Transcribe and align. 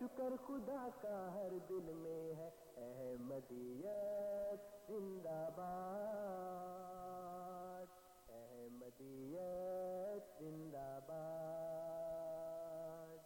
شکر 0.00 0.32
خدا 0.46 0.88
کا 1.02 1.34
ہر 1.34 1.48
دل 1.68 1.94
میں 1.94 2.38
ہے۔ 2.38 2.50
احمدیت 2.76 4.88
زندہ 4.88 5.28
باد۔ 5.28 7.86
احمدیت 8.28 10.38
زندہ 10.38 10.98
باد۔ 11.08 13.16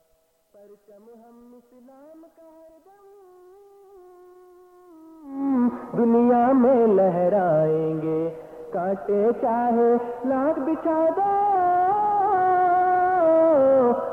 پرچم 0.52 1.08
ہم 1.08 1.54
اسلام 1.54 2.26
کا 2.36 2.42
ہر 2.42 2.78
دم۔ 2.84 3.08
دنیا 5.98 6.52
میں 6.52 6.86
لہرائیں 6.86 8.02
گے۔ 8.02 8.44
کاٹے 8.72 9.28
چاہے، 9.40 9.96
لاکھ 10.24 10.60
بچھا 10.60 11.08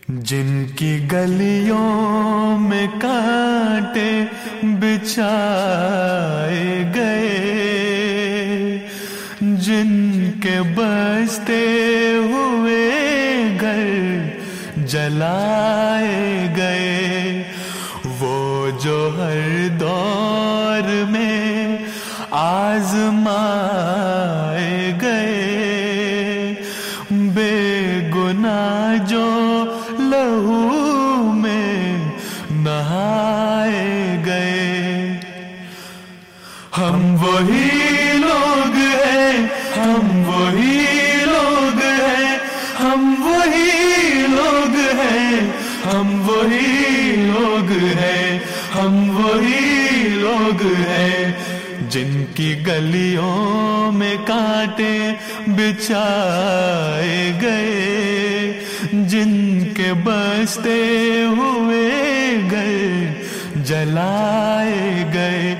جن 0.08 0.64
کی 0.76 0.92
گلیوں 1.12 2.58
میں 2.58 2.86
کانٹے 3.00 4.10
بچھائے 4.62 6.66
گئے، 6.94 8.78
جن 9.40 9.90
کے 10.42 10.56
بستے 10.74 11.64
ہوئے 12.16 12.88
گھر 13.60 13.86
جلائے 14.76 16.48
گئے۔ 16.56 17.42
وہ 18.20 18.70
جو 18.84 18.98
ہر 19.18 19.68
دور 19.80 20.86
میں 21.10 21.76
آزمائے 22.30 24.51
وہی 37.22 38.12
لوگ 38.14 38.76
ہیں، 38.76 39.32
ہم 39.76 40.28
وہی 40.28 40.86
لوگ 41.24 41.78
ہیں، 41.82 42.38
ہم 42.80 43.14
وہی 43.18 44.26
لوگ 44.28 45.00
ہیں، 45.00 45.40
ہم 45.92 46.28
وہی 46.28 47.14
لوگ 47.16 47.70
ہیں، 47.98 48.38
ہم 48.74 49.10
وہی 49.10 50.08
لوگ 50.08 50.62
ہیں۔ 50.88 51.32
جن 51.90 52.24
کی 52.34 52.54
گلیوں 52.66 53.92
میں 53.92 54.16
کانٹے 54.26 55.12
بچھائے 55.46 57.32
گئے، 57.42 58.52
جن 58.92 59.64
کے 59.76 59.92
بستے 60.04 60.80
ہوئے 61.36 61.90
گئے، 62.50 63.12
جلائے 63.56 65.04
گئے۔ 65.14 65.54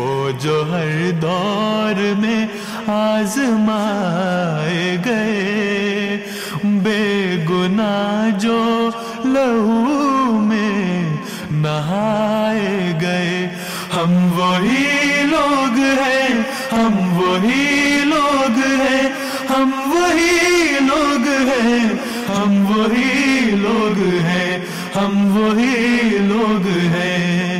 وہ 0.00 0.30
جو 0.30 0.64
ہر 0.70 1.10
دور 1.10 1.98
میں 2.18 2.46
آزمائے 2.86 4.96
گئے۔ 5.04 6.16
بے 6.64 7.36
گناہ 7.50 8.38
جو 8.38 8.90
لہو 9.24 10.40
میں 10.40 11.16
نہائے 11.50 12.92
گئے۔ 13.00 13.48
ہم 13.96 14.38
وہی 14.38 15.22
لوگ 15.22 15.78
ہیں، 15.78 16.42
ہم 16.72 17.20
وہی 17.20 18.04
لوگ 18.04 18.58
ہیں، 18.80 19.08
ہم 19.50 19.70
وہی 19.86 20.78
لوگ 20.80 21.28
ہیں، 21.28 21.88
ہم 22.28 22.70
وہی 22.70 23.50
لوگ 23.50 24.02
ہیں، 24.24 24.58
ہم 24.96 25.36
وہی 25.36 26.18
لوگ 26.20 26.68
ہیں۔ 26.68 27.59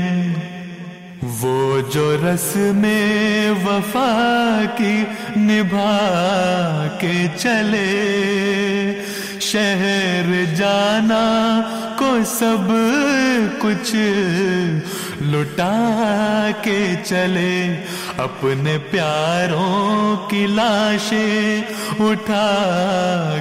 وہ 1.42 1.80
جو 1.92 2.10
رسم 2.16 2.84
وفا 3.64 4.10
کی 4.76 5.02
نبھا 5.38 5.90
کے 7.00 7.12
چلے 7.36 7.86
شہر 9.42 10.32
جانا 10.56 11.24
کو 11.98 12.10
سب 12.28 12.70
کچھ 13.58 13.94
لٹا 15.22 15.70
کے 16.62 16.78
چلے 17.04 17.76
اپنے 18.18 18.76
پیاروں 18.90 20.16
کی 20.30 20.46
لاشیں 20.46 21.62
اٹھا 22.00 22.46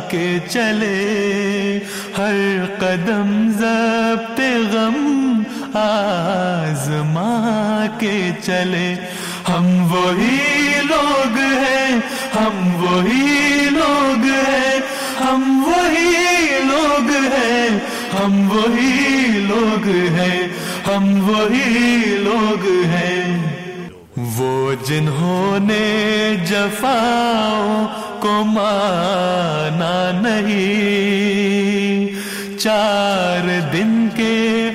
کے 0.09 0.27
چلے 0.49 1.79
ہر 2.17 2.65
قدم 2.79 3.49
ضبط 3.59 4.39
غم 4.73 5.28
آزما 5.73 7.85
کے 7.99 8.31
چلے۔ 8.43 8.95
ہم 9.49 9.65
وہی 9.91 10.81
لوگ 10.83 11.37
ہیں، 11.37 11.99
ہم 12.35 12.83
وہی 12.83 13.69
لوگ 13.71 14.25
ہیں، 14.47 14.79
ہم 15.19 15.63
وہی 15.67 16.59
لوگ 16.63 17.11
ہیں، 17.33 17.69
ہم 18.13 18.49
وہی 18.51 19.45
لوگ 19.47 19.87
ہیں، 20.19 20.47
ہم 20.87 21.29
وہی 21.29 22.15
لوگ 22.19 22.67
ہیں۔ 22.85 23.37
وہ 24.37 24.73
جنہوں 24.87 25.59
نے 25.59 26.35
جفاؤں 26.45 27.85
کو 28.19 28.43
مانا 28.45 30.11
نہیں، 30.21 32.07
چار 32.59 33.47
دن 33.73 34.07
کے 34.15 34.68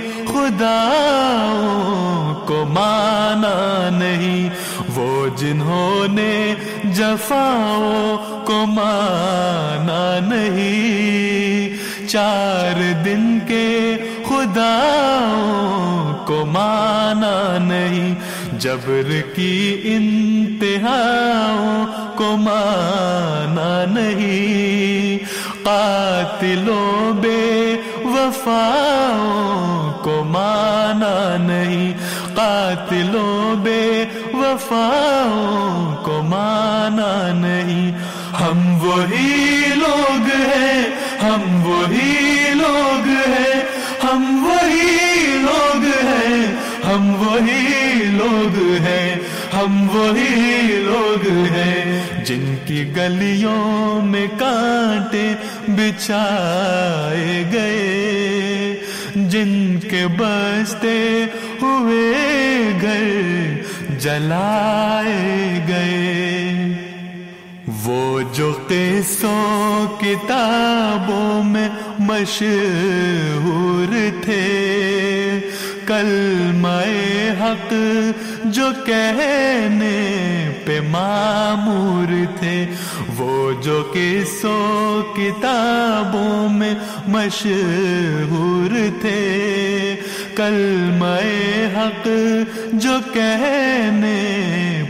خداؤں 0.58 2.34
کو 2.46 2.64
مانا 2.68 3.88
نہیں، 3.98 4.48
وہ 4.94 5.28
جنہوں 5.36 6.12
نے 6.12 6.54
جفاؤں 6.84 8.46
کو 8.46 8.64
مانا 8.66 10.34
نہیں۔ 10.34 11.76
چار 12.08 13.04
دن 13.04 13.38
کے 13.48 13.96
خداؤں 14.28 16.26
کو 16.26 16.44
مانا 16.46 17.58
نہیں، 17.58 18.14
جبر 18.58 19.20
کی 19.34 19.80
انتہاؤں 19.84 21.86
کو 22.16 22.36
مانا 22.36 23.84
نہیں۔ 23.90 25.24
قاتلوں 25.64 27.12
بے 27.12 27.76
وفاؤں 28.24 29.92
کو 30.02 30.24
مانا 30.24 31.36
نہیں، 31.36 31.92
قاتلوں 32.34 33.56
بے 33.56 34.04
وفاؤں 34.34 36.04
کو 36.04 36.22
مانا 36.22 37.32
نہیں۔ 37.32 37.90
ہم 38.40 38.84
وہی 38.84 39.72
لوگ 39.74 40.28
ہیں، 40.48 40.82
ہم 41.22 41.66
وہی 41.66 42.50
لوگ 42.54 43.08
ہیں، 43.08 43.60
ہم 44.04 44.48
وہی 44.48 45.13
ہم 49.64 49.88
وہی 49.88 50.76
لوگ 50.84 51.26
ہیں 51.30 52.24
جن 52.24 52.54
کی 52.66 52.92
گلیوں 52.96 54.02
میں 54.02 54.26
کانٹے 54.38 55.34
بچھائے 55.68 57.44
گئے، 57.52 58.74
جن 59.14 59.78
کے 59.90 60.06
بستے 60.16 61.24
ہوئے 61.62 62.12
گھر 62.82 63.08
جلائے 63.98 65.64
گئے۔ 65.68 66.72
وہ 67.84 68.20
جو 68.34 68.52
قصوں، 68.68 69.86
کتابوں 70.00 71.42
میں 71.42 71.68
مشہور 71.98 73.94
تھے، 74.24 74.44
کلمہ 75.86 76.78
حق 77.40 77.72
جو 78.54 78.70
کہنے 78.86 79.96
پہ 80.64 80.80
معمور 80.80 82.38
تھے، 82.38 82.66
وہ 83.16 83.52
جو 83.62 83.82
قصوں، 83.92 85.02
کتابوں 85.16 86.48
میں 86.48 86.74
مشہور 87.06 88.74
تھے۔ 89.00 89.20
کلمہ 90.36 91.18
حق 91.76 92.08
جو 92.72 92.98
کہنے 93.12 94.20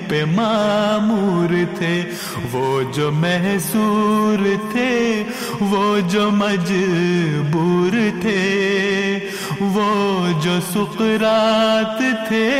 پہ 0.08 0.24
معمور 0.24 1.54
تھے، 1.78 2.02
وہ 2.52 2.82
جو 2.94 3.10
محسور 3.12 4.46
تھے، 4.72 5.24
وہ 5.60 6.00
جو 6.08 6.30
مجبور 6.30 7.96
تھے۔ 8.20 8.40
وہ 9.60 10.26
جو 10.42 10.60
سقرات 10.72 12.28
تھے 12.28 12.50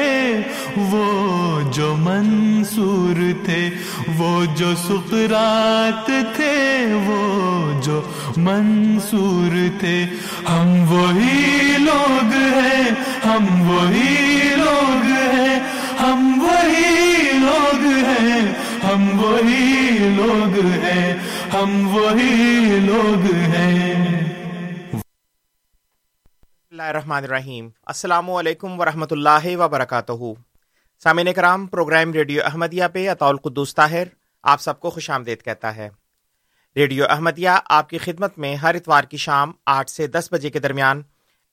وہ 0.77 1.61
جو 1.73 1.95
منصور 1.99 3.45
تھے، 3.45 3.71
وہ 4.19 4.45
جو 4.57 4.75
سقرات 4.75 6.07
تھے، 6.07 6.87
وہ 7.07 7.83
جو 7.83 8.03
منصور 8.37 9.81
تھے۔ 9.81 10.07
ہم 10.49 10.93
وہی 10.93 11.77
لوگ 11.79 12.33
ہیں، 12.55 12.91
ہم 13.25 13.71
وہی 13.71 14.55
لوگ 14.57 15.03
ہیں، 15.03 15.61
ہم 16.01 16.43
وہی 16.43 17.31
لوگ 17.33 17.85
ہیں، 17.85 18.53
ہم 18.85 19.23
وہی 19.23 19.99
لوگ 20.17 20.67
ہیں، 20.67 21.13
ہم 21.53 21.89
وہی 21.97 22.79
لوگ 22.83 23.35
ہیں۔ 23.35 24.05
اللہ 26.71 26.83
الرحمن 26.83 27.25
الرحیم۔ 27.25 27.69
السلام 27.87 28.31
علیکم 28.31 28.81
ورحمۃ 28.81 29.07
اللہ 29.11 29.57
وبرکاتہ۔ 29.59 30.54
سامعین 31.03 31.33
کرام، 31.33 31.67
پروگرام 31.67 32.13
ریڈیو 32.13 32.43
احمدیہ 32.45 32.85
پہ 32.93 33.09
اطول 33.09 33.37
قدوس 33.37 33.75
طاہر 33.75 34.09
آپ 34.43 34.61
سب 34.61 34.81
کو 34.81 34.91
خوش 34.91 35.11
آمدید 35.11 35.43
کہتا 35.43 35.77
ہے۔ 35.77 35.89
ریڈیو 36.77 37.05
احمدیہ 37.09 37.49
آپ 37.65 37.89
کی 37.89 37.99
خدمت 37.99 38.39
میں 38.39 38.57
ہر 38.57 38.75
اتوار 38.75 39.05
کی 39.05 39.17
شام 39.17 39.53
آٹھ 39.67 39.91
سے 39.91 40.07
دس 40.07 40.29
بجے 40.33 40.51
کے 40.51 40.59
درمیان 40.59 41.03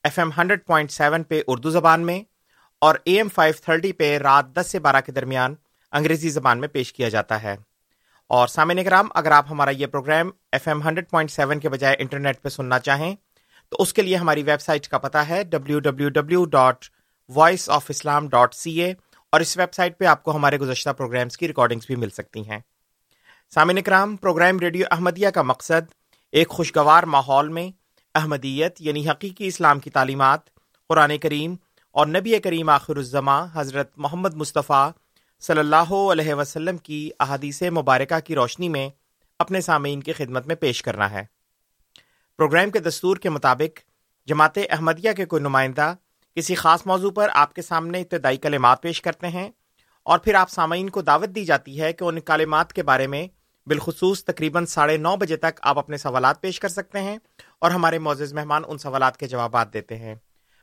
F 0.04 0.20
M 0.20 0.30
hundred 0.38 0.66
point 0.66 0.92
seven 0.92 1.24
پہ 1.24 1.42
اردو 1.48 1.70
زبان 1.70 2.02
میں 2.02 2.22
اور 2.82 2.96
اے 3.04 3.18
ایم 3.18 3.28
فائیو 3.30 3.54
تھرٹی 3.62 3.92
پہ 3.92 4.18
رات 4.18 4.46
دس 4.54 4.68
سے 4.72 4.80
بارہ 4.80 5.02
کے 5.06 5.12
درمیان 5.12 5.56
انگریزی 5.92 6.30
زبان 6.30 6.60
میں 6.60 6.68
پیش 6.68 6.94
کیا 6.94 7.10
جاتا 7.10 7.44
ہے۔ 7.44 7.56
اور 8.28 8.48
سامعین 8.48 8.84
کرام، 8.84 9.08
اگر 9.16 9.32
آپ 9.32 9.46
ہمارا 9.50 9.70
یہ 9.70 9.88
programme 9.88 10.30
F 10.52 10.68
M 10.68 10.82
hundred 10.82 11.10
point 11.10 11.32
seven 11.32 11.60
کے 11.60 11.70
بجائے 11.70 11.96
انٹرنیٹ 12.00 12.42
پہ 12.42 12.50
سننا 12.50 12.80
چاہیں، 12.80 13.16
تو 13.70 13.78
اس 13.80 13.94
کے 13.94 14.02
لیے 14.02 14.16
ہماری 14.16 14.44
ویب 14.44 14.62
سائٹ 14.62 14.88
کا 14.88 14.98
پتا 14.98 15.30
ہے 15.30 15.44
W 15.44 15.80
W 15.80 16.10
W 16.10 16.46
dot 16.46 16.86
Voice 17.30 17.70
of 17.70 17.86
Islam 17.90 18.30
dot 18.30 18.54
C 18.54 18.82
A. 18.82 18.94
اور 19.32 19.42
اس 19.42 19.58
ویب 19.58 19.74
سائٹ 19.74 19.98
پہ 19.98 20.06
آپ 20.06 20.24
کو 20.24 20.36
ہمارے 20.36 20.58
گزشتہ 20.58 20.90
پروگرامس 20.90 21.38
کی 21.38 21.48
ریکارڈنگس 21.48 21.88
بھی 21.88 21.96
مل 21.96 22.10
سکتی 22.10 22.50
ہیں۔ 22.50 22.60
سامعین 23.54 23.82
کرام 23.82 24.16
پروگرام 24.16 24.60
ریڈیو 24.60 24.86
احمدیہ 24.92 25.30
کا 25.30 25.42
مقصد 25.42 25.92
ایک 26.32 26.50
خوشگوار 26.50 27.04
ماحول 27.04 27.48
میں 27.48 27.72
احمدیت 28.16 28.76
یعنی 28.80 29.10
حقیقی 29.10 29.48
اسلام 29.48 29.80
کی 29.80 29.90
تعلیمات، 29.90 30.40
قرآن 30.88 31.18
کریم 31.18 31.56
اور 31.92 32.08
نبی 32.08 32.40
کریم 32.40 32.70
آخر 32.70 32.96
الزماں 32.96 33.48
حضرت 33.54 33.92
محمد 33.98 34.34
مصطفیٰ 34.34 34.92
صلی 35.40 35.60
اللہ 35.60 35.94
علیہ 35.94 36.34
وسلم 36.34 36.78
کی 36.78 37.10
احادیث 37.20 37.62
مبارکہ 37.62 38.20
کی 38.20 38.36
روشنی 38.36 38.70
میں 38.70 38.90
اپنے 39.40 39.62
سامعین 39.62 40.04
کی 40.04 40.14
خدمت 40.14 40.48
میں 40.48 40.56
پیش 40.56 40.82
کرنا 40.82 41.12
ہے۔ 41.12 41.24
پروگرام 42.38 42.70
کے 42.70 42.80
دستور 42.80 43.18
کے 43.18 43.30
مطابق 43.30 43.80
جماعت 44.28 44.58
احمدیہ 44.70 45.12
کے 45.12 45.26
کوئی 45.26 45.42
نمائندہ 45.42 45.96
کسی 46.36 46.56
خاص 46.56 46.86
موضوع 46.86 47.12
پر 47.12 47.30
آپ 47.34 47.54
کے 47.54 47.62
سامنے 47.62 48.02
ابتدائی 48.02 48.38
کلمات 48.38 48.82
پیش 48.82 49.02
کرتے 49.02 49.28
ہیں 49.28 49.52
اور 50.04 50.20
پھر 50.20 50.34
آپ 50.34 50.50
سامعین 50.50 50.90
کو 50.90 51.02
دعوت 51.02 51.30
دی 51.30 51.46
جاتی 51.46 51.82
ہے 51.82 51.94
کہ 51.94 52.04
ان 52.04 52.20
کالمات 52.20 52.74
کے 52.74 52.84
بارے 52.84 53.08
میں 53.08 53.28
بالخصوص 53.66 54.26
تقریباً 54.26 54.66
ساڑھے 54.66 54.98
نو 54.98 55.16
بجے 55.16 55.38
تک 55.38 55.60
آپ 55.62 55.80
اپنے 55.80 55.98
سوالات 55.98 56.42
پیش 56.42 56.60
کر 56.60 56.68
سکتے 56.68 57.00
ہیں 57.00 57.18
اور 57.60 57.72
ہمارے 57.72 58.00
معزز 58.00 58.34
مہمان 58.34 58.62
ان 58.68 58.78
سوالات 58.78 59.18
کے 59.18 59.28
جوابات 59.28 59.74
دیتے 59.74 59.96
ہیں۔ 59.96 60.16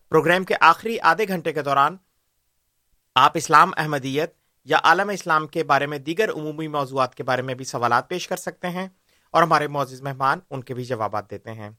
پروگرام 0.09 0.45
کے 0.45 0.55
آخری 0.61 1.01
آدھے 1.01 1.29
گھنٹے 1.29 1.53
کے 1.53 1.63
دوران 1.63 1.97
آپ 3.15 3.33
اسلام 3.35 3.71
احمدیت 3.77 4.33
یا 4.65 4.79
عالم 4.83 5.09
اسلام 5.09 5.47
کے 5.47 5.65
بارے 5.65 5.87
میں 5.87 5.99
دیگر 5.99 6.31
عمومی 6.31 6.69
موضوعات 6.69 7.15
کے 7.15 7.23
بارے 7.23 7.43
میں 7.43 7.55
بھی 7.55 7.65
سوالات 7.65 8.09
پیش 8.09 8.29
کر 8.29 8.37
سکتے 8.37 8.69
ہیں 8.69 8.89
اور 9.31 9.43
ہمارے 9.43 9.69
معزز 9.69 10.03
مہمان 10.03 10.39
ان 10.51 10.63
کے 10.63 10.75
بھی 10.75 10.85
جوابات 10.85 11.31
دیتے 11.31 11.53
ہیں۔ 11.53 11.71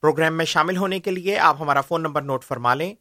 پروگرام 0.00 0.36
میں 0.36 0.44
شامل 0.44 0.76
ہونے 0.76 1.00
کے 1.00 1.10
لیے 1.10 1.38
آپ 1.38 1.56
ہمارا 1.60 1.80
فون 1.80 2.02
نمبر 2.02 2.22
نوٹ 2.22 2.44
فرما 2.44 2.74
لیں۔ 2.74 2.94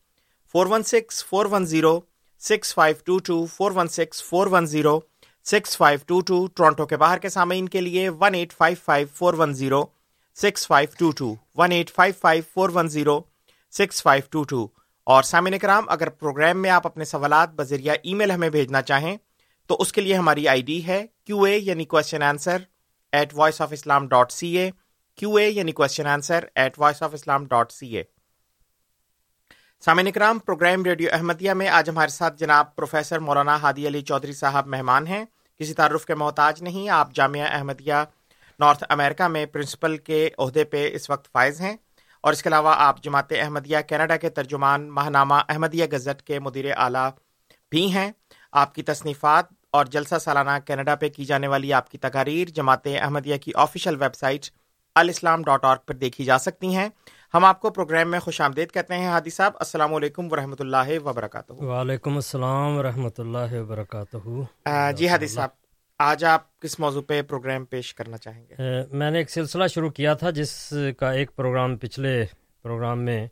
Four 0.54 0.66
one 0.66 0.84
six 0.84 1.24
four 1.26 1.46
one 1.52 1.66
zero 1.66 2.00
six 2.42 2.74
five 2.76 2.96
two 3.06 3.18
two 3.20 3.46
four 3.46 3.72
one 3.76 3.88
six 3.88 4.24
four 4.24 4.48
one 4.52 4.66
zero 4.66 5.00
six 5.46 5.78
five 5.78 6.00
two 6.08 6.20
two 6.22 6.46
Toronto 6.48 6.86
کے 6.86 6.98
باہر 6.98 7.18
کے 7.18 7.30
سامعین 7.30 7.70
کے 7.70 7.82
لیے 7.82 8.08
one 8.10 8.36
eight 8.36 8.54
five 8.54 8.78
five 8.86 9.08
four 9.16 9.34
one 9.34 9.54
zero 9.54 9.84
six 10.38 10.68
five 10.68 10.90
two 11.00 11.12
two 11.12 11.34
one 11.58 11.72
eight 11.72 11.92
five 11.92 12.14
five 12.22 12.44
four 12.54 12.70
one 12.76 12.88
zero 12.88 13.20
six 13.74 14.04
five 14.04 14.24
two 14.32 14.44
two 14.44 14.68
اور 15.08 15.24
سامعین 15.24 15.58
کرام، 15.60 15.86
اگر 15.90 16.10
پروگرام 16.10 16.62
میں 16.62 16.70
آپ 16.70 16.88
اپنے 16.88 17.06
سوالات 17.06 17.54
بذریعہ 17.56 17.96
ای 18.04 18.14
میل 18.14 18.32
ہمیں 18.32 18.50
بھیجنا 18.50 18.82
چاہیں، 18.82 19.16
تو 19.70 19.76
اس 19.80 19.92
کے 19.94 20.02
لیے 20.02 20.16
ہماری 20.16 20.48
آئی 20.48 20.62
ڈی 20.62 20.86
ہے 20.88 21.06
کیو 21.26 21.42
اے 21.44 21.58
یعنی 21.58 21.86
question 21.86 22.24
answer 22.24 22.58
at 23.14 23.34
Voice 23.36 23.62
of 23.62 23.74
Islam 23.74 24.08
dot 24.08 24.32
C 24.32 24.48
A 24.58 24.70
Q 25.18 25.36
A 25.36 25.50
یعنی 25.50 25.72
question 25.72 26.08
answer 26.08 26.46
at 26.56 26.80
Voice 26.80 27.02
of 27.04 27.14
Islam 27.14 27.46
dot 27.46 27.72
C 27.72 27.96
A 27.98 28.04
سامعین 29.86 30.12
کرام 30.12 30.40
پروگرام 30.40 30.84
ریڈیو 30.84 31.10
احمدیہ 31.12 31.52
میں 31.52 31.68
آج 31.68 31.90
ہمارے 31.90 32.08
ساتھ 32.08 32.38
جناب 32.38 32.76
پروفیسر 32.76 33.20
مولانا 33.20 33.56
ہادی 33.62 33.88
علی 33.88 34.02
چودھری 34.02 34.34
صاحب 34.34 34.68
مہمان 34.68 35.08
ہیں۔ 35.08 35.26
کسی 35.60 35.74
تعارف 35.74 36.06
کے 36.06 36.16
محتاج 36.16 36.64
نہیں، 36.64 36.90
آپ 36.90 37.14
جامعہ 37.14 37.48
احمدیہ 37.52 37.94
نارتھ 38.60 38.84
امریکہ 38.90 39.28
میں 39.28 39.46
پرنسپل 39.46 39.98
کے 39.98 40.30
عہدے 40.38 40.64
پہ 40.64 40.90
اس 40.94 41.10
وقت 41.10 41.32
فائز 41.32 41.62
ہیں۔ 41.62 41.78
اور 42.22 42.34
اس 42.34 42.44
کے 42.44 42.50
علاوہ 42.50 42.74
آپ 42.78 43.04
جماعت 43.04 43.32
احمدیہ 43.32 43.78
کینیڈا 43.88 44.18
کے 44.18 44.30
ترجمان 44.30 44.90
ماہنامہ 44.90 45.36
احمدیہ 45.50 45.86
گزٹ 45.86 46.22
کے 46.22 46.40
مدیر 46.40 46.66
اعلیٰ 46.78 47.10
بھی 47.70 47.94
ہیں۔ 47.94 48.12
آپ 48.52 48.76
کی 48.76 48.84
تصنیفات 48.84 49.46
اور 49.72 49.86
جلسہ 49.86 50.16
سالانہ 50.22 50.60
کینیڈا 50.66 50.96
پہ 50.96 51.10
کی 51.10 51.26
جانے 51.26 51.48
والی 51.48 51.74
آپ 51.74 51.90
کی 51.90 51.98
تقاریر 51.98 52.50
جماعت 52.50 52.88
احمدیہ 53.02 53.38
کی 53.38 53.52
آفیشیل 53.56 54.02
ویب 54.02 54.16
سائٹ 54.16 54.46
الاسلام 54.96 55.44
ڈاٹ 55.44 55.64
اور 55.64 55.78
پر 55.78 55.94
دیکھی 55.94 56.24
جا 56.24 56.38
سکتی 56.38 56.76
ہیں۔ 56.76 56.90
ہم 57.34 57.46
آپ 57.46 57.60
کو 57.62 57.70
پروگرام 57.70 58.10
میں 58.12 58.20
خوش 58.20 58.40
آمدید 58.42 58.72
کہتے 58.72 58.94
ہیں 58.94 59.06
ہادی 59.06 59.30
صاحب 59.30 59.54
السلام 59.60 59.94
علیکم 59.94 60.32
ورحمۃ 60.32 60.60
اللہ 60.60 60.90
وبرکاتہ۔ 61.06 61.54
وعلیکم 61.54 62.16
السلام 62.16 62.78
ورحمۃ 62.78 63.18
اللہ 63.18 63.54
وبرکاتہ۔ 63.54 64.18
جی 64.98 65.08
ہادی 65.10 65.28
صاحب 65.28 65.50
آج 66.00 66.24
آپ 66.26 66.60
کس 66.60 66.80
موضوع 66.80 67.02
پہ 67.02 67.22
پروگرام 67.22 67.66
پیش 67.66 67.94
کرنا 67.96 68.18
چاہیں 68.18 68.44
گے؟ 68.50 68.56
میں 68.92 69.12
نے 69.12 69.18
ایک 69.18 69.30
سلسلہ 69.30 69.68
شروع 69.68 69.90
کیا 69.90 70.14
تھا 70.14 70.30
جس 70.30 70.74
کا 70.98 71.12
ایک 71.12 71.36
پروگرام 71.36 71.78
پچھلے 71.78 72.26
پروگرام 72.62 73.06
میں 73.06 73.28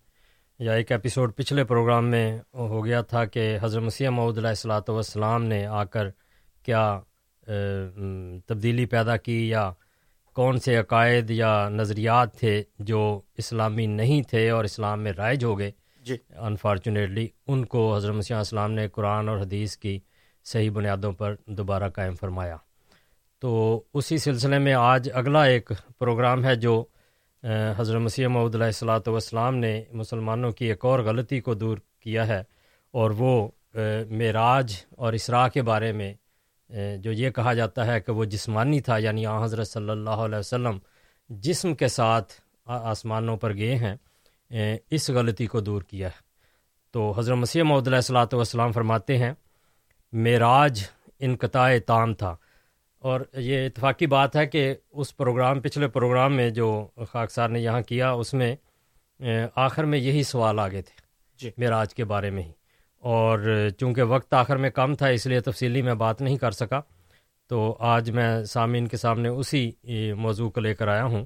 یا 0.60 0.74
ایک 0.74 0.92
ایپیسوڈ 0.92 1.36
پچھلے 1.36 1.64
پروگرام 1.64 2.10
میں 2.10 2.40
ہو 2.54 2.86
گیا 2.86 3.02
تھا 3.02 3.26
کہ 3.26 3.58
حضرت 3.62 3.84
مسیح 3.84 4.10
محدود 4.10 4.38
علیہ 4.38 4.50
السلاۃ 4.50 4.90
والسلام 4.90 5.44
نے 5.44 5.66
آ 5.66 5.84
کر 5.84 6.10
کیا 6.64 7.00
تبدیلی 8.48 8.86
پیدا 8.86 9.18
کی 9.18 9.50
یا 9.50 9.72
کون 10.40 10.60
سے 10.60 10.76
عقائد 10.78 11.32
یا 11.32 11.70
نظریات 11.70 12.36
تھے 12.40 12.64
جو 12.80 13.22
اسلامی 13.38 13.86
نہیں 13.86 14.22
تھے 14.22 14.50
اور 14.50 14.64
اسلام 14.64 15.02
میں 15.02 15.12
رائج 15.12 15.44
ہو 15.44 15.60
گئے؟ 15.60 15.72
جی۔ 16.06 16.18
انفارچونیٹلی 16.38 17.28
ان 17.48 17.66
کو 17.66 17.96
حضرت 17.96 18.16
مسیح 18.16 18.38
السلام 18.38 18.72
نے 18.72 18.88
قرآن 18.88 19.30
اور 19.30 19.38
حدیث 19.38 19.78
کی 19.78 20.00
صحیح 20.46 20.72
بنیادوں 20.72 21.12
پر 21.12 21.36
دوبارہ 21.46 21.90
قائم 21.90 22.16
فرمایا۔ 22.16 22.58
تو 23.40 23.84
اسی 23.94 24.18
سلسلے 24.18 24.60
میں 24.60 24.74
آج 24.74 25.10
اگلا 25.14 25.44
ایک 25.44 25.72
پروگرام 26.00 26.46
ہے 26.46 26.56
جو 26.56 26.84
حضرت 27.78 28.02
مسیح 28.02 28.28
محدود 28.28 28.56
علیہ 28.56 28.66
السلاۃ 28.66 29.08
والسلام 29.08 29.56
نے 29.56 29.84
مسلمانوں 29.92 30.52
کی 30.52 30.66
ایک 30.66 30.86
اور 30.86 31.00
غلطی 31.00 31.40
کو 31.40 31.54
دور 31.54 31.78
کیا 32.00 32.28
ہے 32.28 32.44
اور 32.92 33.12
وہ 33.12 33.48
معراج 34.10 34.76
اور 34.92 35.14
اسراء 35.14 35.48
کے 35.48 35.62
بارے 35.62 35.92
میں 35.92 36.14
جو 37.00 37.12
یہ 37.12 37.30
کہا 37.30 37.54
جاتا 37.54 37.86
ہے 37.88 38.00
کہ 38.02 38.12
وہ 38.12 38.26
جسمانی 38.26 38.82
تھا 38.82 38.98
یعنی 38.98 39.26
آ 39.26 39.44
حضرت 39.44 39.68
صلی 39.68 39.90
اللہ 39.90 40.10
علیہ 40.10 40.38
وسلم 40.38 40.78
جسم 41.30 41.74
کے 41.76 41.88
ساتھ 41.88 42.34
آسمانوں 42.66 43.38
پر 43.38 43.56
گئے 43.56 43.76
ہیں 43.76 43.96
اس 44.90 45.10
غلطی 45.10 45.46
کو 45.48 45.60
دور 45.60 45.82
کیا 45.82 46.08
ہے۔ 46.08 46.28
تو 46.94 47.12
حضرت 47.18 47.38
مسیح 47.38 47.64
محدود 47.64 47.88
علیہ 47.88 47.96
السلاۃ 47.96 48.34
والسلام 48.34 48.72
فرماتے 48.72 49.18
ہیں 49.18 49.32
معراج 50.14 50.84
انقطاع 51.20 51.72
تام 51.88 52.14
تھا۔ 52.14 52.36
اور 53.02 53.22
یہ 53.34 53.66
اتفاقی 53.66 54.08
بات 54.08 54.36
ہے 54.36 54.46
کہ 54.46 54.76
اس 54.92 55.16
پروگرام 55.18 55.62
پچھلے 55.62 55.88
پروگرام 55.88 56.36
میں 56.36 56.50
جو 56.50 56.88
خاکسار 57.12 57.50
نے 57.50 57.60
یہاں 57.60 57.82
کیا 57.82 58.12
اس 58.12 58.34
میں 58.34 58.56
آخر 59.56 59.84
میں 59.84 60.00
یہی 60.00 60.24
سوال 60.24 60.60
آگے 60.60 60.82
تھے 60.82 60.96
جی۔ 61.40 61.52
معراج 61.58 61.94
کے 61.96 62.06
بارے 62.06 62.30
میں 62.30 62.44
ہی۔ 62.44 62.52
اور 63.04 63.68
چونکہ 63.80 64.04
وقت 64.04 64.34
آخر 64.34 64.56
میں 64.56 64.70
کم 64.70 64.96
تھا 64.96 65.08
اس 65.08 65.26
لیے 65.26 65.40
تفصیلی 65.40 65.82
میں 65.82 65.94
بات 65.94 66.22
نہیں 66.22 66.38
کر 66.38 66.52
سکا، 66.52 66.82
تو 67.50 67.76
آج 67.80 68.10
میں 68.12 68.44
سامعین 68.44 68.88
کے 68.88 68.98
سامنے 68.98 69.30
اسی 69.30 69.72
موضوع 70.18 70.50
کو 70.50 70.62
لے 70.62 70.74
کر 70.76 70.88
آیا 70.88 71.06
ہوں 71.06 71.26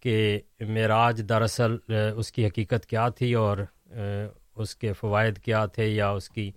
کہ 0.00 0.40
معراج 0.60 1.22
دراصل 1.28 1.76
اس 2.16 2.32
کی 2.32 2.46
حقیقت 2.46 2.86
کیا 2.86 3.08
تھی 3.08 3.32
اور 3.34 3.58
اس 4.56 4.74
کے 4.76 4.92
فوائد 4.92 5.38
کیا 5.38 5.64
تھے 5.66 5.86
یا 5.86 6.08
اس 6.10 6.28
کی 6.30 6.50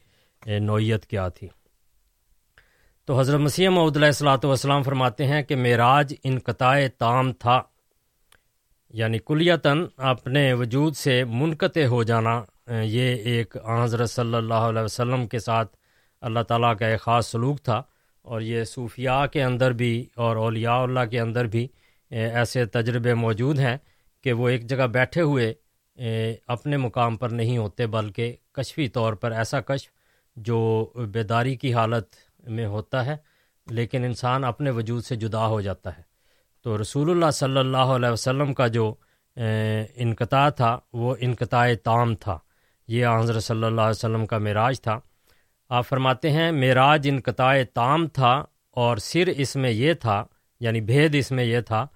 نوعیت 0.45 1.05
کیا 1.05 1.27
تھی۔ 1.29 1.47
تو 3.07 3.19
حضرت 3.19 3.39
مسیح 3.39 3.69
محدود 3.69 3.97
علیہ 3.97 4.07
السلاۃ 4.07 4.43
والسلام 4.43 4.83
فرماتے 4.83 5.25
ہیں 5.25 5.41
کہ 5.43 5.55
معراج 5.55 6.13
انقطاع 6.23 6.79
تام 6.97 7.31
تھا 7.33 7.61
یعنی 8.93 9.17
کلیتاً 9.19 9.85
اپنے 9.97 10.53
وجود 10.53 10.95
سے 10.95 11.23
منقطع 11.23 11.85
ہو 11.85 12.03
جانا 12.03 12.41
یہ 12.69 13.15
ایک 13.31 13.55
حضرت 13.83 14.09
صلی 14.09 14.35
اللہ 14.35 14.53
علیہ 14.53 14.81
وسلم 14.81 15.27
کے 15.27 15.39
ساتھ 15.39 15.75
اللہ 16.21 16.39
تعالیٰ 16.39 16.77
کا 16.77 16.87
ایک 16.87 17.01
خاص 17.01 17.27
سلوک 17.27 17.61
تھا 17.61 17.81
اور 18.21 18.41
یہ 18.41 18.63
صوفیاء 18.63 19.25
کے 19.25 19.43
اندر 19.43 19.71
بھی 19.71 20.05
اور 20.15 20.35
اولیاء 20.35 20.77
اللہ 20.77 21.05
کے 21.11 21.19
اندر 21.19 21.45
بھی 21.45 21.67
ایسے 22.11 22.65
تجربے 22.65 23.13
موجود 23.13 23.59
ہیں 23.59 23.77
کہ 24.23 24.33
وہ 24.33 24.49
ایک 24.49 24.67
جگہ 24.69 24.87
بیٹھے 24.87 25.21
ہوئے 25.21 25.53
اپنے 26.47 26.77
مقام 26.77 27.17
پر 27.17 27.29
نہیں 27.29 27.57
ہوتے، 27.57 27.87
بلکہ 27.87 28.35
کشفی 28.53 28.87
طور 28.87 29.13
پر 29.13 29.31
ایسا 29.31 29.61
کشف 29.61 29.91
جو 30.35 30.59
بیداری 31.13 31.55
کی 31.55 31.73
حالت 31.73 32.15
میں 32.49 32.65
ہوتا 32.65 33.05
ہے، 33.05 33.15
لیکن 33.67 34.03
انسان 34.03 34.43
اپنے 34.43 34.69
وجود 34.69 35.03
سے 35.03 35.15
جدا 35.15 35.45
ہو 35.47 35.61
جاتا 35.61 35.97
ہے۔ 35.97 36.01
تو 36.65 36.81
رسول 36.81 37.09
اللہ 37.09 37.31
صلی 37.33 37.57
اللہ 37.57 37.95
علیہ 37.95 38.09
وسلم 38.09 38.53
کا 38.53 38.67
جو 38.67 38.93
انقطاع 39.95 40.49
تھا، 40.49 40.77
وہ 40.93 41.15
انقطاع 41.19 41.67
تام 41.83 42.15
تھا۔ 42.15 42.37
یہ 42.89 43.07
حضرت 43.19 43.43
صلی 43.43 43.63
اللہ 43.63 43.81
علیہ 43.81 43.97
وسلم 43.97 44.25
کا 44.25 44.37
معراج 44.37 44.81
تھا۔ 44.81 44.99
آپ 45.69 45.87
فرماتے 45.87 46.31
ہیں، 46.31 46.51
معراج 46.51 47.07
انقطاع 47.11 47.57
تام 47.73 48.07
تھا 48.07 48.43
اور 48.71 48.97
سر 48.97 49.27
اس 49.27 49.55
میں 49.55 49.71
یہ 49.71 49.93
تھا 49.93 50.23
یعنی 50.59 50.81
بھید 50.81 51.15
اس 51.15 51.31
میں 51.31 51.43
یہ 51.43 51.59
تھا 51.59 51.87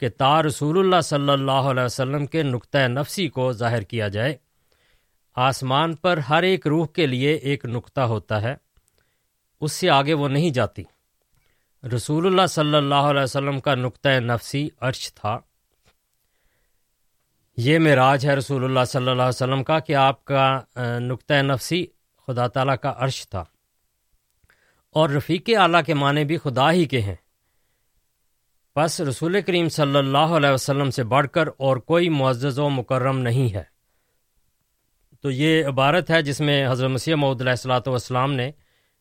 کہ 0.00 0.08
تا 0.08 0.42
رسول 0.42 0.78
اللہ 0.78 1.00
صلی 1.00 1.30
اللہ 1.30 1.66
علیہ 1.70 1.82
وسلم 1.82 2.26
کے 2.26 2.42
نقطۂ 2.42 2.78
نفسی 2.78 3.28
کو 3.28 3.52
ظاہر 3.52 3.82
کیا 3.82 4.08
جائے۔ 4.08 4.36
آسمان 5.36 5.94
پر 5.94 6.18
ہر 6.18 6.42
ایک 6.42 6.66
روح 6.66 6.86
کے 6.86 7.06
لیے 7.06 7.32
ایک 7.32 7.64
نقطہ 7.64 8.00
ہوتا 8.00 8.42
ہے، 8.42 8.54
اس 9.60 9.72
سے 9.72 9.90
آگے 9.90 10.14
وہ 10.14 10.28
نہیں 10.28 10.50
جاتی۔ 10.50 10.82
رسول 11.94 12.26
اللہ 12.26 12.46
صلی 12.46 12.74
اللہ 12.74 13.08
علیہ 13.10 13.22
وسلم 13.22 13.60
کا 13.60 13.74
نقطۂ 13.74 14.08
نفسی 14.08 14.68
عرش 14.80 15.14
تھا۔ 15.14 15.38
یہ 17.60 17.78
معراج 17.78 18.26
ہے 18.26 18.34
رسول 18.34 18.64
اللہ 18.64 18.84
صلی 18.84 19.00
اللہ 19.00 19.22
علیہ 19.22 19.28
وسلم 19.28 19.64
کا 19.64 19.78
کہ 19.78 19.94
آپ 19.94 20.24
کا 20.24 20.60
نقطۂ 20.98 21.34
نفسی 21.34 21.86
خدا 22.26 22.46
تعالیٰ 22.46 22.76
کا 22.82 22.94
عرش 22.96 23.28
تھا۔ 23.28 23.44
اور 24.90 25.10
رفیق 25.10 25.50
اعلیٰ 25.58 25.82
کے 25.86 25.94
معنی 25.94 26.24
بھی 26.24 26.36
خدا 26.36 26.72
ہی 26.72 26.84
کے 26.84 27.00
ہیں۔ 27.00 27.14
بس 28.76 29.00
رسول 29.00 29.40
کریم 29.40 29.68
صلی 29.68 29.96
اللہ 29.96 30.18
علیہ 30.18 30.50
وسلم 30.50 30.90
سے 30.90 31.04
بڑھ 31.04 31.28
کر 31.28 31.46
اور 31.46 31.76
کوئی 31.76 32.08
معزز 32.08 32.58
و 32.58 32.70
مکرم 32.70 33.18
نہیں 33.18 33.54
ہے۔ 33.54 33.62
تو 35.22 35.30
یہ 35.30 35.66
عبارت 35.66 36.10
ہے 36.10 36.22
جس 36.22 36.40
میں 36.40 36.68
حضرت 36.68 36.90
مسیح 36.90 37.14
محدود 37.14 37.40
علیہ 37.40 37.50
السلاۃ 37.50 37.80
والسلام 37.86 38.32
نے 38.32 38.50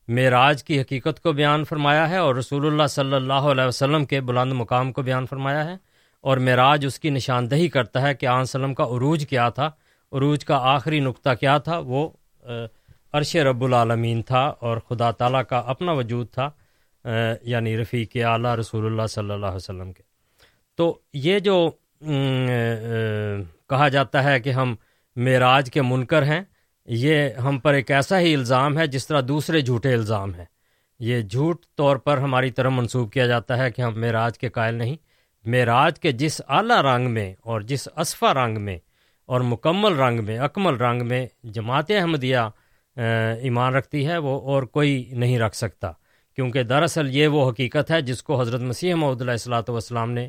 معراج 0.07 0.63
کی 0.63 0.81
حقیقت 0.81 1.23
کو 1.23 1.31
بیان 1.31 1.63
فرمایا 1.63 2.09
ہے 2.09 2.17
اور 2.17 2.35
رسول 2.35 2.67
اللہ 2.67 2.87
صلی 2.87 3.13
اللہ 3.13 3.33
علیہ 3.33 3.65
وسلم 3.65 4.05
کے 4.05 4.21
بلند 4.21 4.53
مقام 4.53 4.91
کو 4.91 5.01
بیان 5.01 5.25
فرمایا 5.25 5.65
ہے۔ 5.65 5.96
اور 6.23 6.37
معراج 6.37 6.85
اس 6.85 6.99
کی 6.99 7.09
نشاندہی 7.09 7.67
کرتا 7.69 8.01
ہے 8.01 8.13
کہ 8.15 8.25
آن 8.25 8.45
سلم 8.45 8.73
کا 8.73 8.83
عروج 8.85 9.25
کیا 9.27 9.47
تھا، 9.49 9.69
عروج 10.11 10.45
کا 10.45 10.57
آخری 10.73 10.99
نقطہ 10.99 11.29
کیا 11.39 11.57
تھا؟ 11.57 11.77
وہ 11.77 12.09
عرش 13.13 13.35
رب 13.35 13.63
العالمین 13.63 14.21
تھا 14.21 14.41
اور 14.59 14.77
خدا 14.89 15.11
تعالیٰ 15.11 15.41
کا 15.49 15.57
اپنا 15.65 15.91
وجود 15.91 16.27
تھا 16.31 16.49
یعنی 17.43 17.77
رفیق 17.77 18.17
اعلیٰ 18.25 18.55
رسول 18.55 18.85
اللہ 18.85 19.07
صلی 19.09 19.31
اللہ 19.31 19.45
علیہ 19.45 19.55
وسلم 19.55 19.91
کے۔ 19.93 20.03
تو 20.75 20.97
یہ 21.13 21.39
جو 21.39 21.69
کہا 23.69 23.87
جاتا 23.87 24.23
ہے 24.23 24.39
کہ 24.39 24.49
ہم 24.49 24.75
معراج 25.15 25.71
کے 25.71 25.81
منکر 25.81 26.23
ہیں، 26.23 26.41
یہ 26.87 27.29
ہم 27.43 27.59
پر 27.59 27.73
ایک 27.73 27.91
ایسا 27.91 28.19
ہی 28.19 28.33
الزام 28.35 28.77
ہے 28.77 28.87
جس 28.87 29.07
طرح 29.07 29.21
دوسرے 29.27 29.61
جھوٹے 29.61 29.93
الزام 29.93 30.33
ہیں۔ 30.35 30.45
یہ 30.99 31.21
جھوٹ 31.21 31.65
طور 31.75 31.97
پر 31.97 32.17
ہماری 32.17 32.51
طرف 32.51 32.71
منسوخ 32.71 33.11
کیا 33.11 33.25
جاتا 33.25 33.57
ہے 33.57 33.71
کہ 33.71 33.81
ہم 33.81 33.99
معراج 34.01 34.37
کے 34.37 34.49
قائل 34.49 34.75
نہیں 34.75 34.95
معراج 35.47 35.99
کے 35.99 36.11
جس 36.11 36.41
اعلیٰ 36.47 36.81
رنگ 36.83 37.09
میں 37.11 37.33
اور 37.41 37.61
جس 37.61 37.87
اسفا 37.97 38.33
رنگ 38.33 38.61
میں 38.61 38.77
اور 39.29 39.41
مکمل 39.41 39.99
رنگ 39.99 40.23
میں، 40.25 40.37
اکمل 40.39 40.75
رنگ 40.75 41.05
میں 41.07 41.25
جماعت 41.43 41.91
احمدیہ 41.91 42.37
ایمان 43.41 43.73
رکھتی 43.75 44.05
ہے، 44.07 44.17
وہ 44.17 44.39
اور 44.41 44.63
کوئی 44.63 45.03
نہیں 45.11 45.39
رکھ 45.39 45.55
سکتا۔ 45.55 45.91
کیونکہ 46.37 46.63
دراصل 46.63 47.15
یہ 47.15 47.27
وہ 47.27 47.49
حقیقت 47.49 47.91
ہے 47.91 48.01
جس 48.01 48.23
کو 48.23 48.39
حضرت 48.41 48.61
مسیح 48.61 48.95
محدود 48.95 49.21
علیہ 49.21 49.31
السلاۃ 49.31 49.69
والسلام 49.69 50.11
نے 50.11 50.27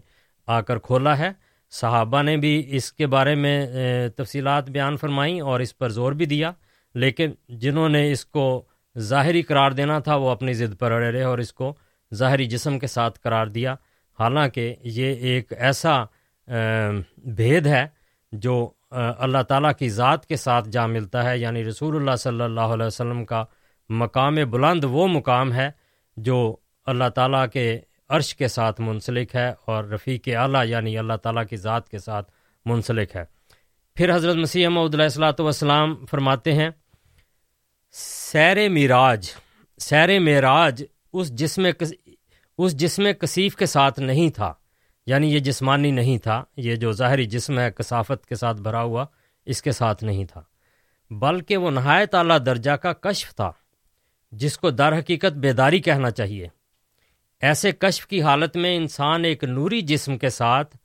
آ 0.48 0.60
کر 0.60 0.78
کھولا 0.78 1.16
ہے۔ 1.18 1.30
صحابہ 1.72 2.22
نے 2.22 2.36
بھی 2.36 2.62
اس 2.76 2.92
کے 2.92 3.06
بارے 3.06 3.34
میں 3.34 3.66
تفصیلات 4.16 4.70
بیان 4.70 4.96
فرمائیں 4.96 5.40
اور 5.40 5.60
اس 5.60 5.76
پر 5.78 5.88
زور 5.88 6.12
بھی 6.12 6.26
دیا، 6.26 6.52
لیکن 6.94 7.32
جنہوں 7.48 7.88
نے 7.88 8.10
اس 8.12 8.24
کو 8.26 8.46
ظاہری 8.98 9.42
قرار 9.42 9.70
دینا 9.70 9.98
تھا، 9.98 10.14
وہ 10.16 10.30
اپنی 10.30 10.52
ضد 10.52 10.78
پر 10.78 10.92
اڑے 10.92 11.10
رہے 11.12 11.22
اور 11.22 11.38
اس 11.38 11.52
کو 11.52 11.72
ظاہری 12.14 12.46
جسم 12.46 12.78
کے 12.78 12.86
ساتھ 12.86 13.18
قرار 13.20 13.46
دیا۔ 13.46 13.74
حالانکہ 14.18 14.74
یہ 14.80 15.14
ایک 15.14 15.52
ایسا 15.58 16.04
بھید 17.16 17.66
ہے 17.66 17.86
جو 18.32 18.70
اللہ 18.90 19.42
تعالیٰ 19.42 19.72
کی 19.78 19.88
ذات 19.88 20.26
کے 20.26 20.36
ساتھ 20.36 20.68
جا 20.68 20.86
ملتا 20.86 21.30
ہے۔ 21.30 21.38
یعنی 21.38 21.64
رسول 21.64 21.96
اللہ 21.96 22.16
صلی 22.16 22.42
اللہ 22.42 22.60
علیہ 22.60 22.86
وسلم 22.86 23.24
کا 23.24 23.44
مقام 23.90 24.34
بلند 24.34 24.84
وہ 24.84 25.06
مقام 25.06 25.52
ہے 25.52 25.70
جو 26.16 26.56
اللہ 26.86 27.08
تعالیٰ 27.08 27.44
کے 27.52 27.80
عرش 28.08 28.34
کے 28.36 28.48
ساتھ 28.48 28.80
منسلک 28.80 29.34
ہے 29.34 29.52
اور 29.64 29.84
رفیق 29.84 30.28
اعلیٰ 30.36 30.66
یعنی 30.66 30.98
اللہ 30.98 31.16
تعالیٰ 31.22 31.46
کی 31.46 31.56
ذات 31.56 31.88
کے 31.88 31.98
ساتھ 31.98 32.30
منسلک 32.64 33.16
ہے۔ 33.16 33.24
پھر 33.96 34.14
حضرت 34.14 34.36
مسیح 34.36 34.68
محدود 34.68 34.94
علیہ 34.94 35.04
السلاۃ 35.04 35.40
والسلام 35.40 36.06
فرماتے 36.06 36.52
ہیں، 36.52 36.70
سیر 37.92 38.68
معراج 38.68 39.30
سیر 39.80 40.18
معراج 40.20 40.84
اس 41.12 41.32
جسم 41.32 41.66
اس 42.58 42.76
جسم 42.76 43.02
کثیف 43.20 43.56
کے 43.56 43.66
ساتھ 43.66 44.00
نہیں 44.00 44.30
تھا 44.30 44.54
یعنی 45.06 45.34
یہ 45.34 45.38
جسمانی 45.38 45.90
نہیں 45.90 46.18
تھا، 46.18 46.44
یہ 46.56 46.76
جو 46.76 46.92
ظاہری 46.92 47.24
جسم 47.24 47.58
ہے، 47.58 47.70
کثافت 47.70 48.26
کے 48.26 48.34
ساتھ 48.34 48.60
بھرا 48.60 48.82
ہوا، 48.82 49.06
اس 49.46 49.62
کے 49.62 49.72
ساتھ 49.72 50.04
نہیں 50.04 50.24
تھا۔ 50.24 50.42
بلکہ 51.10 51.56
وہ 51.56 51.70
نہایت 51.70 52.14
اعلیٰ 52.14 52.38
درجہ 52.46 52.70
کا 52.70 52.92
کشف 52.92 53.34
تھا، 53.34 53.52
جس 54.32 54.58
کو 54.58 54.70
در 54.70 54.98
حقیقت 54.98 55.32
بیداری 55.32 55.80
کہنا 55.80 56.10
چاہیے۔ 56.10 56.48
ایسے 57.40 57.72
کشف 57.72 58.06
کی 58.06 58.22
حالت 58.22 58.56
میں 58.56 58.76
انسان 58.76 59.24
ایک 59.24 59.44
نوری 59.44 59.80
جسم 59.80 60.18
کے 60.18 60.28
ساتھ 60.28 60.76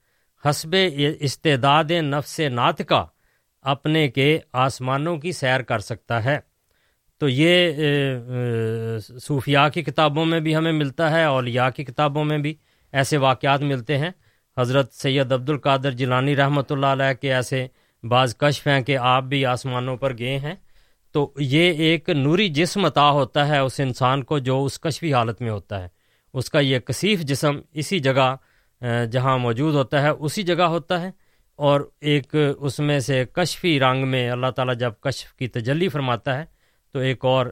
حسب 0.49 0.75
استعداد 1.19 1.91
نفس 1.91 2.39
نعت 2.39 2.81
کا 2.87 3.05
اپنے 3.61 4.07
کے 4.07 4.39
آسمانوں 4.53 5.17
کی 5.17 5.31
سیر 5.31 5.61
کر 5.61 5.79
سکتا 5.79 6.23
ہے۔ 6.23 6.39
تو 7.19 7.29
یہ 7.29 7.71
صوفیاء 9.21 9.67
کی 9.67 9.81
کتابوں 9.81 10.25
میں 10.25 10.39
بھی 10.39 10.55
ہمیں 10.55 10.71
ملتا 10.71 11.11
ہے، 11.11 11.23
اولیاء 11.23 11.69
کی 11.69 11.83
کتابوں 11.83 12.25
میں 12.25 12.37
بھی 12.37 12.53
ایسے 12.93 13.17
واقعات 13.17 13.61
ملتے 13.61 13.97
ہیں۔ 13.97 14.09
حضرت 14.57 14.93
سید 14.93 15.31
عبد 15.31 15.49
القادر 15.49 15.91
جیلانی 15.91 16.35
رحمۃ 16.35 16.69
اللہ 16.69 16.85
علیہ 16.85 17.13
کے 17.13 17.33
ایسے 17.33 17.67
بعض 18.03 18.35
کشف 18.37 18.67
ہیں 18.67 18.81
کہ 18.81 18.97
آپ 18.97 19.23
بھی 19.23 19.45
آسمانوں 19.45 19.97
پر 19.97 20.17
گئے 20.17 20.37
ہیں۔ 20.39 20.55
تو 21.11 21.31
یہ 21.39 21.71
ایک 21.73 22.09
نوری 22.09 22.47
جسم 22.49 22.85
عطا 22.85 23.09
ہوتا 23.11 23.47
ہے 23.47 23.59
اس 23.59 23.79
انسان 23.79 24.23
کو 24.23 24.39
جو 24.39 24.63
اس 24.65 24.79
کشفی 24.79 25.13
حالت 25.13 25.41
میں 25.41 25.49
ہوتا 25.49 25.81
ہے۔ 25.83 25.87
اس 26.33 26.49
کا 26.49 26.59
یہ 26.59 26.79
کثیف 26.79 27.21
جسم 27.21 27.59
اسی 27.73 27.99
جگہ 27.99 28.35
جہاں 29.11 29.37
موجود 29.37 29.75
ہوتا 29.75 30.01
ہے، 30.01 30.09
اسی 30.09 30.43
جگہ 30.43 30.63
ہوتا 30.63 31.01
ہے۔ 31.01 31.11
اور 31.55 31.81
ایک 32.01 32.35
اس 32.59 32.79
میں 32.79 32.99
سے 32.99 33.23
کشفی 33.33 33.79
رنگ 33.79 34.07
میں 34.07 34.29
اللہ 34.29 34.51
تعالیٰ 34.55 34.75
جب 34.75 34.93
کشف 35.01 35.33
کی 35.33 35.47
تجلی 35.47 35.87
فرماتا 35.87 36.37
ہے 36.39 36.45
تو 36.93 36.99
ایک 36.99 37.25
اور 37.25 37.45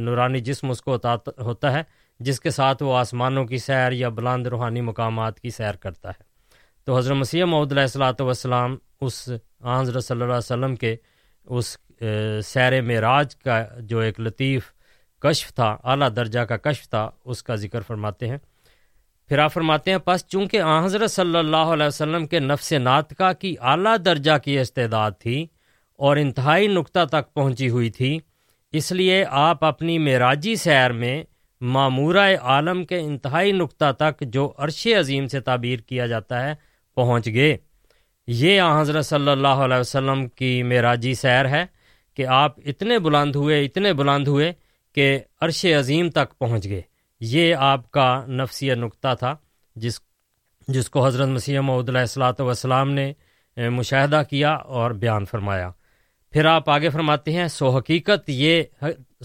نورانی 0.00 0.40
جسم 0.40 0.70
اس 0.70 0.82
کو 0.82 0.96
ہوتا 1.38 1.72
ہے، 1.72 1.82
جس 2.20 2.40
کے 2.40 2.50
ساتھ 2.50 2.82
وہ 2.82 2.96
آسمانوں 2.96 3.44
کی 3.46 3.58
سیر 3.58 3.92
یا 3.92 4.08
بلند 4.08 4.46
روحانی 4.46 4.80
مقامات 4.80 5.40
کی 5.40 5.50
سیر 5.50 5.74
کرتا 5.74 6.08
ہے۔ 6.08 6.22
تو 6.86 6.96
حضرت 6.96 7.16
مسیح 7.16 7.44
محدود 7.44 7.72
علیہ 7.72 7.82
السلاۃ 7.82 8.20
والسلام 8.20 8.76
اس 9.00 9.28
حضرت 9.64 10.04
صلی 10.04 10.22
اللہ 10.22 10.32
علیہ 10.32 10.52
وسلم 10.52 10.74
کے 10.76 10.94
اس 11.46 11.76
سیر 12.44 12.80
معراج 12.82 13.36
کا 13.36 13.62
جو 13.80 13.98
ایک 13.98 14.20
لطیف 14.20 14.72
کشف 15.22 15.52
تھا، 15.54 15.76
اعلیٰ 15.84 16.08
درجہ 16.16 16.40
کا 16.40 16.56
کشف 16.56 16.88
تھا، 16.90 17.08
اس 17.24 17.42
کا 17.42 17.54
ذکر 17.54 17.80
فرماتے 17.86 18.28
ہیں۔ 18.28 18.38
پھر 19.30 19.38
آپ 19.38 19.52
فرماتے 19.52 19.90
ہیں، 19.90 19.98
پس 19.98 20.26
چونکہ 20.26 20.60
آ 20.60 20.84
حضرت 20.84 21.10
صلی 21.10 21.38
اللہ 21.38 21.72
علیہ 21.72 21.86
وسلم 21.86 22.26
کے 22.26 22.38
نفس 22.40 22.72
ناطقہ 22.72 23.32
کی 23.40 23.54
اعلیٰ 23.62 23.96
درجہ 24.04 24.36
کی 24.44 24.58
استعداد 24.58 25.10
تھی 25.20 25.46
اور 26.00 26.16
انتہائی 26.16 26.66
نقطہ 26.66 27.04
تک 27.10 27.32
پہنچی 27.34 27.68
ہوئی 27.68 27.90
تھی 27.90 28.18
اس 28.72 28.92
لیے 28.92 29.24
آپ 29.28 29.64
اپنی 29.64 29.98
معراجی 29.98 30.56
سیر 30.56 30.92
میں 30.92 31.24
معمورہ 31.60 32.36
عالم 32.42 32.84
کے 32.84 32.98
انتہائی 32.98 33.52
نقطہ 33.52 33.92
تک 33.98 34.20
جو 34.20 34.52
عرش 34.58 34.86
عظیم 34.98 35.26
سے 35.26 35.40
تعبیر 35.40 35.78
کیا 35.78 36.06
جاتا 36.06 36.48
ہے، 36.48 36.54
پہنچ 36.94 37.26
گئے۔ 37.26 37.56
یہ 38.26 38.62
حضرت 38.80 39.06
صلی 39.06 39.30
اللہ 39.30 39.64
علیہ 39.64 39.76
وسلم 39.76 40.28
کی 40.28 40.62
معراجی 40.62 41.14
سیر 41.14 41.48
ہے 41.48 41.66
کہ 42.14 42.26
آپ 42.26 42.56
اتنے 42.66 42.98
بلند 42.98 43.36
ہوئے، 43.36 43.64
اتنے 43.64 43.92
بلند 43.92 44.28
ہوئے 44.28 44.52
کہ 44.94 45.18
عرش 45.40 45.64
عظیم 45.64 46.10
تک 46.10 46.38
پہنچ 46.38 46.68
گئے۔ 46.68 46.82
یہ 47.20 47.54
آپ 47.54 47.90
کا 47.90 48.24
نفسی 48.28 48.74
نقطہ 48.74 49.14
تھا، 49.18 49.36
جس 49.76 50.00
جس 50.68 50.90
کو 50.90 51.06
حضرت 51.06 51.28
مسیح 51.28 51.60
محدود 51.60 51.88
علیہ 51.88 52.00
السلاۃ 52.00 52.40
والسلام 52.40 52.90
نے 52.90 53.12
مشاہدہ 53.56 54.22
کیا 54.30 54.50
اور 54.50 54.90
بیان 54.90 55.24
فرمایا۔ 55.24 55.70
پھر 56.32 56.44
آپ 56.44 56.68
آگے 56.70 56.88
فرماتے 56.88 57.32
ہیں، 57.32 57.46
سو 57.48 57.68
حقیقت 57.70 58.28
یہ، 58.28 58.62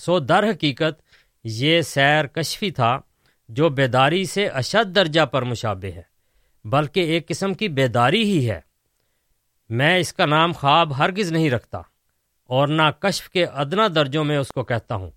سو 0.02 0.20
در 0.20 0.50
حقیقت 0.50 1.02
یہ 1.46 1.82
سیر 1.82 2.28
کشفی 2.28 2.70
تھا 2.72 2.98
جو 3.50 3.70
بیداری 3.70 4.24
سے 4.26 4.48
اشد 4.48 4.96
درجہ 4.96 5.26
پر 5.26 5.42
مشابہ 5.42 5.96
ہے، 5.96 6.02
بلکہ 6.66 7.00
ایک 7.00 7.28
قسم 7.28 7.54
کی 7.54 7.68
بیداری 7.70 8.24
ہی 8.24 8.50
ہے۔ 8.50 8.60
میں 9.70 9.98
اس 9.98 10.14
کا 10.14 10.26
نام 10.26 10.52
خواب 10.52 10.98
ہرگز 10.98 11.32
نہیں 11.32 11.50
رکھتا 11.50 11.82
اور 12.50 12.68
نہ 12.68 12.90
کشف 13.00 13.30
کے 13.30 13.46
ادنا 13.46 13.88
درجوں 13.96 14.24
میں 14.24 14.38
اس 14.38 14.48
کو 14.48 14.64
کہتا 14.64 14.96
ہوں۔ 14.96 15.10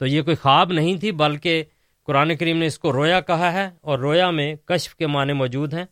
تو 0.00 0.06
یہ 0.06 0.22
کوئی 0.22 0.36
خواب 0.36 0.72
نہیں 0.72 0.96
تھی، 0.96 1.12
بلکہ 1.12 1.62
قرآن 2.08 2.36
کریم 2.36 2.58
نے 2.58 2.66
اس 2.66 2.78
کو 2.78 2.92
رویا 2.92 3.20
کہا 3.20 3.52
ہے 3.52 3.68
اور 3.80 3.98
رویا 3.98 4.30
میں 4.30 4.54
کشف 4.64 4.94
کے 4.96 5.06
معنی 5.06 5.32
موجود 5.32 5.74
ہیں 5.74 5.84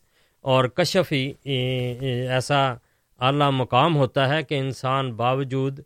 اور 0.45 0.65
کشف 0.67 1.11
ہی 1.11 1.31
ایسا 2.29 2.61
اعلیٰ 3.19 3.51
مقام 3.51 3.95
ہوتا 3.97 4.27
ہے 4.29 4.43
کہ 4.43 4.59
انسان 4.59 5.13
باوجود 5.13 5.79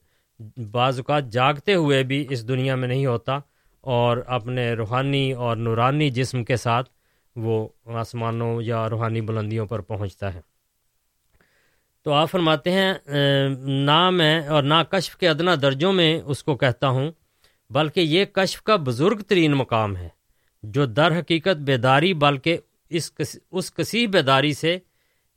بعض 0.72 1.00
اوقات 1.00 1.30
جاگتے 1.30 1.74
ہوئے 1.74 2.04
بھی 2.04 2.26
اس 2.30 2.48
دنیا 2.48 2.76
میں 2.76 2.88
نہیں 2.88 3.06
ہوتا 3.06 3.38
اور 3.84 4.18
اپنے 4.28 4.74
روحانی 4.74 5.32
اور 5.32 5.58
نورانی 5.58 6.10
جسم 6.10 6.44
کے 6.44 6.56
ساتھ 6.56 6.90
وہ 7.36 7.68
آسمانوں 7.86 8.62
یا 8.62 8.90
روحانی 8.90 9.22
بلندیوں 9.22 9.66
پر 9.66 9.82
پہنچتا 9.82 10.34
ہے۔ 10.34 10.42
تو 12.06 12.14
آپ 12.14 12.30
فرماتے 12.32 12.72
ہیں، 12.72 12.94
نہ 13.66 14.10
میں 14.10 14.48
اور 14.48 14.64
نہ 14.64 14.82
کشف 14.90 15.16
کے 15.16 15.30
ادنا 15.30 15.56
درجوں 15.62 15.94
میں 15.94 16.22
اس 16.26 16.44
کو 16.44 16.56
کہتا 16.56 16.88
ہوں، 16.88 17.12
بلکہ 17.70 18.00
یہ 18.00 18.26
کشف 18.26 18.62
کا 18.64 18.76
بزرگ 18.76 19.22
ترین 19.22 19.52
مقام 19.52 19.96
ہے، 19.98 20.10
جو 20.64 20.86
در 20.86 21.20
حقیقت 21.20 21.62
بیداری، 21.62 22.14
بلکہ 22.14 22.58
اس 22.90 23.12
اس 23.52 23.74
کسی 23.74 24.08
بیداری 24.08 24.54
سے 24.54 24.78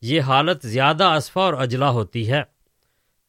یہ 0.01 0.21
حالت 0.21 0.67
زیادہ 0.67 1.05
اسفا 1.05 1.41
اور 1.41 1.55
اجلا 1.55 1.91
ہوتی 1.91 2.31
ہے۔ 2.31 2.43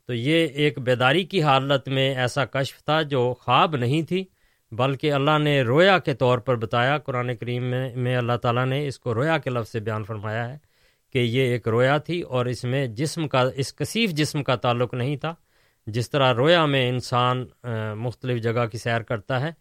تو 0.05 0.13
یہ 0.13 0.45
ایک 0.45 0.79
بیداری 0.79 1.23
کی 1.23 1.41
حالت 1.43 1.87
میں 1.87 2.15
ایسا 2.15 2.45
کشف 2.45 2.83
تھا 2.83 3.01
جو 3.01 3.33
خواب 3.33 3.75
نہیں 3.75 4.01
تھی، 4.01 4.23
بلکہ 4.71 5.13
اللہ 5.13 5.37
نے 5.37 5.61
رویا 5.61 5.99
کے 5.99 6.13
طور 6.13 6.37
پر 6.37 6.55
بتایا۔ 6.55 6.97
قرآن 6.97 7.35
کریم 7.35 7.63
میں 7.63 7.95
میں 7.95 8.15
اللہ 8.17 8.37
تعالیٰ 8.41 8.65
نے 8.65 8.87
اس 8.87 8.99
کو 8.99 9.13
رویا 9.13 9.37
کے 9.37 9.49
لفظ 9.49 9.71
سے 9.71 9.79
بیان 9.79 10.03
فرمایا 10.03 10.47
ہے 10.49 10.57
کہ 11.13 11.19
یہ 11.19 11.41
ایک 11.41 11.67
رویا 11.67 11.97
تھی 11.97 12.21
اور 12.21 12.45
اس 12.45 12.63
میں 12.63 12.87
جسم 12.87 13.27
کا، 13.27 13.43
اس 13.55 13.73
کثیف 13.73 14.11
جسم 14.11 14.43
کا 14.43 14.55
تعلق 14.55 14.93
نہیں 14.93 15.15
تھا۔ 15.15 15.33
جس 15.87 16.09
طرح 16.09 16.33
رویا 16.33 16.65
میں 16.65 16.89
انسان 16.89 17.45
مختلف 17.95 18.41
جگہ 18.43 18.65
کی 18.65 18.77
سیر 18.77 19.01
کرتا 19.01 19.41
ہے، 19.41 19.51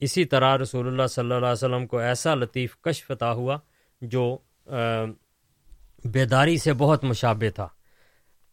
اسی 0.00 0.24
طرح 0.24 0.56
رسول 0.56 0.86
اللہ 0.86 1.06
صلی 1.06 1.22
اللہ 1.22 1.34
علیہ 1.34 1.52
وسلم 1.52 1.86
کو 1.86 1.98
ایسا 1.98 2.34
لطیف 2.34 2.76
کشف 2.80 3.10
عطا 3.10 3.32
ہوا 3.32 3.58
جو 4.00 4.38
بیداری 6.04 6.56
سے 6.58 6.72
بہت 6.72 7.04
مشابہ 7.04 7.50
تھا۔ 7.54 7.68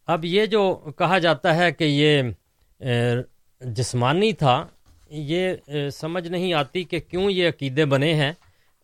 اب 0.08 0.26
یہ 0.26 0.46
جو 0.46 0.92
کہا 0.98 1.18
جاتا 1.18 1.56
ہے 1.56 1.72
کہ 1.72 1.84
یہ 1.84 2.22
جسمانی 3.62 4.32
تھا، 4.34 4.64
یہ 5.10 5.90
سمجھ 5.94 6.28
نہیں 6.28 6.54
آتی 6.54 6.84
کہ 6.84 7.00
کیوں 7.00 7.30
یہ 7.32 7.50
عقیدے 7.50 7.86
بنے 7.86 8.14
ہیں 8.14 8.32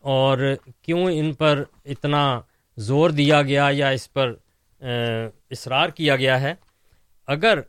اور 0.04 0.38
کیوں 0.82 1.06
ان 1.12 1.34
پر 1.34 1.64
اتنا 1.86 2.24
زور 2.78 3.10
دیا 3.10 3.42
گیا 3.42 3.68
یا 3.72 3.90
اس 3.90 4.12
پر 4.14 4.34
اصرار 5.52 5.90
کیا 5.90 6.16
گیا 6.16 6.40
ہے۔ 6.42 6.54
اگر 7.28 7.60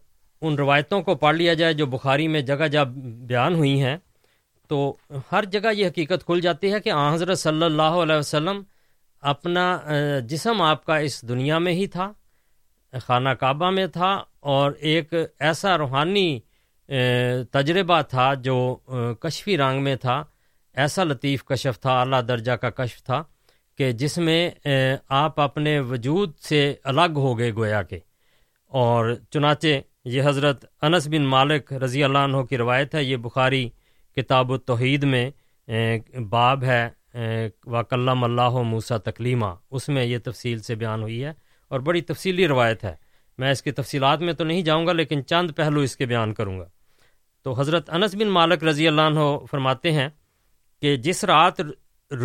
ان 0.43 0.55
روایتوں 0.55 1.01
کو 1.03 1.15
پڑھ 1.15 1.37
لیا 1.37 1.55
جائے 1.55 1.75
جو 1.75 1.87
بخاری 1.87 2.29
میں 2.29 2.41
جگہ 2.41 2.67
جگہ 2.67 2.85
بیان 3.29 3.55
ہوئی 3.55 3.81
ہیں، 3.83 3.97
تو 4.71 4.97
ہر 5.33 5.45
جگہ 5.45 5.73
یہ 5.73 5.87
حقیقت 5.87 6.25
کھل 6.27 6.41
جاتی 6.41 6.73
ہے 6.73 6.81
کہ 6.81 6.91
آ 6.91 7.13
حضرت 7.15 7.39
صلی 7.39 7.65
اللہ 7.65 8.03
علیہ 8.03 8.17
وسلم 8.17 8.63
اپنا 9.25 9.67
جسم 10.29 10.61
آپ 10.63 10.85
کا 10.87 10.97
اس 10.99 11.21
دنیا 11.29 11.59
میں 11.59 11.73
ہی 11.73 11.87
تھا، 11.87 12.13
خانہ 12.93 13.29
کعبہ 13.41 13.71
میں 13.71 13.87
تھا، 13.89 14.13
اور 14.53 14.73
ایک 14.81 15.15
ایسا 15.41 15.77
روحانی 15.79 16.39
تجربہ 17.53 18.01
تھا 18.09 18.33
جو 18.43 18.57
کشفی 19.21 19.57
رنگ 19.59 19.83
میں 19.83 19.95
تھا، 19.97 20.23
ایسا 20.75 21.05
لطیف 21.05 21.45
کشف 21.45 21.81
تھا، 21.81 21.99
اعلیٰ 22.01 22.21
درجہ 22.29 22.53
کا 22.53 22.71
کشف 22.73 23.03
تھا 23.05 23.23
کہ 23.79 23.91
جس 23.93 24.17
میں 24.19 24.51
آپ 25.13 25.41
اپنے 25.41 25.79
وجود 25.83 26.35
سے 26.41 26.75
الگ 26.85 27.17
ہو 27.17 27.39
گئے 27.39 27.53
گویا 27.55 27.83
کے 27.83 27.99
اور 28.73 29.15
چنانچہ 29.31 29.81
یہ 30.07 30.23
حضرت 30.25 30.65
انس 30.83 31.07
بن 31.09 31.25
مالک 31.27 31.73
رضی 31.83 32.05
اللہ 32.05 32.19
عنہ 32.19 32.43
کی 32.49 32.59
روایت 32.59 32.95
ہے، 32.95 33.03
یہ 33.05 33.17
بخاری 33.19 33.69
کتاب 34.17 34.51
و 34.51 34.57
توحید 34.59 35.05
میں 35.05 35.31
باب 36.31 36.65
ہے 36.65 36.89
و 37.15 37.77
اللہ 37.95 38.51
موسا 38.51 38.97
تکلیمہ 38.97 39.47
اس 39.71 39.89
میں 39.89 40.05
یہ 40.05 40.19
تفصیل 40.25 40.59
سے 40.59 40.75
بیان 40.75 41.03
ہوئی 41.03 41.25
ہے 41.25 41.33
اور 41.69 41.81
بڑی 41.81 42.01
تفصیلی 42.01 42.49
روایت 42.49 42.85
ہے۔ 42.85 42.95
میں 43.39 43.51
اس 43.51 43.63
کی 43.63 43.73
تفصیلات 43.73 44.21
میں 44.21 44.33
تو 44.33 44.45
نہیں 44.45 44.63
جاؤں 44.63 44.87
گا، 44.87 44.93
لیکن 44.93 45.27
چند 45.27 45.51
پہلو 45.57 45.81
اس 45.81 45.97
کے 45.97 46.07
بیان 46.07 46.35
کروں 46.35 46.59
گا۔ 46.59 46.65
تو 47.43 47.61
حضرت 47.61 47.91
انس 47.91 48.15
بن 48.15 48.29
مالک 48.29 48.65
رضی 48.65 48.89
اللہ 48.89 49.03
عنہ 49.03 49.47
فرماتے 49.51 49.93
ہیں 49.93 50.09
کہ 50.81 50.97
جس 50.97 51.25
رات 51.25 51.61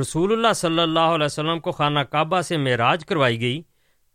رسول 0.01 0.31
اللہ 0.31 0.53
صلی 0.55 0.79
اللہ 0.79 0.99
علیہ 0.99 1.25
وسلم 1.25 1.59
کو 1.59 1.71
خانہ 1.71 1.99
کعبہ 1.99 2.41
سے 2.41 2.57
معراج 2.57 3.05
کروائی 3.05 3.41
گئی، 3.41 3.61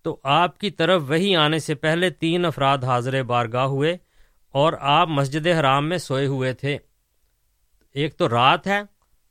تو 0.03 0.21
آپ 0.23 0.59
کی 0.59 0.71
طرف 0.71 1.03
وہی 1.09 1.37
آنے 1.37 1.59
سے 1.59 1.75
پہلے 1.75 2.11
تین 2.11 2.45
افراد 2.45 2.85
حاضر 2.85 3.23
بارگاہ 3.23 3.65
ہوئے 3.65 3.97
اور 4.51 4.73
آپ 4.81 5.09
مسجد 5.09 5.47
حرام 5.47 5.89
میں 5.89 5.99
سوئے 5.99 6.27
ہوئے 6.27 6.53
تھے۔ 6.53 6.79
ایک 7.93 8.17
تو 8.17 8.29
رات 8.29 8.67
ہے 8.67 8.83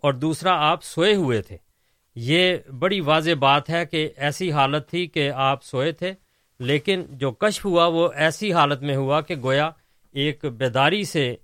اور 0.04 0.14
دوسرا 0.14 0.52
آپ 0.70 0.84
سوئے 0.84 1.16
ہوئے 1.16 1.42
تھے۔ 1.42 1.58
یہ 2.16 2.58
بڑی 2.80 3.00
واضح 3.02 3.36
بات 3.40 3.70
ہے 3.70 3.86
کہ 3.86 4.10
ایسی 4.18 4.52
حالت 4.52 4.90
تھی 4.90 5.06
کہ 5.08 5.30
آپ 5.36 5.64
سوئے 5.64 5.92
تھے، 5.92 6.14
لیکن 6.60 7.04
جو 7.12 7.32
کشف 7.32 7.66
ہوا 7.66 7.86
وہ 7.88 8.08
ایسی 8.16 8.54
حالت 8.54 8.82
میں 8.82 8.96
ہوا 8.96 9.22
کہ 9.22 9.36
گویا 9.36 9.70
ایک 10.14 10.46
بیداری 10.46 11.04
سے 11.04 11.36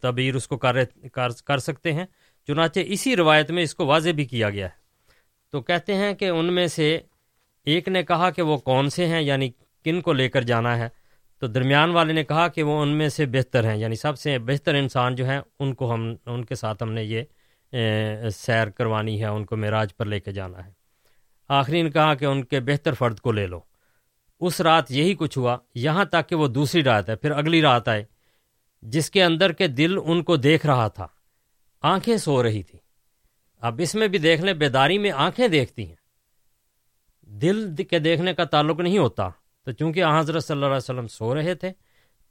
تبیر 0.00 0.34
اس 0.34 0.48
کو 0.48 0.56
کر 0.56 1.58
سکتے 1.58 1.92
ہیں۔ 1.92 2.06
چنانچہ 2.48 2.80
اسی 2.86 3.16
روایت 3.16 3.50
میں 3.50 3.62
اس 3.62 3.74
کو 3.74 3.86
واضح 3.86 4.10
بھی 4.10 4.24
کیا 4.24 4.50
گیا 4.50 4.66
ہے۔ 4.66 4.76
تو 5.52 5.60
کہتے 5.60 5.94
ہیں 5.94 6.12
کہ 6.14 6.28
ان 6.28 6.52
میں 6.54 6.66
سے 6.66 6.98
ایک 7.64 7.88
نے 7.88 8.02
کہا 8.02 8.30
کہ 8.30 8.42
وہ 8.42 8.56
کون 8.58 8.88
سے 8.90 9.06
ہیں 9.06 9.20
یعنی 9.22 9.50
کن 9.84 10.00
کو 10.00 10.12
لے 10.12 10.28
کر 10.28 10.42
جانا 10.42 10.78
ہے۔ 10.78 10.88
تو 11.38 11.46
درمیان 11.46 11.90
والے 11.90 12.12
نے 12.12 12.24
کہا 12.24 12.48
کہ 12.48 12.62
وہ 12.62 12.82
ان 12.82 12.88
میں 12.88 13.08
سے 13.08 13.26
بہتر 13.26 13.64
ہیں 13.64 13.76
یعنی 13.76 13.94
سب 13.94 14.18
سے 14.18 14.38
بہتر 14.38 14.74
انسان 14.74 15.14
جو 15.14 15.28
ہیں 15.28 15.40
ان 15.58 15.74
کو 15.74 15.94
ہم، 15.94 16.14
ان 16.26 16.44
کے 16.44 16.54
ساتھ 16.54 16.82
ہم 16.82 16.92
نے 16.92 17.04
یہ 17.04 17.22
سیر 18.30 18.70
کروانی 18.70 19.20
ہے، 19.20 19.26
ان 19.26 19.44
کو 19.44 19.56
معراج 19.56 19.96
پر 19.96 20.06
لے 20.06 20.20
کے 20.20 20.32
جانا 20.32 20.66
ہے۔ 20.66 20.70
آخری 21.48 21.82
نے 21.82 21.90
کہا 21.90 22.14
کہ 22.14 22.24
ان 22.24 22.44
کے 22.44 22.60
بہتر 22.60 22.92
فرد 22.92 23.20
کو 23.20 23.32
لے 23.32 23.46
لو۔ 23.46 23.60
اس 24.40 24.60
رات 24.60 24.90
یہی 24.90 25.14
کچھ 25.14 25.38
ہوا، 25.38 25.56
یہاں 25.74 26.04
تک 26.04 26.28
کہ 26.28 26.36
وہ 26.36 26.48
دوسری 26.48 26.82
رات 26.82 27.08
ہے، 27.08 27.16
پھر 27.16 27.30
اگلی 27.30 27.62
رات 27.62 27.88
آئے، 27.88 28.04
جس 28.82 29.10
کے 29.10 29.24
اندر 29.24 29.52
کے 29.52 29.66
دل 29.66 29.96
ان 30.04 30.22
کو 30.22 30.36
دیکھ 30.36 30.66
رہا 30.66 30.88
تھا۔ 30.88 31.06
آنکھیں 31.82 32.16
سو 32.16 32.42
رہی 32.42 32.62
تھی 32.62 32.78
اب 33.60 33.80
اس 33.82 33.94
میں 33.94 34.08
بھی 34.08 34.18
دیکھ 34.18 34.42
لیں، 34.42 34.52
بیداری 34.52 34.98
میں 34.98 35.10
آنکھیں 35.10 35.48
دیکھتی 35.48 35.88
ہیں۔ 35.88 35.96
دل 37.22 37.84
کے 37.90 37.98
دیکھنے 37.98 38.34
کا 38.34 38.44
تعلق 38.44 38.80
نہیں 38.80 38.98
ہوتا۔ 38.98 39.28
تو 39.68 39.72
چونکہ 39.72 40.04
حضرت 40.18 40.44
صلی 40.44 40.54
اللہ 40.54 40.66
علیہ 40.66 40.76
وسلم 40.76 41.06
سو 41.06 41.34
رہے 41.34 41.54
تھے، 41.54 41.70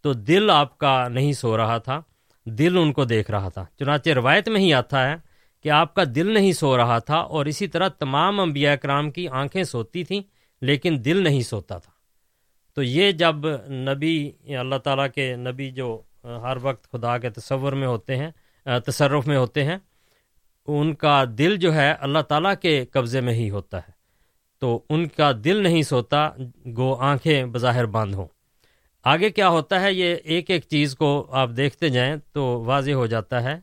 تو 0.04 0.13
دل 0.13 0.50
آپ 0.50 0.78
کا 0.78 1.08
نہیں 1.08 1.34
سو 1.34 1.58
رہا 1.58 1.78
تھا، 1.78 2.00
دل 2.45 2.78
ان 2.78 2.93
کو 2.93 3.04
دیکھ 3.06 3.32
رہا 3.32 3.50
تھا۔ 3.50 3.65
چنانچہ 3.80 4.10
روایت 4.10 4.47
میں 4.50 4.62
ہی 4.62 4.73
آتا 4.73 5.04
ہے 5.10 5.15
کہ 5.65 5.69
آپ 5.69 5.93
کا 5.95 6.04
دل 6.15 6.34
نہیں 6.34 6.52
سو 6.52 6.78
رہا 6.78 6.97
تھا 7.00 7.15
اور 7.15 7.45
اسی 7.45 7.67
طرح 7.67 7.88
تمام 7.88 8.39
انبیاء 8.39 8.73
کرام 8.76 9.12
کی 9.12 9.28
آنکھیں 9.28 9.63
سوتی 9.63 10.04
تھیں، 10.04 10.21
لیکن 10.62 10.97
دل 11.06 11.23
نہیں 11.23 11.41
سوتا 11.41 11.78
تھا۔ 11.78 11.91
تو 12.76 12.84
یہ 12.84 13.12
جب 13.12 13.47
نبی، 13.69 14.32
اللہ 14.60 14.76
تعالیٰ 14.76 15.08
کے 15.15 15.36
نبی 15.36 15.69
جو 15.71 16.02
ہر 16.23 16.58
وقت 16.62 16.91
خدا 16.91 17.17
کے 17.17 17.30
تصور 17.30 17.73
میں 17.73 17.88
ہوتے 17.88 18.15
ہیں، 18.15 18.32
تصرف 18.86 19.28
میں 19.28 19.38
ہوتے 19.38 19.63
ہیں، 19.63 19.78
ان 20.67 20.95
کا 20.95 21.23
دل 21.38 21.56
جو 21.58 21.73
ہے 21.73 21.91
اللہ 21.91 22.19
تعالیٰ 22.19 22.54
کے 22.62 22.86
قبضے 22.86 23.21
میں 23.21 23.34
ہی 23.34 23.50
ہوتا 23.50 23.78
ہے۔ 23.78 23.96
تو 24.60 24.86
ان 24.89 25.08
کا 25.08 25.32
دل 25.43 25.63
نہیں 25.63 25.82
سوتا 25.82 26.30
گو 26.78 26.96
آنکھیں 26.96 27.46
بظاہر 27.46 27.86
بند 27.86 28.15
ہوں۔ 28.15 28.28
آگے 29.04 29.30
کیا 29.30 29.50
ہوتا 29.50 29.82
ہے؟ 29.82 29.93
یہ 29.93 30.15
ایک 30.24 30.50
ایک 30.50 30.63
چیز 30.63 30.96
کو 30.96 31.28
آپ 31.32 31.50
دیکھتے 31.58 31.89
جائیں 31.89 32.15
تو 32.34 32.63
واضح 32.65 32.91
ہو 32.91 33.06
جاتا 33.06 33.43
ہے 33.43 33.60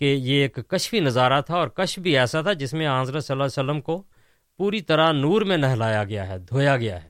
کہ 0.00 0.04
یہ 0.04 0.42
ایک 0.42 0.58
کشفی 0.68 1.00
نظارہ 1.00 1.40
تھا 1.40 1.54
اور 1.54 1.68
کشف 1.68 1.98
بھی 1.98 2.18
ایسا 2.18 2.42
تھا 2.42 2.52
جس 2.52 2.74
میں 2.74 3.00
حضرت 3.00 3.24
صلی 3.24 3.34
اللہ 3.34 3.44
علیہ 3.44 3.64
وسلم 3.64 3.80
کو 3.80 4.02
پوری 4.58 4.80
طرح 4.80 5.12
نور 5.12 5.42
میں 5.42 5.56
نہلایا 5.56 6.04
گیا 6.04 6.28
ہے، 6.28 6.38
دھویا 6.38 6.76
گیا 6.76 7.04
ہے۔ 7.04 7.08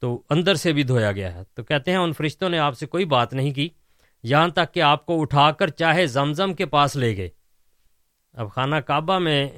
تو 0.00 0.22
اندر 0.30 0.54
سے 0.54 0.72
بھی 0.72 0.82
دھویا 0.82 1.12
گیا 1.12 1.34
ہے۔ 1.34 1.42
تو 1.54 1.64
کہتے 1.64 1.90
ہیں 1.90 1.98
ان 1.98 2.12
فرشتوں 2.12 2.48
نے 2.48 2.58
آپ 2.58 2.78
سے 2.78 2.86
کوئی 2.86 3.04
بات 3.04 3.34
نہیں 3.34 3.52
کی، 3.52 3.68
یہاں 4.22 4.48
تک 4.48 4.74
کہ 4.74 4.82
آپ 4.82 5.06
کو 5.06 5.20
اٹھا 5.20 5.50
کر 5.50 5.68
چاہے 5.68 6.06
زمزم 6.06 6.54
کے 6.54 6.66
پاس 6.66 6.96
لے 6.96 7.16
گئے۔ 7.16 7.28
اب 8.32 8.50
خانہ 8.50 8.76
کعبہ 8.76 9.18
میں 9.18 9.48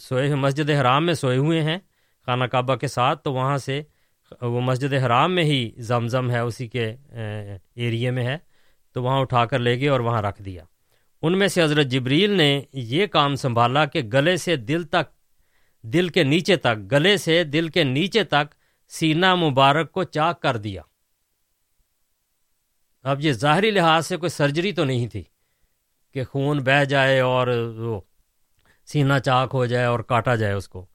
سوئے 0.00 0.34
مسجد 0.34 0.70
حرام 0.70 1.06
میں 1.06 1.14
سوئے 1.14 1.36
ہوئے 1.36 1.62
ہیں۔ 1.62 1.78
خانہ 2.26 2.44
کعبہ 2.44 2.74
کے 2.74 2.86
ساتھ، 2.86 3.22
تو 3.22 3.32
وہاں 3.32 3.58
سے 3.58 3.82
وہ 4.42 4.60
مسجد 4.60 4.92
حرام 4.92 5.34
میں 5.34 5.44
ہی 5.44 5.70
زمزم 5.78 6.30
ہے، 6.30 6.38
اسی 6.38 6.68
کے 6.68 6.96
ایریے 7.74 8.10
میں 8.10 8.26
ہے، 8.26 8.36
تو 8.92 9.02
وہاں 9.02 9.20
اٹھا 9.20 9.44
کر 9.44 9.58
لے 9.58 9.80
گئے 9.80 9.88
اور 9.88 10.00
وہاں 10.00 10.22
رکھ 10.22 10.42
دیا۔ 10.42 10.64
ان 11.22 11.38
میں 11.38 11.48
سے 11.48 11.62
حضرت 11.62 11.86
جبریل 11.86 12.30
نے 12.30 12.60
یہ 12.72 13.06
کام 13.06 13.34
سنبھالا 13.34 13.84
کہ 13.84 14.02
گلے 14.12 14.36
سے 14.36 14.56
دل 14.56 14.82
تک، 14.82 15.12
دل 15.82 16.08
کے 16.08 16.22
نیچے 16.22 16.56
تک، 16.56 16.92
گلے 16.92 17.16
سے 17.16 17.44
دل 17.44 17.68
کے 17.68 17.84
نیچے 17.84 18.24
تک 18.24 18.54
سینہ 18.88 19.34
مبارک 19.34 19.92
کو 19.92 20.04
چاک 20.04 20.42
کر 20.42 20.56
دیا۔ 20.56 20.82
اب 23.02 23.20
یہ 23.20 23.32
ظاہری 23.32 23.70
لحاظ 23.70 24.06
سے 24.06 24.16
کوئی 24.16 24.30
سرجری 24.30 24.72
تو 24.72 24.84
نہیں 24.84 25.08
تھی 25.08 25.22
کہ 26.12 26.24
خون 26.24 26.58
بہہ 26.58 26.84
جائے 26.84 27.20
اور 27.20 27.48
وہ 27.76 28.00
سینہ 28.86 29.18
چاک 29.24 29.50
ہو 29.54 29.66
جائے 29.66 29.84
اور 29.84 30.00
کاٹا 30.00 30.34
جائے 30.34 30.52
اس 30.52 30.68
کو۔ 30.68 30.86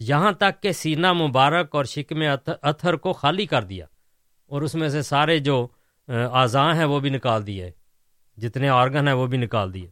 یہاں 0.00 0.32
تک 0.32 0.62
کہ 0.62 0.72
سینہ 0.72 1.12
مبارک 1.12 1.74
اور 1.74 1.84
شکم 1.84 2.22
اتھر 2.62 2.96
کو 2.96 3.12
خالی 3.12 3.46
کر 3.46 3.62
دیا 3.62 3.86
اور 4.46 4.62
اس 4.62 4.74
میں 4.74 4.88
سے 4.88 5.02
سارے 5.02 5.38
جو 5.38 5.68
اعضاء 6.08 6.72
ہیں 6.74 6.84
وہ 6.84 7.00
بھی 7.00 7.10
نکال 7.10 7.46
دیے، 7.46 7.70
جتنے 8.36 8.68
آرگن 8.68 9.08
ہیں 9.08 9.14
وہ 9.14 9.26
بھی 9.26 9.38
نکال 9.38 9.74
دیے۔ 9.74 9.90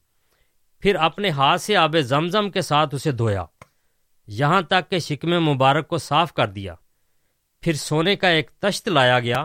پھر 0.80 0.94
اپنے 0.94 1.30
ہاتھ 1.30 1.60
سے 1.60 1.76
آب 1.76 1.96
زمزم 2.00 2.50
کے 2.50 2.60
ساتھ 2.60 2.94
اسے 2.94 3.12
دھویا۔ 3.12 3.44
یہاں 4.26 4.62
تک 4.62 4.90
کہ 4.90 4.98
شکم 4.98 5.28
مبارک 5.28 5.88
کو 5.88 5.98
صاف 5.98 6.32
کر 6.32 6.48
دیا۔ 6.48 6.74
پھر 7.60 7.72
سونے 7.72 8.16
کا 8.16 8.28
ایک 8.28 8.50
تشت 8.50 8.88
لایا 8.88 9.20
گیا۔ 9.20 9.44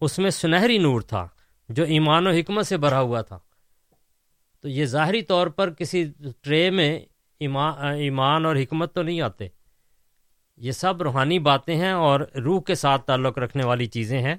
اس 0.00 0.18
میں 0.18 0.30
سنہری 0.30 0.78
نور 0.78 1.00
تھا 1.00 1.28
جو 1.68 1.84
ایمان 1.84 2.26
و 2.26 2.30
حکمت 2.30 2.66
سے 2.66 2.76
بھرا 2.76 3.00
ہوا 3.00 3.20
تھا۔ 3.20 3.38
تو 4.60 4.68
یہ 4.68 4.84
ظاہری 4.84 5.22
طور 5.22 5.46
پر 5.46 5.70
کسی 5.70 6.12
ٹرے 6.40 6.70
میں 6.70 7.00
ایمان 7.40 8.46
اور 8.46 8.56
حکمت 8.56 8.94
تو 8.94 9.02
نہیں 9.02 9.20
آتے۔ 9.20 9.48
یہ 10.56 10.72
سب 10.72 11.02
روحانی 11.02 11.38
باتیں 11.38 11.76
ہیں 11.76 11.92
اور 11.92 12.20
روح 12.20 12.60
کے 12.62 12.74
ساتھ 12.74 13.02
تعلق 13.02 13.38
رکھنے 13.38 13.64
والی 13.64 13.86
چیزیں 13.86 14.20
ہیں۔ 14.20 14.34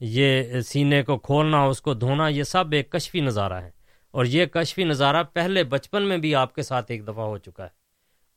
یہ 0.00 0.60
سینے 0.60 1.02
کو 1.02 1.18
کھولنا، 1.18 1.62
اس 1.62 1.80
کو 1.80 1.94
دھونا، 1.94 2.28
یہ 2.28 2.42
سب 2.42 2.64
ایک 2.72 2.90
کشفی 2.90 3.20
نظارہ 3.20 3.52
ہے 3.52 3.70
اور 4.10 4.24
یہ 4.24 4.46
کشفی 4.46 4.84
نظارہ 4.84 5.22
پہلے 5.22 5.64
بچپن 5.64 6.02
میں 6.02 6.18
بھی 6.18 6.34
آپ 6.34 6.54
کے 6.54 6.62
ساتھ 6.62 6.90
ایک 6.90 7.02
دفعہ 7.02 7.24
ہو 7.26 7.38
چکا 7.38 7.64
ہے۔ 7.64 7.68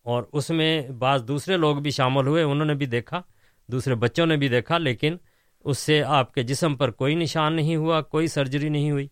اور 0.04 0.24
اس 0.34 0.50
میں 0.50 0.90
بعض 0.90 1.28
دوسرے 1.28 1.58
لوگ 1.58 1.78
بھی 1.78 1.92
شامل 1.92 2.28
ہوئے، 2.28 2.44
انہوں 2.44 2.66
نے 2.66 2.74
بھی 2.74 2.86
دیکھا، 2.86 3.22
دوسرے 3.68 3.96
بچوں 3.96 4.26
نے 4.26 4.38
بھی 4.38 4.48
دیکھا، 4.48 4.78
لیکن 4.78 5.18
اس 5.60 5.78
سے 5.78 6.04
آپ 6.04 6.34
کے 6.34 6.44
جسم 6.44 6.76
پر 6.76 6.92
کوئی 6.92 7.16
نشان 7.16 7.54
نہیں 7.54 7.76
ہوا، 7.76 8.02
کوئی 8.02 8.28
سرجری 8.28 8.70
نہیں 8.70 8.92
ہوئی، 8.92 9.08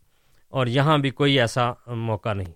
اور 0.49 0.67
یہاں 0.67 0.97
بھی 0.97 1.09
کوئی 1.09 1.39
ایسا 1.39 1.71
موقع 1.87 2.33
نہیں۔ 2.33 2.53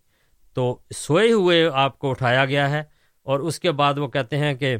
تو 0.53 0.79
سوئے 0.95 1.31
ہوئے 1.31 1.69
آپ 1.73 1.99
کو 1.99 2.09
اٹھایا 2.09 2.45
گیا 2.45 2.69
ہے 2.69 2.83
اور 3.23 3.39
اس 3.39 3.59
کے 3.59 3.71
بعد 3.71 3.97
وہ 3.97 4.07
کہتے 4.07 4.37
ہیں 4.37 4.53
کہ 4.53 4.77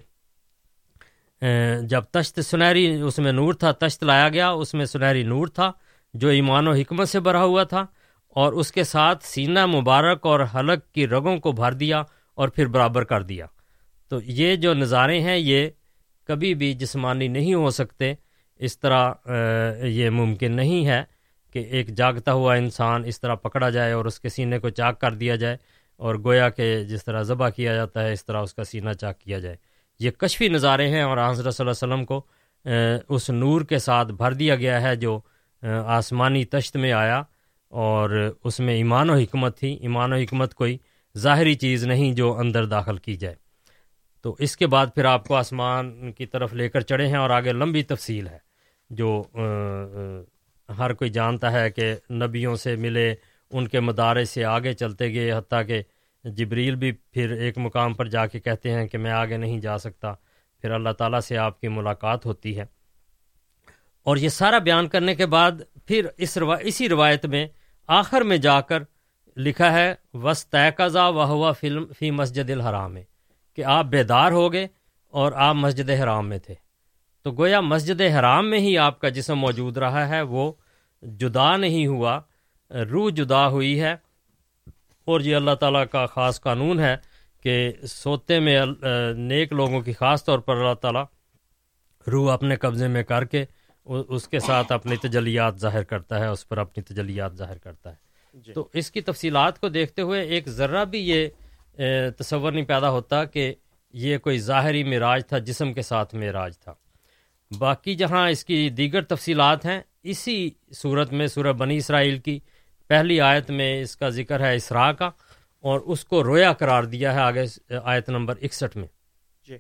جب 1.82 2.04
تشت 2.12 2.40
سنہری، 2.40 3.02
اس 3.02 3.20
میں 3.20 3.32
نور 3.32 3.54
تھا، 3.54 3.72
تشت 3.72 4.04
لایا 4.04 4.30
گیا، 4.30 4.50
اس 4.50 4.74
میں 4.74 4.86
سنہری 4.86 5.24
نور 5.24 5.48
تھا 5.48 5.72
جو 6.14 6.28
ایمان 6.28 6.68
و 6.68 6.72
حکمت 6.72 7.10
سے 7.10 7.20
بھرا 7.20 7.44
ہوا 7.44 7.64
تھا 7.64 7.86
اور 8.30 8.54
اس 8.54 8.72
کے 8.72 8.84
ساتھ 8.84 9.26
سینہ 9.26 9.66
مبارک 9.66 10.26
اور 10.26 10.40
حلق 10.56 10.94
کی 10.94 11.08
رگوں 11.08 11.38
کو 11.38 11.52
بھر 11.52 11.72
دیا 11.72 12.04
اور 12.34 12.50
پھر 12.50 12.68
برابر 12.68 13.04
کر 13.04 13.24
دیا۔ 13.24 13.46
تو 14.10 14.20
یہ 14.24 14.56
جو 14.56 14.74
نظارے 14.74 15.20
ہیں، 15.22 15.38
یہ 15.38 15.70
کبھی 16.24 16.54
بھی 16.56 16.74
جسمانی 16.74 17.28
نہیں 17.28 17.54
ہو 17.54 17.70
سکتے۔ 17.70 18.14
اس 18.60 18.80
طرح 18.80 19.14
یہ 19.84 20.10
ممکن 20.10 20.56
نہیں 20.56 20.86
ہے 20.88 21.04
کہ 21.54 21.60
ایک 21.60 21.96
جاگتا 21.96 22.34
ہوا 22.34 22.56
انسان 22.56 23.06
اس 23.06 23.22
طرح 23.22 23.36
پکڑا 23.36 23.70
جائے 23.70 23.92
اور 23.92 24.06
اس 24.06 24.20
کے 24.20 24.30
سینے 24.30 24.60
کو 24.60 24.70
چاک 24.70 25.02
کر 25.02 25.14
دیا 25.14 25.36
جائے 25.36 25.58
اور 25.98 26.16
گویا 26.16 26.50
کہ 26.50 26.84
جس 26.84 27.06
طرح 27.06 27.22
ذبح 27.22 27.50
کیا 27.50 27.74
جاتا 27.76 28.04
ہے، 28.04 28.14
اس 28.14 28.26
طرح 28.26 28.42
اس 28.42 28.54
کا 28.54 28.64
سینہ 28.64 28.94
چاک 28.94 29.20
کیا 29.20 29.40
جائے۔ 29.40 29.56
یہ 30.02 30.12
کشفی 30.12 30.48
نظارے 30.48 30.88
ہیں 30.90 31.02
اور 31.02 31.18
حضرت 31.18 31.56
صلی 31.56 31.68
اللہ 31.68 31.86
علیہ 31.86 31.94
وسلم 31.94 32.06
کو 32.06 32.22
اس 33.16 33.30
نور 33.30 33.62
کے 33.62 33.80
ساتھ 33.80 34.12
بھر 34.12 34.34
دیا 34.34 34.56
گیا 34.56 34.82
ہے 34.82 34.96
جو 34.96 35.20
آسمانی 35.88 36.44
تشت 36.46 36.78
میں 36.78 36.92
آیا 36.92 37.22
اور 37.72 38.10
اس 38.44 38.60
میں 38.60 38.74
ایمان 38.74 39.10
و 39.10 39.14
حکمت 39.14 39.58
تھی۔ 39.60 39.74
ایمان 39.82 40.14
و 40.14 40.16
حکمت 40.16 40.54
کوئی 40.54 40.78
ظاہری 41.18 41.54
چیز 41.56 41.86
نہیں 41.86 42.14
جو 42.14 42.34
اندر 42.38 42.66
داخل 42.66 42.98
کی 42.98 43.16
جائے۔ 43.16 43.36
تو 44.22 44.36
اس 44.40 44.58
کے 44.58 44.68
بعد 44.68 44.88
پھر 44.96 45.06
آپ 45.06 45.28
کو 45.28 45.36
آسمان 45.36 46.12
کی 46.12 46.26
طرف 46.26 46.54
لے 46.54 46.70
کر 46.70 46.82
چڑھے 46.82 47.08
ہیں 47.08 47.18
اور 47.18 47.30
آگے 47.30 47.54
لمبی 47.54 47.84
تفصیل 47.84 48.28
ہے 48.28 48.38
جو 48.90 49.24
ہر 50.78 50.94
کوئی 50.94 51.10
جانتا 51.10 51.52
ہے 51.52 51.70
کہ 51.72 51.94
نبیوں 52.14 52.56
سے 52.56 52.76
ملے، 52.76 53.14
ان 53.52 53.68
کے 53.68 53.80
مدارے 53.80 54.26
سے 54.26 54.46
آگے 54.46 54.74
چلتے 54.74 55.14
گئے، 55.14 55.32
حتیٰ 55.32 55.66
کہ 55.68 55.82
جبریل 56.24 56.76
بھی 56.76 56.92
پھر 56.92 57.32
ایک 57.32 57.58
مقام 57.58 57.94
پر 57.94 58.08
جا 58.08 58.28
کے 58.28 58.40
کہتے 58.40 58.72
ہیں 58.72 58.88
کہ 58.88 58.98
میں 58.98 59.12
آگے 59.12 59.38
نہیں 59.38 59.60
جا 59.60 59.78
سکتا۔ 59.78 60.14
پھر 60.62 60.72
اللہ 60.72 60.90
تعالیٰ 60.90 61.20
سے 61.20 61.38
آپ 61.38 61.62
کی 61.62 61.68
ملاقات 61.68 62.26
ہوتی 62.26 62.58
ہے۔ 62.58 62.66
اور 64.04 64.18
یہ 64.18 64.30
سارا 64.30 64.58
بیان 64.58 64.88
کرنے 64.88 65.16
کے 65.16 65.26
بعد 65.26 65.52
پھر 65.86 66.06
اس 66.18 66.38
روا، 66.38 66.56
اسی 66.56 66.90
روایت 66.90 67.26
میں 67.26 67.48
آخر 67.88 68.22
میں 68.22 68.38
جا 68.38 68.62
کر 68.62 68.84
لکھا 69.38 69.74
ہے 69.74 69.96
وس 70.14 70.48
و 70.84 71.24
ہوا 71.24 71.52
فلم 71.52 71.86
فی 72.00 72.12
مسجد 72.12 72.50
الحرام۔ 72.50 72.98
کہ 73.56 73.64
آپ 73.64 73.86
بیدار 73.86 74.32
ہو 74.32 74.54
گئے 74.54 74.68
اور 75.08 75.32
آپ 75.32 75.56
مسجد 75.56 75.90
حرام 75.90 76.30
میں 76.30 76.38
تھے۔ 76.38 76.56
تو 77.22 77.32
گویا 77.32 77.62
مسجد 77.62 78.02
حرام 78.02 78.50
میں 78.50 78.60
ہی 78.60 78.78
آپ 78.78 79.00
کا 79.00 79.10
جسم 79.10 79.36
موجود 79.36 79.78
رہا 79.78 80.10
ہے، 80.10 80.22
وہ 80.22 80.54
جدا 81.02 81.58
نہیں 81.58 81.88
ہوا، 81.88 82.22
روح 82.92 83.10
جدا 83.10 83.48
ہوئی 83.48 83.82
ہے۔ 83.82 83.96
اور 85.06 85.22
یہ 85.22 85.36
اللہ 85.36 85.56
تعالیٰ 85.60 85.84
کا 85.92 86.06
خاص 86.06 86.42
قانون 86.42 86.80
ہے 86.80 86.96
کہ 87.44 87.72
سوتے 87.90 88.40
میں 88.40 88.60
نیک 89.16 89.54
لوگوں 89.54 89.82
کی 89.82 89.94
خاص 89.94 90.26
طور 90.26 90.40
پر 90.40 90.56
اللہ 90.56 90.74
تعالیٰ 90.74 91.06
روح 92.12 92.34
اپنے 92.34 92.56
قبضے 92.56 92.88
میں 92.88 93.04
کر 93.04 93.26
کے 93.26 93.46
اس 93.86 94.28
کے 94.28 94.40
ساتھ 94.40 94.72
اپنی 94.72 94.96
تجلیات 94.96 95.60
ظاہر 95.60 95.84
کرتا 95.84 96.20
ہے 96.20 96.28
اس 96.28 96.48
پر 96.50 96.58
اپنی 96.58 96.84
تجلیات 96.84 97.36
ظاہر 97.36 97.58
کرتا 97.58 97.90
ہے۔ 97.90 97.96
جی۔ 98.34 98.54
تو 98.54 98.68
اس 98.74 98.92
کی 98.92 99.02
تفصیلات 99.02 99.60
کو 99.60 99.70
دیکھتے 99.70 100.02
ہوئے 100.02 100.22
ایک 100.22 100.50
ذرہ 100.50 100.86
بھی 100.86 101.00
یہ 101.10 101.28
تصور 102.18 102.52
نہیں 102.52 102.66
پیدا 102.66 102.90
ہوتا 102.90 103.24
کہ 103.26 103.54
یہ 103.94 104.18
کوئی 104.18 104.38
ظاہری 104.40 104.84
معراج 104.84 105.26
تھا 105.26 105.38
جسم 105.38 105.74
کے 105.74 105.82
ساتھ 105.82 106.16
معراج 106.16 106.60
تھا۔ 106.60 106.74
باقی 107.58 107.96
جہاں 107.96 108.30
اس 108.30 108.46
کی 108.46 108.70
دیگر 108.70 109.02
تفصیلات 109.02 109.66
ہیں 109.66 109.82
اسی 110.04 110.50
صورت 110.74 111.14
میں 111.14 111.28
سورہ 111.28 111.54
بنی 111.54 111.78
اسرائیل 111.78 112.18
کی 112.18 112.40
پہلی 112.92 113.22
آیت 113.22 113.52
میں 113.52 113.82
اس 113.82 113.98
کا 113.98 114.10
ذکر 114.10 114.40
ہے 114.40 114.56
اسرا 114.56 114.92
کا 114.92 115.06
اور 115.60 115.80
اس 115.80 116.06
کو 116.06 116.24
رویا 116.24 116.54
قرار 116.54 116.84
دیا 116.84 117.14
ہے 117.14 117.20
آگے 117.20 117.74
آیت 117.84 118.10
نمبر 118.10 118.36
اکسٹھ 118.42 118.78
میں۔ 118.78 118.88
جی۔ 119.48 119.58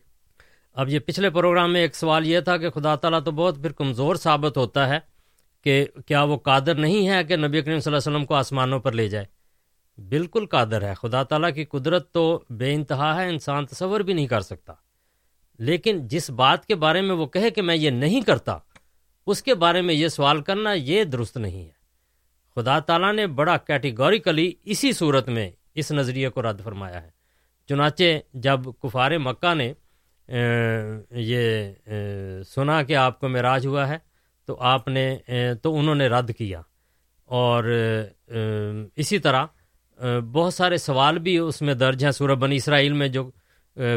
اب 0.73 0.89
یہ 0.89 0.99
پچھلے 0.99 1.29
پروگرام 1.29 1.73
میں 1.73 1.81
ایک 1.81 1.95
سوال 1.95 2.27
یہ 2.27 2.39
تھا 2.39 2.57
کہ 2.57 2.69
خدا 2.69 2.95
تعالیٰ 2.95 3.23
تو 3.23 3.31
بہت 3.31 3.55
پھر 3.61 3.71
کمزور 3.71 4.15
ثابت 4.15 4.57
ہوتا 4.57 4.89
ہے 4.89 4.99
کہ 5.63 5.85
کیا 6.05 6.23
وہ 6.23 6.37
قادر 6.37 6.75
نہیں 6.75 7.09
ہے 7.09 7.23
کہ 7.23 7.35
نبی 7.35 7.61
کریم 7.61 7.79
صلی 7.79 7.93
اللہ 7.93 7.97
علیہ 7.97 8.17
وسلم 8.17 8.25
کو 8.25 8.33
آسمانوں 8.33 8.79
پر 8.79 8.91
لے 8.91 9.07
جائے؟ 9.07 9.25
بالکل 10.01 10.45
قادر 10.45 10.81
ہے۔ 10.81 10.93
خدا 10.93 11.23
تعالیٰ 11.23 11.53
کی 11.53 11.65
قدرت 11.65 12.11
تو 12.11 12.43
بے 12.49 12.73
انتہا 12.73 13.21
ہے 13.21 13.29
انسان 13.29 13.65
تصور 13.65 13.99
بھی 13.99 14.13
نہیں 14.13 14.27
کر 14.27 14.41
سکتا۔ 14.41 14.73
لیکن 15.59 16.07
جس 16.07 16.29
بات 16.29 16.65
کے 16.65 16.75
بارے 16.75 17.01
میں 17.01 17.15
وہ 17.15 17.25
کہے 17.25 17.49
کہ 17.49 17.61
میں 17.61 17.75
یہ 17.75 17.89
نہیں 17.89 18.21
کرتا 18.21 18.57
اس 19.27 19.43
کے 19.43 19.55
بارے 19.55 19.81
میں 19.81 19.93
یہ 19.93 20.07
سوال 20.07 20.41
کرنا 20.41 20.73
یہ 20.73 21.03
درست 21.03 21.37
نہیں 21.37 21.65
ہے۔ 21.65 21.80
خدا 22.55 22.79
تعالیٰ 22.79 23.13
نے 23.13 23.27
بڑا 23.27 23.57
کیٹیگوریکلی 23.57 24.51
اسی 24.63 24.91
صورت 24.91 25.29
میں 25.29 25.49
اس 25.75 25.91
نظریے 25.91 26.29
کو 26.29 26.41
رد 26.41 26.61
فرمایا 26.63 27.01
ہے۔ 27.03 27.09
چنانچہ 27.69 28.03
جب 28.33 28.59
کفار 28.83 29.11
مکہ 29.17 29.53
نے 29.53 29.73
یہ 31.11 31.71
سنا 32.47 32.81
کہ 32.83 32.95
آپ 32.95 33.19
کو 33.19 33.29
معراج 33.29 33.65
ہوا 33.67 33.87
ہے، 33.87 33.97
تو 34.45 34.57
آپ 34.59 34.87
نے 34.87 35.17
تو 35.63 35.77
انہوں 35.79 35.95
نے 35.95 36.07
رد 36.07 36.31
کیا۔ 36.37 36.61
اور 37.25 37.63
اسی 38.95 39.19
طرح 39.19 39.45
بہت 40.31 40.53
سارے 40.53 40.77
سوال 40.77 41.19
بھی 41.19 41.37
اس 41.37 41.61
میں 41.61 41.73
درج 41.73 42.03
ہیں۔ 42.03 42.11
سورہ 42.11 42.35
بنی 42.35 42.55
اسرائیل 42.55 42.93
میں 42.93 43.07
جو 43.07 43.29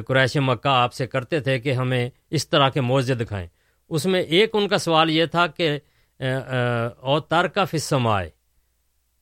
قریش 0.06 0.36
مکہ 0.36 0.68
آپ 0.68 0.92
سے 0.94 1.06
کرتے 1.06 1.40
تھے 1.40 1.58
کہ 1.58 1.72
ہمیں 1.72 2.08
اس 2.30 2.48
طرح 2.48 2.68
کے 2.68 2.80
معاوضے 2.80 3.14
دکھائیں۔ 3.14 3.46
اس 3.88 4.06
میں 4.06 4.20
ایک 4.20 4.50
ان 4.52 4.68
کا 4.68 4.78
سوال 4.78 5.10
یہ 5.10 5.24
تھا 5.26 5.46
کہ 5.46 5.78
او 7.00 7.18
تر 7.20 7.46
کا 7.48 7.64
فسم 7.64 8.06
آئے 8.06 8.30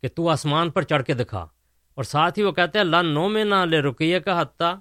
کہ 0.02 0.08
تو 0.08 0.28
آسمان 0.28 0.70
پر 0.70 0.82
چڑھ 0.82 1.02
کے 1.02 1.14
دکھا۔ 1.14 1.46
اور 1.94 2.04
ساتھ 2.04 2.38
ہی 2.38 2.44
وہ 2.44 2.52
کہتے 2.52 2.78
ہیں، 2.78 2.84
لن 2.84 3.06
نو 3.06 3.28
میں 3.28 3.44
نہ 3.44 3.54
لے 3.54 3.80
رکیے 3.80 4.20
کا 4.20 4.40
حتیٰ 4.40 4.74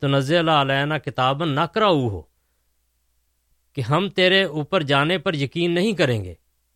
تنزل 0.00 0.48
علینا 0.48 0.98
کتاب 0.98 1.44
نہ 1.44 1.60
کراؤ 1.60 2.08
ہو۔ 2.08 2.22
کہ 3.72 3.80
ہم 3.80 4.08
تیرے 4.08 4.44
اوپر 4.44 4.82
جانے 4.82 5.18
پر 5.18 5.34
یقین 5.34 5.70
نہیں 5.70 5.92
کریں 5.92 6.24
گے۔ 6.24 6.34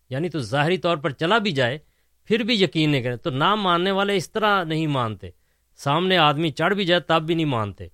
یعنی 0.09 0.29
تو 0.29 0.39
ظاہری 0.39 0.77
طور 0.77 0.97
پر 0.97 1.09
چلا 1.09 1.37
بھی 1.37 1.51
جائے، 1.51 1.79
پھر 2.25 2.39
بھی 2.39 2.63
یقین 2.63 2.89
نہیں 2.89 3.01
کریں 3.01 3.15
تو 3.15 3.29
نہ 3.29 3.55
ماننے 3.55 3.91
والے 3.91 4.15
اس 4.15 4.31
طرح 4.31 4.63
نہیں 4.63 4.87
مانتے۔ 4.87 5.29
سامنے 5.77 6.17
آدمی 6.17 6.49
چڑھ 6.49 6.73
بھی 6.73 6.85
جائے، 6.85 7.01
تب 7.01 7.21
بھی 7.21 7.35
نہیں 7.35 7.45
مانتے۔ 7.45 7.87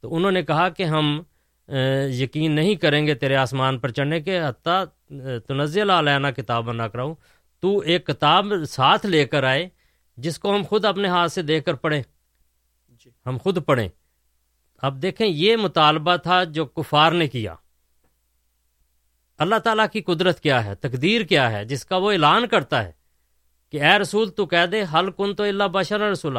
تو 0.00 0.14
انہوں 0.14 0.32
نے 0.32 0.42
کہا 0.42 0.68
کہ 0.68 0.82
ہم 0.82 1.22
یقین 2.10 2.52
نہیں 2.52 2.74
کریں 2.74 3.06
گے 3.06 3.14
تیرے 3.14 3.36
آسمان 3.36 3.78
پر 3.78 3.90
چڑھنے 3.90 4.20
کے، 4.20 4.40
حتیٰ 4.40 4.84
تنزل 5.48 5.90
علینا 5.90 6.30
کتاب 6.30 6.72
نہ 6.72 6.82
کراؤں 6.82 7.14
تو 7.62 7.78
ایک 7.78 8.06
کتاب 8.06 8.46
ساتھ 8.68 9.06
لے 9.06 9.26
کر 9.26 9.44
آئے 9.44 9.68
جس 10.16 10.38
کو 10.38 10.54
ہم 10.54 10.62
خود 10.68 10.84
اپنے 10.84 11.08
ہاتھ 11.08 11.32
سے 11.32 11.42
دیکھ 11.42 11.64
کر 11.64 11.74
پڑھیں۔ 11.74 12.02
جی۔ 12.88 13.10
ہم 13.26 13.36
خود 13.42 13.58
پڑھیں۔ 13.66 13.88
اب 14.82 15.02
دیکھیں 15.02 15.26
یہ 15.26 15.56
مطالبہ 15.56 16.16
تھا 16.16 16.44
جو 16.44 16.66
کفار 16.66 17.12
نے 17.12 17.28
کیا۔ 17.28 17.54
اللہ 19.38 19.54
تعالیٰ 19.58 19.86
کی 19.92 20.02
قدرت 20.02 20.40
کیا 20.40 20.64
ہے؟ 20.64 20.74
تقدیر 20.74 21.20
کیا 21.20 21.52
ہے؟ 21.52 21.64
جس 21.64 21.84
کا 21.84 21.96
وہ 21.96 22.12
اعلان 22.12 22.46
کرتا 22.46 22.84
ہے 22.84 22.92
کہ 23.70 23.82
اے 23.82 23.98
رسول 23.98 24.30
تو 24.30 24.46
کہہ 24.46 24.66
دے 24.66 24.82
حل 24.94 25.10
کن 25.10 25.34
تو 25.34 25.44
اللہ 25.44 25.64
بشر 25.64 26.00
رسولہ 26.00 26.38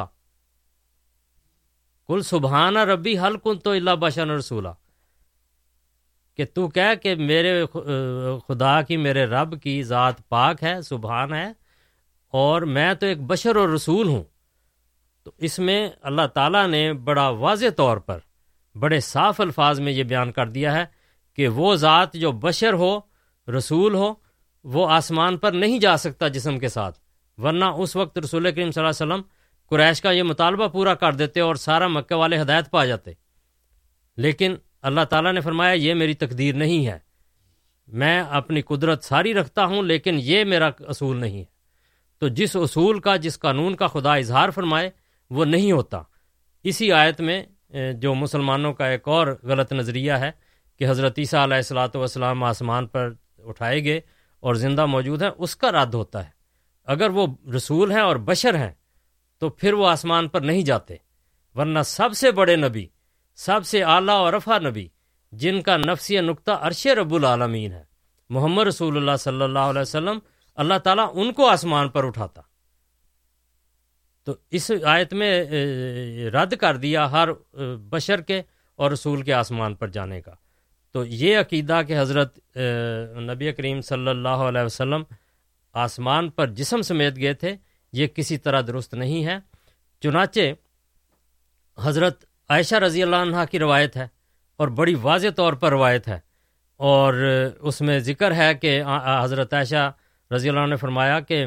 کل 2.07 2.21
سبحانہ 2.21 2.79
ربی 2.79 3.19
حل 3.19 3.37
کن 3.37 3.59
تو 3.59 3.71
اللہ 3.71 3.91
بشر 3.91 4.27
رسولہ 4.27 4.67
کہ 6.37 6.45
تو 6.53 6.67
کہہ 6.67 6.93
کہ 7.01 7.15
میرے 7.15 7.65
خدا 8.47 8.81
کی، 8.81 8.97
میرے 8.97 9.25
رب 9.25 9.61
کی 9.61 9.83
ذات 9.83 10.27
پاک 10.29 10.63
ہے، 10.63 10.81
سبحان 10.81 11.33
ہے، 11.33 11.51
اور 12.33 12.61
میں 12.61 12.93
تو 12.93 13.05
ایک 13.05 13.21
بشر 13.21 13.55
اور 13.55 13.69
رسول 13.69 14.07
ہوں۔ 14.07 14.23
تو 15.23 15.31
اس 15.37 15.59
میں 15.59 15.89
اللہ 16.01 16.27
تعالیٰ 16.33 16.67
نے 16.67 16.93
بڑا 16.93 17.27
واضح 17.29 17.65
طور 17.77 17.97
پر، 17.97 18.19
بڑے 18.75 18.99
صاف 18.99 19.41
الفاظ 19.41 19.79
میں 19.79 19.91
یہ 19.91 20.03
بیان 20.03 20.31
کر 20.31 20.49
دیا 20.49 20.73
ہے 20.73 20.85
کہ 21.37 21.47
وہ 21.47 21.75
ذات 21.75 22.13
جو 22.13 22.31
بشر 22.31 22.73
ہو، 22.73 22.97
رسول 23.47 23.95
ہو، 23.95 24.13
وہ 24.65 24.87
آسمان 24.89 25.37
پر 25.37 25.51
نہیں 25.51 25.79
جا 25.79 25.95
سکتا 25.97 26.27
جسم 26.27 26.57
کے 26.59 26.67
ساتھ، 26.67 26.99
ورنہ 27.37 27.65
اس 27.65 27.95
وقت 27.95 28.17
رسول 28.17 28.51
کریم 28.51 28.71
صلی 28.71 28.83
اللہ 28.83 28.91
علیہ 28.93 29.13
وسلم 29.13 29.21
قریش 29.71 30.01
کا 30.01 30.11
یہ 30.11 30.23
مطالبہ 30.23 30.67
پورا 30.67 30.93
کر 30.93 31.13
دیتے 31.13 31.39
اور 31.39 31.55
سارا 31.55 31.87
مکہ 31.87 32.15
والے 32.15 32.41
ہدایت 32.41 32.69
پا 32.71 32.85
جاتے۔ 32.85 33.11
لیکن 34.17 34.55
اللہ 34.83 35.01
تعالیٰ 35.01 35.33
نے 35.33 35.41
فرمایا، 35.41 35.73
یہ 35.73 35.93
میری 35.93 36.13
تقدیر 36.13 36.55
نہیں 36.55 36.87
ہے۔ 36.87 36.97
میں 37.87 38.23
اپنی 38.29 38.61
قدرت 38.61 39.03
ساری 39.03 39.33
رکھتا 39.33 39.65
ہوں، 39.65 39.83
لیکن 39.83 40.15
یہ 40.19 40.43
میرا 40.43 40.69
اصول 40.79 41.17
نہیں 41.17 41.39
ہے۔ 41.39 41.45
تو 42.19 42.27
جس 42.27 42.55
اصول 42.55 42.99
کا، 42.99 43.15
جس 43.15 43.39
قانون 43.39 43.75
کا 43.75 43.87
خدا 43.87 44.15
اظہار 44.15 44.49
فرمائے، 44.49 44.89
وہ 45.29 45.45
نہیں 45.45 45.71
ہوتا۔ 45.71 46.01
اسی 46.63 46.91
آیت 46.91 47.21
میں، 47.21 47.43
جو 47.93 48.13
مسلمانوں 48.13 48.73
کا 48.73 48.87
ایک 48.87 49.07
اور 49.07 49.27
غلط 49.43 49.73
نظریہ 49.73 50.13
ہے 50.13 50.31
کہ 50.79 50.89
حضرت 50.89 51.19
عیسیٰ 51.19 51.43
علیہ 51.43 51.55
السلاۃ 51.55 51.95
والسلام 51.95 52.43
آسمان 52.43 52.87
پر 52.87 53.09
اٹھائے 53.37 53.83
گئے 53.83 54.01
اور 54.39 54.55
زندہ 54.55 54.85
موجود 54.85 55.21
ہیں، 55.21 55.29
اس 55.37 55.55
کا 55.55 55.71
رد 55.71 55.93
ہوتا 55.93 56.23
ہے۔ 56.23 56.29
اگر 56.87 57.09
وہ 57.09 57.27
رسول 57.55 57.91
ہیں 57.91 58.01
اور 58.01 58.15
بشر 58.15 58.55
ہیں، 58.55 58.71
تو 59.37 59.49
پھر 59.49 59.73
وہ 59.73 59.87
آسمان 59.87 60.27
پر 60.27 60.41
نہیں 60.41 60.61
جاتے، 60.61 60.95
ورنہ 61.55 61.79
سب 61.85 62.09
سے 62.15 62.31
بڑے 62.31 62.55
نبی 62.55 62.87
سب 63.37 63.65
سے 63.65 63.83
اعلیٰ 63.83 64.15
اور 64.15 64.33
رفا 64.33 64.57
نبی، 64.59 64.87
جن 65.31 65.61
کا 65.61 65.77
نفسی 65.77 66.19
نقطہ 66.21 66.51
عرش 66.51 66.85
رب 66.87 67.13
العالمین 67.13 67.71
ہے۔ 67.71 67.83
محمد 68.29 68.63
رسول 68.63 68.97
اللہ 68.97 69.15
صلی 69.19 69.41
اللہ 69.41 69.69
علیہ 69.71 69.81
وسلم 69.81 70.19
اللہ 70.55 70.77
تعالیٰ 70.83 71.09
ان 71.13 71.33
کو 71.33 71.47
آسمان 71.47 71.89
پر 71.89 72.05
اٹھاتا۔ 72.05 72.41
تو 74.23 74.35
اس 74.51 74.71
آیت 74.85 75.13
میں 75.13 75.43
رد 76.29 76.53
کر 76.55 76.77
دیا 76.77 77.11
ہر 77.11 77.29
بشر 77.89 78.21
کے 78.21 78.41
اور 78.75 78.91
رسول 78.91 79.21
کے 79.21 79.33
آسمان 79.33 79.75
پر 79.75 79.87
جانے 79.87 80.21
کا۔ 80.21 80.31
تو 80.91 81.05
یہ 81.05 81.37
عقیدہ 81.37 81.81
کہ 81.87 81.99
حضرت 81.99 82.39
نبی 83.29 83.51
کریم 83.51 83.81
صلی 83.81 84.09
اللہ 84.09 84.43
علیہ 84.47 84.61
وسلم 84.61 85.03
آسمان 85.75 86.29
پر 86.29 86.47
جسم 86.49 86.81
سمیت 86.81 87.15
گئے 87.15 87.33
تھے، 87.33 87.55
یہ 87.93 88.07
کسی 88.07 88.37
طرح 88.37 88.61
درست 88.67 88.93
نہیں 88.93 89.25
ہے۔ 89.25 89.37
چنانچہ 90.03 90.39
حضرت 91.77 92.25
عائشہ 92.53 92.75
رضی 92.75 93.03
اللہ 93.03 93.15
عنہ 93.15 93.43
کی 93.51 93.59
روایت 93.59 93.97
ہے 93.97 94.07
اور 94.59 94.67
بڑی 94.67 94.95
واضح 95.01 95.27
طور 95.35 95.53
پر 95.53 95.71
روایت 95.71 96.07
ہے 96.07 96.19
اور 96.79 97.13
اس 97.59 97.81
میں 97.81 97.99
ذکر 97.99 98.35
ہے 98.35 98.53
کہ 98.53 98.81
حضرت 99.21 99.53
عائشہ 99.53 99.91
رضی 100.31 100.49
اللہ 100.49 100.59
عنہ 100.59 100.69
نے 100.69 100.75
فرمایا 100.75 101.19
کہ 101.19 101.45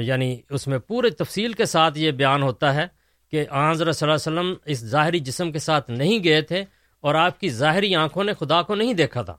یعنی 0.00 0.40
اس 0.50 0.66
میں 0.66 0.78
پورے 0.78 1.10
تفصیل 1.10 1.52
کے 1.52 1.64
ساتھ 1.64 1.98
یہ 1.98 2.10
بیان 2.10 2.42
ہوتا 2.42 2.74
ہے 2.74 2.86
کہ 3.32 3.44
حضرت 3.52 3.96
صلی 3.96 4.10
اللہ 4.10 4.18
علیہ 4.20 4.38
وسلم 4.40 4.54
اس 4.64 4.84
ظاہری 4.84 5.18
جسم 5.18 5.52
کے 5.52 5.58
ساتھ 5.58 5.90
نہیں 5.90 6.24
گئے 6.24 6.40
تھے 6.42 6.64
اور 7.04 7.14
آپ 7.14 7.40
کی 7.40 7.48
ظاہری 7.48 7.94
آنکھوں 7.94 8.24
نے 8.24 8.32
خدا 8.34 8.62
کو 8.62 8.74
نہیں 8.74 8.94
دیکھا 8.94 9.22
تھا۔ 9.22 9.36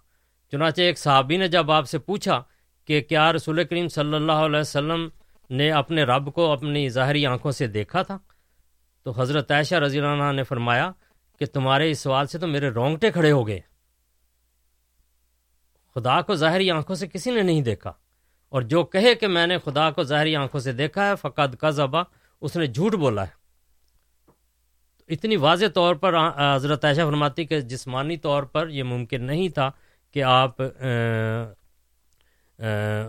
چنانچہ 0.52 0.82
ایک 0.82 1.00
صحابی 1.00 1.38
نے 1.38 1.48
جب 1.48 1.72
آپ 1.72 1.90
سے 1.90 1.98
پوچھا 2.00 2.42
کہ 2.90 3.02
کیا 3.02 3.32
رسول 3.34 3.64
کریم 3.64 3.88
صلی 3.88 4.16
اللہ 4.16 4.46
علیہ 4.48 4.60
وسلم 4.60 5.08
نے 5.50 5.72
اپنے 5.72 6.04
رب 6.04 6.34
کو 6.34 6.52
اپنی 6.52 6.90
ظاہری 6.90 7.26
آنکھوں 7.26 7.52
سے 7.52 7.68
دیکھا 7.68 8.02
تھا؟ 8.02 8.18
تو 9.04 9.22
حضرت 9.22 9.52
عائشہ 9.52 9.76
رضی 9.76 10.00
اللہ 10.00 10.24
عنہ 10.24 10.32
نے 10.32 10.44
فرمایا 10.44 10.92
کہ 11.39 11.46
تمہارے 11.46 11.92
اس 11.92 12.00
سوال 12.00 12.28
سے 12.28 12.38
تو 12.39 12.48
میرے 12.48 12.70
رونگٹے 12.70 13.12
کھڑے 13.12 13.32
ہو 13.32 13.48
گئے۔ 13.48 13.60
خدا 15.96 16.22
کو 16.22 16.36
ظاہری 16.36 16.72
آنکھوں 16.72 16.96
سے 16.96 17.08
کسی 17.08 17.32
نے 17.32 17.42
نہیں 17.42 17.62
دیکھا۔ 17.62 17.92
اور 18.50 18.62
جو 18.62 18.84
کہے 18.84 19.16
کہ 19.16 19.28
میں 19.28 19.48
نے 19.48 19.58
خدا 19.58 19.92
کو 19.92 20.04
ظاہری 20.04 20.36
آنکھوں 20.36 20.62
سے 20.62 20.72
دیکھا 20.72 21.10
ہے 21.10 21.16
فقط 21.16 21.56
کا 21.56 21.70
ذبح 21.70 22.04
اس 22.42 22.56
نے 22.56 22.68
جھوٹ 22.68 22.96
بولا 22.96 23.24
ہے۔ 23.24 23.42
اتنی 25.08 25.36
واضح 25.36 25.66
طور 25.74 25.96
پر 25.96 26.13
حضرت 26.56 26.86
عائشہ 26.86 27.02
فرماتی 27.02 27.46
کہ 27.46 27.60
جسمانی 27.62 28.18
طور 28.18 28.44
پر 28.44 28.70
یہ 28.70 28.84
ممکن 28.84 29.24
نہیں 29.24 29.50
تھا 29.50 29.72
کہ 30.12 30.24
آپ 30.24 30.62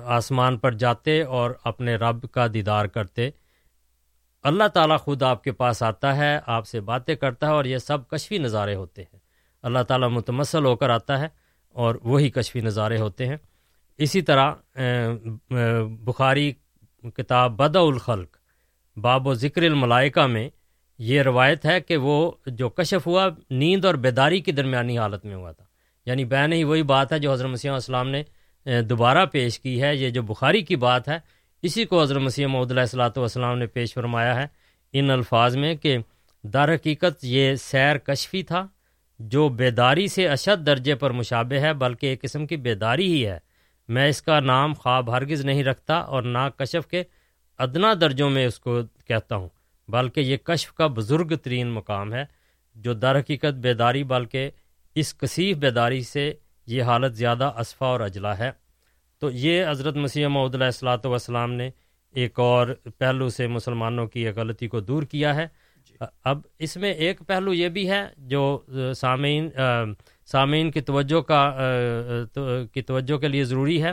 آسمان 0.04 0.58
پر 0.58 0.72
جاتے 0.72 1.22
اور 1.22 1.50
اپنے 1.64 1.96
رب 1.96 2.30
کا 2.30 2.46
دیدار 2.54 2.84
کرتے۔ 2.84 3.30
اللہ 4.44 4.68
تعالیٰ 4.74 4.98
خود 4.98 5.22
آپ 5.22 5.44
کے 5.44 5.52
پاس 5.52 5.82
آتا 5.82 6.16
ہے، 6.16 6.38
آپ 6.46 6.66
سے 6.66 6.80
باتیں 6.80 7.14
کرتا 7.14 7.46
ہے 7.46 7.52
اور 7.52 7.64
یہ 7.64 7.78
سب 7.78 8.08
کشفی 8.08 8.38
نظارے 8.38 8.74
ہوتے 8.74 9.02
ہیں۔ 9.02 9.18
اللہ 9.62 9.82
تعالیٰ 9.88 10.10
متمثل 10.10 10.64
ہو 10.64 10.76
کر 10.76 10.90
آتا 10.90 11.20
ہے 11.20 11.28
اور 11.68 11.94
وہی 12.02 12.30
کشفی 12.30 12.60
نظارے 12.60 13.00
ہوتے 13.00 13.26
ہیں۔ 13.26 13.36
اسی 13.98 14.22
طرح 14.22 14.52
بخاری 16.04 16.52
کتاب 17.16 17.52
بد 17.52 17.76
الخلق، 17.76 18.36
باب 18.96 19.26
و 19.26 19.34
ذکر 19.34 19.62
الملائکہ 19.62 20.26
میں 20.26 20.48
یہ 20.98 21.22
روایت 21.22 21.66
ہے 21.66 21.80
کہ 21.80 21.96
وہ 21.96 22.32
جو 22.46 22.68
کشف 22.68 23.06
ہوا 23.06 23.28
نیند 23.50 23.84
اور 23.84 23.94
بیداری 23.94 24.40
کی 24.40 24.52
درمیانی 24.52 24.98
حالت 24.98 25.24
میں 25.24 25.34
ہوا 25.34 25.52
تھا۔ 25.52 25.64
یعنی 26.06 26.24
بین 26.24 26.52
ہی 26.52 26.64
وہی 26.64 26.82
بات 26.82 27.12
ہے 27.12 27.18
جو 27.18 27.32
حضرت 27.32 27.50
مسیح 27.50 27.70
السلام 27.70 28.08
نے 28.10 28.22
دوبارہ 28.82 29.26
پیش 29.26 29.60
کی 29.60 29.82
ہے۔ 29.82 29.96
یہ 29.96 30.10
جو 30.10 30.22
بخاری 30.22 30.62
کی 30.62 30.76
بات 30.76 31.08
ہے 31.08 31.18
اسی 31.66 31.84
کو 31.84 32.02
حضرت 32.02 32.22
مسیح 32.22 32.46
محدود 32.46 32.70
علیہ 32.70 32.82
السلاۃ 32.82 33.16
والسلام 33.16 33.58
نے 33.58 33.66
پیش 33.66 33.92
فرمایا 33.94 34.34
ہے، 34.34 34.46
ان 34.92 35.10
الفاظ 35.10 35.56
میں 35.56 35.74
کہ 35.74 35.96
در 36.44 36.74
حقیقت 36.74 37.24
یہ 37.24 37.54
سیر 37.54 37.98
کشفی 37.98 38.42
تھا 38.42 38.66
جو 39.18 39.48
بیداری 39.48 40.06
سے 40.06 40.28
اشد 40.28 40.66
درجے 40.66 40.94
پر 40.94 41.10
مشابہ 41.10 41.60
ہے، 41.60 41.72
بلکہ 41.74 42.06
ایک 42.06 42.22
قسم 42.22 42.46
کی 42.46 42.56
بیداری 42.56 43.06
ہی 43.12 43.26
ہے۔ 43.26 43.38
میں 43.88 44.08
اس 44.08 44.22
کا 44.22 44.40
نام 44.40 44.74
خواب 44.74 45.10
ہرگز 45.16 45.44
نہیں 45.44 45.64
رکھتا 45.64 45.94
اور 45.94 46.22
نہ 46.22 46.48
کشف 46.56 46.86
کے 46.86 47.02
ادنا 47.58 47.92
درجوں 48.00 48.30
میں 48.30 48.46
اس 48.46 48.58
کو 48.60 48.80
کہتا 49.06 49.36
ہوں، 49.36 49.48
بلکہ 49.88 50.20
یہ 50.20 50.36
کشف 50.36 50.72
کا 50.72 50.86
بزرگ 50.86 51.34
ترین 51.36 51.70
مقام 51.70 52.12
ہے 52.14 52.24
جو 52.76 52.94
در 52.94 53.18
حقیقت 53.18 53.54
بیداری، 53.62 54.04
بلکہ 54.04 54.50
اس 54.94 55.14
کثیف 55.14 55.56
بیداری 55.56 56.02
سے 56.02 56.32
یہ 56.66 56.82
حالت 56.82 57.16
زیادہ 57.16 57.52
اسفا 57.58 57.86
اور 57.86 58.00
اجلا 58.00 58.38
ہے۔ 58.38 58.50
تو 59.22 59.30
یہ 59.30 59.64
حضرت 59.68 59.96
مسیح 59.96 60.26
محدود 60.26 60.54
السلاۃ 60.54 61.04
والسلام 61.04 61.52
نے 61.52 61.70
ایک 62.14 62.38
اور 62.40 62.68
پہلو 62.98 63.28
سے 63.28 63.46
مسلمانوں 63.46 64.06
کی 64.06 64.28
غلطی 64.28 64.68
کو 64.68 64.80
دور 64.80 65.02
کیا 65.02 65.34
ہے۔ 65.34 65.46
اب 66.24 66.38
اس 66.58 66.76
میں 66.76 66.92
ایک 66.94 67.20
پہلو 67.26 67.52
یہ 67.52 67.68
بھی 67.68 67.88
ہے 67.90 68.02
جو 68.28 68.42
سامعین 68.96 69.48
سامعین 70.28 70.70
کی 70.70 70.80
توجہ 70.80 71.20
کا 71.20 71.42
کی 72.74 72.82
توجہ 72.82 73.16
کے 73.18 73.28
لیے 73.28 73.44
ضروری 73.44 73.82
ہے 73.82 73.92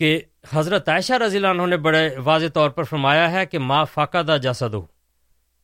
کہ 0.00 0.18
حضرت 0.52 0.88
عائشہ 0.88 1.12
رضی 1.12 1.36
اللہ 1.36 1.48
عنہ 1.48 1.66
نے 1.66 1.76
بڑے 1.76 2.08
واضح 2.24 2.46
طور 2.54 2.70
پر 2.70 2.84
فرمایا 2.84 3.30
ہے 3.32 3.44
کہ 3.46 3.58
ما 3.58 3.82
فاقہ 3.84 4.36
جسد 4.42 4.74
ہو 4.74 4.84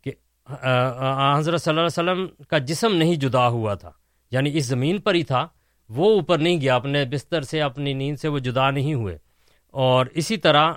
کہ 0.07 0.12
حضرت 0.46 1.62
صلی 1.62 1.70
اللہ 1.70 1.81
علیہ 1.81 2.01
وسلم 2.01 2.27
کا 2.49 2.59
جسم 2.59 2.96
نہیں 2.96 3.14
جدا 3.16 3.46
ہوا 3.49 3.75
تھا 3.75 3.90
یعنی 4.33 4.57
اس 4.59 4.66
زمین 4.66 5.01
پر 5.01 5.14
ہی 5.14 5.22
تھا۔ 5.22 5.46
وہ 5.88 6.14
اوپر 6.14 6.38
نہیں 6.38 6.61
گیا، 6.61 6.75
اپنے 6.75 7.05
بستر 7.05 7.42
سے، 7.42 7.62
اپنی 7.62 7.92
نیند 7.92 8.16
سے 8.16 8.29
وہ 8.29 8.38
جدا 8.38 8.70
نہیں 8.70 8.94
ہوئے۔ 8.94 9.18
اور 9.66 10.07
اسی 10.07 10.37
طرح 10.37 10.72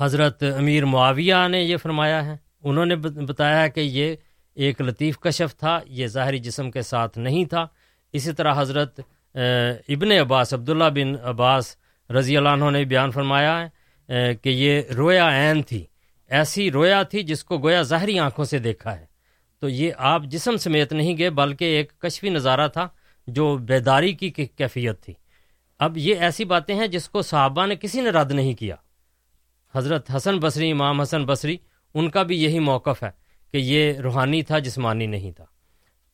حضرت 0.00 0.42
امیر 0.56 0.84
معاویہ 0.84 1.48
نے 1.50 1.62
یہ 1.62 1.76
فرمایا 1.76 2.24
ہے۔ 2.24 2.36
انہوں 2.64 2.86
نے 2.86 2.96
بتایا 2.96 3.68
کہ 3.68 3.80
یہ 3.80 4.16
ایک 4.54 4.80
لطیف 4.80 5.18
کشف 5.18 5.56
تھا، 5.56 5.80
یہ 5.86 6.06
ظاہری 6.06 6.38
جسم 6.38 6.70
کے 6.70 6.82
ساتھ 6.82 7.18
نہیں 7.18 7.44
تھا۔ 7.44 7.66
اسی 8.12 8.32
طرح 8.32 8.54
حضرت 8.56 9.00
ابن 9.88 10.12
عباس، 10.12 10.54
عبداللہ 10.54 10.84
بن 10.84 11.14
عباس 11.22 11.76
رضی 12.10 12.36
اللہ 12.36 12.48
عنہ 12.48 12.70
نے 12.70 12.84
بیان 12.84 13.10
فرمایا 13.10 13.66
ہے 14.08 14.34
کہ 14.34 14.48
یہ 14.48 14.82
رویا 14.96 15.28
عین 15.28 15.62
تھی۔ 15.62 15.86
ایسی 16.28 16.70
رویا 16.70 17.02
تھی 17.02 17.22
جس 17.22 17.44
کو 17.44 17.58
گویا 17.58 17.82
ظاہری 17.82 18.18
آنکھوں 18.18 18.44
سے 18.44 18.58
دیکھا 18.58 19.00
ہے۔ 19.00 19.06
تو 19.60 19.68
یہ 19.68 19.92
آپ 19.96 20.22
جسم 20.24 20.56
سمیت 20.56 20.92
نہیں 20.92 21.18
گئے، 21.18 21.30
بلکہ 21.30 21.64
ایک 21.64 21.98
کشفی 21.98 22.28
نظارہ 22.28 22.68
تھا۔ 22.68 22.88
جو 23.32 23.56
بیداری 23.58 24.12
کی 24.12 24.30
کیفیت 24.30 25.02
تھی۔ 25.02 25.14
اب 25.80 25.96
یہ 25.98 26.14
ایسی 26.16 26.44
باتیں 26.44 26.74
ہیں 26.74 26.86
جس 26.86 27.08
کو 27.08 27.22
صحابہ 27.22 27.66
نے 27.66 27.76
کسی 27.76 28.00
نے 28.00 28.10
رد 28.10 28.32
نہیں 28.32 28.54
کیا۔ 28.54 28.76
حضرت 29.74 30.10
حسن 30.16 30.38
بصری، 30.38 30.70
امام 30.70 31.00
حسن 31.00 31.24
بصری، 31.26 31.56
ان 31.94 32.10
کا 32.10 32.22
بھی 32.22 32.42
یہی 32.42 32.58
موقف 32.58 33.02
ہے 33.02 33.10
کہ 33.52 33.56
یہ 33.56 33.98
روحانی 33.98 34.42
تھا، 34.42 34.58
جسمانی 34.58 35.06
نہیں 35.06 35.32
تھا۔ 35.32 35.44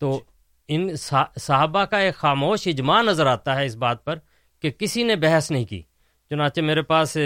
تو 0.01 0.21
ان 0.69 0.89
صحابہ 0.97 1.85
کا 1.85 1.99
ایک 1.99 2.15
خاموش 2.15 2.67
اجماع 2.67 3.03
نظر 3.03 3.27
آتا 3.27 3.57
ہے 3.57 3.67
اس 3.67 3.77
بات 3.77 4.05
پر 4.05 4.19
کہ 4.63 4.71
کسی 4.71 5.03
نے 5.03 5.17
بحث 5.17 5.51
نہیں 5.51 5.65
کی۔ 5.65 5.83
چنانچہ 6.31 6.61
میرے 6.61 6.83
پاس 6.83 7.17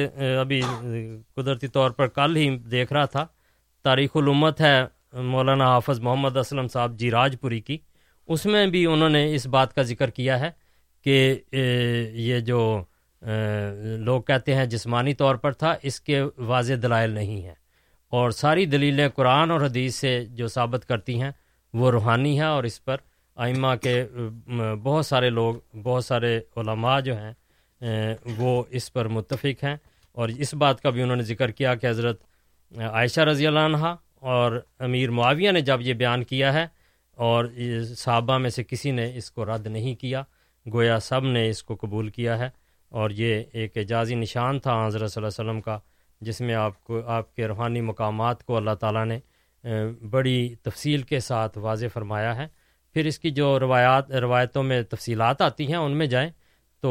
ابھی 0.40 0.60
قدرتی 1.34 1.68
طور 1.68 1.90
پر 1.90 2.06
کل 2.08 2.36
ہی 2.36 2.48
دیکھ 2.70 2.92
رہا 2.92 3.04
تھا، 3.04 3.26
تاریخ 3.84 4.10
الامت 4.14 4.60
ہے 4.60 4.84
مولانا 5.22 5.66
حافظ 5.66 6.00
محمد 6.00 6.36
اسلم 6.36 6.68
صاحب 6.68 6.98
جی 6.98 7.10
راج 7.10 7.36
پوری 7.40 7.60
کی۔ 7.60 7.78
اس 8.30 8.46
میں 8.46 8.66
بھی 8.66 8.84
انہوں 8.86 9.08
نے 9.08 9.34
اس 9.34 9.46
بات 9.46 9.74
کا 9.74 9.82
ذکر 9.82 10.10
کیا 10.10 10.38
ہے 10.40 10.50
کہ 11.04 11.14
یہ 12.26 12.40
جو 12.40 12.60
لوگ 13.98 14.22
کہتے 14.22 14.54
ہیں 14.54 14.64
جسمانی 14.66 15.14
طور 15.14 15.34
پر 15.34 15.52
تھا، 15.52 15.74
اس 15.82 16.00
کے 16.00 16.20
واضح 16.38 16.72
دلائل 16.82 17.10
نہیں 17.10 17.42
ہیں۔ 17.42 17.54
اور 18.12 18.30
ساری 18.30 18.66
دلیلیں 18.66 19.08
قرآن 19.08 19.50
اور 19.50 19.60
حدیث 19.60 19.94
سے 19.94 20.24
جو 20.30 20.48
ثابت 20.48 20.86
کرتی 20.88 21.20
ہیں، 21.22 21.30
وہ 21.74 21.90
روحانی 21.90 22.38
ہیں 22.40 22.46
اور 22.46 22.64
اس 22.64 22.84
پر 22.84 22.96
آئمہ 23.36 23.74
کے 23.82 24.04
بہت 24.82 25.06
سارے 25.06 25.30
لوگ، 25.30 25.54
بہت 25.82 26.04
سارے 26.04 26.40
علماء 26.56 27.00
جو 27.00 27.14
ہیں 27.18 27.32
وہ 28.38 28.62
اس 28.70 28.92
پر 28.92 29.08
متفق 29.08 29.64
ہیں۔ 29.64 29.76
اور 30.12 30.28
اس 30.28 30.54
بات 30.54 30.80
کا 30.80 30.90
بھی 30.90 31.02
انہوں 31.02 31.16
نے 31.16 31.22
ذکر 31.22 31.50
کیا 31.50 31.74
کہ 31.74 31.86
حضرت 31.86 32.20
عائشہ 32.78 33.20
رضی 33.20 33.46
اللہ 33.46 33.60
عنہ 33.60 33.94
اور 34.30 34.60
امیر 34.78 35.10
معاویہ 35.10 35.50
نے 35.50 35.60
جب 35.60 35.80
یہ 35.80 35.94
بیان 35.94 36.24
کیا 36.24 36.52
ہے 36.52 36.66
اور 37.20 37.44
صحابہ 37.96 38.38
میں 38.38 38.50
سے 38.50 38.64
کسی 38.64 38.90
نے 38.90 39.16
اس 39.16 39.30
کو 39.30 39.44
رد 39.44 39.66
نہیں 39.66 39.94
کیا، 39.94 40.22
گویا 40.72 41.00
سب 41.00 41.24
نے 41.24 41.48
اس 41.48 41.62
کو 41.62 41.74
قبول 41.74 42.08
کیا 42.08 42.38
ہے۔ 42.38 42.48
اور 42.88 43.10
یہ 43.10 43.42
ایک 43.52 43.76
اعجازی 43.76 44.14
نشان 44.14 44.58
تھا 44.58 44.86
حضرت 44.86 45.12
صلی 45.12 45.24
اللہ 45.24 45.40
علیہ 45.40 45.50
وسلم 45.50 45.60
کا، 45.60 45.78
جس 46.20 46.40
میں 46.40 46.54
آپ 46.54 46.84
کو، 46.84 47.00
آپ 47.06 47.36
کے 47.36 47.46
روحانی 47.46 47.80
مقامات 47.80 48.44
کو 48.44 48.56
اللہ 48.56 48.74
تعالیٰ 48.80 49.04
نے 49.06 49.18
بڑی 50.10 50.54
تفصیل 50.62 51.02
کے 51.02 51.20
ساتھ 51.20 51.58
واضح 51.58 51.86
فرمایا 51.92 52.36
ہے۔ 52.36 52.46
پھر 52.92 53.06
اس 53.06 53.18
کی 53.18 53.30
جو 53.30 53.58
روایات، 53.60 54.10
روایتوں 54.10 54.62
میں 54.62 54.82
تفصیلات 54.82 55.42
آتی 55.42 55.66
ہیں، 55.66 55.76
ان 55.76 55.92
میں 55.92 56.06
جائیں 56.06 56.30
تو 56.80 56.90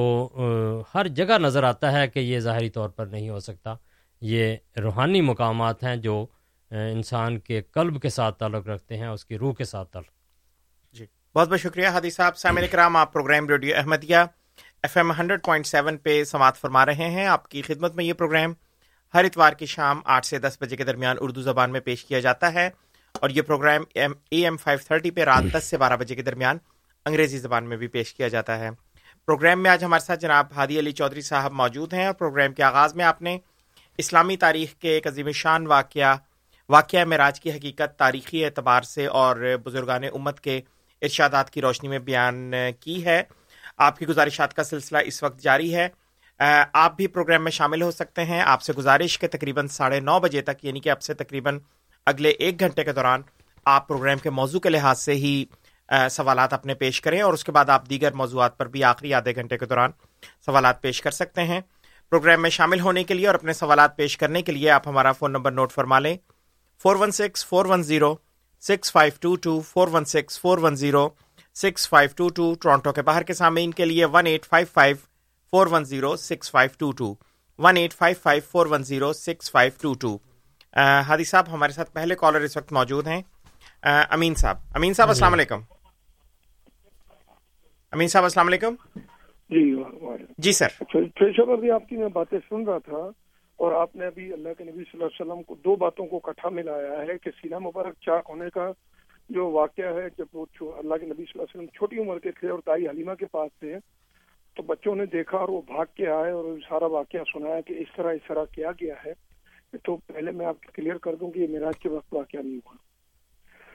ہر 0.96 1.08
جگہ 1.08 1.38
نظر 1.38 1.64
آتا 1.64 1.92
ہے 1.92 2.08
کہ 2.08 2.20
یہ 2.20 2.40
ظاہری 2.40 2.70
طور 2.70 2.90
پر 2.90 3.06
نہیں 3.06 3.30
ہو 3.30 3.40
سکتا۔ 3.40 3.76
یہ 4.22 4.56
روحانی 4.78 5.22
مقامات 5.22 5.84
ہیں 5.84 5.96
جو 5.96 6.26
انسان 6.72 7.40
کے 7.40 7.62
قلب 7.62 8.02
کے 8.02 8.10
ساتھ 8.10 8.40
تعلق 8.40 8.68
رکھتے 8.68 8.98
ہیں، 8.98 9.08
اس 9.08 9.26
کی 9.26 9.38
روح 9.38 9.54
کے 9.54 9.64
ساتھ 9.64 9.92
تعلق 9.92 10.19
بہت 11.36 11.50
بہت 11.50 11.60
شکریہ 11.60 11.88
حادی 11.88 12.10
صاحب، 12.10 12.38
سامع 12.38 12.62
کرام 12.72 12.96
آپ 12.96 13.14
programme 13.14 13.48
radio 13.50 13.76
Ahmadiyya 13.78 14.16
F 14.84 14.98
M 14.98 15.12
hundred 15.12 15.44
point 15.46 15.68
seven 15.68 15.98
پہ 15.98 16.24
سماعت 16.24 16.58
فرما 16.58 16.86
رہے 16.86 17.10
ہیں۔ 17.10 17.26
آپ 17.26 17.48
کی 17.50 17.62
خدمت 17.62 17.96
میں 17.96 18.04
یہ 18.04 18.14
پروگرام 18.14 18.54
ہر 19.14 19.24
اتوار 19.24 19.54
کی 19.54 19.66
شام 19.66 20.02
آٹھ 20.06 20.26
سے 20.26 20.40
دس 20.40 20.58
بجے 20.62 20.76
کے 20.76 20.84
درمیان 20.84 21.18
اردو 21.22 21.42
زبان 21.42 21.72
میں 21.72 21.80
پیش 21.80 22.06
کیا 22.06 22.20
جاتا 22.20 22.54
ہے 22.54 22.70
اور 23.14 23.30
یہ 23.30 23.42
programme 23.42 23.84
A 23.96 24.06
M 24.32 24.58
five 24.58 24.80
thirty 24.88 25.12
پہ 25.12 25.22
رات 25.22 25.44
دس 25.54 25.64
سے 25.64 25.78
بارہ 25.78 25.98
بجے 25.98 26.16
کے 26.16 26.22
درمیان 26.22 26.58
انگریزی 27.06 27.38
زبان 27.38 27.70
میں 27.70 27.78
بھی 27.78 27.88
پیش 27.88 28.14
کیا 28.14 28.28
جاتا 28.28 28.60
ہے۔ 28.60 28.70
پروگرام 29.26 29.64
میں 29.64 29.72
آج 29.72 29.84
ہمارے 29.84 30.06
ساتھ 30.06 30.20
جناب 30.20 30.46
ہادی 30.56 30.80
علی 30.80 30.92
چودھری 30.92 31.22
صاحب 31.22 31.52
موجود 31.52 31.94
ہیں 31.94 32.06
اور 32.06 32.14
پروگرام 32.14 32.54
کے 32.54 32.64
آغاز 32.64 32.96
میں 32.96 33.06
آپ 33.06 33.22
نے 33.22 33.38
اسلامی 33.98 34.38
تاریخ 34.38 34.74
کے 34.74 34.90
ایک 34.90 35.08
عظیم 35.08 35.32
شان 35.32 35.68
واقعہ 35.68 36.16
واقعہ 36.70 37.06
معراج 37.06 37.40
کی 37.42 37.52
حقیقت، 37.52 37.98
تاریخی 37.98 38.46
اعتبار 38.46 38.82
سے 38.82 39.06
اور 39.06 39.56
بزرگان 39.64 40.04
امت 40.04 40.40
کے 40.40 40.62
ارشادات 41.02 41.50
کی 41.50 41.62
روشنی 41.62 41.90
میں 41.90 42.00
بیان 42.00 42.54
کی 42.80 43.06
ہے۔ 43.06 43.24
آپ 43.78 44.00
کی 44.00 44.08
گزارشات 44.08 44.54
کا 44.54 44.64
سلسلہ 44.64 44.98
اس 45.06 45.24
وقت 45.24 45.40
جاری 45.40 45.76
ہے۔ 45.76 45.88
آپ 46.74 46.96
بھی 46.98 47.08
پروگرام 47.08 47.44
میں 47.44 47.52
شامل 47.52 47.82
ہو 47.82 47.92
سکتے 47.92 48.26
ہیں۔ 48.26 48.42
آپ 48.42 48.62
سے 48.62 48.74
گزارش 48.74 49.18
کے 49.20 49.28
تقریباً 49.28 49.68
ساڑھے 49.68 50.00
نو 50.00 50.20
بجے 50.20 50.42
تک 50.42 50.66
یعنی 50.66 50.80
کہ 50.80 50.90
اب 50.90 51.02
سے 51.02 51.14
تقریباً 51.14 51.60
اگلے 52.06 52.30
ایک 52.30 52.60
گھنٹے 52.60 52.84
کے 52.84 52.94
دوران، 52.94 53.22
آپ 53.66 53.88
پروگرام 53.88 54.18
کے 54.18 54.30
موضوع 54.30 54.60
کے 54.60 54.70
لحاظ 54.70 55.00
سے 55.00 55.16
ہی 55.16 55.46
سوالات 56.12 56.54
اپنے 56.54 56.74
پیش 56.74 57.02
کریں 57.02 57.22
اور 57.22 57.34
اس 57.34 57.44
کے 57.44 57.52
بعد 57.52 57.70
آپ 57.70 57.90
دیگر 57.90 58.14
موضوعات 58.14 58.58
پر 58.58 58.68
بھی 58.68 58.84
آخری 58.84 59.14
آدھے 59.14 59.36
گھنٹے 59.36 59.58
کے 59.58 59.66
دوران 59.66 59.92
سوالات 60.46 60.82
پیش 60.82 61.02
کر 61.02 61.12
سکتے 61.12 61.44
ہیں۔ 61.44 61.62
پروگرام 62.10 62.42
میں 62.42 62.50
شامل 62.50 62.80
ہونے 62.80 63.04
کے 63.04 63.14
لیے 63.14 63.28
اور 63.28 63.36
اپنے 63.36 63.54
سوالات 63.54 63.98
پیش 63.98 64.18
کرنے 64.18 64.42
کے 64.42 64.52
لیے 64.52 64.70
آپ 64.72 64.88
ہمارا 64.88 65.12
فون 65.12 65.32
نمبر 65.32 65.52
نوٹ 65.52 65.72
فرما 65.72 66.00
لیں۔ 66.00 66.16
Four 66.84 66.96
one 66.96 67.12
six, 67.12 67.46
four 67.46 67.66
one 67.66 67.84
zero 67.84 68.16
six 68.62 68.92
five 68.92 69.14
two 69.22 69.36
two 69.36 69.60
four 69.60 69.88
one 69.88 70.06
six 70.06 70.40
four 70.42 70.58
one 70.58 70.76
zero 70.76 71.10
six 71.56 71.90
five 71.90 72.10
two 72.16 72.30
two 72.30 72.54
Toronto 72.62 72.92
کے 72.92 73.02
باہر 73.02 73.24
کے 73.24 73.34
سامعین 73.34 73.72
کے 73.72 73.86
لیے 73.86 74.06
one 74.06 74.26
eight 74.26 74.46
five 74.46 74.68
five 74.74 74.96
four 75.52 75.68
one 75.72 75.84
zero 75.86 76.16
six 76.16 76.52
five 76.52 76.70
two 76.78 76.92
two 76.92 77.14
one 77.58 77.78
eight 77.78 77.94
five 77.94 78.16
five 78.24 78.42
four 78.52 78.66
one 78.66 78.84
zero 78.84 79.14
six 79.14 79.52
five 79.52 79.72
two 79.82 79.94
two. 79.94 80.18
Hadi 81.08 81.24
صاحب 81.24 81.46
ہمارے 81.54 81.72
ساتھ 81.72 81.92
پہلے 81.94 82.16
کالر 82.16 82.42
اس 82.42 82.58
وقت 82.58 82.72
موجود 82.74 83.08
ہیں۔ 83.08 83.22
امین 83.84 84.36
صاحب۔ 84.36 84.58
امین 84.76 84.94
صاحب 84.94 85.08
السلام 85.08 85.34
علیکم۔ 85.34 85.62
امین 87.92 88.08
صاحب 88.08 88.24
السلام 88.24 88.48
علیکم۔ 88.48 88.76
جی 89.50 89.64
جی 90.38 90.52
سر۔ 90.52 90.68
پیشہ 90.94 91.56
بھی 91.60 91.72
آپ 91.72 91.90
کی 91.90 91.98
میں 91.98 92.08
باتیں 92.08 92.40
سن 92.50 92.64
رہا 92.68 92.78
تھا۔ 92.78 93.10
اور 93.60 93.72
آپ 93.72 93.96
نے 93.96 94.06
ابھی 94.06 94.34
اللہ 94.34 94.50
کے 94.58 94.64
نبی 94.64 94.84
صلی 94.84 94.90
اللہ 94.94 95.06
علیہ 95.06 95.22
وسلم 95.22 95.44
کو 95.44 95.56
دو 95.56 95.76
باتوں 95.76 96.06
کو 96.06 96.20
کٹھا 96.20 96.50
ملایا 96.50 97.02
ہے 97.02 97.18
کہ 97.18 97.32
سینہ 97.42 97.60
مبارک 97.60 97.94
چاک 98.02 98.26
ہونے 98.30 98.50
کا 98.50 98.72
جو 99.30 99.50
واقعہ 99.50 99.94
ہے، 99.94 100.08
جب 100.18 100.26
وہ 100.34 100.46
اللہ 100.62 100.96
کے 100.96 101.06
نبی 101.06 101.24
صلی 101.24 101.32
اللہ 101.36 101.42
علیہ 101.42 101.56
وسلم 101.56 101.66
چھوٹی 101.66 101.98
عمر 102.00 102.20
کے 102.20 102.32
تھے 102.32 102.50
اور 102.50 102.60
دائی 102.68 102.88
حلیمہ 102.88 103.14
کے 103.14 103.26
پاس 103.26 103.52
تھے، 103.60 103.76
تو 104.56 104.64
بچوں 104.64 104.96
نے 104.96 105.06
دیکھا 105.06 105.38
اور 105.38 105.50
وہ 105.50 105.62
بھاگ 105.62 105.86
کے 105.94 106.08
آئے 106.08 106.32
اور 106.32 106.58
سارا 106.70 106.86
واقعہ 106.86 107.20
سنایا 107.34 107.62
کہ 107.62 107.74
اس 107.74 107.88
طرح 107.96 108.12
اس 108.12 108.28
طرح 108.28 108.46
کیا 108.46 108.72
گیا 108.72 108.96
ہے۔ 109.06 109.14
تو 109.84 109.96
پہلے 109.96 110.32
میں 110.32 110.46
آپ 110.46 110.56
کو 110.56 110.72
کلیئر 110.76 110.98
کر 110.98 111.16
دوں 111.16 111.32
کہ 111.32 111.40
یہ 111.40 111.60
معراج 111.60 111.80
کے 111.80 111.90
وقت 111.90 112.14
واقعہ 112.14 112.40
نہیں 112.40 112.56
ہوا۔ 112.56 112.76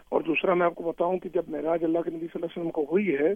اور 0.09 0.21
دوسرا 0.21 0.55
میں 0.55 0.67
آپ 0.67 0.75
کو 0.75 0.83
بتاؤں 0.83 1.19
کہ 1.19 1.29
جب 1.35 1.43
معراج 1.49 1.85
اللہ 1.85 1.99
کے 1.99 2.11
نبی 2.11 2.27
صلی 2.27 2.29
اللہ 2.35 2.47
علیہ 2.47 2.59
وسلم 2.59 2.71
کو 2.71 2.83
ہوئی 2.91 3.15
ہے، 3.15 3.35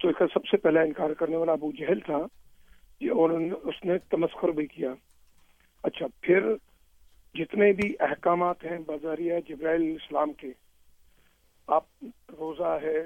تو 0.00 0.08
اس 0.08 0.16
کا 0.18 0.24
سب 0.34 0.46
سے 0.46 0.56
پہلا 0.56 0.80
انکار 0.80 1.10
کرنے 1.10 1.36
والا 1.36 1.52
ابو 1.52 1.72
جہل 1.72 2.00
تھا 2.00 2.16
اور 3.02 3.30
اس 3.64 3.84
نے 3.84 3.98
تمسخر 3.98 4.48
بھی 4.48 4.66
کیا۔ 4.66 4.94
اچھا 5.84 6.06
پھر 6.20 6.54
جتنے 7.34 7.72
بھی 7.72 7.94
احکامات 8.00 8.64
ہیں 8.64 8.78
بازاریہ 8.86 9.34
جبرائیل 9.48 9.82
اسلام 9.90 10.32
کے، 10.32 10.52
آپ 11.68 11.84
روزہ 12.38 12.76
ہے، 12.82 12.98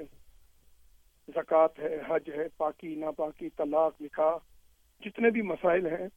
زکوٰۃ 1.27 1.79
ہے، 1.79 1.97
حج 2.07 2.29
ہے، 2.29 2.47
پاکی، 2.57 2.95
ناپاکی، 2.95 3.49
طلاق، 3.49 4.01
نکاح، 4.01 4.37
جتنے 5.03 5.29
بھی 5.29 5.41
مسائل 5.41 5.85
ہیں 5.87 6.07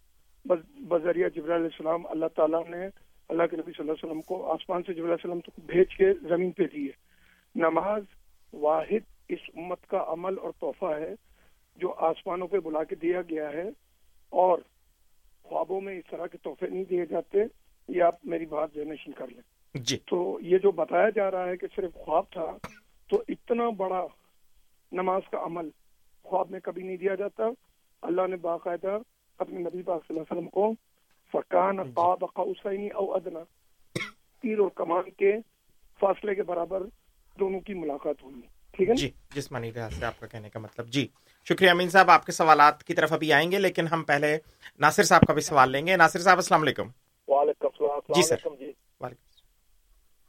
بذریعہ 0.89 1.29
جبر 1.29 1.55
علیہ 1.57 1.69
السلام 1.73 2.07
اللہ 2.07 2.27
تعالیٰ 2.35 2.63
نے 2.69 2.87
اللہ 3.31 3.47
کے 3.51 3.57
نبی 3.57 3.73
صلی 3.73 3.83
اللہ 3.83 3.93
علیہ 3.93 4.05
وسلم 4.05 4.21
کو 4.23 4.45
آسمان 4.53 4.83
سے 4.83 4.95
جبر 4.95 5.13
علیہ 5.15 5.27
السلم 5.27 5.67
بھیج 5.67 5.97
کے 5.97 6.13
زمین 6.29 6.51
پہ 6.51 6.67
دیے 6.67 6.91
نماز 7.55 8.03
واحد 8.53 9.09
اس 9.29 9.49
امت 9.57 9.87
کا 9.87 10.05
عمل 10.09 10.39
اور 10.39 10.53
تحفہ 10.61 10.93
ہے 10.99 11.15
جو 11.79 11.93
آسمانوں 12.09 12.47
پہ 12.47 12.61
بلا 12.61 12.83
کے 12.85 12.95
دیا 12.95 13.23
گیا 13.23 13.53
ہے 13.53 13.69
اور 14.33 14.59
خوابوں 15.49 15.81
میں 15.81 15.99
اس 15.99 16.05
طرح 16.11 16.27
کے 16.27 16.39
تحفے 16.39 16.67
نہیں 16.67 16.85
دیے 16.85 17.07
جاتے 17.07 17.39
یہ 17.89 18.03
آپ 18.03 18.27
میری 18.27 18.47
بات 18.47 18.69
ذہنشین 18.75 19.13
کر 19.13 19.29
لیں۔ 19.29 19.41
جی۔ 19.75 19.97
تو 19.97 20.39
یہ 20.43 20.59
جو 20.59 20.71
بتایا 20.71 21.09
جا 21.09 21.31
رہا 21.31 21.49
ہے 21.49 21.57
کہ 21.57 21.67
صرف 21.77 21.95
خواب 21.95 22.25
تھا 22.31 22.57
تو 23.11 23.23
اتنا 23.29 23.71
بڑا 23.71 24.07
نماز 24.93 25.23
کا 25.31 25.39
عمل 25.45 25.69
خواب 26.23 26.51
میں 26.51 26.61
کبھی 26.61 26.83
نہیں 26.83 26.97
دیا 26.97 27.15
جاتا۔ 27.15 27.45
اللہ 28.03 28.27
نے 28.27 28.37
باقاعدہ 28.37 28.99
اپنے 29.39 29.59
نبی 29.59 29.83
پاک 29.83 30.07
صلی 30.09 30.19
اللہ 30.19 30.21
علیہ 30.21 30.39
وسلم 30.39 30.49
کو 30.49 30.73
فقان 31.33 31.83
قوسین 32.27 32.89
او 32.95 33.15
ادنا 33.15 33.41
تیر 34.43 34.59
اور 34.59 34.69
کمان 34.75 35.11
کے 35.11 35.33
فاصلے 36.01 36.35
کے 36.35 36.43
برابر 36.43 36.83
دونوں 37.41 37.61
کی 37.61 37.75
ملاقات 37.75 38.23
ہوئی۔ 38.23 38.41
ٹھیک 38.73 38.89
ہے 38.89 38.95
جی 38.95 39.11
جسمانی 39.35 39.71
لحاظ 39.71 39.95
سے 39.95 40.05
آپ 40.05 40.21
کا 40.21 40.27
کہنے 40.27 40.49
کا 40.49 40.59
مطلب۔ 40.59 40.87
جی۔ 40.87 41.09
شکریہ 41.49 41.71
امین 41.71 41.91
صاحب 41.91 42.11
آپ 42.11 42.27
کے 42.27 42.33
سوالات 42.33 42.83
کی 42.85 42.95
طرف 42.95 43.13
ابھی 43.13 43.33
آئیں 43.33 43.51
گے 43.53 43.59
لیکن 43.59 43.87
ہم 43.87 44.03
پہلے 44.05 44.39
ناصر 44.79 45.03
صاحب 45.03 45.23
کا 45.27 45.33
بھی 45.33 45.43
سوال 45.43 45.71
لیں 45.71 45.87
گے۔ 45.87 45.97
ناصر 45.97 46.21
صاحب 46.21 46.37
السلام 46.37 46.63
علیکم۔ 46.63 46.89
وعلیکم 47.29 47.67
السلام 47.67 48.13
جی 48.15 48.23
سر۔ 48.23 48.37
جی۔ 48.59 48.73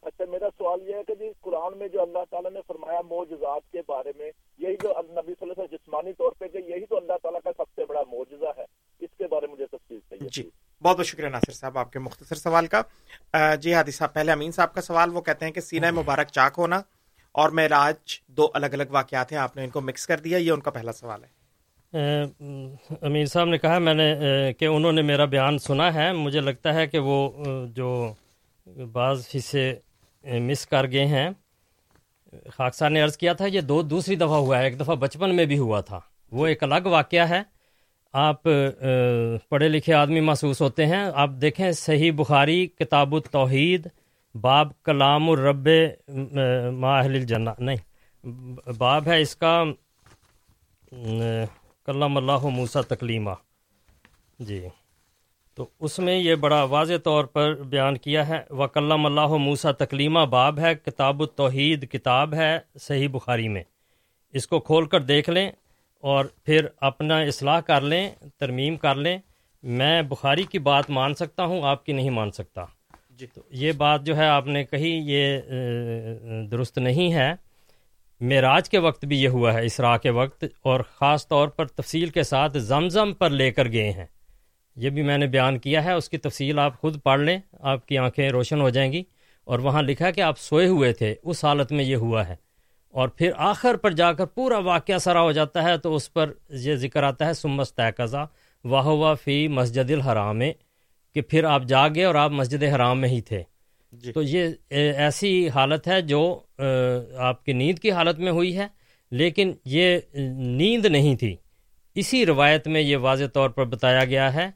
اچھا 0.04 0.26
میرا 0.30 0.50
سوال 0.58 0.82
یہ 0.90 0.96
ہے 0.96 1.04
کہ 1.08 1.16
جی 1.16 1.30
قرآن 1.42 1.78
میں 1.78 1.88
جو 1.88 2.02
اللہ 2.02 2.20
تعالیٰ 2.30 2.52
نے 2.52 2.60
فرمایا 2.68 3.02
معجزات 3.10 3.72
کے 3.72 3.82
بارے 3.88 4.12
میں 4.18 4.26
یہی 4.60 4.76
جو 4.84 4.90
نبی 4.90 5.34
صلی 5.34 5.34
اللہ 5.42 5.44
علیہ 5.44 5.52
وسلم 5.52 5.66
جسمانی 5.72 6.14
طور 6.14 6.32
پہ 6.40 6.48
کہ 6.48 6.58
یہی 6.58 6.86
تو 6.86 6.98
اللہ 6.98 7.14
تعالیٰ 7.22 7.40
کا 7.44 7.52
سب 7.58 7.74
سے 7.76 7.86
بڑا 7.86 8.02
معجزہ 8.12 8.52
ہے 8.58 8.66
اس 9.00 9.10
کے 9.18 9.28
بارے 9.28 9.48
میں 9.48 9.54
مجھے 9.54 9.66
تفصیل 9.66 10.00
چاہیے۔ 10.10 10.30
جی 10.32 10.50
بہت 10.82 10.98
بہت 10.98 11.06
شکریہ 11.06 11.28
ناصر 11.28 11.52
صاحب 11.52 11.78
آپ 11.78 11.92
کے 11.94 12.00
مختصر 12.00 12.36
سوال 12.36 12.68
کا۔ 12.68 12.82
جی 13.56 13.74
ہادی 13.74 13.92
صاحب 13.92 14.14
پہلے 14.14 14.32
امین 14.32 14.52
صاحب 14.52 14.74
کا 14.74 14.82
سوال 14.82 15.14
وہ 15.14 15.22
کہتے 15.22 15.46
ہیں 15.46 15.52
کہ 15.52 15.62
سینہ 15.62 15.92
مبارک 15.92 16.28
چاک 16.28 16.54
ہونا 16.58 16.82
اور 17.38 17.50
معراج 17.50 17.96
دو 18.28 18.48
الگ 18.54 18.66
الگ 18.66 18.84
واقعات 18.90 19.32
ہیں، 19.32 19.40
آپ 19.40 19.56
نے 19.56 19.64
ان 19.64 19.70
کو 19.70 19.82
مکس 19.82 20.08
کر 20.08 20.20
دیا، 20.20 20.38
یہ 20.38 20.52
ان 20.52 20.60
کا 20.60 20.72
پہلا 20.72 20.92
سوال 20.92 21.24
ہے۔ 21.24 21.30
امین 23.02 23.26
صاحب 23.26 23.48
نے 23.48 23.58
کہا، 23.58 23.78
میں 23.80 23.94
نے 23.94 24.16
کہ 24.60 24.66
انہوں 24.66 24.92
نے 24.92 25.02
میرا 25.02 25.26
بیان 25.26 25.58
سنا 25.58 25.94
ہے۔ 25.94 26.14
مجھے 26.14 26.42
لگتا 26.42 26.74
ہے 26.74 26.88
کہ 26.88 27.00
وہ 27.00 27.30
جو 27.66 28.14
بعض 28.92 29.28
حصے 29.36 29.76
مس 30.24 30.68
کر 30.68 30.92
گئے 30.92 31.06
ہیں۔ 31.06 31.30
خاکسار 32.54 32.90
نے 32.90 33.02
عرض 33.02 33.18
کیا 33.18 33.34
تھا، 33.34 33.46
یہ 33.46 33.62
دو، 33.62 33.82
دوسری 33.82 34.16
دفعہ 34.16 34.38
ہوا 34.38 34.60
ہے۔ 34.60 34.64
ایک 34.64 34.80
دفعہ 34.80 34.96
بچپن 34.96 35.36
میں 35.36 35.46
بھی 35.46 35.58
ہوا 35.58 35.82
تھا۔ 35.82 36.00
وہ 36.32 36.48
ایک 36.48 36.64
الگ 36.64 36.86
واقعہ 36.86 37.30
ہے۔ 37.30 37.42
آپ 38.14 38.44
پڑھے 39.50 39.68
لکھے 39.68 39.94
آدمی 39.94 40.20
محسوس 40.20 40.62
ہوتے 40.62 40.86
ہیں۔ 40.86 41.06
آپ 41.16 41.30
دیکھیں، 41.30 41.72
صحیح 41.72 42.12
بخاری، 42.12 42.68
کتاب 42.68 43.16
التوحید۔ 43.16 43.88
باب 44.42 44.72
کلام 44.84 45.30
الرب 45.30 45.68
ماہل 46.72 47.16
الجنہ، 47.16 47.50
نہیں، 47.60 48.70
باب 48.78 49.08
ہے 49.08 49.22
اس 49.22 49.36
کا 49.36 49.64
کلام 51.86 52.18
اللہ 52.18 52.46
موسا 52.46 52.82
تکلیمہ۔ 52.82 53.32
جی 54.40 54.68
تو 55.58 55.68
اس 55.80 56.00
میں 56.00 56.18
یہ 56.18 56.36
بڑا 56.36 56.64
واضح 56.64 56.94
طور 57.04 57.26
پر 57.26 57.54
بیان 57.64 57.98
کیا 57.98 58.28
ہے، 58.28 58.42
وکلم 58.50 59.06
اللہ 59.06 59.36
موسا 59.38 59.72
تکلیمہ 59.72 60.26
باب 60.30 60.60
ہے 60.60 60.76
کتاب 60.76 61.22
التوحید، 61.22 61.90
کتاب 61.92 62.34
ہے 62.34 62.58
صحیح 62.80 63.08
بخاری 63.12 63.48
میں۔ 63.48 63.64
اس 64.34 64.48
کو 64.48 64.60
کھول 64.60 64.86
کر 64.86 65.02
دیکھ 65.02 65.30
لیں 65.30 65.50
اور 66.04 66.26
پھر 66.44 66.68
اپنا 66.82 67.20
اصلاح 67.20 67.60
کر 67.60 67.82
لیں، 67.82 68.10
ترمیم 68.38 68.76
کر 68.78 68.96
لیں۔ 68.96 69.18
میں 69.64 70.02
بخاری 70.02 70.44
کی 70.44 70.60
بات 70.60 70.90
مان 70.90 71.14
سکتا 71.14 71.46
ہوں، 71.46 71.64
آپ 71.64 71.86
کی 71.86 71.94
نہیں 71.94 72.10
مان 72.10 72.32
سکتا۔ 72.32 72.66
جی۔ 73.20 73.26
تو 73.26 73.42
یہ 73.50 73.72
بات 73.72 74.04
جو 74.04 74.18
ہے 74.18 74.28
آپ 74.28 74.48
نے 74.48 74.64
کہی، 74.64 75.02
یہ 75.06 75.38
درست 76.52 76.78
نہیں 76.78 77.14
ہے۔ 77.14 77.34
معراج 78.22 78.70
کے 78.70 78.78
وقت 78.78 79.06
بھی 79.06 79.24
یہ 79.24 79.28
ہوا 79.28 79.54
ہے، 79.54 79.66
اسراء 79.66 79.98
کے 79.98 80.10
وقت، 80.10 80.46
اور 80.64 80.80
خاص 80.80 81.28
طور 81.28 81.48
پر 81.48 81.66
تفصیل 81.66 82.10
کے 82.10 82.24
ساتھ 82.24 82.58
زمزم 82.58 83.14
پر 83.14 83.30
لے 83.30 83.52
کر 83.52 83.72
گئے 83.72 83.92
ہیں۔ 83.92 84.06
یہ 84.76 84.90
بھی 84.90 85.02
میں 85.02 85.18
نے 85.18 85.28
بیان 85.28 85.60
کیا 85.60 85.84
ہے، 85.84 85.94
اس 85.94 86.10
کی 86.10 86.18
تفصیل 86.18 86.60
آپ 86.60 86.82
خود 86.82 87.02
پڑھ 87.04 87.22
لیں، 87.22 87.40
آپ 87.60 87.88
کی 87.88 87.98
آنکھیں 87.98 88.30
روشن 88.30 88.62
ہو 88.62 88.70
جائیں 88.70 88.92
گی۔ 88.92 89.04
اور 89.44 89.60
وہاں 89.60 89.82
لکھا 89.82 90.12
کہ 90.12 90.22
آپ 90.22 90.40
سوئے 90.40 90.68
ہوئے 90.68 90.94
تھے، 90.94 91.16
اس 91.24 91.46
حالت 91.46 91.72
میں 91.72 91.84
یہ 91.84 91.96
ہوا 91.96 92.28
ہے۔ 92.28 92.36
اور 92.90 93.10
پھر 93.10 93.32
آخر 93.38 93.76
پر 93.76 93.92
جا 93.92 94.14
کر 94.14 94.26
پورا 94.26 94.58
واقعہ 94.58 94.98
سرا 94.98 95.22
ہو 95.22 95.32
جاتا 95.32 95.64
ہے، 95.64 95.78
تو 95.78 95.96
اس 95.96 96.14
پر 96.14 96.34
یہ 96.50 96.76
ذکر 96.76 97.04
آتا 97.04 97.26
ہے 97.26 97.34
سمس 97.34 97.76
طے 97.76 98.06
واہ 98.64 98.86
واہ 98.86 99.16
فی 99.16 99.48
مسجد 99.48 99.92
الحرام۔ 99.92 100.42
کہ 101.18 101.22
پھر 101.22 101.44
آپ 101.44 101.64
جاگے 101.64 102.04
اور 102.04 102.16
آپ 102.16 102.32
مسجد 102.32 102.64
حرام 102.64 103.02
میں 103.02 103.10
ہی 103.10 103.22
تھے۔ 103.22 103.44
جی۔ 103.92 104.12
تو 104.12 104.22
یہ 104.22 104.50
ایسی 104.70 105.50
حالت 105.50 105.88
ہے 105.88 106.02
جو 106.02 106.40
آپ 107.18 107.46
کی 107.46 107.54
نیند 107.54 107.80
کی 107.80 107.92
حالت 107.92 108.20
میں 108.20 108.32
ہوئی 108.32 108.58
ہے 108.58 108.68
لیکن 109.12 109.52
یہ 109.66 109.98
نیند 110.38 110.86
نہیں 110.86 111.16
تھی۔ 111.16 111.36
اسی 111.96 112.26
روایت 112.26 112.68
میں 112.68 112.82
یہ 112.82 112.98
واضح 112.98 113.24
طور 113.34 113.50
پر 113.50 113.66
بتایا 113.66 114.06
گیا 114.06 114.34
ہے 114.34 114.50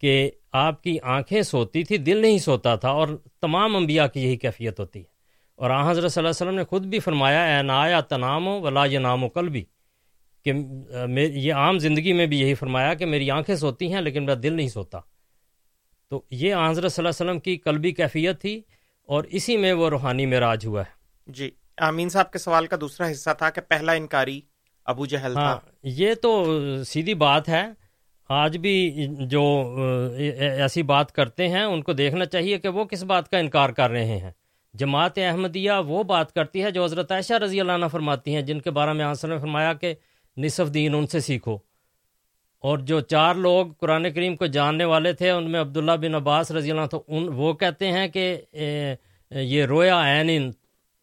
کہ 0.00 0.30
آپ 0.52 0.82
کی 0.82 0.98
آنکھیں 1.02 1.42
سوتی 1.42 1.84
تھی 1.84 1.96
دل 1.98 2.16
نہیں 2.16 2.38
سوتا 2.38 2.74
تھا 2.76 2.88
اور 2.88 3.08
تمام 3.40 3.76
انبیاء 3.76 4.06
کی 4.06 4.22
یہی 4.22 4.36
کیفیت 4.36 4.80
ہوتی 4.80 4.98
ہے۔ 4.98 5.04
اور 5.56 5.70
آن 5.70 5.84
حضرت 5.88 6.12
صلی 6.12 6.20
اللہ 6.20 6.28
علیہ 6.28 6.46
وسلم 6.46 6.58
نے 6.58 6.64
خود 6.64 6.86
بھی 6.86 6.98
فرمایا 6.98 7.56
اے 7.56 7.62
نایا 7.62 8.00
تنام 8.00 8.48
و 8.48 8.60
ولا 8.60 8.84
یہ 8.84 8.98
نام 8.98 9.24
و 9.24 9.28
قلبی 9.28 9.64
کہ 10.44 10.52
یہ 11.18 11.54
عام 11.54 11.78
زندگی 11.78 12.12
میں 12.12 12.26
بھی 12.26 12.40
یہی 12.40 12.54
فرمایا 12.54 12.94
کہ 12.94 13.06
میری 13.06 13.30
آنکھیں 13.30 13.56
سوتی 13.56 13.92
ہیں 13.92 14.00
لیکن 14.00 14.24
میرا 14.24 14.38
دل 14.42 14.52
نہیں 14.52 14.68
سوتا۔ 14.68 14.98
تو 16.12 16.20
یہ 16.30 16.54
آن 16.54 16.68
حضرت 16.70 16.92
صلی 16.92 17.02
اللہ 17.02 17.08
علیہ 17.08 17.24
وسلم 17.24 17.38
کی 17.40 17.56
قلبی 17.56 17.90
کیفیت 17.92 18.40
تھی 18.40 18.60
اور 19.08 19.24
اسی 19.30 19.56
میں 19.56 19.72
وہ 19.72 19.88
روحانی 19.90 20.26
معراج 20.26 20.66
ہوا 20.66 20.82
ہے۔ 20.82 21.32
جی 21.32 21.50
امین 21.78 22.08
صاحب 22.08 22.32
کے 22.32 22.38
سوال 22.38 22.66
کا 22.66 22.76
دوسرا 22.80 23.10
حصہ 23.10 23.30
تھا 23.38 23.50
کہ 23.50 23.60
پہلا 23.60 23.92
انکاری 23.92 24.40
ابو 24.86 25.06
جہل 25.06 25.36
ہاں 25.36 25.56
تھا 25.56 25.70
یہ 25.82 26.14
تو 26.14 26.32
سیدھی 26.84 27.14
بات 27.14 27.48
ہے۔ 27.48 27.64
آج 28.30 28.56
بھی 28.56 29.06
جو 29.30 29.42
ایسی 30.28 30.82
بات 30.82 31.12
کرتے 31.12 31.48
ہیں 31.48 31.62
ان 31.62 31.82
کو 31.82 31.92
دیکھنا 31.92 32.24
چاہیے 32.24 32.58
کہ 32.58 32.68
وہ 32.68 32.84
کس 32.84 33.02
بات 33.04 33.30
کا 33.30 33.38
انکار 33.38 33.70
کر 33.70 33.90
رہے 33.90 34.18
ہیں۔ 34.18 34.30
جماعت 34.74 35.18
احمدیہ 35.18 35.72
وہ 35.86 36.02
بات 36.02 36.32
کرتی 36.34 36.62
ہے 36.62 36.70
جو 36.70 36.84
حضرت 36.84 37.12
عائشہ 37.12 37.42
رضی 37.42 37.60
اللہ 37.60 37.72
عنہ 37.72 37.86
فرماتی 37.92 38.34
ہیں 38.34 38.42
جن 38.42 38.60
کے 38.60 38.70
بارے 38.70 38.92
میں 38.92 39.04
آنسر 39.04 39.28
نے 39.28 39.38
فرمایا 39.38 39.72
کہ 39.72 39.94
نصف 40.36 40.74
دین 40.74 40.94
ان 40.94 41.06
سے 41.06 41.20
سیکھو۔ 41.20 41.56
اور 42.64 42.78
جو 42.78 43.00
چار 43.02 43.34
لوگ 43.34 43.66
قرآن 43.80 44.10
کریم 44.12 44.36
کو 44.36 44.46
جاننے 44.46 44.84
والے 44.84 45.12
تھے، 45.12 45.30
ان 45.30 45.50
میں 45.50 45.60
عبداللہ 45.60 45.96
بن 46.00 46.14
عباس 46.14 46.50
رضی 46.50 46.70
اللہ 46.70 46.86
تو 46.86 47.02
ان 47.08 47.28
وہ 47.36 47.52
کہتے 47.52 47.90
ہیں 47.92 48.06
کہ 48.08 48.24
یہ 49.30 49.64
رویا 49.64 50.00
عین 50.02 50.50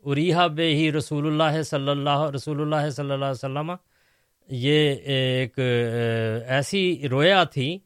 اریحا 0.06 0.46
بے 0.48 0.68
ہی 0.76 0.92
رسول 0.92 1.28
اللہ 1.28 1.62
صلی 1.62 1.90
اللہ، 1.90 2.30
رسول 2.36 2.62
اللہ 2.62 2.90
صلی 2.90 3.12
اللہ 3.12 3.26
علیہ 3.26 3.46
وسلم، 3.46 3.72
یہ 4.50 4.96
ایک 5.06 5.60
ایسی 5.60 7.08
رویا 7.10 7.44
تھی، 7.44 7.78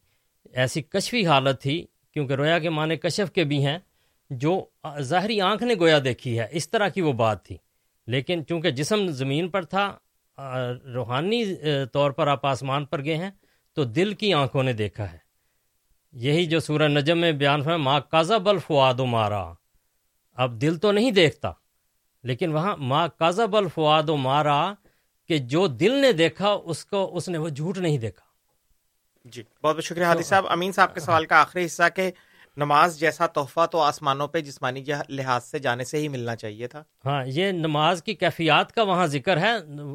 ایسی 0.54 0.82
کشفی 0.84 1.26
حالت 1.28 1.62
تھی، 1.62 1.86
کیونکہ 2.16 2.34
رویا 2.34 2.60
کے 2.60 2.70
معنی 2.70 2.96
کشف 2.98 3.32
کے 3.32 3.44
بھی 3.44 3.66
ہیں، 3.66 3.78
جو 4.30 4.60
ظاہری 5.02 5.40
آنکھ 5.42 5.64
نے 5.64 5.74
گویا 5.80 6.00
دیکھی 6.04 6.40
ہے، 6.40 6.48
اس 6.52 6.70
طرح 6.70 6.88
کی 6.88 7.02
وہ 7.02 7.14
بات 7.14 7.44
تھی۔ 7.46 7.58
لیکن 8.08 8.46
چونکہ 8.46 8.72
جسم 8.72 9.08
زمین 9.12 9.50
پر 9.50 9.64
تھا 9.66 9.92
روحانی 10.94 11.44
طور 11.94 12.12
پر 12.12 12.28
آپ 12.28 12.46
آسمان 12.46 12.86
پر 12.86 13.04
گئے 13.06 13.16
ہیں 13.18 13.32
تو 13.76 13.84
دل 13.84 14.14
کی 14.14 14.34
آنکھوں 14.34 14.64
نے 14.64 14.74
دیکھا 14.74 15.12
ہے۔ 15.12 15.18
یہی 16.12 16.46
جو 16.46 16.60
سورہ 16.60 16.88
نجم 16.88 17.18
میں 17.18 17.32
بیان 17.32 17.62
ہوا 17.62 17.78
ماں 17.78 18.00
بل 18.44 18.58
فواد 18.60 19.00
و 19.00 19.06
مارا۔ 19.06 19.54
اب 20.34 20.62
دل 20.62 20.78
تو 20.78 20.92
نہیں 20.92 21.12
دیکھتا 21.12 21.52
لیکن 22.24 22.52
وہاں 22.54 22.76
ماں 22.78 23.08
کازا 23.08 23.46
بل 23.46 23.68
فواد 23.68 24.10
و 24.10 24.18
مارا 24.18 24.74
کہ 25.28 25.38
جو 25.38 25.68
دل 25.68 26.02
نے 26.02 26.12
دیکھا 26.12 26.50
اس 26.50 26.86
کو 26.86 27.16
اس 27.18 27.30
نے 27.30 27.38
وہ 27.38 27.50
جھوٹ 27.50 27.78
نہیں 27.78 27.98
دیکھا۔ 27.98 28.26
جی 29.26 29.44
بہت 29.64 29.76
بہت 29.76 29.84
شکریہ 29.84 30.06
حادی 30.06 30.24
صاحب۔ 30.24 30.46
امین 30.50 30.72
صاحب 30.72 30.94
کے 30.94 31.00
سوال 31.00 31.26
کا 31.26 31.42
آخری 31.42 31.66
حصہ 31.66 31.84
کہ 31.96 32.12
نماز 32.58 33.00
جیسا 33.00 33.28
تحفہ 33.28 33.66
تو 33.66 33.80
آسمانوں 33.80 34.28
پہ 34.28 34.40
جسمانی 34.40 34.84
لحاظ 35.10 35.44
سے 35.44 35.60
جانے 35.60 35.84
سے 35.84 35.98
ہی 35.98 36.08
ملنا 36.08 36.36
چاہیے 36.36 36.68
تھا۔ 36.68 36.84
ہاں 37.06 37.24
یہ 37.28 37.52
نماز 37.52 38.04
کی 38.04 38.14
کیفیات 38.16 38.72
کا 38.72 38.84
وہاں 38.84 39.08
ذکر 39.08 39.38
ہے۔ 39.38 39.52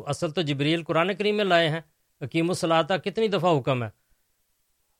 اصل 0.06 0.30
تو 0.30 0.42
جبریل 0.42 0.84
قرآن 0.84 1.14
کریم 1.14 1.36
میں 1.36 1.44
لائے 1.44 1.68
ہیں۔ 1.68 1.80
حکیم 2.22 2.48
الصلاطہ 2.48 2.94
کتنی 2.94 3.28
دفعہ 3.28 3.58
حکم 3.58 3.82
ہے؟ 3.82 3.88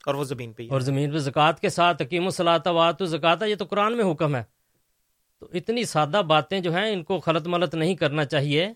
اور 0.07 0.15
وہ 0.15 0.25
زمین 0.25 0.53
پہ 0.53 0.63
اور 0.71 0.81
زمین 0.81 1.13
پہ 1.13 1.19
زکوٰۃ 1.19 1.53
کے 1.61 1.69
ساتھ 1.69 2.03
حکیم 2.03 2.25
الصلاطہ 2.25 2.71
وات 2.71 2.97
زکاتہ 3.01 3.45
یہ 3.45 3.55
تو 3.55 3.65
قرآن 3.65 3.97
میں 3.97 4.13
حکم 4.13 4.37
ہے۔ 4.37 4.43
تو 5.41 5.49
اتنی 5.55 5.85
سادہ 5.85 6.23
باتیں 6.29 6.61
جو 6.61 6.75
ہیں 6.75 6.93
ان 6.93 7.03
کو 7.03 7.21
خلط 7.21 7.47
ملط 7.47 7.75
نہیں 7.75 7.95
کرنا 7.95 8.25
چاہیے۔ 8.25 8.73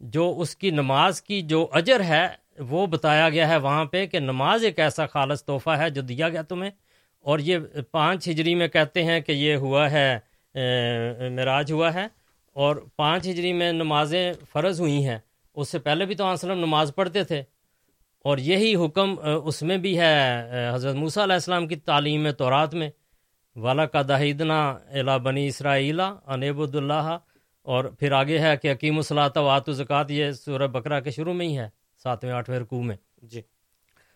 جو 0.00 0.34
اس 0.38 0.56
کی 0.56 0.70
نماز 0.70 1.22
کی 1.22 1.42
جو 1.42 1.68
اجر 1.72 2.00
ہے 2.00 2.28
وہ 2.58 2.86
بتایا 2.86 3.28
گیا 3.28 3.48
ہے 3.48 3.56
وہاں 3.56 3.84
پہ 3.84 4.06
کہ 4.06 4.18
نماز 4.18 4.64
ایک 4.64 4.78
ایسا 4.78 5.06
خالص 5.06 5.44
تحفہ 5.44 5.70
ہے 5.70 5.90
جو 5.90 6.02
دیا 6.02 6.28
گیا 6.28 6.42
تمہیں۔ 6.42 6.70
اور 7.20 7.38
یہ 7.38 7.58
پانچ 7.90 8.28
ہجری 8.28 8.54
میں 8.54 8.68
کہتے 8.68 9.04
ہیں 9.04 9.20
کہ 9.20 9.32
یہ 9.32 9.54
ہوا 9.56 9.90
ہے 9.90 10.18
معراج 11.36 11.72
ہوا 11.72 11.94
ہے۔ 11.94 12.06
اور 12.52 12.76
پانچ 12.96 13.28
ہجری 13.28 13.52
میں 13.52 13.72
نمازیں 13.72 14.32
فرض 14.50 14.80
ہوئی 14.80 15.06
ہیں۔ 15.08 15.18
اس 15.54 15.68
سے 15.68 15.78
پہلے 15.78 16.04
بھی 16.06 16.14
تو 16.14 16.24
آن 16.24 16.32
وسلم 16.32 16.58
نماز 16.58 16.92
پڑھتے 16.94 17.24
تھے۔ 17.24 17.42
اور 18.24 18.38
یہی 18.38 18.74
حکم 18.76 19.14
اس 19.44 19.62
میں 19.62 19.76
بھی 19.78 19.98
ہے 19.98 20.14
حضرت 20.74 20.94
موسیٰ 20.94 21.22
علیہ 21.22 21.34
السلام 21.34 21.66
کی 21.68 21.76
تعلیم 21.76 22.22
میں 22.22 22.32
تورات 22.32 22.74
میں 22.74 22.90
والا 23.56 23.86
کا 23.86 24.02
دہیدنا 24.02 24.60
الا 24.90 25.16
بنی 25.16 25.46
اسرائیلا 25.46 26.14
انیب 26.26 26.60
اللہ 26.60 27.16
اور 27.66 27.84
پھر 27.84 28.12
آگے 28.12 28.38
ہے 28.38 28.56
کہ 28.56 28.72
حکیم 28.72 28.96
الصلاۃ 28.96 29.36
وات 29.36 29.68
و 29.68 29.72
زکوٰۃ 29.72 30.10
یہ 30.10 30.30
سورہ 30.32 30.66
بکرا 30.66 31.00
کے 31.00 31.10
شروع 31.10 31.32
میں 31.32 31.46
ہی 31.46 31.58
ہے 31.58 31.68
ساتویں 32.04 32.32
آٹھویں 32.32 32.58
رکوع 32.58 32.82
میں۔ 32.82 32.96
جی۔ 33.22 33.40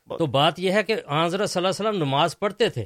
تو 0.08 0.26
بات 0.26 0.58
یہ 0.58 0.72
ہے 0.72 0.82
کہ 0.82 0.94
حضرت 1.10 1.50
صلی 1.50 1.60
اللہ 1.60 1.68
علیہ 1.70 1.88
وسلم 1.88 2.02
نماز 2.04 2.38
پڑھتے 2.38 2.68
تھے 2.68 2.84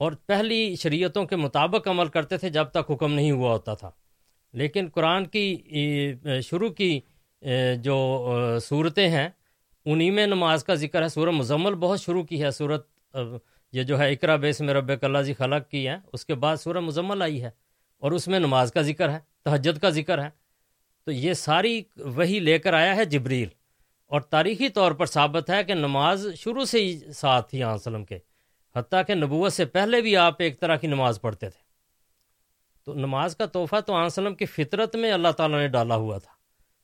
اور 0.00 0.12
پہلی 0.26 0.76
شریعتوں 0.76 1.24
کے 1.24 1.36
مطابق 1.36 1.88
عمل 1.88 2.08
کرتے 2.08 2.36
تھے 2.36 2.48
جب 2.48 2.70
تک 2.70 2.90
حکم 2.90 3.12
نہیں 3.12 3.30
ہوا 3.30 3.52
ہوتا 3.52 3.74
تھا۔ 3.74 3.90
لیکن 4.54 4.88
قرآن 4.94 5.26
کی 5.26 5.46
شروع 6.42 6.68
کی 6.68 7.00
جو 7.82 8.58
صورتیں 8.62 9.08
ہیں 9.08 9.28
انہی 9.92 10.10
میں 10.10 10.26
نماز 10.26 10.64
کا 10.64 10.74
ذکر 10.74 11.02
ہے، 11.02 11.08
سورہ 11.08 11.30
مزمل 11.30 11.74
بہت 11.74 12.00
شروع 12.00 12.22
کی 12.22 12.42
ہے 12.42 12.50
صورت 12.50 12.88
یہ 13.72 13.82
جو 13.82 13.98
ہے 13.98 14.12
اقرا 14.12 14.36
بیس 14.36 14.60
میں 14.60 14.74
رب 14.74 14.92
اللہ 15.02 15.18
جی 15.18 15.34
خلق 15.34 15.70
کی 15.70 15.88
ہے 15.88 15.96
اس 16.12 16.26
کے 16.26 16.34
بعد 16.34 16.56
سورہ 16.56 16.80
مزمل 16.80 17.22
آئی 17.22 17.42
ہے 17.42 17.50
اور 17.98 18.12
اس 18.12 18.28
میں 18.28 18.38
نماز 18.38 18.72
کا 18.72 18.82
ذکر 18.82 19.10
ہے، 19.10 19.18
تہجد 19.44 19.78
کا 19.78 19.90
ذکر 19.90 20.24
ہے۔ 20.24 20.28
تو 21.04 21.12
یہ 21.12 21.32
ساری 21.32 21.82
وہی 21.96 22.38
لے 22.38 22.58
کر 22.58 22.74
آیا 22.74 22.96
ہے 22.96 23.04
جبریل۔ 23.04 23.48
اور 24.06 24.20
تاریخی 24.20 24.68
طور 24.68 24.92
پر 24.92 25.06
ثابت 25.06 25.50
ہے 25.50 25.64
کہ 25.64 25.74
نماز 25.74 26.26
شروع 26.36 26.64
سے 26.64 26.84
ہی 26.84 27.12
ساتھ 27.12 27.50
تھی 27.50 27.62
آن 27.62 27.74
وسلم 27.74 28.04
کے، 28.04 28.18
حتیٰ 28.76 29.02
کہ 29.06 29.14
نبوت 29.14 29.52
سے 29.52 29.64
پہلے 29.64 30.00
بھی 30.00 30.16
آپ 30.16 30.34
ایک 30.38 30.60
طرح 30.60 30.76
کی 30.76 30.86
نماز 30.86 31.20
پڑھتے 31.20 31.50
تھے۔ 31.50 31.60
تو 32.84 32.94
نماز 32.94 33.36
کا 33.36 33.46
تحفہ 33.46 33.80
تو 33.80 33.94
آن 33.94 34.06
وسلم 34.06 34.34
کی 34.34 34.46
فطرت 34.46 34.96
میں 34.96 35.12
اللہ 35.12 35.28
تعالیٰ 35.28 35.58
نے 35.58 35.68
ڈالا 35.68 35.94
ہوا 35.94 36.18
تھا۔ 36.18 36.39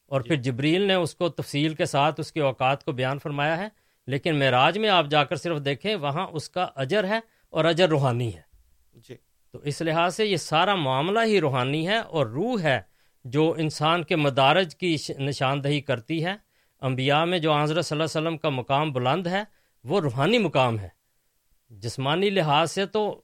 اور 0.07 0.21
پھر 0.21 0.37
جبریل 0.37 0.83
نے 0.83 0.95
اس 0.95 1.15
کو 1.15 1.29
تفصیل 1.29 1.75
کے 1.75 1.85
ساتھ 1.85 2.21
اس 2.21 2.33
کے 2.33 2.41
اوقات 2.41 2.85
کو 2.85 2.93
بیان 2.93 3.19
فرمایا 3.19 3.57
ہے 3.57 3.69
لیکن 4.07 4.39
معراج 4.39 4.79
میں 4.79 4.89
آپ 4.89 5.07
جا 5.07 5.25
کر 5.25 5.37
صرف 5.37 5.65
دیکھیں 5.65 5.97
وہاں 5.97 6.27
اس 6.33 6.51
کا 6.51 6.67
اجر 6.77 7.05
ہے 7.05 7.21
اور 7.51 7.65
اجر 7.65 7.89
روحانی 7.89 8.35
ہے۔ 8.35 8.41
جی۔ 8.95 9.17
تو 9.53 9.59
اس 9.59 9.83
لحاظ 9.83 10.17
سے 10.17 10.27
یہ 10.27 10.37
سارا 10.37 10.75
معاملہ 10.75 11.19
ہی 11.27 11.41
روحانی 11.41 11.89
ہے 11.89 11.99
اور 11.99 12.27
روح 12.27 12.61
ہے 12.63 12.81
جو 13.25 13.55
انسان 13.59 14.03
کے 14.03 14.17
مدارج 14.17 14.77
کی 14.77 14.97
نشاندہی 15.19 15.81
کرتی 15.81 16.25
ہے۔ 16.25 16.35
انبیاء 16.81 17.25
میں 17.25 17.39
جو 17.39 17.55
حضرت 17.55 17.87
صلی 17.87 18.01
اللہ 18.01 18.19
علیہ 18.19 18.29
وسلم 18.29 18.39
کا 18.39 18.49
مقام 18.49 18.93
بلند 18.93 19.27
ہے 19.27 19.45
وہ 19.85 20.01
روحانی 20.01 20.39
مقام 20.39 20.79
ہے۔ 20.79 20.89
جسمانی 21.71 22.31
لحاظ 22.31 22.71
سے 22.71 22.87
تو 22.87 23.23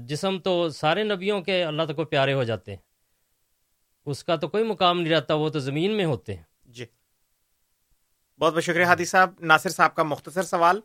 جسم 0.00 0.38
تو 0.38 0.68
سارے 0.68 1.04
نبیوں 1.04 1.40
کے 1.40 1.64
اللہ 1.64 1.82
تک 1.82 1.96
کو 1.96 2.04
پیارے 2.04 2.32
ہو 2.32 2.44
جاتے 2.44 2.70
ہیں۔ 2.70 2.91
اس 4.06 4.24
کا 4.24 4.36
تو 4.36 4.48
کوئی 4.48 4.64
مقام 4.64 5.00
نہیں 5.00 5.12
رہتا 5.12 5.34
وہ 5.34 5.48
تو 5.48 5.58
زمین 5.58 5.96
میں 5.96 6.04
ہوتے 6.04 6.34
ہیں۔ 6.34 6.42
جی۔ 6.64 6.84
بہت 8.40 8.54
بہت 8.54 8.64
شکریہ 8.64 8.84
ہادی 8.84 9.04
صاحب۔ 9.04 9.30
ناصر 9.40 9.70
صاحب 9.70 9.94
کا 9.94 10.02
مختصر 10.02 10.42
سوال۔ 10.42 10.80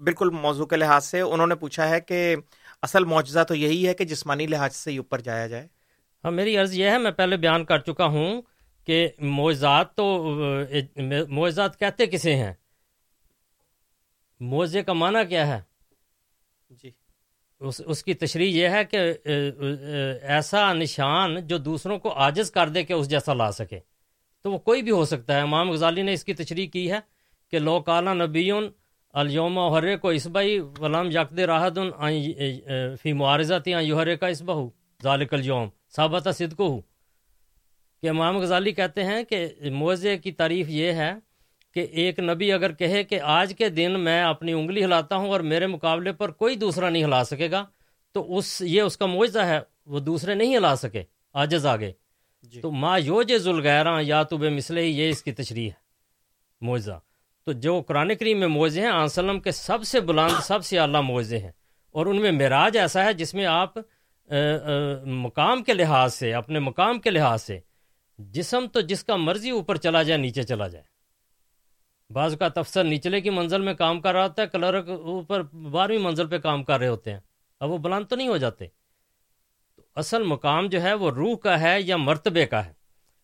بالکل 0.00 0.30
موضوع 0.30 0.66
کے 0.66 0.76
لحاظ 0.76 1.04
سے 1.04 1.20
انہوں 1.20 1.46
نے 1.46 1.54
پوچھا 1.54 1.88
ہے 1.88 2.00
کہ 2.00 2.36
اصل 2.82 3.04
معجزہ 3.04 3.44
تو 3.48 3.54
یہی 3.54 3.88
ہے 3.88 3.94
کہ 3.94 4.04
جسمانی 4.04 4.46
لحاظ 4.46 4.76
سے 4.76 4.90
ہی 4.90 4.96
اوپر 4.96 5.20
جایا 5.20 5.46
جائے۔ 5.46 5.66
ہاں 6.24 6.30
میری 6.30 6.56
عرض 6.56 6.74
یہ 6.74 6.90
ہے 6.90 6.98
میں 6.98 7.10
پہلے 7.10 7.36
بیان 7.36 7.64
کر 7.64 7.78
چکا 7.78 8.06
ہوں 8.06 8.42
کہ 8.84 9.08
معجزات 9.18 9.96
تو 9.96 10.28
معجزات 11.28 11.78
کہتے 11.78 12.06
کسے 12.06 12.36
ہیں؟ 12.36 12.52
معجزے 14.40 14.82
کا 14.82 14.92
معنی 14.92 15.26
کیا 15.28 15.46
ہے؟ 15.46 15.60
جی۔ 16.70 16.90
اس 17.66 17.80
اس 17.86 18.02
کی 18.04 18.14
تشریح 18.14 18.50
یہ 18.62 18.68
ہے 18.68 18.84
کہ 18.84 18.98
ایسا 20.22 20.72
نشان 20.72 21.36
جو 21.46 21.58
دوسروں 21.58 21.98
کو 21.98 22.12
عاجز 22.16 22.50
کر 22.50 22.68
دے 22.68 22.82
کہ 22.82 22.92
اس 22.92 23.10
جیسا 23.10 23.34
لا 23.34 23.50
سکے۔ 23.52 23.78
تو 24.44 24.52
وہ 24.52 24.58
کوئی 24.58 24.82
بھی 24.82 24.90
ہو 24.90 25.04
سکتا 25.04 25.34
ہے۔ 25.36 25.40
امام 25.40 25.70
غزالی 25.70 26.02
نے 26.02 26.12
اس 26.12 26.24
کی 26.24 26.34
تشریح 26.34 26.66
کی 26.68 26.90
ہے 26.90 27.00
کہ، 27.52 27.58
لو 27.58 27.80
کالا 27.80 28.14
نبیون 28.14 28.68
الیوم 29.14 29.58
حرے 29.58 29.96
کو 29.96 30.08
اسبئی 30.08 30.58
ولام 30.78 31.10
یکد 31.10 31.38
راحت 31.38 31.78
فی 33.02 33.12
معارضت 33.12 33.68
یوہرے 33.68 34.16
کا 34.16 34.26
اسبہ 34.26 34.68
ذالک 35.02 35.34
الیوم۔ 35.34 35.68
ثابت 35.96 36.28
صدق 36.34 36.60
ہو 36.60 36.80
کہ 38.02 38.08
امام 38.08 38.36
غزالی 38.36 38.72
کہتے 38.72 39.04
ہیں 39.04 39.22
کہ 39.24 39.46
معزے 39.72 40.16
کی 40.18 40.32
تعریف 40.32 40.68
یہ 40.68 40.92
ہے 40.92 41.12
کہ 41.74 41.80
ایک 41.80 42.18
نبی 42.18 42.52
اگر 42.52 42.72
کہے 42.72 43.04
کہ 43.04 43.20
آج 43.20 43.54
کے 43.58 43.68
دن 43.68 44.00
میں 44.00 44.22
اپنی 44.22 44.52
انگلی 44.52 44.84
ہلاتا 44.84 45.16
ہوں 45.16 45.28
اور 45.28 45.40
میرے 45.40 45.66
مقابلے 45.66 46.12
پر 46.12 46.30
کوئی 46.30 46.56
دوسرا 46.56 46.90
نہیں 46.90 47.04
ہلا 47.04 47.24
سکے 47.24 47.50
گا 47.50 47.64
تو 48.12 48.36
اس 48.36 48.62
یہ 48.62 48.82
اس 48.82 48.96
کا 48.96 49.06
معجزہ 49.06 49.38
ہے 49.38 49.60
وہ 49.86 50.00
دوسرے 50.00 50.34
نہیں 50.34 50.56
ہلا 50.56 50.76
سکے 50.76 51.02
آجز 51.34 51.66
آگے۔ 51.66 51.92
جی۔ 52.42 52.60
تو 52.60 52.70
ما 52.70 52.96
یوج 52.96 53.36
ذوالغیراں 53.36 54.02
یا 54.02 54.22
تو 54.22 54.36
بے 54.36 54.48
ہی 54.70 54.84
یہ 54.84 55.08
اس 55.08 55.22
کی 55.22 55.32
تشریح 55.32 55.66
ہے 55.66 55.80
معجزہ۔ 56.60 56.98
تو 57.44 57.52
جو 57.52 57.82
قرآن 57.82 58.14
کریم 58.14 58.38
میں 58.40 58.48
معجزے 58.48 58.80
ہیں 58.80 58.88
آن 58.88 59.08
سلم 59.08 59.40
کے 59.40 59.50
سب 59.50 59.82
سے 59.82 60.00
بلند 60.00 60.42
سب 60.42 60.64
سے 60.64 60.78
اعلیٰ 60.78 61.02
معجزے 61.02 61.38
ہیں۔ 61.38 61.52
اور 61.90 62.06
ان 62.06 62.16
میں 62.16 62.32
معراج 62.32 62.78
ایسا 62.78 63.04
ہے 63.04 63.12
جس 63.12 63.34
میں 63.34 63.46
آپ 63.46 63.78
مقام 65.04 65.62
کے 65.62 65.74
لحاظ 65.74 66.14
سے 66.14 66.32
اپنے 66.34 66.58
مقام 66.58 67.00
کے 67.00 67.10
لحاظ 67.10 67.42
سے 67.42 67.58
جسم 68.18 68.66
تو 68.72 68.80
جس 68.80 69.04
کا 69.04 69.16
مرضی 69.16 69.50
اوپر 69.50 69.76
چلا 69.76 70.02
جائے 70.02 70.20
نیچے 70.20 70.42
چلا 70.42 70.68
جائے۔ 70.68 70.91
بعض 72.12 72.36
کا 72.36 72.48
تفسر 72.48 72.84
نچلے 72.84 73.20
کی 73.20 73.30
منزل 73.30 73.60
میں 73.60 73.74
کام 73.74 74.00
کر 74.00 74.12
رہا 74.12 74.22
ہوتا 74.22 74.42
ہے، 74.42 74.46
کلرک 74.46 74.88
اوپر 74.88 75.42
بارہویں 75.42 75.98
منزل 75.98 76.26
پہ 76.26 76.38
کام 76.38 76.64
کر 76.64 76.78
رہے 76.78 76.88
ہوتے 76.88 77.12
ہیں۔ 77.12 77.20
اب 77.60 77.70
وہ 77.70 77.78
بلند 77.78 78.06
تو 78.06 78.16
نہیں 78.16 78.28
ہو 78.28 78.36
جاتے۔ 78.36 78.66
تو 79.76 79.82
اصل 79.94 80.22
مقام 80.22 80.66
جو 80.66 80.82
ہے 80.82 80.94
وہ 80.94 81.10
روح 81.10 81.36
کا 81.36 81.60
ہے 81.60 81.82
یا 81.82 81.96
مرتبے 81.96 82.46
کا 82.46 82.66
ہے؟ 82.66 82.72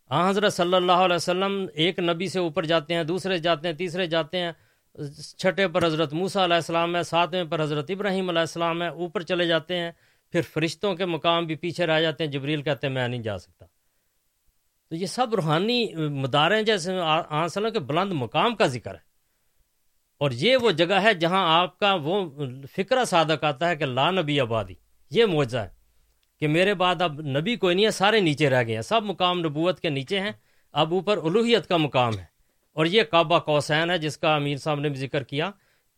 آ 0.09 0.31
حضرت 0.31 0.53
صلی 0.53 0.75
اللہ 0.75 0.93
علیہ 0.93 1.17
وسلم 1.17 1.67
ایک 1.75 1.99
نبی 1.99 2.29
سے 2.29 2.39
اوپر 2.39 2.65
جاتے 2.65 2.95
ہیں، 2.95 3.05
دوسرے 3.05 3.39
جاتے 3.39 3.69
ہیں، 3.69 3.75
تیسرے 3.75 4.07
جاتے 4.07 4.39
ہیں۔ 4.39 4.53
چھٹے 5.37 5.69
پر 5.69 5.87
حضرت 5.87 6.13
موسا 6.13 6.45
علیہ 6.45 6.55
السلام 6.55 6.97
ہے، 6.97 7.03
ساتویں 7.03 7.45
پر 7.45 7.63
حضرت 7.63 7.91
ابراہیم 7.91 8.29
علیہ 8.29 8.41
السلام 8.41 8.83
ہے، 8.83 8.89
اوپر 8.89 9.23
چلے 9.23 9.47
جاتے 9.47 9.77
ہیں۔ 9.77 9.91
پھر 10.33 10.41
فرشتوں 10.55 10.95
کے 10.95 11.05
مقام 11.05 11.47
بھی 11.47 11.55
پیچھے 11.55 11.87
رہ 11.87 12.01
جاتے 12.01 12.25
ہیں۔ 12.25 12.31
جبریل 12.31 12.63
کہتے 12.63 12.87
ہیں، 12.87 12.95
میں 12.95 13.09
نہیں 13.09 13.23
جا 13.23 13.39
سکتا۔ 13.39 13.65
تو 14.89 14.97
یہ 14.97 15.07
سب 15.07 15.35
روحانی 15.35 15.95
مداریں 15.95 16.63
جیسے 16.63 16.93
آسلم 17.29 17.73
کے 17.73 17.79
بلند 17.79 18.13
مقام 18.13 18.57
کا 18.57 18.67
ذکر 18.67 18.91
ہے۔ 18.91 19.09
اور 20.19 20.31
یہ 20.31 20.57
وہ 20.57 20.71
جگہ 20.71 20.95
ہے 20.95 21.15
جہاں 21.15 21.61
آپ 21.61 21.79
کا 21.79 21.95
وہ 22.03 22.31
فکرہ 22.77 23.05
صادق 23.05 23.45
آتا 23.45 23.69
ہے 23.69 23.77
کہ 23.77 23.85
لا 23.85 24.11
نبی 24.11 24.41
آبادی، 24.41 24.75
یہ 25.11 25.25
معجزہ 25.25 25.59
ہے 25.59 25.69
کہ 26.41 26.49
میرے 26.49 26.75
بعد 26.75 27.03
اب 27.03 27.21
نبی 27.21 27.57
کوئی 27.57 27.75
نہیں 27.75 27.87
ہے، 27.87 27.91
سارے 27.91 28.21
نیچے 28.21 28.51
رہ 28.51 28.67
گئے 28.67 28.75
ہیں۔ 28.75 28.83
سب 28.83 29.03
مقام 29.03 29.41
نبوت 29.41 29.81
کے 29.81 29.89
نیچے 29.89 30.21
ہیں، 30.21 30.33
اب 30.73 30.93
اوپر 30.93 31.17
الوحیت 31.17 31.67
کا 31.67 31.77
مقام 31.77 32.19
ہے۔ 32.19 32.25
اور 32.73 32.87
یہ 32.87 33.03
کعبہ 33.03 33.39
کوسین 33.39 33.91
ہے 33.91 33.99
جس 33.99 34.19
کا 34.19 34.35
امیر 34.35 34.57
صاحب 34.57 34.81
نے 34.81 34.89
بھی 34.89 35.01
ذکر 35.01 35.23
کیا 35.23 35.51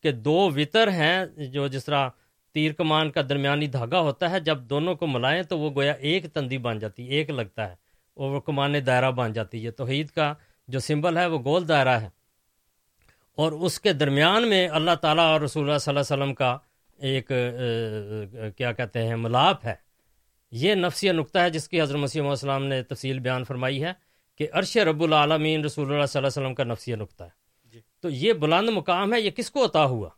کہ 0.02 0.12
دو 0.12 0.50
وطر 0.56 0.88
ہیں 0.88 1.26
جو 1.26 1.68
جس 1.68 1.84
طرح 1.84 2.08
تیر 2.54 2.72
کمان 2.72 3.10
کا 3.10 3.20
درمیانی 3.28 3.66
دھاگا 3.66 4.00
ہوتا 4.00 4.30
ہے، 4.30 4.40
جب 4.40 4.58
دونوں 4.60 4.94
کو 4.94 5.06
ملائیں 5.06 5.42
تو 5.42 5.58
وہ 5.58 5.70
گویا 5.74 5.92
ایک 5.92 6.34
تندی 6.34 6.58
بن 6.58 6.78
جاتی 6.78 7.06
ہے 7.06 7.12
ایک 7.12 7.30
لگتا 7.30 7.70
ہے۔ 7.70 7.89
اور 8.20 8.30
وہ 8.30 8.40
کمان 8.40 8.74
دائرہ 8.86 9.10
بن 9.10 9.32
جاتی 9.32 9.66
ہے۔ 9.66 9.70
توحید 9.70 10.08
کا 10.10 10.34
جو 10.68 10.78
سمبل 10.78 11.16
ہے 11.16 11.26
وہ 11.26 11.38
گول 11.44 11.68
دائرہ 11.68 11.88
ہے۔ 11.88 12.08
اور 13.36 13.52
اس 13.52 13.80
کے 13.80 13.92
درمیان 13.92 14.48
میں 14.48 14.68
اللہ 14.68 14.90
تعالیٰ 15.00 15.32
اور 15.32 15.40
رسول 15.40 15.64
اللہ 15.64 15.78
صلی 15.78 15.90
اللہ 15.90 16.00
علیہ 16.00 16.22
وسلم 16.22 16.34
کا 16.34 16.58
ایک 16.98 17.32
کیا 18.56 18.72
کہتے 18.72 19.06
ہیں 19.06 19.16
ملاپ 19.16 19.66
ہے۔ 19.66 19.74
یہ 20.50 20.74
نفسی 20.74 21.12
نقطہ 21.12 21.38
ہے 21.38 21.50
جس 21.50 21.68
کی 21.68 21.82
حضرت 21.82 21.96
مسیح 21.96 22.20
علیہ 22.20 22.30
السلام 22.30 22.64
نے 22.64 22.82
تفصیل 22.82 23.18
بیان 23.18 23.44
فرمائی 23.44 23.84
ہے 23.84 23.92
کہ 24.38 24.46
عرش 24.52 24.76
رب 24.76 25.02
العالمین 25.02 25.64
رسول 25.64 25.92
اللہ 25.92 26.06
صلی 26.06 26.18
اللہ 26.18 26.28
علیہ 26.28 26.42
وسلم 26.42 26.54
کا 26.54 26.64
نفسی 26.64 26.94
نقطہ 26.94 27.24
ہے۔ 27.24 27.28
جی۔ 27.64 27.80
تو 28.00 28.10
یہ 28.10 28.32
بلند 28.32 28.68
مقام 28.68 29.14
ہے 29.14 29.20
یہ 29.20 29.30
کس 29.30 29.50
کو 29.50 29.64
عطا 29.64 29.84
ہوا؟ 29.84 30.08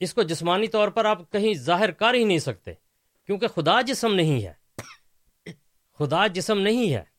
اس 0.00 0.14
کو 0.14 0.22
جسمانی 0.22 0.66
طور 0.66 0.88
پر 0.88 1.04
آپ 1.04 1.32
کہیں 1.32 1.54
ظاہر 1.54 1.90
کر 1.90 2.14
ہی 2.14 2.24
نہیں 2.24 2.38
سکتے 2.38 2.72
کیونکہ 3.26 3.46
خدا 3.46 3.80
جسم 3.80 4.14
نہیں 4.14 4.46
ہے۔ 4.46 4.52
خدا 5.98 6.26
جسم 6.26 6.58
نہیں 6.58 6.94
ہے۔ 6.94 7.17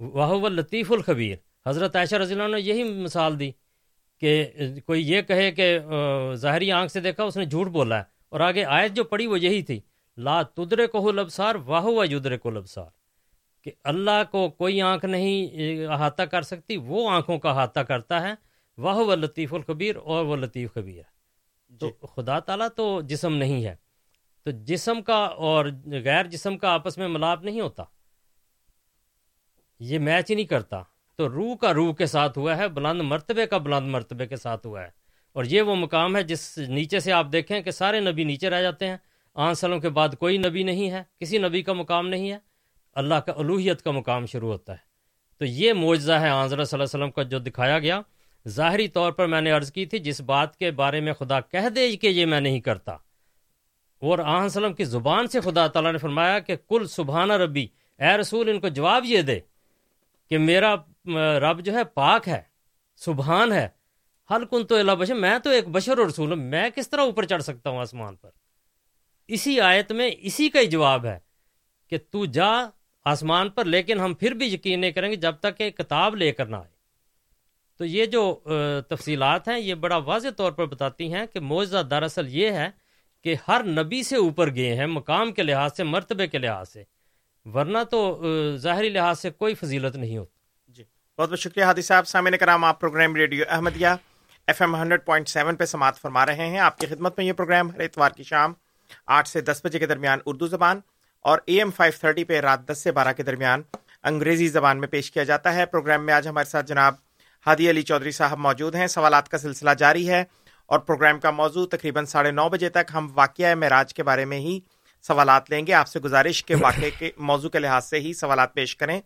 واہ 0.00 0.48
لطیف 0.48 0.92
الخبیر 0.92 1.36
حضرت 1.66 1.96
عائشہ 1.96 2.14
رضی 2.14 2.34
اللہ 2.34 2.56
نے 2.56 2.60
یہی 2.60 2.82
مثال 2.82 3.38
دی 3.40 3.50
کہ 4.20 4.46
کوئی 4.86 5.12
یہ 5.12 5.22
کہے 5.22 5.52
کہ 5.52 5.78
ظاہری 6.34 6.72
آنکھ 6.72 6.92
سے 6.92 7.00
دیکھا 7.00 7.24
اس 7.24 7.36
نے 7.36 7.44
جھوٹ 7.44 7.66
بولا 7.66 7.98
ہے۔ 7.98 8.02
اور 8.28 8.40
آگے 8.40 8.64
آیت 8.64 8.92
جو 8.92 9.04
پڑی 9.04 9.26
وہ 9.26 9.40
یہی 9.40 9.62
تھی 9.62 9.80
لا 10.16 10.42
تدرے 10.42 10.86
کو 10.86 11.12
لبسار 11.12 11.54
واہ 11.54 11.84
و 11.84 12.04
یدرے 12.04 12.38
کو 12.38 12.50
لبسار 12.50 12.86
کہ 13.64 13.70
اللہ 13.84 14.22
کو 14.30 14.48
کوئی 14.48 14.82
آنکھ 14.82 15.04
نہیں 15.04 15.56
احاطہ 15.86 16.22
کر 16.22 16.42
سکتی 16.42 16.76
وہ 16.76 17.10
آنکھوں 17.10 17.38
کا 17.38 17.50
احاطہ 17.50 17.80
کرتا 17.80 18.22
ہے۔ 18.22 18.34
واہ 18.78 18.96
و 18.96 19.14
لطیف 19.14 19.54
القبیر 19.54 19.96
اور 19.96 20.24
وہ 20.24 20.36
لطیف 20.36 20.74
کبیر 20.74 20.98
ہے۔ 20.98 21.20
تو 21.78 21.86
جی۔ 21.86 22.06
خدا 22.16 22.38
تعالیٰ 22.38 22.68
تو 22.76 23.00
جسم 23.00 23.34
نہیں 23.34 23.64
ہے۔ 23.64 23.76
تو 24.44 24.50
جسم 24.50 25.02
کا 25.02 25.24
اور 25.24 25.66
غیر 25.86 26.24
جسم 26.24 26.58
کا 26.58 26.68
آپس 26.68 26.98
میں 26.98 27.08
ملاپ 27.08 27.44
نہیں 27.44 27.60
ہوتا۔ 27.60 27.84
یہ 29.80 29.98
میچ 29.98 30.30
ہی 30.30 30.34
نہیں 30.34 30.46
کرتا۔ 30.46 30.82
تو 31.16 31.28
روح 31.28 31.56
کا 31.56 31.74
روح 31.74 31.94
کے 31.94 32.06
ساتھ 32.06 32.38
ہوا 32.38 32.56
ہے، 32.56 32.68
بلند 32.68 33.00
مرتبے 33.00 33.46
کا 33.46 33.58
بلند 33.58 33.88
مرتبے 33.88 34.26
کے 34.26 34.36
ساتھ 34.36 34.66
ہوا 34.66 34.82
ہے۔ 34.82 34.88
اور 35.32 35.44
یہ 35.44 35.62
وہ 35.62 35.76
مقام 35.76 36.16
ہے 36.16 36.22
جس 36.22 36.58
نیچے 36.58 37.00
سے 37.00 37.12
آپ 37.12 37.26
دیکھیں 37.32 37.60
کہ 37.60 37.70
سارے 37.70 38.00
نبی 38.00 38.24
نیچے 38.24 38.50
رہ 38.50 38.62
جاتے 38.62 38.86
ہیں۔ 38.86 38.96
آن 39.34 39.54
سالوں 39.54 39.80
کے 39.80 39.88
بعد 39.88 40.08
کوئی 40.18 40.38
نبی 40.38 40.62
نہیں 40.62 40.90
ہے، 40.90 41.02
کسی 41.20 41.38
نبی 41.38 41.62
کا 41.62 41.72
مقام 41.72 42.08
نہیں 42.08 42.32
ہے۔ 42.32 42.38
اللہ 42.92 43.14
کا 43.14 43.32
الوحیت 43.36 43.82
کا 43.82 43.90
مقام 43.90 44.26
شروع 44.26 44.52
ہوتا 44.52 44.72
ہے۔ 44.72 44.90
تو 45.38 45.44
یہ 45.44 45.72
معجزہ 45.72 46.12
ہے 46.12 46.28
آنظر 46.28 46.64
صلی 46.64 46.80
اللہ 46.80 46.96
علیہ 46.96 47.04
وسلم 47.04 47.10
کا 47.10 47.22
جو 47.22 47.38
دکھایا 47.38 47.78
گیا۔ 47.78 48.00
ظاہری 48.48 48.88
طور 48.88 49.12
پر 49.12 49.26
میں 49.26 49.40
نے 49.40 49.50
عرض 49.50 49.72
کی 49.72 49.86
تھی، 49.86 49.98
جس 49.98 50.20
بات 50.20 50.56
کے 50.56 50.70
بارے 50.70 51.00
میں 51.00 51.12
خدا 51.12 51.40
کہہ 51.40 51.68
دے 51.68 51.96
کہ 51.96 52.06
یہ 52.06 52.26
میں 52.26 52.40
نہیں 52.40 52.60
کرتا۔ 52.60 52.92
اور 54.00 54.18
آن 54.18 54.44
وسلم 54.44 54.72
کی 54.72 54.84
زبان 54.84 55.26
سے 55.26 55.40
خدا 55.40 55.66
تعالیٰ 55.66 55.92
نے 55.92 55.98
فرمایا 55.98 56.38
کہ 56.38 56.56
کل 56.68 56.86
سبحانہ 56.86 57.32
ربی، 57.32 57.66
اے 57.98 58.16
رسول، 58.16 58.48
ان 58.48 58.60
کو 58.60 58.68
جواب 58.68 59.04
یہ 59.04 59.22
دے 59.22 59.40
کہ 60.30 60.38
میرا 60.38 60.74
رب 61.40 61.64
جو 61.64 61.72
ہے 61.74 61.84
پاک 61.84 62.28
ہے، 62.28 62.40
سبحان 63.00 63.52
ہے۔ 63.52 63.68
حل 64.30 64.44
کن 64.44 64.66
تو 64.66 64.76
اللہ 64.76 64.92
بشر، 64.92 65.14
میں 65.14 65.38
تو 65.38 65.50
ایک 65.50 65.68
بشر 65.68 65.98
اور 65.98 66.06
رسول 66.06 66.30
ہوں، 66.30 66.36
میں 66.36 66.68
کس 66.70 66.90
طرح 66.90 67.00
اوپر 67.00 67.24
چڑھ 67.24 67.42
سکتا 67.42 67.70
ہوں 67.70 67.78
آسمان 67.78 68.16
پر؟ 68.16 68.30
اسی 69.28 69.60
آیت 69.60 69.92
میں 69.92 70.10
اسی 70.18 70.48
کا 70.48 70.60
ہی 70.60 70.66
جواب 70.66 71.06
ہے 71.06 71.18
کہ 71.90 71.98
تو 72.10 72.24
جا 72.26 72.50
آسمان 73.06 73.48
پر، 73.50 73.64
لیکن 73.64 74.00
ہم 74.00 74.14
پھر 74.14 74.34
بھی 74.34 74.52
یقین 74.52 74.80
نہیں 74.80 74.90
کریں 74.90 75.10
گے 75.10 75.16
جب 75.16 75.34
تک 75.40 75.56
کہ 75.58 75.70
کتاب 75.70 76.16
لے 76.16 76.30
کر 76.32 76.46
نہ 76.46 76.56
آئے۔ 76.56 76.78
تو 77.80 77.84
یہ 77.84 78.06
جو 78.06 78.22
تفصیلات 78.88 79.48
ہیں، 79.48 79.58
یہ 79.58 79.74
بڑا 79.74 79.96
واضح 79.96 80.28
طور 80.36 80.52
پر 80.52 80.66
بتاتی 80.66 81.12
ہیں 81.12 81.26
کہ 81.26 81.40
معجزہ 81.40 81.82
دراصل 81.90 82.28
یہ 82.28 82.50
ہے 82.50 82.68
کہ 83.24 83.34
ہر 83.48 83.64
نبی 83.64 84.02
سے 84.02 84.16
اوپر 84.16 84.54
گئے 84.54 84.74
ہیں، 84.74 84.86
مقام 84.86 85.32
کے 85.32 85.42
لحاظ 85.42 85.76
سے، 85.76 85.84
مرتبے 85.84 86.26
کے 86.26 86.38
لحاظ 86.38 86.68
سے۔ 86.68 86.84
ورنہ 87.44 87.78
تو 87.90 88.22
ظاہری 88.56 88.88
لحاظ 88.88 89.20
سے 89.20 89.30
کوئی 89.30 89.54
فضیلت 89.54 89.96
نہیں 89.96 90.18
ہوتی۔ 90.18 90.72
جی۔ 90.72 90.84
بہت 91.18 91.30
بہت 91.30 91.38
شکریہ 91.38 91.64
حادی 91.64 91.82
صاحب۔ 91.82 92.06
سامع 92.06 92.30
کرام، 92.40 92.64
آپ 92.64 92.80
program 92.80 93.16
radio 93.16 93.44
Ahmadiyya 93.48 93.86
F 94.46 94.62
M 94.62 94.76
hundred 94.76 95.04
point 95.04 95.28
seven 95.28 95.56
پہ 95.56 95.64
سماعت 95.64 95.98
فرما 95.98 96.26
رہے 96.26 96.46
ہیں۔ 96.46 96.58
آپ 96.58 96.78
کی 96.78 96.86
خدمت 96.86 97.18
میں 97.18 97.26
یہ 97.26 97.32
پروگرام 97.32 97.70
ہر 97.70 97.80
اتوار 97.80 98.10
کی 98.10 98.22
شام 98.22 98.52
آٹھ 99.06 99.28
سے 99.28 99.40
دس 99.40 99.60
بجے 99.64 99.78
کے 99.78 99.86
درمیان 99.86 100.18
اردو 100.26 100.46
زبان 100.46 100.80
اور 101.20 101.38
اے 101.44 101.58
ایم 101.58 101.70
فائیو 101.70 101.92
تھرٹی 102.00 102.24
پہ 102.24 102.40
رات 102.40 102.66
دس 102.66 102.78
سے 102.78 102.92
بارہ 102.92 103.12
کے 103.16 103.22
درمیان 103.22 103.62
انگریزی 104.02 104.48
زبان 104.48 104.80
میں 104.80 104.88
پیش 104.88 105.10
کیا 105.12 105.24
جاتا 105.24 105.54
ہے۔ 105.54 105.66
پروگرام 105.66 106.06
میں 106.06 106.14
آج 106.14 106.28
ہمارے 106.28 106.50
ساتھ 106.50 106.66
جناب 106.66 106.94
ہادی 107.46 107.70
علی 107.70 107.82
چودھری 107.82 108.10
صاحب 108.10 108.38
موجود 108.38 108.74
ہیں۔ 108.74 108.86
سوالات 108.86 109.28
کا 109.28 109.38
سلسلہ 109.38 109.70
جاری 109.70 110.10
ہے 110.10 110.24
اور 110.66 110.78
پروگرام 110.78 111.20
کا 111.20 111.30
موضوع 111.30 111.66
تقریباً 111.66 112.04
ساڑھے 112.04 112.30
نو 112.30 112.48
بجے 112.48 112.68
تک 112.68 112.90
ہم 112.94 113.10
واقعہ 113.14 113.54
معراج 113.54 113.94
کے 113.94 114.02
بارے 114.02 114.24
میں 114.24 114.38
ہی 114.38 114.60
سوالات 115.02 115.50
لیں 115.50 115.66
گے۔ 115.66 115.72
آپ 115.74 115.88
سے 115.88 116.00
گزارش 116.00 116.44
کے 116.44 116.54
واقعے 116.54 116.90
کے 116.90 117.10
موضوع 117.18 117.50
کے 117.50 117.58
لحاظ 117.58 117.84
سے 117.84 118.00
ہی 118.00 118.12
سوالات 118.12 118.54
پیش 118.54 118.76
کریں 118.76 119.00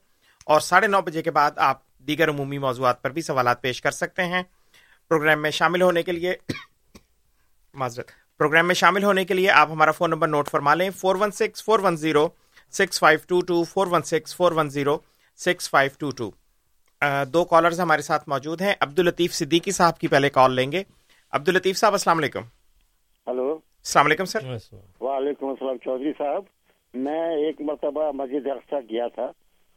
اور 0.46 0.60
ساڑھے 0.60 0.88
نو 0.88 1.00
بجے 1.00 1.22
کے 1.22 1.30
بعد 1.30 1.50
آپ 1.56 1.78
دیگر 1.98 2.28
عمومی 2.28 2.58
موضوعات 2.58 3.02
پر 3.02 3.10
بھی 3.10 3.22
سوالات 3.22 3.62
پیش 3.62 3.82
کر 3.82 3.90
سکتے 3.90 4.24
ہیں۔ 4.24 4.42
پروگرام 5.08 5.42
میں 5.42 5.50
شامل 5.50 5.82
ہونے 5.82 6.02
کے 6.02 6.12
لیے 6.12 6.34
معذرت۔ 7.74 8.10
پروگرام 8.38 8.66
میں 8.66 8.74
شامل 8.74 9.04
ہونے 9.04 9.24
کے 9.24 9.34
لیے 9.34 9.50
آپ 9.50 9.70
ہمارا 9.70 9.90
فون 9.90 10.10
نمبر 10.10 10.28
نوٹ 10.28 10.48
فرما 10.50 10.74
لیں۔ 10.74 10.90
Four 10.90 11.16
one 11.16 11.30
six 11.30 11.64
four 11.64 11.78
one 11.78 11.96
zero 11.96 12.28
six 12.72 12.98
five 12.98 13.18
two 13.28 13.40
two 13.40 13.64
four 13.64 13.86
one 13.90 14.02
six 14.02 14.36
four 14.36 14.52
one 14.52 14.70
zero 14.70 14.98
six 15.36 15.70
five 15.70 15.90
two 15.98 16.10
two. 16.10 16.30
دو 17.28 17.44
کالرز 17.44 17.80
ہمارے 17.80 18.02
ساتھ 18.02 18.28
موجود 18.28 18.60
ہیں۔ 18.62 18.74
عبد 18.80 18.98
الطیف 18.98 19.34
صدیقی 19.34 19.70
صاحب 19.70 19.98
کی 19.98 20.08
پہلے 20.08 20.30
کال 20.30 20.52
لیں 20.52 20.72
گے۔ 20.72 20.82
عبد 21.32 21.48
الطیف 21.48 21.76
صاحب 21.78 21.92
السلام 21.92 22.18
علیکم۔ 22.18 22.42
ہلو۔ 23.26 23.58
السلام 23.84 24.06
علیکم 24.06 24.24
سر۔ 24.24 24.38
وعلیکم 25.00 25.46
السلام 25.46 25.76
چودھری 25.76 26.12
صاحب۔ 26.18 26.42
میں 26.94 27.36
ایک 27.36 27.60
مرتبہ 27.60 28.10
مسجد 28.12 28.46
اقسا 28.46 28.80
گیا 28.80 29.06
تھا 29.08 29.32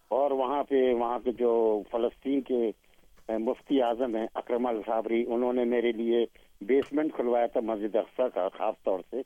اور 0.08 0.32
وہاں 0.32 0.64
پہ 0.64 0.94
وہاں 0.94 1.20
پہ 1.20 1.32
جو 1.32 1.82
فلسطین 1.92 2.42
کے 2.42 2.72
مفتی 3.30 3.82
اعظم 3.82 4.16
ہیں، 4.16 4.28
اکرم 4.34 4.66
الصابری 4.66 5.26
انہوں 5.28 5.54
نے 5.54 5.64
میرے 5.64 5.92
لیے 5.92 6.26
بیسمنٹ 6.62 7.14
کھلوایا 7.16 7.46
تھا 7.46 7.60
مسجد 7.60 7.96
اقسا 7.96 8.28
کا، 8.28 8.48
خاص 8.50 8.76
طور 8.84 9.00
سے۔ 9.10 9.22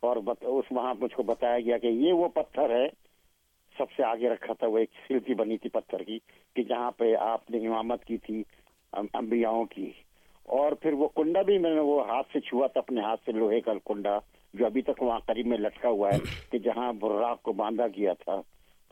اور 0.00 0.16
اس 0.40 0.64
وہاں 0.70 0.94
مجھ 1.00 1.14
کو 1.14 1.22
بتایا 1.22 1.60
گیا 1.60 1.78
کہ 1.78 1.86
یہ 1.86 2.12
وہ 2.12 2.28
پتھر 2.28 2.70
ہے، 2.70 2.88
سب 3.78 3.92
سے 3.96 4.04
آگے 4.04 4.28
رکھا 4.28 4.52
تھا 4.52 4.66
وہ 4.66 4.78
ایک 4.78 4.90
سلکی 5.08 5.34
بنی 5.34 5.58
تھی 5.58 5.70
پتھر 5.70 6.02
کی، 6.02 6.18
کہ 6.56 6.62
جہاں 6.62 6.90
پہ 6.90 7.14
آپ 7.14 7.50
نے 7.50 7.68
امامت 7.68 8.04
کی 8.04 8.18
تھی 8.18 8.42
امبیاؤں 8.92 9.64
کی۔ 9.64 9.90
اور 10.46 10.72
پھر 10.72 10.92
وہ 10.92 11.08
کنڈا 11.08 11.42
بھی 11.42 11.58
میں 11.58 11.74
نے 11.74 11.80
وہ 11.80 12.06
ہاتھ 12.08 12.26
سے 12.32 12.40
چھوا 12.40 12.66
تھا، 12.66 12.78
اپنے 12.78 13.00
ہاتھ 13.00 13.20
سے 13.26 13.32
لوہے 13.32 13.60
کا 13.60 13.72
کنڈا 13.84 14.18
جو 14.54 14.66
ابھی 14.66 14.82
تک 14.82 15.02
وہاں 15.02 15.18
قریب 15.18 15.46
میں 15.46 15.58
لٹکا 15.58 15.88
ہوا 15.88 16.08
ہے 16.08 16.18
کہ 16.50 16.58
جہاں 16.58 16.92
براق 16.92 17.42
کو 17.42 17.52
باندھا 17.52 17.86
گیا 17.86 18.12
تھا۔ 18.12 18.40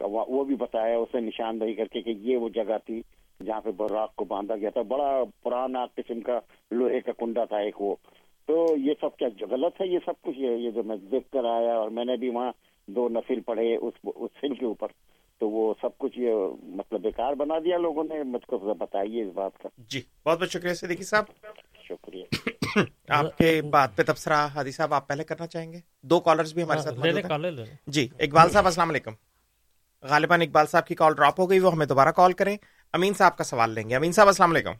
وہ 0.01 0.45
بھی 0.45 0.55
بتایا، 0.55 0.99
اسے 0.99 1.21
نشاندہی 1.21 1.75
کر 1.75 1.85
کے 1.85 2.01
کہ 2.01 2.11
یہ 2.11 2.37
وہ 2.37 2.49
جگہ 2.49 2.77
تھی 2.87 3.03
جہاں 3.47 3.61
پہ 3.61 3.71
براق 3.71 4.15
کو 4.15 4.25
باندھا 4.25 4.57
گیا 4.57 4.71
تھا۔ 4.71 4.83
بڑا 4.83 5.23
پرانا 5.43 5.87
قسم 5.87 6.21
کا 6.21 6.41
لوہے 6.71 7.01
کا 7.01 7.13
کنڈا 7.13 7.45
تھا 7.45 7.57
ایک 7.57 7.81
وہ۔ 7.83 7.95
تو 8.47 8.67
یہ 8.77 8.93
سب 9.01 9.17
کیا 9.17 9.29
غلط 9.51 9.81
ہے؟ 9.81 9.87
یہ 9.87 9.99
سب 10.05 10.13
کچھ 10.23 10.39
یہ 10.39 10.71
جو 10.71 10.83
میں 10.83 10.97
دیکھ 10.97 11.31
کر 11.31 11.45
آیا 11.45 11.75
اور 11.75 11.91
میں 11.91 12.05
نے 12.05 12.17
بھی 12.17 12.29
وہاں 12.29 12.53
دو 12.87 13.09
نفل 13.09 13.41
پڑھے 13.41 13.77
اس 13.77 13.95
اس 14.05 14.31
سل 14.41 14.55
کے 14.55 14.65
اوپر۔ 14.67 14.89
تو 15.45 15.51
وہ 15.51 15.75
سب 15.81 15.99
کچھ 15.99 16.19
یہ 16.19 16.35
مطلب 16.63 17.01
بیکار 17.01 17.33
بنا 17.33 17.55
دیا 17.59 17.79
لوگوں 17.79 18.05
نے 18.05 18.23
مجھ 18.23 18.47
کو 18.47 18.59
بتائیے 18.59 19.25
اس 19.25 19.33
بات 19.35 19.59
کا۔ 19.59 19.69
جی 19.79 20.03
بہت 20.27 20.41
بہت 20.41 20.51
شکریہ 20.51 20.75
صدیقی 20.75 21.05
صاحب۔ 21.05 21.25
شکریہ۔ 21.89 22.25
آپ 23.09 23.39
کے 23.39 23.63
بات 23.63 23.97
پہ 23.97 24.03
تبصرہ 24.03 24.47
حادی 24.55 24.71
صاحب 24.71 24.95
آپ 24.95 25.09
پہلے 25.09 25.25
کرنا 25.25 25.47
چاہیں 25.47 25.73
گے؟ 25.73 25.79
دو 26.03 26.21
کالرز 26.21 26.55
بھی 26.55 26.63
ہمارے 26.63 26.81
ساتھ 26.81 27.39
لے 27.39 27.51
لیں 27.51 27.65
جی 27.87 28.09
اقبال 28.19 28.49
صاحب 28.49 28.65
السلام 28.65 28.91
علیکم۔ 28.91 29.11
غالباً 30.03 30.43
اقبال 30.43 30.67
صاحب 30.67 30.87
کی 30.87 30.95
کال 30.95 31.15
ڈراپ 31.15 31.41
ہو 31.41 31.51
گئی 31.51 31.59
وہ 31.59 31.73
ہمیں 31.73 31.87
دوبارہ 31.87 32.09
کال 32.09 32.33
کریں۔ 32.33 32.57
امین 32.93 33.15
صاحب 33.15 33.37
کا 33.39 33.45
سوال 33.45 33.71
لیں 33.71 33.91
گے۔ 33.91 33.97
امین 33.97 34.13
صاحب 34.13 34.27
السلام 34.27 34.51
علیکم۔ 34.51 34.73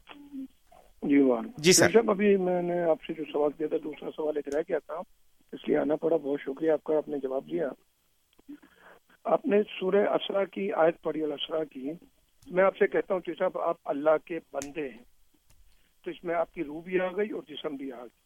جی 1.03 1.23
جی 1.59 1.73
سر۔ 1.73 1.91
صاحب 1.93 2.11
ابھی 2.11 2.37
میں 2.37 2.63
نے 2.63 2.83
آپ 2.83 3.03
سے 3.07 3.13
جو 3.13 3.25
سوال 3.33 3.51
کیا 3.59 3.67
تھا 3.67 3.77
دوسرا 3.85 4.11
سوال 4.17 4.37
ایک 4.37 4.55
رہ 4.55 4.61
گیا 4.69 4.79
تھا 4.79 4.95
اس 5.53 5.69
لیے 5.69 5.79
آنا 5.79 5.97
پڑا 5.97 6.17
بہت 6.17 6.41
شکریہ 6.41 6.71
آپ 6.71 6.85
کا 6.85 6.97
آپ 6.97 7.09
نے 7.09 7.17
جواب 7.19 7.43
دیا۔ 7.51 7.69
آپ 9.25 9.47
نے 9.47 9.63
سورہ 9.81 10.09
اسرا 10.09 10.45
کی 10.45 10.73
آیت 10.73 11.03
پڑھی، 11.03 11.23
الاسرا 11.23 11.65
کی۔ 11.65 11.91
میں 12.47 12.65
آپ 12.65 12.77
سے 12.77 12.87
کہتا 12.87 13.15
ہوں 13.15 13.21
کہ 13.21 13.33
صاحب، 13.39 13.59
آپ 13.59 13.77
اللہ 13.85 14.11
کے 14.25 14.39
بندے 14.53 14.89
ہیں۔ 14.89 15.03
تو 16.05 16.11
اس 16.11 16.25
میں 16.25 16.35
آپ 16.35 16.55
کی 16.55 16.65
روح 16.65 16.83
بھی 16.83 17.01
آ 17.01 17.09
گئی 17.17 17.31
اور 17.31 17.43
جسم 17.49 17.77
بھی 17.77 17.93
آ 17.93 18.01
گئی 18.01 18.19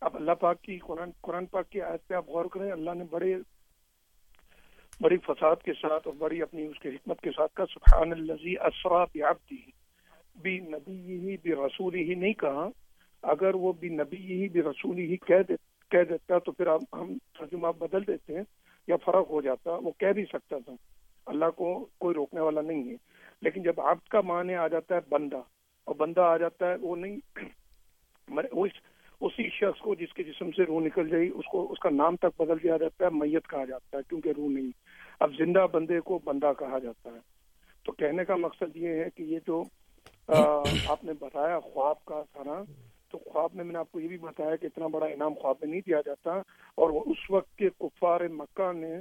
آپ 0.00 0.16
اللہ 0.16 0.32
پاک 0.32 0.62
کی 0.62 0.78
قرآن 0.78 1.10
قرآن 1.20 1.46
پاک 1.46 1.70
کی 1.70 1.80
آیت 1.80 2.08
پہ 2.08 2.14
آپ 2.14 2.28
غور 2.28 2.44
کریں، 2.44 2.72
اللہ 2.72 2.90
نے 2.94 3.04
بڑے، 3.10 3.34
بڑی 5.00 5.16
فساد 5.16 5.56
کے 5.64 5.72
ساتھ 5.72 6.08
اور 6.08 6.14
بڑی 6.18 6.42
اپنی 6.42 6.66
اس 6.66 6.78
کی 6.78 6.88
حکمت 6.88 7.20
کے 7.20 7.30
ساتھ 7.36 7.56
کہا، 7.56 7.64
سبحان 7.74 8.12
الذی 8.12 8.58
اسرا 8.58 9.04
بعبدہ۔ 9.04 9.70
بھی 10.40 10.58
نبی 10.58 10.96
ہی 10.96 11.36
بھی 11.36 11.52
رسول 11.52 11.94
ہی 11.94 12.14
نہیں 12.14 12.32
کہا۔ 12.32 12.68
اگر 13.22 13.54
وہ 13.54 13.72
بھی 13.72 13.88
نبی 13.88 14.16
ہی 14.16 14.48
بھی 14.48 14.62
رسول 14.62 14.98
ہی 14.98 15.16
کہہ 15.16 15.52
کہہ 15.90 16.02
دیتا 16.08 16.38
تو 16.38 16.52
پھر 16.52 16.66
آپ 16.66 16.80
ہم 16.92 17.18
ترجمہ 17.38 17.68
بدل 17.68 18.06
دیتے۔ 18.06 18.36
ہیں 18.36 18.42
یا 18.88 18.96
فرق 18.96 19.30
ہو 19.30 19.40
جاتا، 19.40 19.70
وہ 19.72 19.90
کہہ 19.98 20.12
بھی 20.12 20.24
سکتا 20.24 20.58
تھا۔ 20.58 20.72
اللہ 21.26 21.50
کو 21.56 21.86
کوئی 21.98 22.14
روکنے 22.14 22.40
والا 22.40 22.60
نہیں 22.60 22.90
ہے۔ 22.90 22.96
لیکن 23.42 23.62
جب 23.62 23.80
عبد 23.80 24.08
کا 24.08 24.20
معنی 24.20 24.54
آ 24.54 24.68
جاتا 24.68 24.94
ہے 24.94 25.00
بندہ، 25.08 25.36
اور 25.84 25.94
بندہ 25.94 26.20
آ 26.20 26.36
جاتا 26.36 26.70
ہے 26.70 26.74
وہ 26.80 26.96
نہیں 26.96 27.16
وہ 28.52 28.66
اس- 28.66 28.80
اسی 29.20 29.48
شخص 29.48 29.80
کو 29.80 29.94
جس 29.94 30.12
کے 30.14 30.22
جسم 30.22 30.50
سے 30.50 30.62
روح 30.64 30.80
نکل 30.80 31.08
جائے 31.08 31.28
اس 31.28 31.44
کو، 31.52 31.72
اس 31.72 31.78
کا 31.78 31.90
نام 31.90 32.16
تک 32.16 32.40
بدل 32.40 32.62
دیا 32.62 32.76
جاتا 32.76 33.04
ہے، 33.04 33.10
میت 33.10 33.48
کہا 33.48 33.64
جاتا 33.64 33.98
ہے، 33.98 34.02
کیونکہ 34.08 34.32
روح 34.36 34.48
نہیں۔ 34.48 34.70
اب 35.20 35.32
زندہ 35.38 35.66
بندے 35.72 36.00
کو 36.00 36.18
بندہ 36.24 36.52
کہا 36.58 36.78
جاتا 36.78 37.10
ہے۔ 37.10 37.18
تو 37.84 37.92
کہنے 37.92 38.24
کا 38.24 38.36
مقصد 38.36 38.76
یہ 38.76 38.88
ہے 38.88 39.04
کہ 39.14 39.22
یہ 39.22 39.38
جو 39.46 39.62
آپ 40.88 41.04
نے 41.04 41.12
بتایا 41.20 41.60
خواب 41.60 42.04
کا 42.04 42.22
سارا 42.32 42.62
تو 43.10 43.18
خواب 43.18 43.54
میں 43.54 43.64
میں 43.64 43.72
نے 43.72 43.78
آپ 43.78 43.92
کو 43.92 44.00
یہ 44.00 44.08
بھی 44.08 44.18
بتایا 44.18 44.56
کہ 44.56 44.66
اتنا 44.66 44.86
بڑا 44.86 45.06
انعام 45.06 45.34
خواب 45.34 45.56
میں 45.60 45.68
نہیں 45.68 45.80
دیا 45.86 46.00
جاتا 46.06 46.30
اور 46.74 46.90
وہ 46.90 47.02
اس 47.06 47.30
وقت 47.30 47.56
کے 47.56 47.68
کفار 47.78 48.20
مکہ 48.20 48.72
نے 48.72 48.96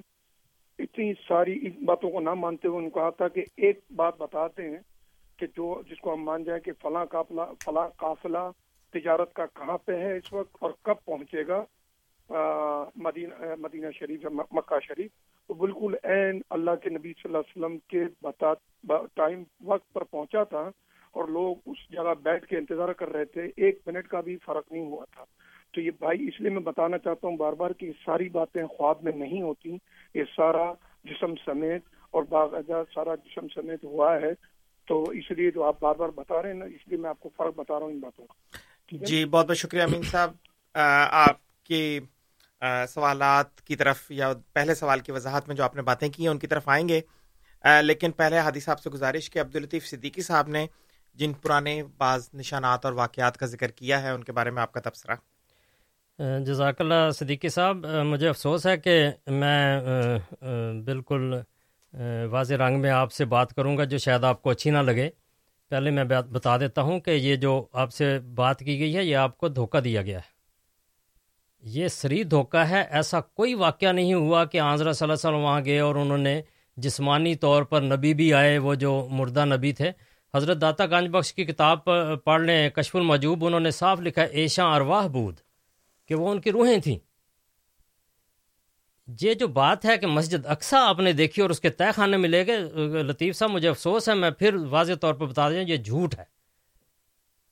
اتنی 0.80 1.14
ساری 1.28 1.60
ان 1.62 1.86
باتوں 1.86 2.10
کو 2.10 2.20
نہ 2.20 2.34
مانتے 2.34 2.68
ہوئے 2.68 2.84
ان 2.84 2.89
کو 2.89 2.99
کہا 2.99 3.10
تھا 3.10 3.28
کہ 3.28 3.43
ایک 3.55 3.80
بات 3.95 4.18
بتاتے 4.18 4.70
ہیں 4.70 4.78
کہ 5.38 5.47
جو 5.47 5.82
جس 5.89 5.99
کو 5.99 6.14
ہم 6.14 6.24
مان 6.24 6.43
جائیں 6.43 6.62
کہ 6.62 6.72
فلاں 6.82 7.05
قافلہ 7.05 7.41
فلاں 7.64 7.88
قافلہ 7.97 8.51
تجارت 8.93 9.34
کا 9.34 9.45
کہاں 9.45 9.78
پہ 9.78 9.95
ہے 9.95 10.18
اس 10.18 10.34
وقت 10.34 10.58
اور 10.60 10.72
کب 10.82 11.05
پہنچے 11.05 11.47
گا 11.47 11.64
مدینہ 12.95 13.55
مدینہ 13.60 13.88
شریف 13.99 14.24
یا 14.24 14.30
مکہ 14.51 14.80
شریف؟ 14.88 15.12
تو 15.47 15.53
بالکل 15.53 15.95
عین 16.03 16.41
اللہ 16.49 16.72
کے 16.84 16.89
نبی 16.89 17.14
صلی 17.14 17.22
اللہ 17.26 17.38
علیہ 17.38 17.58
وسلم 17.58 17.78
کے 17.88 18.03
بتا 18.22 18.53
ٹائم، 19.14 19.43
وقت 19.62 19.93
پر 19.93 20.03
پہنچا 20.03 20.43
تھا 20.43 20.70
اور 21.12 21.28
لوگ 21.28 21.55
اس 21.66 21.91
جگہ 21.91 22.14
بیٹھ 22.24 22.45
کے 22.45 22.58
انتظار 22.58 22.93
کر 22.93 23.10
رہے 23.10 23.26
تھے، 23.26 23.41
ایک 23.58 23.80
منٹ 23.86 24.08
کا 24.08 24.22
بھی 24.22 24.38
فرق 24.45 24.72
نہیں 24.72 24.86
ہوا 24.86 25.05
تھا۔ 25.12 25.24
تو 25.74 25.82
یہ 25.82 25.91
بھائی، 25.99 26.28
اس 26.28 26.41
لیے 26.41 26.49
میں 26.49 26.60
بتانا 26.60 26.97
چاہتا 26.97 27.28
ہوں، 27.28 27.38
بار 27.38 27.53
بار 27.53 27.72
کہ 27.72 27.86
یہ 27.86 27.91
ساری 28.05 28.30
باتیں 28.30 28.68
خواب 28.68 28.95
میں 29.01 29.12
نہیں 29.12 29.41
ہوتی، 29.41 29.78
یہ 30.16 30.24
سارا 30.36 30.74
جسم 31.03 31.34
سمیت 31.45 31.82
اور 32.12 32.24
باقاعدہ 32.24 32.84
سارا 32.93 33.16
جسم 33.16 33.47
سمیت 33.55 33.84
ہوا 33.84 34.16
ہے۔ 34.16 34.58
تو 34.88 35.03
اس 35.03 35.32
لیے 35.32 35.51
جو 35.51 35.64
آپ 35.64 35.80
بار 35.80 35.95
بار 35.95 36.10
بتا 36.10 36.41
رہے 36.41 36.49
ہیں 36.49 36.60
نا، 36.60 36.66
اس 36.66 36.88
لیے 36.88 36.97
میں 36.97 37.10
آپ 37.10 37.20
کو 37.20 37.30
فرق 37.38 37.55
بتا 37.55 37.80
رہا 37.80 37.86
ہوں 37.86 37.93
ان 37.93 37.99
باتوں 37.99 38.26
کا۔ 38.26 38.34
جی 38.91 39.26
بہت 39.26 39.47
بہت 39.47 39.58
شکریہ 39.58 39.82
امین 39.82 40.01
صاحب۔ 40.01 40.32
آپ 41.12 41.64
کے 41.64 41.99
سوالات 42.88 43.62
کی 43.62 43.76
طرف 43.76 44.12
یا 44.12 44.34
پہلے 44.53 44.76
سوال 44.76 44.99
کی 44.99 45.12
وضاحت 45.12 45.47
میں 45.47 45.55
جو 45.55 45.64
آپ 45.64 45.76
نے 45.76 45.82
باتیں 45.82 46.10
کی 46.10 46.24
ہیں، 46.24 46.30
ان 46.30 46.39
کی 46.39 46.47
طرف 46.47 46.70
آئیں 46.70 46.89
گے۔ 46.89 47.01
لیکن 47.82 48.12
پہلے 48.12 48.38
حادی 48.38 48.60
صاحب 48.60 48.80
سے 48.80 48.89
گزارش 48.89 49.30
کہ 49.30 49.39
عبداللطیف 49.39 49.86
صدیقی 49.86 50.22
صاحب 50.22 50.47
نے 50.47 50.68
جن 51.18 51.34
پرانے 51.34 51.82
بعض 51.97 52.30
نشانات 52.34 52.86
اور 52.86 52.93
واقعات 52.93 53.38
کا 53.38 53.45
ذکر 53.45 53.72
کیا 53.72 54.01
ہے، 54.03 54.09
ان 54.09 54.24
کے 54.24 54.32
بارے 54.32 54.51
میں 54.51 54.61
آپ 54.61 54.72
کا 54.72 54.80
تبصرہ۔ 54.80 55.15
جزاک 56.45 56.82
اللہ 56.82 57.09
صدیقی 57.15 57.49
صاحب 57.49 57.86
مجھے 58.05 58.28
افسوس 58.30 58.65
ہے 58.68 58.78
کہ 58.78 59.09
میں 59.28 59.80
بالکل 60.86 61.34
واضح 62.32 62.53
رنگ 62.55 62.80
میں 62.82 62.89
آپ 62.91 63.11
سے 63.13 63.26
بات 63.26 63.53
کروں 63.53 63.78
گا 63.78 63.84
جو 63.84 63.97
شاید 63.97 64.24
آپ 64.24 64.41
کو 64.41 64.49
اچھی 64.49 64.72
نہ 64.72 64.78
لگے۔ 64.78 65.09
پہلے 65.72 65.91
میں 65.91 66.03
بتا 66.03 66.57
دیتا 66.57 66.82
ہوں 66.82 66.99
کہ 66.99 67.11
یہ 67.11 67.36
جو 67.36 67.65
آپ 67.74 67.93
سے 67.93 68.18
بات 68.36 68.59
کی 68.59 68.80
گئی 68.80 68.95
ہے، 68.97 69.03
یہ 69.03 69.15
آپ 69.15 69.38
کو 69.38 69.47
دھوکہ 69.47 69.80
دیا 69.80 70.01
گیا 70.01 70.18
ہے۔ 70.18 70.36
یہ 71.63 71.88
سری 71.88 72.24
دھوکہ 72.24 72.63
ہے، 72.70 72.84
ایسا 72.89 73.20
کوئی 73.22 73.53
واقعہ 73.53 73.91
نہیں 73.91 74.13
ہوا 74.13 74.43
کہ 74.45 74.59
آنظرہ 74.59 74.91
صلی 74.93 75.05
اللہ 75.05 75.13
علیہ 75.13 75.28
وسلم 75.28 75.43
وہاں 75.43 75.61
گئے 75.65 75.80
اور 75.80 75.95
انہوں 75.95 76.18
نے 76.18 76.41
جسمانی 76.78 77.36
طور 77.36 77.63
پر 77.63 77.82
نبی 77.82 78.13
بھی 78.13 78.34
آئے، 78.34 78.57
وہ 78.57 78.76
جو 78.76 79.07
مردہ 79.11 79.45
نبی 79.45 79.72
تھے۔ 79.74 79.91
حضرت 80.36 80.61
داتا 80.61 80.86
گنج 80.86 81.09
بخش 81.09 81.34
کی 81.34 81.45
کتاب 81.45 81.86
پڑھ 82.23 82.41
لیں 82.41 82.69
کشف 82.69 82.95
المجوب، 82.95 83.45
انہوں 83.45 83.59
نے 83.59 83.71
صاف 83.71 83.99
لکھا 83.99 84.21
ہے، 84.21 84.28
ایشاں 84.28 84.75
ارواح 84.75 85.07
بود، 85.07 85.36
کہ 86.07 86.15
وہ 86.15 86.32
ان 86.32 86.41
کی 86.41 86.51
روحیں 86.51 86.78
تھیں۔ 86.78 86.97
یہ 89.21 89.34
جو 89.34 89.47
بات 89.47 89.86
ہے 89.86 89.97
کہ 89.97 90.07
مسجد 90.07 90.45
اقسا 90.45 90.88
آپ 90.88 90.99
نے 90.99 91.13
دیکھی 91.13 91.41
اور 91.41 91.49
اس 91.49 91.59
کے 91.59 91.69
طے 91.69 91.91
خانے 91.95 92.17
میں 92.17 92.30
لے 92.30 92.47
گئے، 92.47 92.57
لطیف 93.03 93.38
صاحب، 93.38 93.51
مجھے 93.51 93.69
افسوس 93.69 94.09
ہے، 94.09 94.13
میں 94.13 94.32
پھر 94.32 94.55
واضح 94.55 94.93
طور 95.01 95.13
پر 95.13 95.25
بتا 95.25 95.49
دیں 95.49 95.63
یہ 95.67 95.78
جھوٹ 95.78 96.15
ہے۔ 96.17 96.23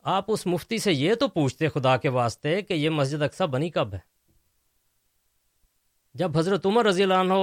آپ 0.04 0.26
اس 0.28 0.46
مفتی 0.46 0.78
سے 0.78 0.94
یہ 0.94 1.16
تو 1.16 1.28
پوچھتے 1.28 1.70
خدا 1.70 1.98
کے 1.98 2.10
واسطے 2.10 2.62
کہ 2.62 2.74
یہ 2.74 2.90
مسجد 2.90 3.22
اقسا 3.22 3.46
بنی 3.46 3.70
کب 3.70 3.94
ہے۔ 3.94 4.00
جب 6.14 6.38
حضرت 6.38 6.66
عمر 6.66 6.86
رضی 6.86 7.04
اللہ 7.04 7.14
عنہ، 7.14 7.34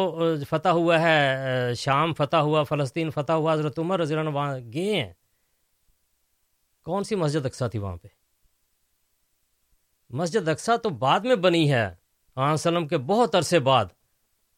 فتح 0.48 0.68
ہوا 0.68 1.02
ہے، 1.02 1.74
شام 1.74 2.14
فتح 2.14 2.36
ہوا، 2.36 2.62
فلسطین 2.62 3.10
فتح 3.10 3.32
ہوا، 3.32 3.52
حضرت 3.52 3.78
عمر 3.78 4.00
رضی 4.00 4.14
اللہ 4.14 4.28
عنہ 4.28 4.36
وہاں 4.36 4.58
گئے 4.72 4.94
ہیں۔ 4.94 5.12
کون 6.84 7.04
سی 7.04 7.14
مسجد 7.14 7.46
اقسا 7.46 7.68
تھی 7.68 7.78
وہاں 7.78 7.96
پہ؟ 7.96 8.08
مسجد 10.10 10.48
اقسا 10.48 10.76
تو 10.76 10.88
بعد 10.88 11.20
میں 11.20 11.36
بنی 11.36 11.72
ہے 11.72 11.94
آن 12.36 12.56
سلم 12.56 12.88
کے 12.88 12.98
بہت 12.98 13.34
عرصے 13.34 13.58
بعد 13.58 13.84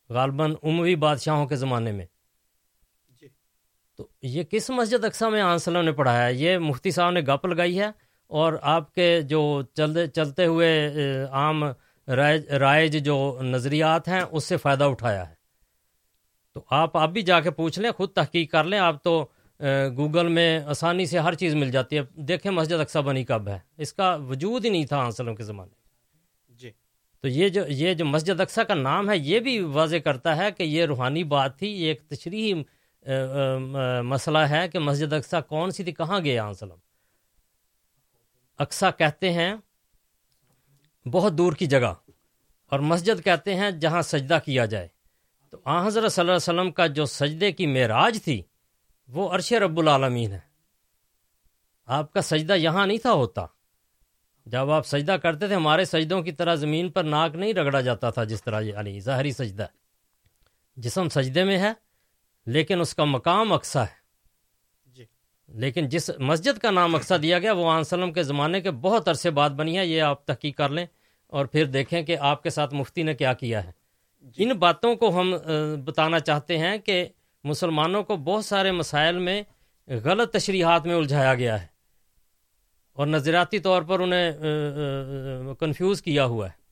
غالباً 0.09 0.55
عموی 0.63 0.97
بادشاہوں 0.97 1.47
کے 1.47 1.57
زمانے 1.57 1.93
میں۔ 1.93 2.07
تو 3.97 4.09
یہ 4.23 4.43
کس 4.43 4.71
مسجد 4.71 5.05
اقسا 5.05 5.29
میں 5.29 5.41
آن 5.41 5.59
سلم 5.59 5.85
نے 5.85 5.93
پڑھایا 5.93 6.27
ہے؟ 6.27 6.35
یہ 6.35 6.59
مفتی 6.59 6.91
صاحب 6.91 7.11
نے 7.11 7.21
گپ 7.21 7.47
لگائی 7.47 7.81
ہے 7.81 7.87
اور 8.27 8.53
آپ 8.63 8.95
کے 8.95 9.23
جو 9.23 9.63
چلتے 9.75 10.07
چلتے 10.07 10.47
ہوئے 10.47 10.91
عام 11.31 11.65
رائج 12.59 13.05
جو 13.05 13.39
نظریات 13.43 14.09
ہیں 14.09 14.21
اس 14.31 14.45
سے 14.45 14.57
فائدہ 14.57 14.85
اٹھایا 14.85 15.29
ہے۔ 15.31 15.35
تو 16.55 16.65
آپ 16.71 16.97
آپ 16.97 17.09
بھی 17.09 17.23
جا 17.23 17.41
کے 17.41 17.51
پوچھ 17.51 17.79
لیں 17.79 17.91
خود 17.93 18.13
تحقیق 18.13 18.53
کر 18.53 18.65
لیں۔ 18.65 18.79
آپ 18.79 19.05
تو 19.05 19.27
گوگل 19.97 20.29
میں 20.29 20.61
آسانی 20.67 21.07
سے 21.07 21.19
ہر 21.19 21.35
چیز 21.35 21.55
مل 21.55 21.71
جاتی 21.71 21.99
ہے۔ 21.99 22.03
دیکھیں 22.23 22.53
مسجد 22.53 22.81
اقسا 22.81 23.01
بنی 23.01 23.25
کب 23.25 23.49
ہے۔ 23.49 23.59
اس 23.77 23.93
کا 23.93 24.15
وجود 24.15 24.65
ہی 24.65 24.71
نہیں 24.71 24.87
تھا 24.87 24.97
آنسلم 24.97 25.35
کے 25.35 25.43
زمانے۔ 25.43 25.75
میں 26.49 26.57
جی۔ 26.57 26.71
تو 27.21 27.29
یہ 27.29 27.49
جو 27.49 27.63
یہ 27.69 27.95
جو 27.95 28.05
مسجد 28.05 28.41
اقسا 28.41 28.63
کا 28.63 28.75
نام 28.75 29.11
ہے 29.11 29.19
یہ 29.19 29.41
بھی 29.41 29.59
واضح 29.59 29.97
کرتا 29.97 30.37
ہے 30.37 30.53
کہ 30.53 30.63
یہ 30.63 30.85
روحانی 30.85 31.25
بات 31.25 31.59
تھی۔ 31.59 31.69
یہ 31.69 31.89
ایک 31.89 32.03
تشریحی 32.09 32.63
مسئلہ 34.03 34.39
ہے 34.39 34.69
کہ 34.69 34.79
مسجد 34.79 35.13
اقسا 35.13 35.41
کون 35.41 35.71
سی 35.71 35.85
تھی 35.85 35.93
کہاں 35.93 36.21
گئے 36.25 36.39
آنسلم 36.39 36.77
اقسا 38.59 38.91
کہتے 38.91 39.33
ہیں 39.33 39.55
بہت 41.07 41.33
دور 41.33 41.53
کی 41.53 41.67
جگہ 41.67 41.95
اور 42.71 42.81
مسجد 42.81 43.25
کہتے 43.25 43.55
ہیں 43.55 43.71
جہاں 43.71 44.03
سجدہ 44.03 44.39
کیا 44.45 44.65
جائے۔ 44.65 44.89
تو 45.51 45.59
آ 45.65 45.87
حضرت 45.87 46.13
صلی 46.13 46.21
اللہ 46.23 46.33
علیہ 46.33 46.37
وسلم 46.37 46.71
کا 46.73 46.87
جو 46.87 47.05
سجدے 47.05 47.53
کی 47.53 47.67
معراج 47.67 48.19
تھی 48.25 48.43
وہ 49.09 49.31
عرش 49.31 49.53
رب 49.53 49.79
العالمین 49.79 50.33
ہے۔ 50.33 50.39
آپ 51.87 52.13
کا 52.13 52.23
سجدہ 52.23 52.53
یہاں 52.53 52.87
نہیں 52.87 52.99
تھا 52.99 53.13
ہوتا۔ 53.13 53.47
جب 54.47 54.71
آپ 54.71 54.87
سجدہ 54.87 55.13
کرتے 55.13 55.47
تھے 55.47 55.55
ہمارے 55.55 55.85
سجدوں 55.85 56.23
کی 56.23 56.33
طرح 56.33 56.55
زمین 56.55 56.91
پر 56.91 57.05
ناک 57.05 57.37
نہیں 57.37 57.53
رگڑا 57.53 57.81
جاتا 57.81 58.11
تھا 58.11 58.25
جس 58.25 58.45
طرح 58.45 58.61
یہ 58.61 58.75
علی 58.77 59.01
ظاہری 59.01 59.33
سجدہ۔ 59.33 59.67
جسم 60.77 61.09
سجدے 61.09 61.45
میں 61.45 61.59
ہے 61.59 61.73
لیکن 62.47 62.81
اس 62.81 62.95
کا 62.95 63.05
مقام 63.05 63.53
اقسا 63.53 63.83
ہے۔ 63.83 64.05
جی۔ 64.87 65.05
لیکن 65.49 65.89
جس 65.89 66.11
مسجد 66.19 66.59
کا 66.59 66.71
نام 66.71 66.95
اقسا 66.95 67.17
دیا 67.23 67.39
گیا 67.39 67.53
وہ 67.53 67.71
آن 67.71 68.13
کے 68.13 68.23
زمانے 68.23 68.61
کے 68.61 68.71
بہت 68.71 69.09
عرصے 69.09 69.31
بعد 69.31 69.51
بنی 69.51 69.79
ہے۔ 69.79 69.87
یہ 69.87 70.03
آپ 70.03 70.25
تحقیق 70.25 70.57
کر 70.57 70.69
لیں 70.69 70.87
اور 71.27 71.47
پھر 71.47 71.65
دیکھیں 71.65 72.03
کہ 72.03 72.17
آپ 72.21 72.43
کے 72.43 72.51
ساتھ 72.51 72.75
مفتی 72.75 73.03
نے 73.03 73.15
کیا 73.15 73.33
کیا 73.33 73.65
ہے۔ 73.65 73.73
ان 74.37 74.49
باتوں 74.49 74.95
کو 74.95 75.21
ہم 75.21 75.35
بتانا 75.85 76.21
چاہتے 76.21 76.59
ہیں 76.59 76.79
کہ 76.79 77.09
مسلمانوں 77.45 78.03
کو 78.03 78.17
بہت 78.17 78.45
سارے 78.45 78.73
مسائل 78.73 79.19
میں 79.19 79.43
غلط 80.05 80.33
تشریحات 80.33 80.87
میں 80.87 80.95
الجھایا 80.95 81.35
گیا 81.35 81.61
ہے 81.63 81.67
اور 82.93 83.07
نظریاتی 83.07 83.59
طور 83.59 83.83
پر 83.83 84.01
انہیں 84.01 85.55
کنفیوز 85.61 86.03
کیا 86.03 86.25
ہوا 86.25 86.47
ہے۔ 86.47 86.63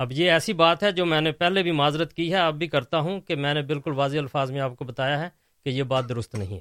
اب 0.00 0.12
یہ 0.12 0.30
ایسی 0.30 0.52
بات 0.52 0.82
ہے 0.82 0.92
جو 0.92 1.06
میں 1.06 1.20
نے 1.20 1.32
پہلے 1.32 1.62
بھی 1.62 1.72
معذرت 1.72 2.12
کی 2.12 2.30
ہے، 2.32 2.38
اب 2.38 2.54
بھی 2.54 2.66
کرتا 2.66 2.98
ہوں 2.98 3.20
کہ 3.20 3.36
میں 3.36 3.54
نے 3.54 3.62
بالکل 3.62 3.92
واضح 3.92 4.18
الفاظ 4.18 4.50
میں 4.50 4.60
آپ 4.60 4.76
کو 4.76 4.84
بتایا 4.84 5.20
ہے 5.20 5.28
کہ 5.66 5.70
یہ 5.70 5.82
بات 5.82 6.08
درست 6.08 6.34
نہیں 6.34 6.54
ہے۔ 6.54 6.60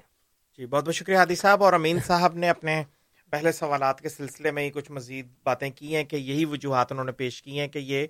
جی 0.58 0.66
بہت 0.66 0.86
بہت 0.86 0.96
شکریہ 0.96 1.18
ہادی 1.18 1.36
صاحب 1.36 1.64
اور 1.64 1.74
امین 1.74 2.00
صاحب 2.00 2.36
نے 2.36 2.50
اپنے 2.50 2.84
پہلے 3.32 3.52
سوالات 3.52 4.02
کے 4.02 4.10
سلسلے 4.10 4.52
میں 4.52 4.64
ہی 4.64 4.70
کچھ 4.70 4.92
مزید 4.92 5.28
باتیں 5.44 5.70
کی 5.76 5.96
ہیں 5.96 6.04
کہ 6.04 6.16
یہی 6.16 6.46
وجوہات 6.46 6.92
انہوں 6.92 7.06
نے 7.06 7.12
پیش 7.12 7.42
کی 7.44 7.60
ہیں 7.60 7.68
کہ 7.68 7.80
یہ 7.80 8.08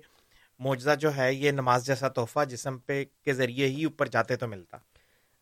معجزہ 0.60 0.94
جو 1.00 1.16
ہے، 1.16 1.32
یہ 1.34 1.50
نماز 1.50 1.86
جیسا 1.86 2.08
تحفہ 2.08 2.44
جسم 2.44 2.78
پہ 2.78 3.04
کے 3.24 3.32
ذریعے 3.32 3.68
ہی 3.68 3.84
اوپر 3.84 4.06
جاتے 4.06 4.36
تو 4.36 4.48
ملتا۔ 4.48 4.76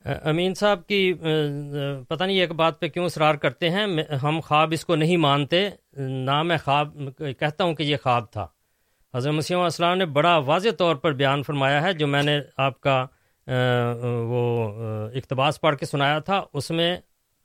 امین 0.04 0.54
صاحب 0.54 0.86
کی 0.86 1.12
پتہ 2.08 2.24
نہیں 2.24 2.40
ایک 2.40 2.52
بات 2.52 2.80
پہ 2.80 2.88
کیوں 2.88 3.04
اصرار 3.04 3.34
کرتے 3.34 3.70
ہیں 3.70 3.86
ہم 4.22 4.40
خواب 4.40 4.72
اس 4.72 4.84
کو 4.84 4.94
نہیں 4.96 5.16
مانتے، 5.16 5.68
نہ 5.96 6.42
میں 6.42 6.56
خواب، 6.64 6.96
کہتا 7.38 7.64
ہوں 7.64 7.74
کہ 7.74 7.82
یہ 7.82 7.96
خواب 8.02 8.30
تھا۔ 8.32 8.46
حضرت 9.14 9.34
مسیح 9.34 9.56
السلام 9.56 9.98
نے 9.98 10.06
بڑا 10.08 10.36
واضح 10.46 10.68
طور 10.78 10.96
پر 10.96 11.12
بیان 11.12 11.42
فرمایا 11.42 11.82
ہے، 11.82 11.92
جو 11.92 12.06
میں 12.06 12.22
نے 12.22 12.38
آپ 12.58 12.80
کا 12.80 13.04
وہ 14.26 14.42
اقتباس 15.14 15.60
پڑھ 15.60 15.76
کے 15.76 15.86
سنایا 15.86 16.18
تھا، 16.18 16.42
اس 16.52 16.70
میں 16.70 16.96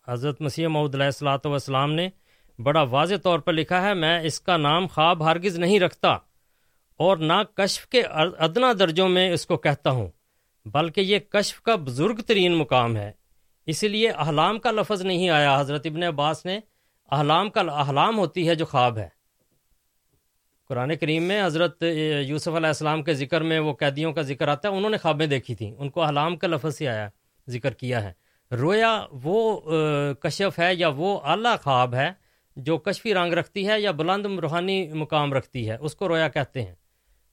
حضرت 0.08 0.42
مسیح 0.42 0.68
محدود 0.68 0.96
علیہ 0.96 1.06
السلاۃ 1.06 1.46
والسلام 1.46 1.94
نے 1.94 2.10
بڑا 2.60 2.82
واضح 2.90 3.16
طور 3.24 3.40
پر 3.40 3.54
لکھا 3.54 3.82
ہے، 3.82 3.94
میں 3.94 4.20
اس 4.20 4.40
کا 4.42 4.58
نام 4.58 4.88
خواب 4.88 5.26
ہرگز 5.26 5.58
نہیں 5.60 5.80
رکھتا، 5.80 6.18
اور 7.00 7.18
نہ 7.20 7.42
کشف 7.56 7.88
کے 7.88 8.02
ادنا 8.02 8.72
درجوں 8.80 9.10
میں 9.10 9.32
اس 9.34 9.46
کو 9.46 9.58
کہتا 9.58 9.90
ہوں۔ 9.90 10.08
بلکہ 10.72 11.02
یہ 11.02 11.20
کشف 11.20 11.62
کا 11.62 11.76
بزرگ 11.76 12.16
ترین 12.28 12.56
مقام 12.56 12.98
ہے۔ 12.98 13.12
اس 13.66 13.84
لیے 13.84 14.10
احلام 14.10 14.60
کا 14.60 14.72
لفظ 14.72 15.02
نہیں 15.02 15.30
آیا۔ 15.30 15.60
حضرت 15.60 15.86
ابن 15.86 16.04
عباس 16.04 16.46
نے 16.46 16.60
احلام 17.12 17.50
کا 17.50 17.62
احلام 17.62 18.18
ہوتی 18.18 18.48
ہے 18.50 18.56
جو 18.56 18.66
خواب 18.66 18.98
ہے۔ 18.98 19.10
قرآن 20.68 20.96
کریم 20.96 21.24
میں 21.24 21.46
حضرت 21.46 21.84
یوسف 22.28 22.48
علیہ 22.48 22.68
السلام 22.68 23.04
کے 23.04 23.14
ذکر 23.14 23.42
میں 23.42 23.60
وہ 23.60 23.74
قیدیوں 23.74 24.14
کا 24.14 24.22
ذکر 24.22 24.48
آتا 24.48 24.70
ہے، 24.70 24.74
انہوں 24.74 24.90
نے 24.90 24.98
خوابیں 24.98 25.28
دیکھی 25.28 25.56
تھیں۔ 25.56 25.76
ان 25.78 25.90
کو 25.90 26.02
احلام 26.02 26.36
کا 26.38 26.48
لفظ 26.48 26.82
ہی 26.82 26.88
آیا، 26.88 27.10
ذکر 27.50 27.74
کیا 27.74 28.04
ہے۔ 28.04 28.12
رویا 28.56 29.06
وہ 29.12 29.62
کشف 30.14 30.60
ہے 30.60 30.76
یا 30.76 30.88
وہ 30.88 31.20
اعلیٰ 31.24 31.56
خواب 31.64 31.96
ہے 31.96 32.10
جو 32.56 32.78
کشفی 32.78 33.14
رنگ 33.14 33.34
رکھتی 33.34 33.68
ہے 33.68 33.82
یا 33.82 33.92
بلند 33.92 34.26
روحانی 34.26 34.88
مقام 34.94 35.34
رکھتی 35.34 35.70
ہے، 35.70 35.78
اس 35.80 35.96
کو 35.96 36.08
رویا 36.08 36.30
کہتے 36.30 36.62
ہیں، 36.62 36.76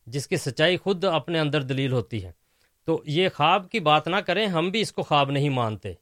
جس 0.07 0.27
کی 0.27 0.37
سچائی 0.37 0.77
خود 0.77 1.05
اپنے 1.05 1.39
اندر 1.39 1.63
دلیل 1.63 1.93
ہوتی 1.93 2.25
ہے۔ 2.25 2.44
تو 2.85 3.03
یہ 3.07 3.29
خواب 3.35 3.71
کی 3.71 3.81
بات 3.81 4.09
نہ 4.09 4.17
کریں، 4.17 4.47
ہم 4.47 4.71
بھی 4.71 4.81
اس 4.81 4.93
کو 4.93 5.03
خواب 5.03 5.31
نہیں 5.31 5.49
مانتے۔ 5.49 5.93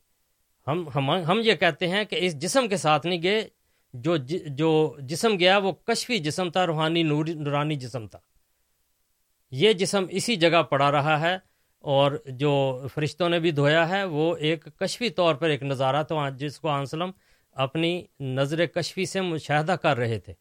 ہم 0.67 0.89
ہم 0.95 1.11
ہم 1.11 1.41
یہ 1.45 1.55
کہتے 1.55 1.89
ہیں 1.89 2.05
کہ 2.05 2.17
اس 2.21 2.39
جسم 2.39 2.69
کے 2.69 2.77
ساتھ 2.77 3.07
نہیں 3.07 3.23
گئے، 3.23 3.49
جو 3.95 4.17
جو 4.47 4.97
جسم 4.99 5.39
گیا 5.39 5.59
وہ 5.59 5.73
کشفی 5.73 6.19
جسم 6.19 6.51
تھا، 6.51 6.67
روحانی 6.67 7.03
نوری، 7.03 7.35
نورانی 7.35 7.77
جسم 7.77 8.07
تھا۔ 8.07 8.19
یہ 9.51 9.73
جسم 9.73 10.05
اسی 10.11 10.37
جگہ 10.37 10.63
پڑا 10.63 10.91
رہا 10.91 11.21
ہے 11.21 11.39
اور 11.79 12.13
جو 12.27 12.83
فرشتوں 12.95 13.29
نے 13.29 13.41
بھی 13.41 13.51
دھویا 13.51 13.89
ہے، 13.89 14.05
وہ 14.05 14.37
ایک 14.37 14.65
کشفی 14.77 15.11
طور 15.11 15.35
پر 15.35 15.49
ایک 15.49 15.63
نظارہ 15.63 16.03
تو 16.03 16.21
جس 16.37 16.61
کو 16.61 16.69
آنسلم 16.69 17.11
اپنی 17.53 18.03
نظر 18.21 18.67
کشفی 18.67 19.07
سے 19.07 19.21
مشاہدہ 19.21 19.73
کر 19.73 19.97
رہے 19.97 20.19
تھے۔ 20.19 20.33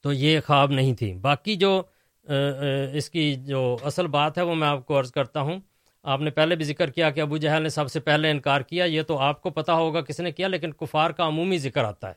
تو 0.00 0.12
یہ 0.12 0.40
خواب 0.46 0.70
نہیں 0.70 0.94
تھی۔ 0.94 1.14
باقی 1.14 1.56
جو 1.56 1.82
اس 2.28 3.08
کی 3.10 3.34
جو 3.46 3.76
اصل 3.82 4.06
بات 4.06 4.38
ہے 4.38 4.42
وہ 4.42 4.54
میں 4.54 4.68
آپ 4.68 4.84
کو 4.86 4.98
عرض 4.98 5.12
کرتا 5.12 5.40
ہوں۔ 5.40 5.60
آپ 6.04 6.20
نے 6.20 6.30
پہلے 6.30 6.56
بھی 6.56 6.64
ذکر 6.64 6.90
کیا 6.90 7.10
کہ 7.10 7.20
ابو 7.20 7.36
جہل 7.36 7.62
نے 7.62 7.68
سب 7.68 7.90
سے 7.90 8.00
پہلے 8.00 8.30
انکار 8.30 8.60
کیا، 8.60 8.84
یہ 8.84 9.02
تو 9.02 9.18
آپ 9.18 9.42
کو 9.42 9.50
پتہ 9.50 9.72
ہوگا 9.72 10.00
کس 10.00 10.20
نے 10.20 10.32
کیا، 10.32 10.48
لیکن 10.48 10.72
کفار 10.72 11.10
کا 11.10 11.26
عمومی 11.26 11.58
ذکر 11.58 11.84
آتا 11.84 12.08
ہے 12.08 12.14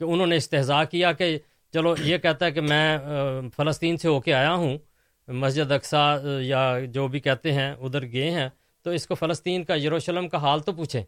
کہ 0.00 0.04
انہوں 0.04 0.26
نے 0.26 0.36
استحضاء 0.36 0.82
کیا 0.90 1.12
کہ 1.12 1.36
چلو 1.74 1.94
یہ 2.00 2.18
کہتا 2.18 2.46
ہے 2.46 2.50
کہ 2.50 2.60
میں 2.60 2.98
فلسطین 3.56 3.96
سے 3.96 4.08
ہو 4.08 4.20
کے 4.20 4.34
آیا 4.34 4.54
ہوں، 4.54 4.76
مسجد 5.28 5.72
اقسا 5.72 6.04
یا 6.40 6.78
جو 6.86 7.06
بھی 7.08 7.20
کہتے 7.20 7.52
ہیں، 7.52 7.70
ادھر 7.72 8.06
گئے 8.12 8.30
ہیں، 8.30 8.48
تو 8.86 8.90
اس 8.90 9.06
کو 9.06 9.14
فلسطین 9.14 9.64
کا، 9.64 9.74
یروشلم 9.76 10.28
کا 10.28 10.38
حال 10.38 10.60
تو 10.60 10.72
پوچھیں۔ 10.72 11.02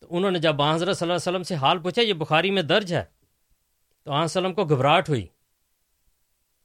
تو 0.00 0.06
انہوں 0.10 0.30
نے 0.30 0.38
جب 0.38 0.62
حضرت 0.62 0.96
صلی 0.96 1.06
اللہ 1.06 1.12
علیہ 1.12 1.28
وسلم 1.28 1.42
سے 1.42 1.54
حال 1.54 1.78
پوچھا، 1.78 2.02
یہ 2.02 2.12
بخاری 2.14 2.50
میں 2.50 2.62
درج 2.62 2.92
ہے، 2.94 3.04
تو 4.06 4.12
آن 4.12 4.24
وسلم 4.24 4.52
کو 4.52 4.64
گھبراہٹ 4.64 5.08
ہوئی۔ 5.08 5.26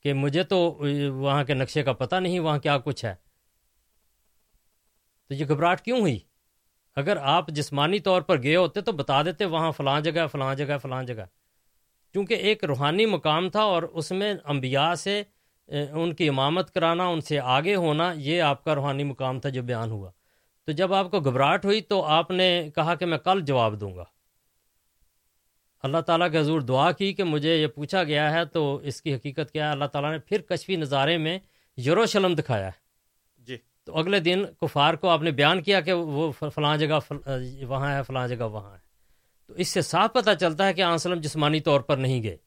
کہ 0.04 0.14
مجھے 0.14 0.44
تو 0.44 0.82
وہاں 1.14 1.44
کے 1.44 1.54
نقشے 1.54 1.84
کا 1.84 1.94
پتہ 1.94 2.16
نہیں، 2.16 2.40
وہاں 2.40 2.60
کیا 2.60 2.78
کچھ 2.78 3.06
ہے۔ 3.06 3.16
تو 5.28 5.34
یہ 5.34 5.46
گھبراہٹ 5.48 5.82
کیوں 5.82 6.00
ہوئی؟ 6.00 6.20
اگر 6.96 7.18
آپ 7.18 7.48
جسمانی 7.48 8.00
طور 8.00 8.22
پر 8.22 8.44
گئے 8.44 8.56
ہوتے 8.56 8.82
تو 8.82 8.92
بتا 8.92 9.22
دیتے 9.22 9.46
وہاں 9.46 9.72
فلاں 9.72 10.02
جگہ 10.02 10.28
فلاں 10.32 10.56
جگہ 10.56 10.78
فلاں 10.82 11.04
جگہ۔ 11.04 11.26
کیونکہ 12.14 12.34
ایک 12.34 12.64
روحانی 12.64 13.06
مقام 13.06 13.50
تھا 13.50 13.62
اور 13.62 13.84
اس 13.84 14.12
میں 14.12 14.34
انبیاء 14.46 14.94
سے، 14.94 15.24
ان 15.68 16.14
کی 16.14 16.30
امامت 16.30 16.74
کرانا، 16.74 17.08
ان 17.08 17.22
سے 17.22 17.40
آگے 17.40 17.76
ہونا، 17.76 18.14
یہ 18.16 18.42
آپ 18.42 18.64
کا 18.64 18.76
روحانی 18.76 19.04
مقام 19.04 19.40
تھا 19.40 19.50
جو 19.50 19.64
بیان 19.64 19.92
ہوا۔ 19.92 20.12
تو 20.66 20.72
جب 20.72 20.94
آپ 20.94 21.12
کو 21.12 21.20
گھبراہٹ 21.20 21.66
ہوئی 21.66 21.82
تو 21.82 22.04
آپ 22.04 22.32
نے 22.32 22.70
کہا 22.76 22.96
کہ 22.96 23.06
میں 23.06 23.18
کل 23.18 23.42
جواب 23.46 23.82
دوں 23.82 23.96
گا۔ 23.96 24.04
اللہ 25.84 25.98
تعالیٰ 25.98 26.32
کے 26.32 26.40
حضور 26.40 26.62
دعا 26.62 26.92
کی 26.92 27.14
کہ 27.14 27.24
مجھے 27.24 27.56
یہ 27.56 27.68
پوچھا 27.68 28.04
گیا 28.04 28.32
ہے 28.32 28.46
تو 28.46 28.76
اس 28.76 29.02
کی 29.02 29.16
حقیقت 29.16 29.52
کیا 29.52 29.68
ہے؟ 29.68 29.72
اللہ 29.72 29.86
تعالیٰ 29.86 30.12
نے 30.12 30.18
پھر 30.18 30.42
کشفی 30.42 30.76
نظارے 30.76 31.18
میں 31.18 31.40
یروشلم 31.86 32.34
دکھایا 32.34 32.66
ہے۔ 32.66 32.90
جی۔ 33.38 33.58
تو 33.84 33.98
اگلے 33.98 34.20
دن 34.20 34.44
کفار 34.62 34.94
کو 34.94 35.10
آپ 35.10 35.22
نے 35.22 35.32
بیان 35.32 35.62
کیا 35.62 35.82
کہ 35.82 35.94
وہ 35.94 36.32
فلاں 36.32 36.78
جگہ 36.78 37.14
وہاں 37.68 37.98
ہے 37.98 38.04
فلاں 38.04 38.28
جگہ 38.28 38.44
وہاں 38.44 38.72
ہے۔ 38.72 38.78
تو 39.48 39.54
اس 39.54 39.68
سے 39.68 39.82
صاف 39.82 40.14
پتہ 40.14 40.30
چلتا 40.40 40.68
ہے 40.68 40.74
کہ 40.74 40.82
آنسلم 40.82 41.20
جسمانی 41.20 41.60
طور 41.60 41.80
پر 41.82 41.98
نہیں 41.98 42.24
گئے۔ 42.24 42.38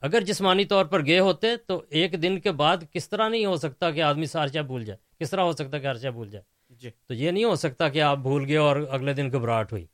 اگر 0.00 0.20
جسمانی 0.20 0.64
طور 0.64 0.84
پر 0.84 1.06
گئے 1.06 1.18
ہوتے 1.18 1.56
تو 1.56 1.82
ایک 1.88 2.22
دن 2.22 2.40
کے 2.40 2.52
بعد 2.52 2.76
کس 2.92 3.08
طرح 3.08 3.28
نہیں 3.28 3.46
ہو 3.46 3.56
سکتا 3.56 3.90
کہ 3.90 4.02
آدمی 4.02 4.26
سارچہ 4.26 4.58
بھول 4.58 4.84
جائے؟ 4.84 4.98
کس 5.20 5.30
طرح 5.30 5.40
ہو 5.40 5.52
سکتا 5.52 5.78
کہ 5.78 5.86
ہرشہ 5.86 6.08
بھول 6.08 6.30
جائے؟ 6.30 6.74
جی۔ 6.74 6.90
تو 7.06 7.14
یہ 7.14 7.30
نہیں 7.30 7.44
ہو 7.44 7.54
سکتا 7.54 7.88
کہ 7.88 8.02
آپ 8.02 8.18
بھول 8.18 8.44
گئے 8.44 8.56
اور 8.56 8.76
اگلے 8.90 9.12
دن 9.12 9.32
گھبراہٹ 9.32 9.72
ہوئی۔ 9.72 9.86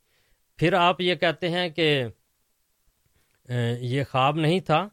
پھر 0.57 0.73
آپ 0.73 1.01
یہ 1.01 1.15
کہتے 1.15 1.49
ہیں 1.49 1.69
کہ 1.69 2.03
یہ 3.79 4.03
خواب 4.11 4.35
نہیں 4.35 4.59
تھا۔ 4.59 4.87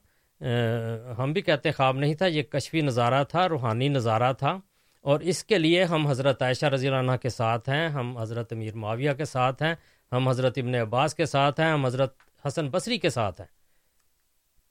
ہم 1.18 1.32
بھی 1.32 1.42
کہتے 1.42 1.72
خواب 1.72 1.96
نہیں 1.96 2.14
تھا، 2.14 2.26
یہ 2.26 2.42
کشفی 2.42 2.80
نظارہ 2.80 3.24
تھا، 3.24 3.48
روحانی 3.48 3.88
نظارہ 3.88 4.32
تھا۔ 4.32 4.58
اور 5.00 5.20
اس 5.20 5.44
کے 5.44 5.58
لیے 5.58 5.84
ہم 5.84 6.06
حضرت 6.06 6.42
عائشہ 6.42 6.66
رضی 6.66 6.88
اللہ 6.88 7.10
عنہ 7.10 7.16
کے 7.16 7.28
ساتھ 7.28 7.68
ہیں، 7.68 7.88
ہم 7.88 8.18
حضرت 8.18 8.52
امیر 8.52 8.74
معاویہ 8.74 9.12
کے 9.12 9.24
ساتھ 9.24 9.62
ہیں، 9.62 9.74
ہم 10.12 10.28
حضرت 10.28 10.58
ابن 10.58 10.74
عباس 10.74 11.14
کے 11.14 11.26
ساتھ 11.26 11.60
ہیں، 11.60 11.72
ہم 11.72 11.86
حضرت 11.86 12.14
حسن 12.46 12.68
بصری 12.68 12.98
کے 12.98 13.10
ساتھ 13.10 13.40
ہیں۔ 13.40 13.48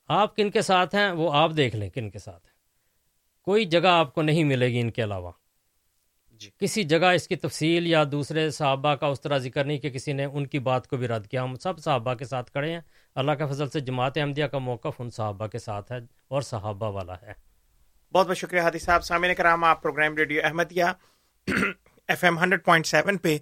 آپ 0.08 0.36
کن 0.36 0.50
کے 0.50 0.62
ساتھ 0.62 0.94
ہیں؟ 0.94 1.10
وہ 1.10 1.32
آپ 1.32 1.50
دیکھ 1.56 1.76
لیں 1.76 1.90
کن 1.90 2.10
کے 2.10 2.18
ساتھ 2.18 2.46
ہیں۔ 2.46 2.54
کوئی 3.42 3.64
جگہ 3.64 3.88
آپ 3.88 4.14
کو 4.14 4.22
نہیں 4.22 4.44
ملے 4.44 4.66
گی 4.66 4.80
ان 4.80 4.90
کے 4.90 5.04
علاوہ۔ 5.04 5.30
جی 6.40 6.50
کسی 6.58 6.82
جگہ 6.82 7.06
اس 7.06 7.28
کی 7.28 7.36
تفصیل 7.36 7.86
یا 7.86 8.04
دوسرے 8.12 8.50
صحابہ 8.50 8.94
کا 8.94 9.06
اس 9.06 9.20
طرح 9.20 9.38
ذکر 9.38 9.64
نہیں 9.64 9.78
کہ 9.78 9.90
کسی 9.90 10.12
نے 10.12 10.24
ان 10.24 10.46
کی 10.46 10.58
بات 10.58 10.86
کو 10.88 10.96
بھی 10.96 11.08
رد 11.08 11.26
کیا۔ 11.26 11.42
ہم 11.42 11.54
سب 11.54 11.78
صحابہ 11.78 12.14
کے 12.14 12.24
ساتھ 12.24 12.50
کھڑے 12.52 12.72
ہیں۔ 12.72 12.80
اللہ 13.14 13.32
کے 13.32 13.46
فضل 13.46 13.68
سے 13.68 13.80
جماعت 13.80 14.18
احمدیہ 14.18 14.44
کا 14.44 14.58
موقف 14.58 15.00
ان 15.00 15.10
صحابہ 15.10 15.46
کے 15.46 15.58
ساتھ 15.58 15.92
ہے 15.92 15.96
اور 16.28 16.42
صحابہ 16.42 16.90
والا 16.90 17.14
ہے۔ 17.22 17.32
بہت 18.12 18.26
بہت 18.26 18.36
شکریہ 18.36 18.60
حادی 18.60 18.78
صاحب۔ 18.78 19.04
سامعین 19.04 19.34
کرام، 19.34 19.64
آپ 19.64 19.82
program 19.82 20.16
radio 20.16 20.40
Ahmadiyya 20.44 20.84
F 22.08 22.24
M 22.24 22.38
hundred 22.38 22.64
point 22.64 22.86
seven 22.86 23.16
پہ 23.16 23.38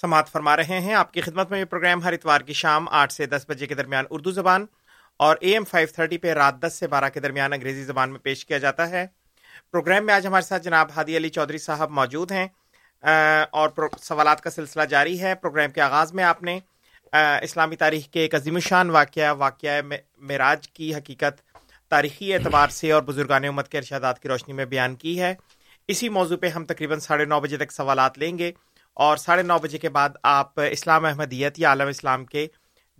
سماعت 0.00 0.28
فرما 0.28 0.56
رہے 0.56 0.80
ہیں۔ 0.80 0.94
آپ 0.94 1.12
کی 1.12 1.20
خدمت 1.20 1.50
میں 1.50 1.60
یہ 1.60 1.64
پروگرام 1.64 2.02
ہر 2.02 2.12
اتوار 2.12 2.40
کی 2.40 2.52
شام 2.52 2.88
آٹھ 2.88 3.12
سے 3.12 3.26
دس 3.26 3.44
بجے 3.48 3.66
کے 3.66 3.74
درمیان 3.74 4.04
اردو 4.10 4.30
زبان 4.30 4.66
اور 5.16 5.36
اے 5.40 5.52
ایم 5.52 5.64
فائیو 5.64 5.88
تھرٹی 5.94 6.18
پہ 6.18 6.32
رات 6.32 6.54
دس 6.60 6.74
سے 6.74 6.86
بارہ 6.86 7.08
کے 7.14 7.20
درمیان 7.20 7.52
انگریزی 7.52 7.84
زبان 7.84 8.10
میں 8.10 8.18
پیش 8.18 8.46
کیا 8.46 8.58
جاتا 8.58 8.90
ہے۔ 8.90 9.19
پروگرام 9.70 10.06
میں 10.06 10.14
آج 10.14 10.26
ہمارے 10.26 10.46
ساتھ 10.46 10.62
جناب 10.62 10.90
ہادی 10.96 11.16
علی 11.16 11.28
چودھری 11.28 11.58
صاحب 11.58 11.90
موجود 11.90 12.32
ہیں 12.32 12.46
اور 13.50 13.68
سوالات 14.02 14.40
کا 14.40 14.50
سلسلہ 14.50 14.82
جاری 14.82 15.20
ہے۔ 15.20 15.34
پروگرام 15.34 15.70
کے 15.70 15.80
آغاز 15.80 16.12
میں 16.12 16.24
آپ 16.24 16.42
نے 16.42 16.58
اسلامی 17.42 17.76
تاریخ 17.76 18.06
کے 18.06 18.20
ایک 18.20 18.34
عظیم 18.34 18.58
شان 18.58 18.90
واقعہ 18.90 19.34
واقعہ 19.34 19.80
معراج 20.18 20.68
کی 20.68 20.94
حقیقت 20.94 21.40
تاریخی 21.90 22.32
اعتبار 22.34 22.68
سے 22.68 22.92
اور 22.92 23.02
بزرگان 23.02 23.44
امت 23.44 23.68
کے 23.68 23.78
ارشادات 23.78 24.20
کی 24.22 24.28
روشنی 24.28 24.54
میں 24.54 24.64
بیان 24.64 24.94
کی 24.94 25.20
ہے۔ 25.20 25.34
اسی 25.88 26.08
موضوع 26.08 26.36
پہ 26.36 26.48
ہم 26.48 26.64
تقریباً 26.64 26.98
ساڑھے 26.98 27.24
نو 27.24 27.40
بجے 27.40 27.56
تک 27.56 27.72
سوالات 27.72 28.18
لیں 28.18 28.36
گے 28.38 28.52
اور 28.96 29.16
ساڑھے 29.16 29.42
نو 29.42 29.58
بجے 29.58 29.78
کے 29.78 29.88
بعد 29.88 30.10
آپ 30.22 30.60
اسلام 30.70 31.04
احمدیت 31.04 31.58
یا 31.58 31.68
عالم 31.68 31.88
اسلام 31.88 32.24
کے 32.24 32.46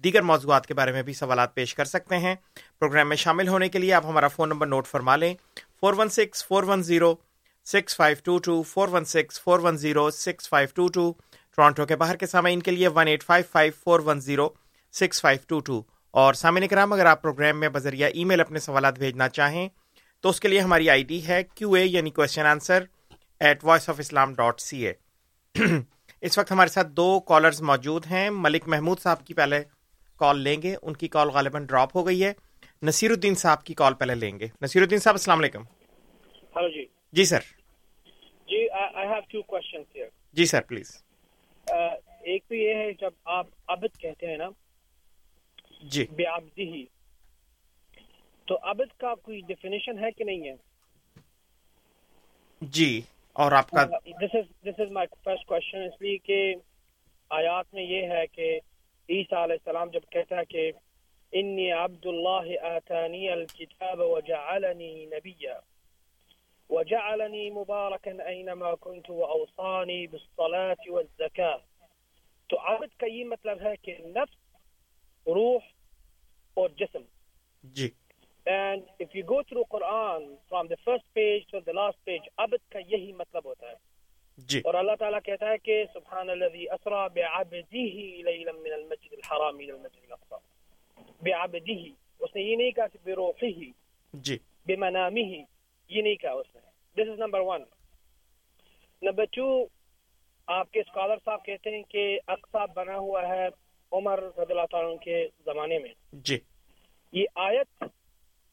دیگر 0.05 0.23
موضوعات 0.23 0.67
کے 0.67 0.75
بارے 0.75 0.93
میں 0.93 1.03
بھی 1.03 1.13
سوالات 1.13 1.55
پیش 1.55 1.75
کر 1.75 1.85
سکتے 1.85 2.19
ہیں۔ 2.19 2.35
پروگرام 2.79 3.09
میں 3.09 3.17
شامل 3.17 3.49
ہونے 3.49 3.69
کے 3.69 3.79
لیے 3.79 3.93
آپ 3.95 4.07
ہمارا 4.07 4.29
فون 4.29 4.49
نمبر 4.49 4.67
نوٹ 4.67 4.87
فرما 4.87 5.17
لیں۔ 5.17 5.35
Four 5.81 5.95
one 5.97 6.09
six, 6.09 6.47
four 6.47 6.63
one 6.63 6.83
zero, 6.83 7.15
six 7.65 7.97
five 7.97 8.17
two 8.25 8.39
two, 8.39 8.63
four 8.63 8.89
one 8.89 9.05
six, 9.05 9.41
four 9.41 9.61
one 9.61 9.77
zero, 9.77 10.11
six 10.11 10.49
five 10.49 10.69
two 10.75 10.89
two, 10.89 11.13
Toronto 11.57 11.87
کے 11.87 11.97
باہر 11.97 12.17
کے 12.17 12.27
سامعین 12.27 12.63
کے 12.63 12.71
لیے 12.71 12.89
one 12.89 13.07
eight 13.09 13.23
five 13.23 13.45
five, 13.53 13.73
four 13.85 14.01
one 14.01 14.21
zero, 14.21 14.49
six 14.93 15.21
five 15.21 15.39
two 15.47 15.61
two, 15.61 15.83
اور 16.11 16.35
سامعین 16.35 16.69
کرام، 16.69 16.93
اگر 16.93 17.07
آپ 17.07 17.23
پروگرام 17.23 17.61
میں 17.61 17.69
بذریعہ 17.69 18.11
ای 18.15 18.25
میل 18.25 18.41
اپنے 18.41 18.59
سوالات 18.59 18.99
بھیجنا 18.99 19.29
چاہیں، 19.29 19.69
تو 20.21 20.29
اس 20.29 20.41
کے 20.41 20.49
لیے 20.49 20.61
ہماری 20.61 20.91
آئی 20.91 21.03
ڈی 21.03 21.27
ہے 21.29 21.43
کیو 21.55 21.73
اے 21.73 21.85
یعنی 21.85 22.11
question 22.11 22.47
answer 22.47 22.85
at 23.41 23.65
voice 23.65 23.89
of 23.89 24.01
Islam 24.01 24.35
dot 24.35 24.61
C 24.61 24.87
A 24.87 24.93
اس 26.21 26.39
وقت 26.39 26.53
ہمارے 26.53 26.69
ساتھ 26.69 26.89
دو 26.89 27.21
کالرز 27.21 27.63
موجود 27.63 28.07
ہیں۔ 28.07 28.31
ملک 28.31 28.69
محمود 28.69 28.99
صاحب 29.01 29.27
کی 29.27 29.35
پہلے 29.35 29.63
کال 30.19 30.39
لیں 30.39 30.63
گے۔ 30.63 30.77
ان 30.83 30.95
کی 30.95 31.09
کال 31.09 31.29
غالباً 31.29 31.67
ڈراپ 31.67 31.97
ہو 31.97 32.07
گئی 32.07 32.25
ہے۔ 32.25 32.33
نصیر 32.83 33.11
الدین 33.11 33.35
صاحب 33.35 33.65
کی 33.65 33.75
کال 33.75 33.95
پہلے 33.95 34.15
لیں 34.15 34.39
گے۔ 34.41 34.47
نصیر 34.63 34.83
الدین 34.83 34.99
صاحب 34.99 35.15
السلام 35.15 35.39
علیکم۔ 35.39 35.63
ہلو 36.57 36.69
جی۔ 36.69 36.85
جی 37.13 37.25
سر۔ 37.25 37.41
جی 38.49 38.69
آئی 38.71 39.09
ہیو 39.09 39.21
ٹو 39.31 39.43
کوشچنس 39.43 39.97
جی 40.33 40.45
سر 40.45 40.61
پلیز۔ 40.61 41.03
ایک 41.67 42.45
تو 42.49 42.55
یہ 42.55 42.75
ہے 42.75 42.93
جب 42.93 43.11
آپ 43.25 43.47
عبد 43.69 43.99
کہتے 43.99 44.27
ہیں 44.27 44.37
نا 44.37 44.49
جی۔ 45.83 46.07
بے 46.17 46.25
عبدی 46.25 46.73
ہی 46.73 46.85
تو 48.49 48.59
عبد 48.63 48.99
کا 49.01 49.15
کوئی 49.15 49.41
ڈیفینیشن 49.41 49.99
ہے 49.99 50.11
کہ 50.11 50.25
نہیں 50.25 50.49
ہے؟ 50.49 50.55
جی 52.61 53.01
اور 53.33 53.53
آپ 53.53 53.71
کا؟ 53.71 53.85
دس 54.21 54.35
از 54.35 54.65
دس 54.65 54.81
از 54.81 54.91
مائی 54.91 55.07
فرسٹ 55.25 55.47
کوشچن 55.47 55.79
اس 55.79 56.03
لیے 56.03 56.19
کہ 56.19 56.55
آیات 57.31 57.75
میں 57.75 57.83
یہ 57.83 58.03
ہے 58.03 58.27
کہ 58.27 58.59
عیسیٰ 59.09 59.43
علیہ 59.43 59.55
السلام 59.55 59.89
جب 59.89 60.01
کہتا 60.11 60.37
ہے 60.37 60.45
کہ 60.45 60.73
إني 61.35 61.71
عبد 61.71 62.07
الله 62.07 62.77
آتاني 62.77 63.29
الكتاب 63.29 64.01
وجعلني 64.01 65.07
نبيا. 65.07 65.61
وجعلني 66.71 67.51
مباركا 67.51 68.11
أينما 68.29 68.75
كنت 68.75 69.11
وأوصاني 69.11 70.07
بالصلاة 70.07 70.93
والزكاة. 70.93 71.59
تعرض 72.49 72.89
كيمة 72.99 73.37
لذلك 73.45 73.89
مطلب 73.89 74.05
النفس 74.05 74.37
روح 75.27 75.63
اور 76.55 76.69
جسم. 76.69 77.03
جی۔ 77.65 77.89
And 78.45 78.83
if 79.01 79.17
you 79.17 79.23
go 79.25 79.43
through 79.43 79.63
Quran 79.63 80.35
from 80.49 80.67
the 80.67 80.75
first 80.85 81.13
page 81.13 81.43
to 81.51 81.61
the 81.61 81.73
last 81.73 82.05
page 82.05 82.21
عبد 82.37 82.73
کا 82.73 82.79
یہی 82.79 83.13
مطلب 83.13 83.45
ہوتا 83.45 83.69
ہے۔ 83.69 83.75
جی۔ 84.39 84.59
اور 84.59 84.75
اللہ 84.75 84.93
تعالیٰ 84.99 85.19
کہتا 85.25 85.49
ہے 85.49 85.59
کہ 85.59 85.85
سبحان 85.95 86.31
الذي 86.31 86.69
اسرا 86.69 87.07
بعبده 87.07 87.97
ليلا 88.31 88.53
من 88.53 88.73
المسجد 88.73 89.13
الحرام 89.13 89.59
الى 89.59 89.71
المسجد 89.71 90.13
بعبده 91.23 91.89
اس 92.19 92.37
نے 92.37 92.43
یہ 92.43 92.57
نہیں 92.57 92.71
کہا 92.71 92.87
کہ 92.87 92.99
بروحه 93.05 93.63
جی۔ 94.13 94.39
بمنامه 94.67 95.43
یہ 95.89 96.03
نہیں 96.03 96.15
کہا 96.15 96.33
اس 96.33 96.47
نے۔ 96.55 96.61
This 96.95 97.09
is 97.11 97.19
number 97.19 97.41
one 97.41 97.63
number 99.03 99.25
two 99.25 99.67
آپ 100.47 100.71
کے 100.71 100.81
اسکالر 100.81 101.17
صاحب 101.25 101.45
کہتے 101.45 101.71
ہیں 101.71 101.83
کہ 101.83 102.21
اقصا 102.27 102.67
بنا 102.67 102.97
ہوا 102.99 103.29
ہے 103.29 103.49
عمر 103.93 104.19
رضی 104.19 104.53
اللہ 104.53 104.67
تعالیٰ 104.71 104.99
کے 104.99 105.29
زمانے 105.45 105.79
میں۔ 105.79 105.95
جی۔ 106.13 106.39
یہ 107.13 107.27
آیت 107.35 107.85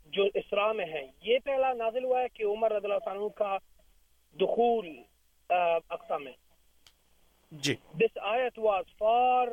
جو 0.06 0.24
اسراء 0.34 0.72
میں 0.72 0.86
ہے 0.86 1.08
یہ 1.22 1.40
پہلا 1.44 1.74
نازل 1.74 2.04
ہوا 2.04 2.22
ہے 2.22 2.28
کہ 2.34 2.44
عمر 2.44 2.72
رضی 2.72 2.88
اللہ 2.88 3.10
عنہ 3.10 3.28
کا 3.28 3.58
دخول 4.42 5.02
اقصا 5.90 6.18
میں۔ 6.18 6.32
جی۔ 7.52 7.76
Was 8.60 8.88
for 9.04 9.48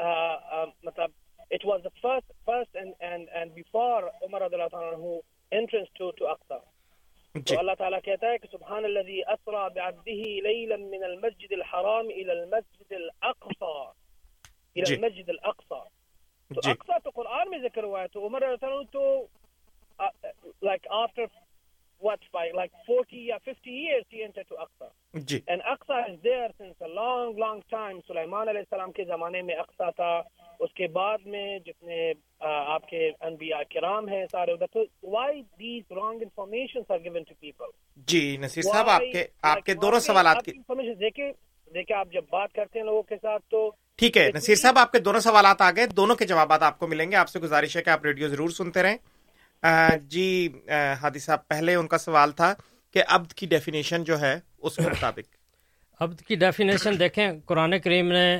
uh, 0.00 0.36
uh, 0.54 0.66
مطلب 0.82 1.10
it 1.50 1.64
was 1.64 1.80
the 1.82 1.92
first 2.00 2.28
first 2.48 2.76
and 2.82 2.92
and 3.12 3.28
and 3.40 3.54
before 3.54 4.02
اللہ 4.26 4.76
عنہ 4.82 5.14
entrance 5.52 5.90
to 6.00 6.10
to 6.20 6.34
جی 7.34 7.40
تو 7.48 7.58
اللہ 7.58 7.74
تعالیٰ 7.78 7.98
کہتا 8.04 8.30
ہے 8.30 8.38
کہ 8.38 8.48
سبحان 8.52 8.84
الذي 8.84 9.18
اسرا 9.32 9.66
بعبده 9.74 10.30
ليلا 10.46 10.76
من 10.94 11.04
المسجد 11.08 11.52
الحرام 11.58 12.08
الى 12.14 12.32
المسجد 12.32 12.92
الاقصى 12.92 13.74
الى. 14.76 14.94
المسجد 14.94 15.28
الاقصى 15.34 15.80
تو 16.50 16.70
اقصا 16.70 16.98
تو 17.04 17.10
قرآن 17.20 17.50
میں 17.50 17.58
ذکر 17.66 17.84
ہوا 17.90 18.02
ہے 18.02 18.08
تو 18.16 18.26
عمر 18.26 18.42
رضی 18.42 18.66
اللہ 18.66 18.80
عنہ 18.80 18.90
تو 18.92 19.04
like 20.70 20.90
after 21.04 21.28
what 22.02 22.20
by 22.32 22.44
like 22.58 22.72
40 22.88 23.22
or 23.32 23.40
50 23.46 23.70
years 23.70 24.04
he 24.08 24.22
entered 24.24 24.48
to 24.48 24.60
Aqsa. 24.66 24.90
G 25.14 25.40
and 25.54 25.62
Aqsa 25.72 25.98
is 26.12 26.20
there 26.28 26.50
since 26.58 26.86
a 26.88 26.92
long 27.00 27.38
long 27.46 27.62
time. 27.74 28.00
سلیمان 28.06 28.48
علیہ 28.48 28.60
السلام 28.60 28.92
کے 28.98 29.04
زمانے 29.04 29.42
میں 29.50 29.54
اقصا 29.64 29.90
تھا 30.00 30.12
اس 30.60 30.72
کے 30.74 30.86
بعد 30.86 31.26
میں 31.26 31.58
جتنے 31.58 32.12
آپ 32.40 32.88
کے 32.88 33.10
انبیاء 33.20 33.60
کرام 33.74 34.08
ہیں 34.08 34.24
سارے 34.32 34.52
ادھر 34.52 34.66
تو 34.66 34.82
why 35.12 35.30
these 35.62 35.96
wrong 35.96 36.18
informations 36.26 36.90
are 36.94 37.00
given 37.06 37.28
to 37.30 37.36
people? 37.44 37.70
جی 38.08 38.36
نصیر 38.36 38.62
صاحب 38.62 38.88
آپ 38.88 39.02
کے 39.12 39.26
آپ 39.42 39.64
کے 39.66 39.74
دونوں 39.74 40.00
سوالات 40.00 40.44
کی 40.44 40.52
انفارمیشن 40.56 41.00
دیکھیں 41.00 41.30
دیکھیں 41.74 41.96
آپ 41.96 42.12
جب 42.12 42.24
بات 42.30 42.52
کرتے 42.52 42.78
ہیں 42.78 42.86
لوگوں 42.86 43.02
کے 43.02 43.16
ساتھ 43.22 43.42
تو 43.50 43.68
ٹھیک 43.98 44.16
ہے 44.16 44.28
نصیر 44.34 44.54
صاحب 44.54 44.78
آپ 44.78 44.92
کے 44.92 44.98
دونوں 44.98 45.20
سوالات 45.20 45.62
آ 45.62 45.70
گئے 45.76 45.86
دونوں 45.96 46.16
کے 46.16 46.26
جوابات 46.26 46.62
آپ 46.62 46.78
کو 46.78 46.86
ملیں 46.86 47.10
گے 47.10 47.16
آپ 47.16 47.28
سے 47.28 47.40
گزارش 47.40 47.76
ہے 47.76 47.82
کہ 47.82 47.90
آپ 47.90 48.04
ریڈیو 48.04 48.28
ضرور 48.28 48.50
سنتے 48.50 48.82
رہیں۔ 48.82 48.96
جی 50.08 50.48
ہادی 51.02 51.18
صاحب 51.18 51.48
پہلے 51.48 51.74
ان 51.74 51.86
کا 51.86 51.98
سوال 51.98 52.32
تھا 52.32 52.52
کہ 52.94 53.02
عبد 53.08 53.32
کی 53.32 53.46
ڈیفینیشن 53.46 54.04
جو 54.04 54.20
ہے 54.20 54.38
اس 54.58 54.76
کے 54.76 54.82
مطابق۔ 54.82 55.39
عبد 56.00 56.20
کی 56.20 56.34
ڈیفینیشن 56.34 56.98
دیکھیں، 56.98 57.28
قرآن 57.46 57.78
کریم 57.78 58.06
نے 58.08 58.36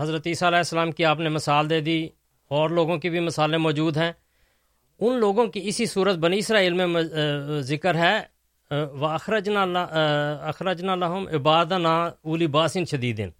حضرت 0.00 0.26
عیسیٰ 0.26 0.48
علیہ 0.48 0.58
السلام 0.58 0.90
کی 0.92 1.04
آپ 1.04 1.20
نے 1.20 1.28
مثال 1.28 1.70
دے 1.70 1.80
دی، 1.80 2.00
اور 2.50 2.70
لوگوں 2.70 2.96
کی 2.98 3.10
بھی 3.10 3.20
مثالیں 3.20 3.58
موجود 3.58 3.96
ہیں۔ 3.96 4.12
ان 5.00 5.18
لوگوں 5.20 5.46
کی 5.46 5.60
اسی 5.68 5.86
صورت 5.86 6.16
بنی 6.18 6.38
اسرائیل 6.38 6.72
میں 6.72 7.02
ذکر 7.62 7.94
ہے 7.94 8.18
و 8.70 9.06
اخرجنا 9.06 9.62
اخرجنا 10.48 10.94
لہم 10.94 11.26
عبادنا 11.34 11.94
اولی 12.04 12.46
باسن 12.46 12.84
شدیدن 12.84 13.30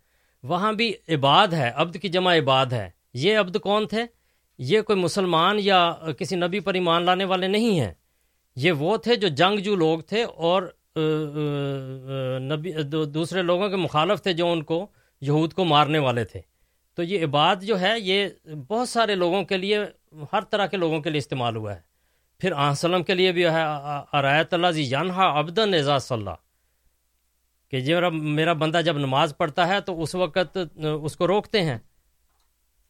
وہاں 0.44 0.72
بھی 0.72 0.92
عباد 1.08 1.48
ہے، 1.52 1.70
عبد 1.74 1.96
کی 2.02 2.08
جمع 2.08 2.36
عباد 2.36 2.72
ہے۔ 2.72 2.88
یہ 3.14 3.38
عبد 3.38 3.56
کون 3.62 3.86
تھے؟ 3.86 4.04
یہ 4.58 4.80
کوئی 4.80 4.98
مسلمان 5.00 5.58
یا 5.60 5.90
کسی 6.18 6.36
نبی 6.36 6.60
پر 6.60 6.74
ایمان 6.74 7.04
لانے 7.04 7.24
والے 7.24 7.48
نہیں 7.48 7.80
ہیں۔ 7.80 7.92
یہ 8.56 8.72
وہ 8.78 8.96
تھے 8.96 9.16
جو 9.16 9.28
جنگجو 9.30 9.74
لوگ 9.76 10.00
تھے 10.08 10.22
اور 10.22 10.62
نبی 12.40 12.72
دوسرے 13.14 13.42
لوگوں 13.42 13.68
کے 13.68 13.76
مخالف 13.76 14.22
تھے 14.22 14.32
جو 14.32 14.50
ان 14.52 14.62
کو 14.62 14.86
یہود 15.20 15.52
کو 15.52 15.64
مارنے 15.64 15.98
والے 15.98 16.24
تھے۔ 16.24 16.40
تو 16.94 17.02
یہ 17.02 17.24
عباد 17.24 17.56
جو 17.62 17.80
ہے، 17.80 17.94
یہ 17.98 18.28
بہت 18.68 18.88
سارے 18.88 19.14
لوگوں 19.14 19.42
کے 19.42 19.56
لیے، 19.56 19.78
ہر 20.32 20.42
طرح 20.50 20.66
کے 20.66 20.76
لوگوں 20.76 21.00
کے 21.00 21.10
لیے 21.10 21.18
استعمال 21.18 21.56
ہوا 21.56 21.74
ہے۔ 21.74 21.80
پھر 22.40 22.52
وسلم 22.52 23.02
کے 23.02 23.14
لیے 23.14 23.32
بھی 23.32 23.44
ہے 23.44 23.62
ارایت 24.12 24.54
اللہ 24.54 24.70
جی 24.74 24.84
جانحا 24.84 25.26
ابدن 25.38 25.74
اعزاز 25.74 26.04
صلی۔ 26.04 26.18
اللہ 26.18 26.34
کہ 27.70 27.80
جو 27.80 28.10
میرا 28.10 28.52
بندہ 28.52 28.80
جب 28.84 28.98
نماز 28.98 29.34
پڑھتا 29.38 29.68
ہے 29.68 29.80
تو 29.80 30.02
اس 30.02 30.14
وقت 30.14 30.58
اس 31.02 31.16
کو 31.16 31.26
روکتے 31.26 31.62
ہیں، 31.62 31.78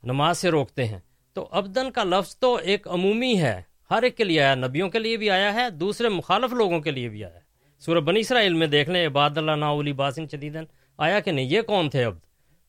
نماز 0.02 0.38
سے 0.38 0.50
روکتے 0.50 0.84
ہیں۔ 0.86 0.98
تو 1.32 1.48
ابدن 1.50 1.90
کا 1.90 2.04
لفظ 2.04 2.36
تو 2.36 2.54
ایک 2.54 2.88
عمومی 2.88 3.40
ہے، 3.40 3.62
ہر 3.90 4.02
ایک 4.02 4.16
کے 4.16 4.24
لیے 4.24 4.42
آیا، 4.42 4.54
نبیوں 4.54 4.88
کے 4.90 4.98
لیے 4.98 5.16
بھی 5.16 5.30
آیا 5.30 5.54
ہے، 5.54 5.70
دوسرے 5.70 6.08
مخالف 6.08 6.52
لوگوں 6.52 6.80
کے 6.80 6.90
لیے 6.90 7.08
بھی 7.08 7.24
آیا۔ 7.24 7.34
ہے 7.34 7.41
سورہ 7.82 8.00
بنی 8.00 8.20
اسرائیل 8.20 8.54
میں 8.54 8.66
دیکھ 8.66 8.90
لیں 8.90 9.06
عباد 9.06 9.36
اللہ 9.36 9.56
ناولی 9.56 9.92
باسن 9.92 10.26
شدیدن 10.28 10.64
آیا 10.98 11.20
کہ 11.20 11.32
نہیں؟ 11.32 11.46
یہ 11.46 11.60
کون 11.62 11.88
تھے 11.90 12.04
عبد 12.04 12.20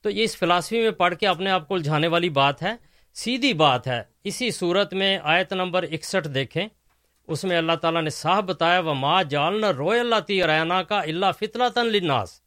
تو 0.04 0.10
یہ 0.10 0.24
اس 0.24 0.36
فلاسفی 0.38 0.82
میں 0.82 0.92
پڑھ 0.92 1.16
کے 1.16 1.28
اپنے 1.28 1.50
آپ 1.50 1.68
کو 1.68 1.76
الجھانے 1.76 2.08
والی 2.08 2.30
بات 2.30 2.64
ہے، 2.64 2.74
سیدھی 3.16 3.54
بات 3.54 3.88
ہے۔ 3.88 4.02
اسی 4.24 4.50
صورت 4.52 4.94
میں 4.94 5.18
آیت 5.24 5.54
نمبر 5.54 5.84
اکسٹھ 5.92 6.28
دیکھیں۔ 6.28 6.68
اس 7.28 7.44
میں 7.44 7.58
اللہ 7.58 7.76
تعالیٰ 7.82 8.02
نے 8.02 8.10
صاحب 8.10 8.48
بتایا 8.48 8.80
و 8.80 8.94
ماں 8.94 9.22
جالنا 9.24 9.72
روئے 9.74 10.00
اللہ 10.00 10.20
تی 10.28 10.42
رینا 10.48 10.82
کا 10.84 11.00
اللہ 11.00 11.32
فطلا 11.40 11.68
تن 11.68 11.88
لناس 11.88 12.40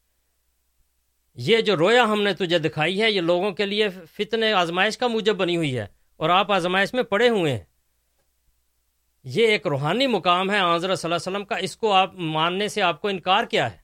یہ 1.37 1.61
جو 1.61 1.75
رویا 1.77 2.03
ہم 2.03 2.21
نے 2.23 2.33
تجھے 2.33 2.59
دکھائی 2.59 3.01
ہے، 3.01 3.11
یہ 3.11 3.21
لوگوں 3.21 3.51
کے 3.51 3.65
لیے 3.65 3.89
فتن 3.89 4.43
آزمائش 4.55 4.97
کا 4.97 5.07
موجب 5.07 5.35
بنی 5.35 5.55
ہوئی 5.57 5.77
ہے، 5.77 5.85
اور 6.19 6.29
آپ 6.29 6.51
آزمائش 6.51 6.93
میں 6.93 7.03
پڑے 7.03 7.29
ہوئے 7.29 7.51
ہیں۔ 7.51 7.63
یہ 9.29 9.47
ایک 9.47 9.67
روحانی 9.67 10.07
مقام 10.07 10.51
ہے 10.51 10.57
آضر 10.57 10.79
صلی 10.79 10.89
اللہ 10.89 11.05
علیہ 11.05 11.15
وسلم 11.15 11.45
کا 11.45 11.55
اس 11.55 11.77
کو 11.77 11.93
آپ 11.93 12.15
ماننے 12.15 12.67
سے 12.67 12.81
آپ 12.81 13.01
کو 13.01 13.07
انکار 13.07 13.43
کیا 13.43 13.71
ہے۔ 13.71 13.77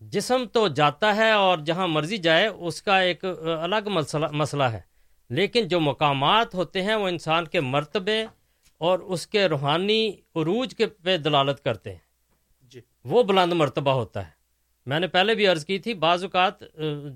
جسم 0.00 0.44
تو 0.52 0.68
جاتا 0.68 1.16
ہے 1.16 1.30
اور 1.30 1.58
جہاں 1.58 1.88
مرضی 1.88 2.16
جائے 2.16 2.46
اس 2.46 2.82
کا 2.82 3.00
ایک 3.00 3.24
الگ 3.62 3.88
مسئلہ 4.32 4.62
ہے۔ 4.62 4.80
لیکن 5.28 5.68
جو 5.68 5.80
مقامات 5.80 6.54
ہوتے 6.54 6.82
ہیں 6.82 6.94
وہ 6.94 7.08
انسان 7.08 7.44
کے 7.44 7.60
مرتبے 7.60 8.26
اور 8.78 8.98
اس 8.98 9.26
کے 9.26 9.46
روحانی 9.46 10.08
عروج 10.08 10.74
کے 10.74 10.86
پہ 10.86 11.16
دلالت 11.16 11.64
کرتے 11.64 11.90
ہیں۔ 11.92 11.98
جی۔ 12.62 12.80
وہ 13.04 13.22
بلند 13.22 13.52
مرتبہ 13.52 13.90
ہوتا 13.90 14.26
ہے۔ 14.26 14.32
میں 14.86 15.00
نے 15.00 15.06
پہلے 15.06 15.34
بھی 15.34 15.46
عرض 15.46 15.64
کی 15.64 15.78
تھی 15.78 15.94
بعض 15.94 16.24
اوقات 16.24 16.60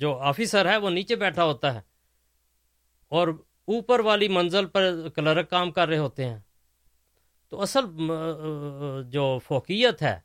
جو 0.00 0.18
آفیسر 0.18 0.70
ہے 0.70 0.76
وہ 0.76 0.90
نیچے 0.90 1.16
بیٹھا 1.16 1.44
ہوتا 1.44 1.74
ہے 1.74 1.80
اور 3.08 3.28
اوپر 3.66 4.00
والی 4.00 4.28
منزل 4.28 4.66
پر 4.66 5.08
کلرک 5.14 5.50
کام 5.50 5.70
کر 5.70 5.88
رہے 5.88 5.98
ہوتے 5.98 6.24
ہیں۔ 6.24 6.38
تو 7.54 7.60
اصل 7.62 7.80
جو 9.10 9.38
فوقیت 9.44 10.02
ہے، 10.02 10.18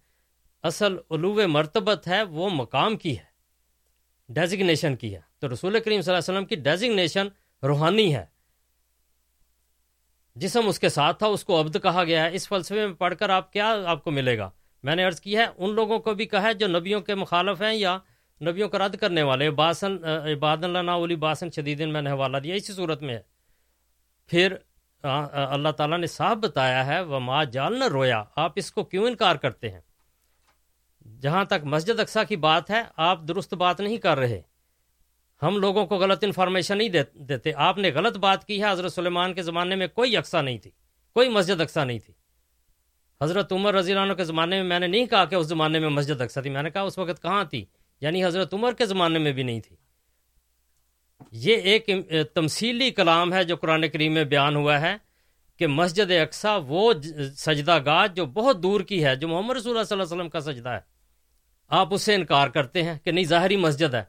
اصل 0.64 0.96
علو 1.12 1.48
مرتبت 1.48 2.08
ہے، 2.08 2.22
وہ 2.24 2.50
مقام 2.50 2.96
کی 2.98 3.18
ہے 3.18 3.24
ڈیزگنیشن 4.30 4.96
کی 4.96 5.14
ہے۔ 5.16 5.20
تو 5.40 5.54
رسول 5.54 5.80
کریم 5.80 6.02
صلی 6.02 6.14
اللہ 6.14 6.24
علیہ 6.24 6.34
وسلم 6.34 6.46
کی 6.46 6.56
ڈیزگنیشن 6.56 7.28
روحانی 7.64 8.16
ہے۔ 8.16 8.26
جسم 10.36 10.68
اس 10.68 10.80
کے 10.80 10.90
ساتھ 10.90 11.18
تھا، 11.20 11.28
اس 11.28 11.44
کو 11.44 11.60
عبد 11.62 11.78
کہا 11.84 12.04
گیا 12.04 12.24
ہے۔ 12.24 12.36
اس 12.36 12.48
فلسفے 12.48 12.86
میں 12.88 12.96
پڑھ 12.96 13.16
کر 13.20 13.30
آپ 13.30 13.52
کیا 13.54 13.76
آپ 13.86 14.04
کو 14.04 14.12
ملے 14.12 14.38
گا؟ 14.38 14.50
میں 14.84 14.96
نے 14.96 15.04
عرض 15.04 15.20
کی 15.22 15.38
ہے، 15.38 15.46
ان 15.58 15.76
لوگوں 15.76 16.00
کو 16.00 16.14
بھی 16.14 16.26
کہا 16.26 16.44
ہے 16.44 16.54
جو 16.54 16.68
نبیوں 16.68 17.02
کے 17.02 17.16
مخالف 17.16 17.62
ہیں 17.62 17.74
یا 17.74 17.98
نبیوں 18.42 18.70
کو 18.70 18.78
رد 18.78 18.96
کرنے 18.96 19.24
والے۔ 19.24 19.50
باسن 19.52 20.04
عباد 20.04 20.64
اللہ 20.64 20.92
اولی 20.92 21.16
باسن 21.16 21.52
شدیدن 21.52 21.94
میں 21.94 22.02
نے 22.02 22.10
حوالہ 22.10 22.38
دیا، 22.38 22.56
اسی 22.56 22.74
صورت 22.74 23.02
میں 23.02 23.16
ہے۔ 23.16 23.22
پھر 24.30 24.56
اللہ 25.04 25.70
تعالیٰ 25.70 25.98
نے 25.98 26.08
صاف 26.08 26.38
بتایا 26.38 26.86
ہے 26.86 27.02
وہ 27.02 27.20
ماں 27.20 27.46
جال 27.46 27.80
نہ 27.80 27.88
رویا 27.88 28.24
آپ 28.36 28.52
اس 28.56 28.72
کو 28.72 28.84
کیوں 28.84 29.08
انکار 29.08 29.36
کرتے 29.36 29.72
ہیں؟ 29.72 29.82
جہاں 31.22 31.46
تک 31.46 31.54
مسجد 31.64 32.00
اقسا 32.00 32.24
کی 32.24 32.36
بات 32.36 32.70
ہے، 32.70 32.82
آپ 32.98 33.22
درست 33.22 33.54
بات 33.54 33.80
نہیں 33.80 33.98
کر 33.98 34.18
رہے۔ 34.18 34.42
ہم 35.44 35.58
لوگوں 35.58 35.86
کو 35.86 35.96
غلط 35.96 36.24
انفارمیشن 36.24 36.78
نہیں 36.78 36.90
دیتے۔ 37.20 37.52
آپ 37.56 37.78
نے 37.78 37.92
غلط 37.92 38.18
بات 38.18 38.46
کی 38.46 38.64
ہے، 38.64 38.72
حضرت 38.72 38.94
سلیمان 38.94 39.34
کے 39.34 39.42
زمانے 39.42 39.76
میں 39.76 39.88
کوئی 39.88 40.18
اقسا 40.18 40.42
نہیں 40.42 40.58
تھی۔ 40.58 40.72
کوئی 41.14 41.30
مسجد 41.30 41.62
اقسا 41.62 41.84
نہیں 41.84 42.00
تھی۔ 42.00 42.14
حضرت 43.22 43.52
عمر 43.52 43.74
رضی 43.74 43.94
اللہ 43.94 44.04
عنہ 44.04 44.14
کے 44.14 44.24
زمانے 44.24 44.56
میں 44.56 44.64
میں 44.64 44.80
نے 44.80 44.88
نہیں 44.88 45.06
کہا 45.06 45.26
کہ 45.26 45.36
اس 45.36 45.48
زمانے 45.48 45.80
میں 45.80 45.90
مسجد 45.90 46.22
اقسا 46.22 46.42
تھی۔ 46.42 46.50
میں 46.50 46.64
نے 46.64 46.70
کہا 46.70 46.82
اس 46.82 46.98
وقت 46.98 47.22
کہاں 47.22 47.44
تھی؟ 47.44 47.66
یعنی 48.02 48.26
حضرت 48.26 48.54
عمر 48.54 48.74
کے 48.74 48.86
زمانے 48.86 49.20
میں 49.20 49.32
بھی 49.32 49.44
نہیں 49.44 49.60
تھی۔ 49.60 49.76
یہ 51.32 51.58
ایک 51.58 51.90
تمثیلی 52.34 52.92
کلام 52.92 53.34
ہے 53.34 53.44
جو 53.44 53.56
قرآن 53.56 53.90
کریم 53.90 54.14
میں 54.14 54.24
بیان 54.24 54.56
ہوا 54.56 54.82
ہے 54.82 54.96
کہ 55.58 55.68
مسجد 55.68 56.12
اقسا 56.12 56.58
وہ 56.68 56.94
سجدہ 57.38 57.86
گاہ 57.86 58.08
جو 58.08 58.26
بہت 58.26 58.64
دور 58.64 58.82
کی 58.82 59.06
ہے، 59.06 59.16
جو 59.16 59.28
محمد 59.28 59.56
رسول 59.56 59.72
اللہ 59.72 59.84
صلی 59.84 60.02
اللہ 60.02 60.04
علیہ 60.04 60.16
وسلم 60.16 60.30
کا 60.30 60.40
سجدہ 60.40 60.70
ہے۔ 60.70 60.80
آپ 61.68 61.94
اس 61.94 62.02
سے 62.02 62.16
انکار 62.16 62.48
کرتے 62.48 62.84
ہیں 62.84 63.00
کہ 63.04 63.12
نہیں، 63.12 63.26
ظاہری 63.26 63.56
مسجد 63.56 63.94
ہے۔ 63.94 64.04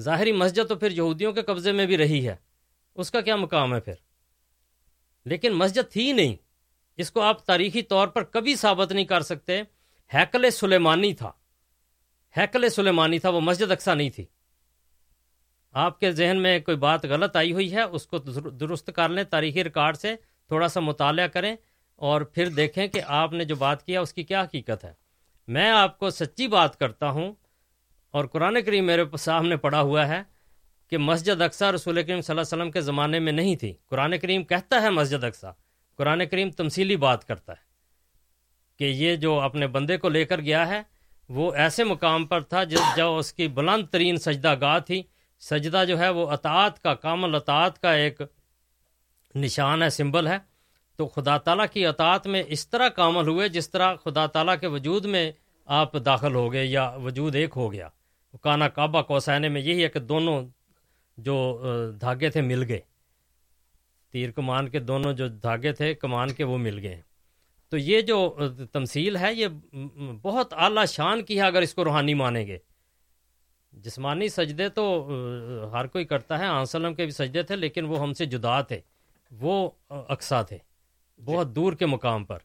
ظاہری 0.00 0.32
مسجد 0.32 0.68
تو 0.68 0.74
پھر 0.74 0.90
یہودیوں 0.90 1.32
کے 1.32 1.42
قبضے 1.42 1.72
میں 1.72 1.86
بھی 1.86 1.96
رہی 1.96 2.28
ہے۔ 2.28 2.36
اس 2.94 3.10
کا 3.10 3.20
کیا 3.20 3.36
مقام 3.36 3.74
ہے 3.74 3.80
پھر؟ 3.80 3.94
لیکن 5.24 5.52
مسجد 5.52 5.92
تھی 5.92 6.12
نہیں۔ 6.12 6.36
اس 6.96 7.10
کو 7.10 7.20
آپ 7.20 7.44
تاریخی 7.44 7.82
طور 7.82 8.08
پر 8.08 8.24
کبھی 8.24 8.56
ثابت 8.56 8.92
نہیں 8.92 9.04
کر 9.04 9.20
سکتے۔ 9.20 9.62
ہیکل 10.14 10.50
سلیمانی 10.50 11.14
تھا۔ 11.14 11.32
ہیکل 12.36 12.68
سلیمانی 12.68 13.18
تھا، 13.18 13.28
وہ 13.28 13.40
مسجد 13.40 13.70
اقسا 13.70 13.94
نہیں 13.94 14.10
تھی۔ 14.10 14.24
آپ 15.72 16.00
کے 16.00 16.10
ذہن 16.10 16.42
میں 16.42 16.58
کوئی 16.60 16.76
بات 16.76 17.04
غلط 17.04 17.36
آئی 17.36 17.52
ہوئی 17.52 17.72
ہے، 17.72 17.82
اس 17.82 18.06
کو 18.06 18.18
درست 18.50 18.90
کر 18.96 19.08
لیں، 19.08 19.24
تاریخی 19.24 19.64
ریکارڈ 19.64 19.96
سے 19.96 20.14
تھوڑا 20.48 20.68
سا 20.68 20.80
مطالعہ 20.80 21.26
کریں 21.26 21.56
اور 21.96 22.20
پھر 22.20 22.48
دیکھیں 22.48 22.86
کہ 22.86 23.00
آپ 23.06 23.32
نے 23.32 23.44
جو 23.44 23.56
بات 23.56 23.86
کیا، 23.86 24.00
اس 24.00 24.14
کی 24.14 24.22
کیا 24.22 24.42
حقیقت 24.42 24.84
ہے۔ 24.84 24.92
میں 25.48 25.70
آپ 25.70 25.98
کو 25.98 26.10
سچی 26.10 26.48
بات 26.48 26.78
کرتا 26.78 27.10
ہوں 27.10 27.32
اور 28.10 28.24
قرآن 28.24 28.62
کریم 28.62 28.86
میرے 28.86 29.04
سامنے 29.16 29.56
پڑا 29.56 29.80
ہوا 29.80 30.08
ہے 30.08 30.22
کہ 30.90 30.98
مسجد 30.98 31.42
اقسا 31.42 31.72
رسول 31.72 31.94
کریم 31.94 32.20
صلی 32.20 32.32
اللہ 32.32 32.40
علیہ 32.40 32.56
وسلم 32.56 32.70
کے 32.70 32.80
زمانے 32.80 33.18
میں 33.18 33.32
نہیں 33.32 33.56
تھی۔ 33.56 33.72
قرآن 33.88 34.18
کریم 34.18 34.44
کہتا 34.44 34.82
ہے 34.82 34.90
مسجد 34.90 35.24
اقسا 35.24 35.50
قرآن 35.96 36.26
کریم 36.26 36.50
تمثیلی 36.50 36.96
بات 36.96 37.28
کرتا 37.28 37.52
ہے 37.52 37.70
کہ 38.78 38.84
یہ 38.84 39.16
جو 39.16 39.40
اپنے 39.40 39.66
بندے 39.66 39.96
کو 39.96 40.08
لے 40.08 40.24
کر 40.24 40.40
گیا 40.40 40.68
ہے، 40.68 40.82
وہ 41.28 41.52
ایسے 41.54 41.84
مقام 41.84 42.26
پر 42.26 42.40
تھا 42.40 42.64
جس 42.64 42.96
جو 42.96 43.16
اس 43.16 43.32
کی 43.32 43.48
بلند 43.48 43.86
ترین 43.86 44.16
سجدہ 44.16 44.54
گاہ 44.60 44.78
تھی۔ 44.78 45.02
سجدہ 45.50 45.84
جو 45.88 45.98
ہے 45.98 46.08
وہ 46.08 46.30
اطاعت 46.30 46.82
کا 46.82 46.94
کامل 46.94 47.34
اطاعت 47.34 47.82
کا 47.82 47.92
ایک 47.92 48.20
نشان 49.34 49.82
ہے، 49.82 49.90
سمبل 49.90 50.26
ہے۔ 50.26 50.38
تو 50.96 51.06
خدا 51.06 51.38
تعالیٰ 51.38 51.66
کی 51.72 51.86
اطاعت 51.86 52.26
میں 52.26 52.42
اس 52.46 52.68
طرح 52.68 52.88
کامل 52.88 53.28
ہوئے 53.28 53.48
جس 53.48 53.70
طرح 53.70 53.94
خدا 53.94 54.26
تعالیٰ 54.26 54.54
کے 54.60 54.66
وجود 54.66 55.04
میں 55.04 55.32
آپ 55.64 55.92
داخل 56.04 56.34
ہو 56.34 56.52
گئے 56.52 56.64
یا 56.64 56.88
وجود 56.88 57.34
ایک 57.34 57.50
ہو 57.56 57.72
گیا۔ 57.72 57.88
کانا 58.42 58.68
کعبہ 58.68 59.02
کوسینے 59.02 59.48
میں 59.48 59.60
یہی 59.60 59.84
ہے 59.84 59.88
کہ 59.88 60.00
دونوں 60.00 60.46
جو 61.16 61.62
دھاگے 62.00 62.30
تھے، 62.30 62.40
مل 62.40 62.64
گئے۔ 62.68 62.80
تیر 64.12 64.30
کمان 64.30 64.68
کے 64.68 64.78
دونوں 64.78 65.12
جو 65.12 65.28
دھاگے 65.28 65.72
تھے، 65.72 65.94
کمان 65.94 66.32
کے 66.32 66.44
وہ 66.44 66.58
مل 66.58 66.78
گئے۔ 66.78 67.00
تو 67.68 67.78
یہ 67.78 68.00
جو 68.00 68.36
تمثیل 68.72 69.16
ہے، 69.16 69.34
یہ 69.34 69.46
بہت 70.22 70.52
اعلیٰ 70.52 70.86
شان 70.86 71.22
کی 71.22 71.36
ہے 71.36 71.46
اگر 71.46 71.62
اس 71.62 71.74
کو 71.74 71.84
روحانی 71.84 72.14
مانیں 72.14 72.46
گے۔ 72.46 72.58
جسمانی 73.72 74.28
سجدے 74.28 74.68
تو 74.68 75.10
ہر 75.72 75.86
کوئی 75.86 76.04
کرتا 76.04 76.38
ہے 76.38 76.46
آنسلم 76.46 76.94
کے 76.94 77.04
بھی 77.04 77.12
سجدے 77.12 77.42
تھے 77.42 77.56
لیکن 77.56 77.84
وہ 77.84 78.00
ہم 78.00 78.12
سے 78.12 78.26
جدا 78.26 78.60
تھے۔ 78.60 78.80
وہ 79.30 79.70
اقسا 79.90 80.42
تھے 80.42 80.58
بہت 81.24 81.54
دور 81.56 81.72
کے 81.72 81.86
مقام 81.86 82.24
پر۔ 82.24 82.38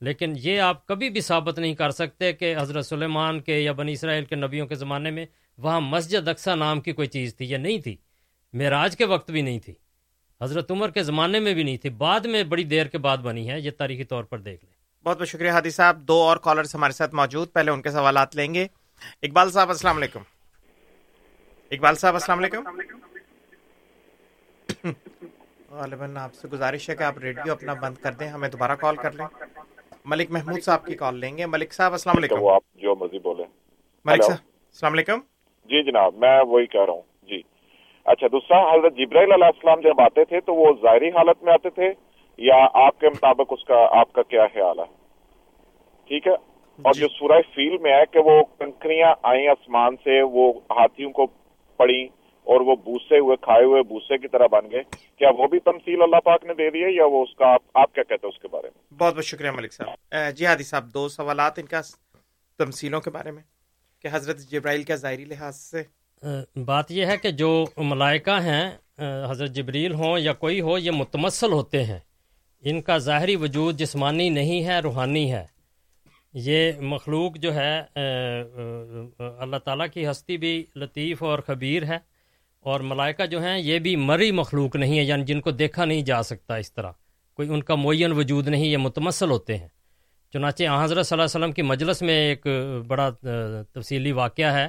لیکن 0.00 0.32
یہ 0.36 0.60
آپ 0.60 0.86
کبھی 0.86 1.10
بھی 1.10 1.20
ثابت 1.20 1.58
نہیں 1.58 1.74
کر 1.74 1.90
سکتے 1.90 2.32
کہ 2.32 2.54
حضرت 2.58 2.86
سلیمان 2.86 3.40
کے 3.40 3.58
یا 3.60 3.72
بنی 3.72 3.92
اسرائیل 3.92 4.24
کے 4.24 4.36
نبیوں 4.36 4.66
کے 4.66 4.74
زمانے 4.74 5.10
میں 5.10 5.26
وہاں 5.58 5.80
مسجد 5.80 6.28
اقسا 6.28 6.54
نام 6.54 6.80
کی 6.80 6.92
کوئی 6.92 7.08
چیز 7.08 7.36
تھی 7.36 7.50
یا 7.50 7.58
نہیں 7.58 7.78
تھی۔ 7.78 7.96
معراج 8.52 8.96
کے 8.96 9.04
وقت 9.04 9.30
بھی 9.30 9.42
نہیں 9.42 9.58
تھی۔ 9.58 9.74
حضرت 10.40 10.70
عمر 10.70 10.90
کے 10.90 11.02
زمانے 11.02 11.40
میں 11.40 11.54
بھی 11.54 11.62
نہیں 11.62 11.76
تھی۔ 11.76 11.90
بعد 11.90 12.20
میں 12.20 12.44
بڑی 12.44 12.64
دیر 12.64 12.86
کے 12.86 12.98
بعد 12.98 13.18
بنی 13.18 13.50
ہے 13.50 13.60
یہ 13.60 13.70
تاریخی 13.70 14.04
طور 14.04 14.24
پر 14.24 14.38
دیکھ 14.38 14.64
لیں۔ 14.64 15.04
بہت 15.04 15.18
بہت 15.18 15.28
شکریہ 15.28 15.50
حادی 15.50 15.70
صاحب۔ 15.70 16.00
دو 16.08 16.22
اور 16.22 16.36
کالرز 16.36 16.74
ہمارے 16.74 16.92
ساتھ 16.92 17.14
موجود 17.14 17.52
پہلے 17.52 17.70
ان 17.70 17.82
کے 17.82 17.90
سوالات 17.90 18.36
لیں 18.36 18.54
گے۔ 18.54 18.66
اقبال 19.22 19.50
صاحب 19.50 19.68
السلام 19.68 19.96
علیکم۔ 19.96 20.20
اقبال 21.74 21.94
صاحب 21.94 22.14
السلام 22.14 22.38
علیکم. 22.38 22.62
غالباً 25.70 26.16
آپ 26.16 26.34
سے 26.34 26.48
گزارش 26.48 26.90
ہے 26.90 26.96
کہ 26.96 27.02
آپ 27.02 27.18
ریڈیو 27.18 27.52
اپنا 27.52 27.74
بند 27.74 27.94
کر 27.94 28.12
دیں 28.12 28.28
ہمیں 28.28 28.48
دوبارہ 28.48 28.72
کال 28.72 28.96
کر 28.96 29.12
لیں۔ 29.12 29.26
ملک 30.04 30.30
محمود 30.30 30.62
صاحب 30.62 30.86
کی 30.86 30.94
کال 30.94 31.16
لیں 31.16 31.38
گے۔ 31.38 31.46
ملک 31.46 31.72
صاحب 31.72 31.92
السلام 31.92 32.14
علیکم۔ 32.18 32.48
آپ 32.48 32.62
جو 32.74 32.94
مرضی 32.96 33.18
بولیں۔ 33.18 33.44
ملک 34.04 34.22
صاحب 34.22 34.38
السلام 34.42 34.92
علیکم۔ 34.92 35.18
جی 35.64 35.82
جناب 35.82 36.14
میں 36.14 36.40
وہی 36.40 36.66
کہہ 36.66 36.84
رہا 36.84 36.92
ہوں۔ 36.92 37.02
جی۔ 37.22 37.42
اچھا 38.04 38.26
دوسرا 38.26 38.74
حضرت 38.74 38.96
جبرائیل 38.96 39.32
علیہ 39.32 39.44
السلام 39.44 39.80
جب 39.80 40.00
آتے 40.00 40.24
تھے 40.24 40.40
تو 40.40 40.54
وہ 40.54 40.72
ظاہری 40.82 41.08
حالت 41.08 41.42
میں 41.42 41.52
آتے 41.52 41.70
تھے 41.70 41.92
یا 42.36 42.66
آپ 42.74 43.00
کے 43.00 43.08
مطابق 43.08 43.46
اس 43.50 43.64
کا 43.64 43.88
آپ 44.00 44.12
کا 44.12 44.22
کیا 44.22 44.46
خیال 44.46 44.78
ہے؟ 44.78 44.84
ٹھیک 46.08 46.26
ہے؟ 46.26 46.32
اور 46.82 46.92
جو 46.92 47.08
سورہ 47.08 47.40
فیل 47.54 47.78
میں 47.78 47.92
ہے 47.92 48.02
کہ 48.10 48.18
وہ 48.18 48.44
کنکریاں 48.58 49.14
آئیں 49.22 49.48
آسمان 49.48 49.96
سے 49.96 50.22
وہ 50.22 50.52
ہاتھیوں 50.70 51.10
کو 51.10 51.26
پڑی 51.76 52.02
اور 52.48 52.60
وہ 52.60 52.74
بوسے 52.76 53.18
ہوئے 53.18 53.36
کھائے 53.42 53.64
ہوئے 53.64 53.82
بوسے 53.82 54.18
کی 54.18 54.28
طرح 54.28 54.46
بن 54.46 54.70
گئے۔ 54.70 54.82
کیا 55.18 55.28
وہ 55.38 55.46
بھی 55.48 55.58
تمثیل 55.60 56.02
اللہ 56.02 56.20
پاک 56.24 56.44
نے 56.44 56.54
دے 56.54 56.70
دی 56.70 56.84
ہے 56.84 56.90
یا 56.90 57.06
وہ 57.06 57.22
اس 57.22 57.34
کا 57.36 57.46
آپ, 57.46 57.62
آپ 57.74 57.94
کیا 57.94 58.02
کہتے 58.02 58.26
ہیں 58.26 58.32
اس 58.34 58.42
کے 58.42 58.48
بارے 58.48 58.66
میں؟ 58.66 58.94
بہت 58.98 59.14
بہت 59.14 59.24
شکریہ 59.24 59.50
ملک 59.50 59.72
صاحب۔ 59.72 60.14
جی 60.36 60.46
ہادی 60.46 60.62
صاحب 60.62 60.94
دو 60.94 61.08
سوالات 61.08 61.58
ان 61.58 61.66
کا 61.66 61.80
تمثیلوں 62.58 63.00
کے 63.00 63.10
بارے 63.10 63.30
میں 63.30 63.42
کہ 64.02 64.08
حضرت 64.12 64.38
جبرائیل 64.50 64.82
کا 64.82 64.94
ظاہری 64.94 65.24
لحاظ 65.24 65.56
سے؟ 65.56 65.82
بات 66.64 66.90
یہ 66.90 67.06
ہے 67.06 67.16
کہ 67.16 67.30
جو 67.30 67.64
ملائکہ 67.76 68.38
ہیں 68.42 68.70
حضرت 69.30 69.50
جبریل 69.50 69.94
ہوں 69.94 70.18
یا 70.18 70.32
کوئی 70.32 70.60
ہو 70.60 70.78
یہ 70.78 70.90
متمثل 70.90 71.52
ہوتے 71.52 71.84
ہیں۔ 71.84 71.98
ان 72.62 72.80
کا 72.82 72.98
ظاہری 72.98 73.36
وجود 73.36 73.76
جسمانی 73.76 74.28
نہیں 74.28 74.64
ہے 74.64 74.78
روحانی 74.78 75.32
ہے۔ 75.32 75.53
یہ 76.34 76.72
مخلوق 76.80 77.36
جو 77.36 77.54
ہے 77.54 77.82
اللہ 79.38 79.56
تعالیٰ 79.64 79.86
کی 79.94 80.10
ہستی 80.10 80.36
بھی 80.36 80.64
لطیف 80.76 81.22
اور 81.22 81.38
خبیر 81.38 81.84
ہے 81.84 81.98
اور 82.60 82.80
ملائکہ 82.80 83.26
جو 83.26 83.42
ہیں، 83.42 83.58
یہ 83.58 83.78
بھی 83.78 83.96
مری 83.96 84.30
مخلوق 84.30 84.76
نہیں 84.76 84.98
ہے 84.98 85.04
یعنی 85.04 85.24
جن 85.24 85.40
کو 85.40 85.50
دیکھا 85.50 85.84
نہیں 85.84 86.02
جا 86.02 86.22
سکتا 86.22 86.56
اس 86.56 86.72
طرح۔ 86.72 86.90
کوئی 87.34 87.48
ان 87.48 87.62
کا 87.62 87.74
معین 87.74 88.12
وجود 88.12 88.48
نہیں، 88.48 88.66
یہ 88.66 88.76
متمثل 88.76 89.30
ہوتے 89.30 89.56
ہیں۔ 89.56 89.68
چنانچہ 90.32 90.62
حضرت 90.82 91.06
صلی 91.06 91.14
اللہ 91.16 91.24
علیہ 91.24 91.44
وسلم 91.44 91.52
کی 91.52 91.62
مجلس 91.62 92.02
میں 92.02 92.14
ایک 92.14 92.46
بڑا 92.86 93.10
تفصیلی 93.72 94.12
واقعہ 94.12 94.54
ہے 94.54 94.68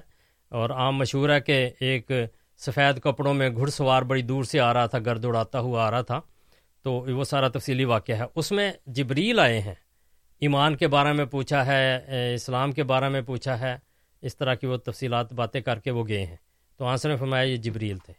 اور 0.49 0.69
عام 0.69 0.97
مشہور 0.97 1.29
ہے 1.29 1.41
کہ 1.41 1.69
ایک 1.79 2.11
سفید 2.57 2.99
کپڑوں 2.99 3.33
میں 3.33 3.49
گھڑ 3.49 3.69
سوار 3.69 4.01
بڑی 4.01 4.21
دور 4.21 4.43
سے 4.43 4.59
آ 4.59 4.73
رہا 4.73 4.85
تھا، 4.85 4.99
گرد 4.99 5.25
اڑاتا 5.25 5.59
ہوا 5.59 5.87
آ 5.87 5.91
رہا 5.91 6.01
تھا۔ 6.01 6.21
تو 6.83 6.91
وہ 6.91 7.23
سارا 7.23 7.47
تفصیلی 7.47 7.85
واقعہ 7.85 8.15
ہے۔ 8.15 8.23
اس 8.35 8.51
میں 8.51 8.71
جبریل 8.85 9.39
آئے 9.39 9.59
ہیں۔ 9.59 9.73
ایمان 10.39 10.75
کے 10.75 10.87
بارے 10.87 11.13
میں 11.13 11.25
پوچھا 11.25 11.65
ہے 11.65 12.01
اسلام 12.33 12.71
کے 12.71 12.83
بارے 12.83 13.09
میں 13.09 13.21
پوچھا 13.21 13.59
ہے، 13.59 13.77
اس 14.21 14.37
طرح 14.37 14.55
کی 14.55 14.67
وہ 14.67 14.77
تفصیلات 14.77 15.33
باتیں 15.33 15.61
کر 15.61 15.79
کے 15.79 15.91
وہ 15.91 16.07
گئے 16.07 16.25
ہیں۔ 16.25 16.35
تو 16.77 16.85
آنسر 16.85 17.09
نے 17.09 17.17
فرمایا، 17.17 17.43
یہ 17.43 17.57
جبریل 17.57 17.97
تھے۔ 17.97 18.13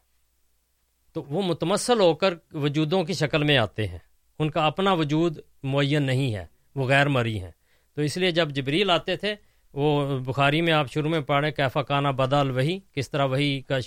تو 1.12 1.22
وہ 1.22 1.42
متمثل 1.42 2.00
ہو 2.00 2.14
کر 2.14 2.34
وجودوں 2.52 3.04
کی 3.04 3.12
شکل 3.12 3.44
میں 3.44 3.58
آتے 3.58 3.86
ہیں۔ 3.86 3.98
ان 4.38 4.50
کا 4.50 4.66
اپنا 4.66 4.92
وجود 4.92 5.38
معین 5.62 6.02
نہیں 6.02 6.34
ہے، 6.34 6.46
وہ 6.74 6.86
غیر 6.86 7.08
مری 7.08 7.40
ہیں۔ 7.40 7.50
تو 7.94 8.02
اس 8.02 8.16
لیے 8.16 8.30
جب 8.30 8.50
جبریل 8.50 8.90
آتے 8.90 9.16
تھے، 9.16 9.34
وہ 9.72 10.18
بخاری 10.18 10.62
میں 10.62 10.72
آپ 10.72 10.92
شروع 10.92 11.10
میں 11.10 11.20
پڑھیں، 11.20 11.50
کیفا 11.50 11.82
کانا 11.82 12.10
بدل 12.10 12.50
وہی، 12.50 12.78
کس 12.92 13.10
طرح 13.10 13.24
وہی 13.24 13.60
کا 13.60 13.78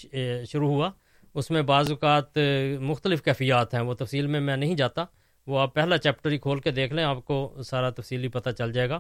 شروع 0.46 0.70
ہوا۔ 0.70 0.92
اس 1.34 1.52
میں 1.52 1.62
بعض 1.62 1.92
اوقات 1.92 2.38
مختلف 2.80 3.24
کیفیات 3.24 3.74
ہیں، 3.74 3.82
وہ 3.82 3.94
تفصیل 3.94 4.28
میں 4.28 4.40
میں 4.40 4.58
نہیں 4.58 4.76
جاتا۔ 4.76 5.06
وہ 5.48 5.60
آپ 5.60 5.74
پہلا 5.74 5.98
چیپٹر 5.98 6.32
ہی 6.32 6.38
کھول 6.38 6.60
کے 6.60 6.72
دیکھ 6.72 6.94
لیں، 6.94 7.04
آپ 7.04 7.26
کو 7.26 7.58
سارا 7.66 7.90
تفصیلی 7.90 8.28
پتہ 8.28 8.50
چل 8.50 8.74
جائے 8.74 8.90
گا 8.90 9.00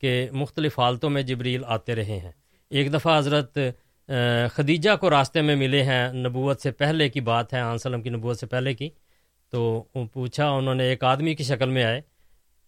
کہ 0.00 0.28
مختلف 0.32 0.78
حالتوں 0.78 1.10
میں 1.10 1.22
جبریل 1.22 1.62
آتے 1.66 1.94
رہے 1.94 2.18
ہیں۔ 2.18 2.32
ایک 2.70 2.92
دفعہ 2.92 3.18
حضرت 3.18 3.58
خدیجہ 4.50 4.96
کو 5.00 5.10
راستے 5.10 5.42
میں 5.42 5.56
ملے 5.56 5.82
ہیں 5.82 6.12
نبوت 6.12 6.60
سے 6.60 6.70
پہلے 6.70 7.08
کی 7.08 7.20
بات 7.20 7.54
ہے، 7.54 7.60
آن 7.60 8.02
کی 8.02 8.10
نبوت 8.10 8.38
سے 8.38 8.46
پہلے 8.46 8.74
کی۔ 8.74 8.88
تو 9.50 9.84
پوچھا، 10.12 10.48
انہوں 10.48 10.74
نے 10.74 10.84
ایک 10.84 11.04
آدمی 11.04 11.34
کی 11.34 11.44
شکل 11.44 11.68
میں 11.68 11.84
آئے۔ 11.84 12.00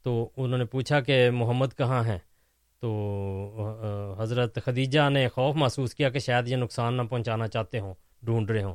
تو 0.02 0.28
انہوں 0.36 0.58
نے 0.58 0.64
پوچھا 0.64 1.00
کہ 1.00 1.30
محمد 1.30 1.76
کہاں 1.78 2.04
ہیں؟ 2.04 2.18
تو 2.80 4.16
حضرت 4.18 4.58
خدیجہ 4.64 5.08
نے 5.10 5.28
خوف 5.28 5.56
محسوس 5.56 5.94
کیا 5.94 6.10
کہ 6.10 6.18
شاید 6.18 6.48
یہ 6.48 6.56
نقصان 6.56 6.94
نہ 6.94 7.02
پہنچانا 7.02 7.48
چاہتے 7.48 7.78
ہوں، 7.78 7.94
ڈھونڈ 8.22 8.50
رہے 8.50 8.62
ہوں۔ 8.62 8.74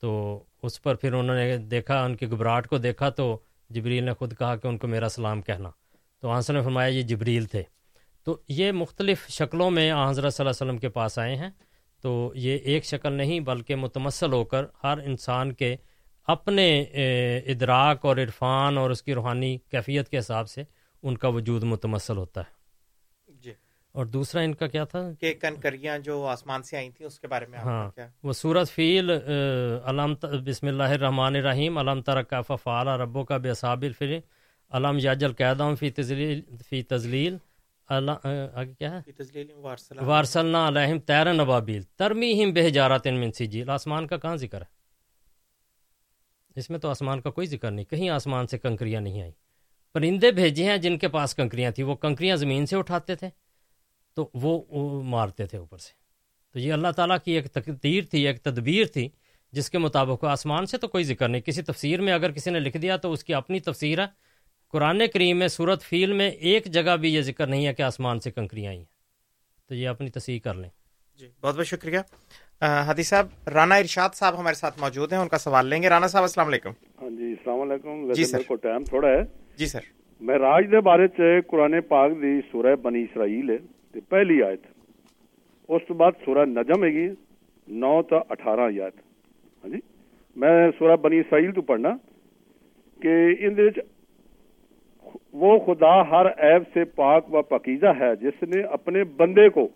تو 0.00 0.42
اس 0.62 0.82
پر 0.82 0.94
پھر 0.94 1.12
انہوں 1.12 1.36
نے 1.36 1.56
دیکھا، 1.56 2.04
ان 2.04 2.16
کی 2.16 2.30
گھبراہٹ 2.30 2.66
کو 2.66 2.78
دیکھا 2.78 3.08
تو 3.08 3.38
جبریل 3.70 4.04
نے 4.04 4.12
خود 4.12 4.38
کہا 4.38 4.56
کہ 4.56 4.66
ان 4.66 4.78
کو 4.78 4.86
میرا 4.86 5.08
سلام 5.08 5.42
کہنا۔ 5.42 5.70
تو 6.20 6.30
آنسر 6.30 6.52
نے 6.52 6.62
فرمایا 6.62 6.88
یہ 6.88 7.02
جبریل 7.02 7.44
تھے۔ 7.44 7.62
تو 8.24 8.38
یہ 8.48 8.72
مختلف 8.72 9.28
شکلوں 9.28 9.70
میں 9.70 9.92
حضرت 9.92 10.34
صلی 10.34 10.46
اللہ 10.46 10.50
علیہ 10.50 10.70
وسلم 10.70 10.78
کے 10.78 10.88
پاس 10.88 11.18
آئے 11.18 11.36
ہیں۔ 11.36 11.50
تو 12.02 12.32
یہ 12.34 12.58
ایک 12.58 12.84
شکل 12.84 13.12
نہیں 13.12 13.40
بلکہ 13.40 13.76
متمثل 13.76 14.32
ہو 14.32 14.44
کر 14.44 14.64
ہر 14.84 14.98
انسان 14.98 15.52
کے 15.52 15.76
اپنے 16.26 16.82
ادراک 17.46 18.04
اور 18.06 18.16
عرفان 18.16 18.78
اور 18.78 18.90
اس 18.90 19.02
کی 19.02 19.14
روحانی 19.14 19.58
کیفیت 19.70 20.08
کے 20.08 20.18
حساب 20.18 20.48
سے 20.48 20.62
ان 21.02 21.16
کا 21.16 21.28
وجود 21.28 21.62
متمثل 21.62 22.16
ہوتا 22.16 22.40
ہے۔ 22.40 22.55
اور 23.96 24.06
دوسرا 24.06 24.40
ان 24.40 24.54
کا 24.54 24.66
کیا 24.66 24.84
تھا؟ 24.84 25.00
کہ 25.20 25.32
کنکریاں 25.40 25.98
جو 25.98 26.24
آسمان 26.26 26.62
سے 26.62 26.76
آئی 26.76 26.90
تھیں 26.90 27.06
اس 27.06 27.18
کے 27.20 27.28
بارے 27.28 27.46
میں 27.46 27.58
ہاں 27.58 27.90
وہ 28.22 28.32
سورت 28.32 28.70
فیل 28.70 29.10
علام 29.84 30.14
بسم 30.44 30.66
اللہ 30.66 30.92
الرحمن 30.96 31.36
الرحیم 31.36 31.78
علام 31.78 32.02
ترکا 32.02 32.40
فعال 32.40 32.88
ربو 33.00 33.24
کا 33.24 33.36
بے 33.36 33.54
صابر 33.54 33.92
فر 33.98 34.12
علام 34.72 34.98
یاجل 34.98 35.32
قیدام 35.32 35.74
فی 35.74 35.90
تزلیل 35.90 36.40
فی 36.68 36.82
تزلیل 36.82 37.36
اللہ 37.88 38.26
آگے 38.54 38.74
کیا 38.74 38.90
ہے؟ 38.92 40.04
وارسلنا 40.04 40.66
علیہم۔ 40.68 40.98
تیرن 40.98 41.40
ابابیل 41.40 41.82
ترمیہم 41.96 42.52
بہ 42.54 42.68
جارات 42.68 43.06
من 43.06 43.32
سجیل۔ 43.32 43.70
آسمان 43.70 44.06
کا 44.06 44.16
کہاں 44.16 44.36
ذکر 44.36 44.60
ہے؟ 44.60 44.74
اس 46.56 46.70
میں 46.70 46.78
تو 46.78 46.88
آسمان 46.88 47.20
کا 47.20 47.30
کوئی 47.30 47.46
ذکر 47.46 47.70
نہیں 47.70 47.84
کہیں 47.84 48.08
آسمان 48.10 48.46
سے 48.46 48.58
کنکریاں 48.58 49.00
نہیں 49.00 49.22
آئی 49.22 49.32
پرندے 49.94 50.30
بھیجے 50.32 50.64
ہیں 50.64 50.76
جن 50.76 50.98
کے 50.98 51.08
پاس 51.08 51.34
کنکریاں 51.34 51.70
تھیں 51.70 51.84
وہ 51.84 51.94
کنکریاں 51.94 52.36
زمین 52.36 52.66
سے 52.66 52.76
اٹھاتے 52.76 53.14
تھے۔ 53.14 53.28
تو 54.16 54.28
وہ 54.34 55.02
مارتے 55.02 55.46
تھے 55.46 55.58
اوپر 55.58 55.78
سے۔ 55.78 55.92
تو 56.52 56.58
یہ 56.58 56.72
اللہ 56.72 56.88
تعالیٰ 56.96 57.16
کی 57.24 57.32
ایک 57.32 57.46
تقدیر 57.46 58.04
تھی 58.04 58.26
ایک 58.26 58.40
تدبیر 58.42 58.86
تھی 58.86 59.08
جس 59.52 59.70
کے 59.70 59.78
مطابق 59.78 60.24
آسمان 60.24 60.66
سے 60.66 60.78
تو 60.78 60.88
کوئی 60.88 61.04
ذکر 61.04 61.28
نہیں۔ 61.28 61.42
کسی 61.42 61.62
تفسیر 61.62 62.00
میں 62.00 62.12
اگر 62.12 62.32
کسی 62.32 62.50
نے 62.50 62.60
لکھ 62.60 62.76
دیا 62.76 62.96
تو 62.96 63.12
اس 63.12 63.24
کی 63.24 63.34
اپنی 63.34 63.60
تفسیر 63.60 64.00
ہے 64.00 64.06
قرآن 64.72 65.02
کریم 65.14 65.38
میں 65.38 65.48
صورت 65.48 65.82
فیل 65.82 66.12
میں 66.12 66.30
ایک 66.30 66.66
جگہ 66.66 66.96
بھی 66.96 67.14
یہ 67.14 67.20
ذکر 67.20 67.46
نہیں 67.46 67.66
ہے 67.66 67.74
کہ 67.74 67.82
آسمان 67.82 68.20
سے 68.20 68.30
کنکریاں 68.30 68.68
آئی 68.68 68.78
ہیں 68.78 68.86
تو 69.68 69.74
یہ 69.74 69.88
اپنی 69.88 70.10
تصحیح 70.10 70.40
کر 70.40 70.54
لیں۔ 70.54 70.70
جی 71.18 71.28
بہت 71.42 71.56
بہت 71.56 71.66
شکریہ۔ 71.66 71.98
حدی 72.60 73.02
صاحب 73.02 73.26
رانا 73.48 73.74
ارشاد 73.74 74.08
صاحب 74.14 74.40
ہمارے 74.40 74.54
ساتھ 74.54 74.80
موجود 74.80 75.12
ہیں 75.12 75.20
ان 75.20 75.28
کا 75.28 75.38
سوال 75.38 75.66
لیں 75.66 75.82
گے۔ 75.82 75.88
رانا 75.88 76.06
صاحب 76.06 76.22
السلام 76.22 76.46
علیکم۔ 76.46 76.70
ہاں 76.70 77.10
جی 77.10 77.24
السلام 77.24 77.60
علیکم۔ 77.60 78.12
جی 78.12 78.24
سر۔ 78.24 78.42
کو 78.46 78.54
ٹائم 78.54 78.84
تھوڑا 78.84 79.08
ہے۔ 79.08 79.22
جی 79.56 79.66
سر۔ 79.66 79.80
میں 80.20 80.38
راج 80.38 80.64
دے 80.72 80.80
بارے 80.80 81.08
چ 81.08 81.46
قرآن 81.48 81.80
پاک 81.80 82.10
دی 82.12 82.40
سورہ 82.52 82.76
بنی 82.76 83.02
اسرائیل 83.02 83.50
ہے۔ 83.50 83.75
تے 83.96 84.00
پہلی 84.08 84.42
آیت۔ 84.42 84.66
اس 85.68 85.82
تو 85.88 85.94
بعد 85.94 86.12
سورہ 86.24 86.44
نجم 86.44 86.84
ہے 86.84 86.88
گی، 86.88 87.08
نو 87.68 88.02
تا 88.02 88.16
اٹھارہ 88.28 88.60
آیت۔ 88.60 88.96
ہاں 89.62 89.68
جی؟ 89.68 89.78
میں 90.36 90.70
سورہ 90.78 90.96
بنی 90.96 91.18
اسرائیل 91.18 91.52
تو 91.52 91.62
پڑھنا 91.62 91.88
کہ 93.00 93.14
ان 93.38 93.56
دے 93.56 93.62
وہ 95.32 95.58
خدا 95.58 95.94
ہر 96.10 96.26
عیب 96.26 96.62
سے 96.74 96.84
پاک 96.84 97.34
و 97.34 97.42
پکیزہ 97.42 97.92
ہے، 98.00 98.16
جس 98.20 98.42
نے 98.42 98.62
اپنے 98.62 99.04
بندے 99.04 99.48
کو 99.48 99.68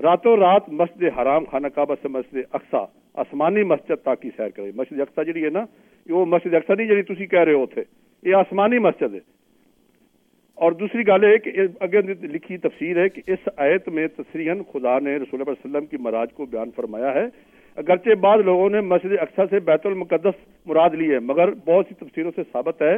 راتوں 0.00 0.36
رات 0.36 0.68
مسجد 0.68 1.18
حرام، 1.18 1.44
خانہ 1.44 1.68
کعبہ 1.68 1.94
سے 2.02 2.08
مسجد 2.08 2.36
اقسا 2.52 2.84
آسمانی 3.14 3.62
مسجد 3.62 4.04
تاکہ 4.04 4.30
سیر 4.36 4.48
کرے۔ 4.48 4.70
مسجد 4.74 5.00
اقسا 5.00 5.22
جڑی 5.22 5.44
ہے 5.44 5.50
نا 5.50 5.64
وہ 6.08 6.24
مسجد 6.26 6.54
اقسا 6.54 6.74
نہیں 6.74 6.88
جڑی 6.88 7.02
تسی 7.02 7.26
کہہ 7.26 7.44
رہے 7.44 7.52
ہو 7.52 7.66
تھے 7.66 7.82
یہ 8.22 8.34
آسمانی 8.34 8.78
مسجد 8.78 9.14
ہے۔ 9.14 9.20
اور 10.60 10.72
دوسری 10.72 11.06
گل 11.06 11.24
ہے 11.24 11.38
کہ 11.38 11.52
اگر 11.80 12.02
لکھی 12.22 12.56
تفسیر 12.56 13.02
ہے 13.02 13.08
کہ 13.08 13.22
اس 13.26 13.48
آیت 13.56 13.88
میں 13.88 14.06
تصریحاً 14.08 14.58
خدا 14.72 14.98
نے 14.98 15.16
رسول 15.16 15.40
اللہ 15.40 15.50
علیہ 15.50 15.66
وسلم 15.66 15.86
کی 15.86 15.96
مراج 15.96 16.32
کو 16.32 16.46
بیان 16.46 16.70
فرمایا 16.76 17.14
ہے۔ 17.14 17.26
اگرچہ 17.76 18.14
بعض 18.14 18.40
لوگوں 18.40 18.70
نے 18.70 18.80
مسجد 18.80 19.12
اقسا 19.20 19.46
سے 19.50 19.58
بیت 19.60 19.86
المقدس 19.86 20.66
مراد 20.66 20.90
لی 20.90 21.14
ہے 21.14 21.18
مگر 21.18 21.50
بہت 21.50 21.86
سی 21.88 21.94
تفسیروں 21.94 22.30
سے 22.36 22.42
ثابت 22.52 22.82
ہے 22.82 22.96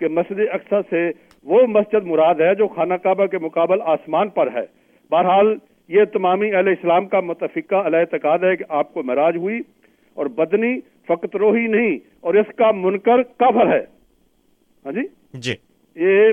کہ 0.00 0.08
مسجد 0.08 0.40
اقسا 0.52 0.80
سے 0.90 1.10
وہ 1.44 1.66
مسجد 1.66 2.06
مراد 2.06 2.34
ہے 2.34 2.54
جو 2.54 2.66
خانہ 2.66 2.94
کعبہ 2.94 3.26
کے 3.26 3.38
مقابل 3.38 3.82
آسمان 3.84 4.28
پر 4.28 4.48
ہے۔ 4.54 4.66
بہرحال 5.10 5.56
یہ 5.88 6.04
تمامی 6.04 6.54
اہل 6.54 6.68
اسلام 6.68 7.06
کا 7.06 7.20
متفقہ 7.20 7.74
علیہ 7.74 7.98
اعتقاد 7.98 8.38
ہے 8.38 8.56
کہ 8.56 8.64
آپ 8.68 8.94
کو 8.94 9.02
مراج 9.02 9.36
ہوئی 9.36 9.60
اور 10.14 10.26
بدنی 10.26 10.80
فقط 11.08 11.36
روحی 11.36 11.66
نہیں 11.66 11.98
اور 12.20 12.34
اس 12.34 12.56
کا 12.56 12.70
منکر 12.72 13.22
کفر 13.22 13.72
ہے۔ 13.72 13.84
ہاں 14.84 14.92
جی؟ 14.92 15.02
جی۔ 15.34 15.54
یہ 15.96 16.32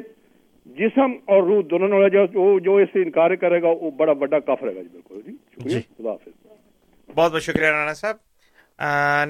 جسم 0.78 1.12
اور 1.26 1.44
روح 1.44 1.62
دونوں 1.70 2.10
جو 2.10 2.60
جو 2.60 2.76
اس 2.76 2.88
سے 2.94 3.02
انکار 3.02 3.36
کرے 3.36 3.62
گا 3.62 3.68
وہ 3.82 3.92
بڑا 3.92 4.14
بڑا 4.14 4.40
کفر 4.40 4.68
ہے 4.68 4.76
گا 4.76 4.82
جی 4.82 4.88
بالکل 4.94 5.22
جی۔ 5.26 5.36
شکریہ 5.54 5.80
خدا 5.98 6.12
حافظ۔ 6.12 6.48
بہت 7.16 7.32
بہت 7.32 7.42
شکریہ 7.42 7.68
رانا 7.68 7.94
صاحب۔ 7.94 8.16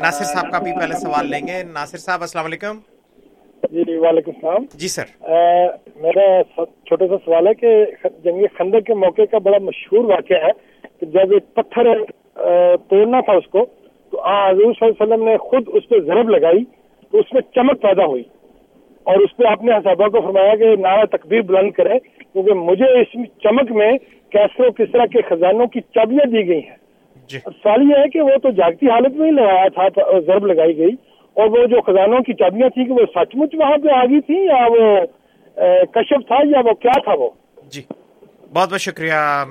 ناصر 0.03 0.23
صاحب 0.23 0.51
کا 0.51 0.59
بھی 0.59 0.71
پہلے 0.79 0.93
سوال 0.93 1.29
لیں 1.29 1.47
گے۔ 1.47 1.63
ناصر 1.63 1.97
صاحب 1.97 2.21
السلام 2.21 2.45
علیکم۔ 2.45 2.77
جی 3.71 3.95
وعلیکم 3.97 4.31
السلام۔ 4.35 4.65
جی 4.73 4.87
سر۔ 4.87 5.03
میرا 6.01 6.27
چھوٹا 6.85 7.07
سا 7.07 7.17
سوال 7.25 7.47
ہے 7.47 7.53
کہ 7.53 7.85
جنگی 8.23 8.47
خندق 8.57 8.85
کے 8.87 8.93
موقع 8.93 9.21
کا 9.31 9.37
بڑا 9.37 9.57
مشہور 9.57 10.05
واقعہ 10.05 10.37
ہے 10.37 10.51
کہ 10.99 11.05
جب 11.05 11.31
ایک 11.31 11.53
پتھر 11.53 11.93
توڑنا 12.89 13.21
تھا 13.21 13.33
اس 13.33 13.47
کو 13.47 13.65
تو 14.11 14.21
حضور 14.21 14.73
صلی 14.73 14.87
اللہ 14.87 15.03
علیہ 15.03 15.13
وسلم 15.13 15.27
نے 15.27 15.37
خود 15.37 15.63
اس 15.67 15.89
پہ 15.89 15.99
ضرب 15.99 16.29
لگائی 16.29 16.63
تو 17.11 17.17
اس 17.17 17.33
میں 17.33 17.41
چمک 17.41 17.81
پیدا 17.81 18.05
ہوئی۔ 18.05 18.23
اور 19.09 19.19
اس 19.19 19.37
پہ 19.37 19.43
اپنے 19.51 19.71
صحابہ 19.83 20.07
کو 20.07 20.21
فرمایا 20.21 20.55
کہ 20.55 20.75
نعرہ 20.81 21.05
تکبیر 21.05 21.41
بلند 21.41 21.71
کرے 21.71 21.99
کیونکہ 21.99 22.53
مجھے 22.53 23.01
اس 23.01 23.07
چمک 23.43 23.71
میں 23.71 23.91
کیسے 24.31 24.67
و 24.67 24.71
کس 24.71 24.91
طرح 24.91 25.05
کے 25.05 25.21
خزانوں 25.21 25.67
کی 25.67 25.81
چابیاں 25.81 26.25
دی 26.25 26.47
گئی 26.47 26.59
ہیں۔ 26.59 26.75
سوال 27.45 27.81
یہ 27.81 27.95
ہے 27.97 28.09
کہ 28.09 28.21
وہ 28.21 28.37
تو 28.43 28.49
جاگتی 28.51 28.85
حالت 28.85 29.15
میں 29.15 29.27
ہی 29.27 29.35
لگایا 29.35 29.67
تھا 29.67 30.19
ضرب 30.19 30.45
لگائی 30.45 30.77
گئی 30.77 30.95
اور 31.33 31.47
وہ 31.47 31.65
جو 31.65 31.81
خزانوں 31.81 32.19
کی 32.19 32.33
چابیاں 32.33 32.69
تھی 32.69 32.85
کہ 32.85 32.91
وہ 32.91 33.05
سچ 33.15 33.35
مچ 33.35 33.55
وہاں 33.55 33.77
پہ 33.77 33.91
آ 33.93 34.03
گئی 34.05 34.21
تھی 34.21 34.35
یا 34.45 34.65
وہ 34.69 35.05
کشف 35.85 36.27
تھا 36.27 36.35
یا 36.43 36.59
وہ 36.65 36.73
کیا 36.73 36.99
تھا 36.99 37.13
وہ؟ 37.13 37.29
جی۔ 37.69 37.81
بہت 38.53 38.71
بہت 38.71 38.81
شکریہ 38.81 39.43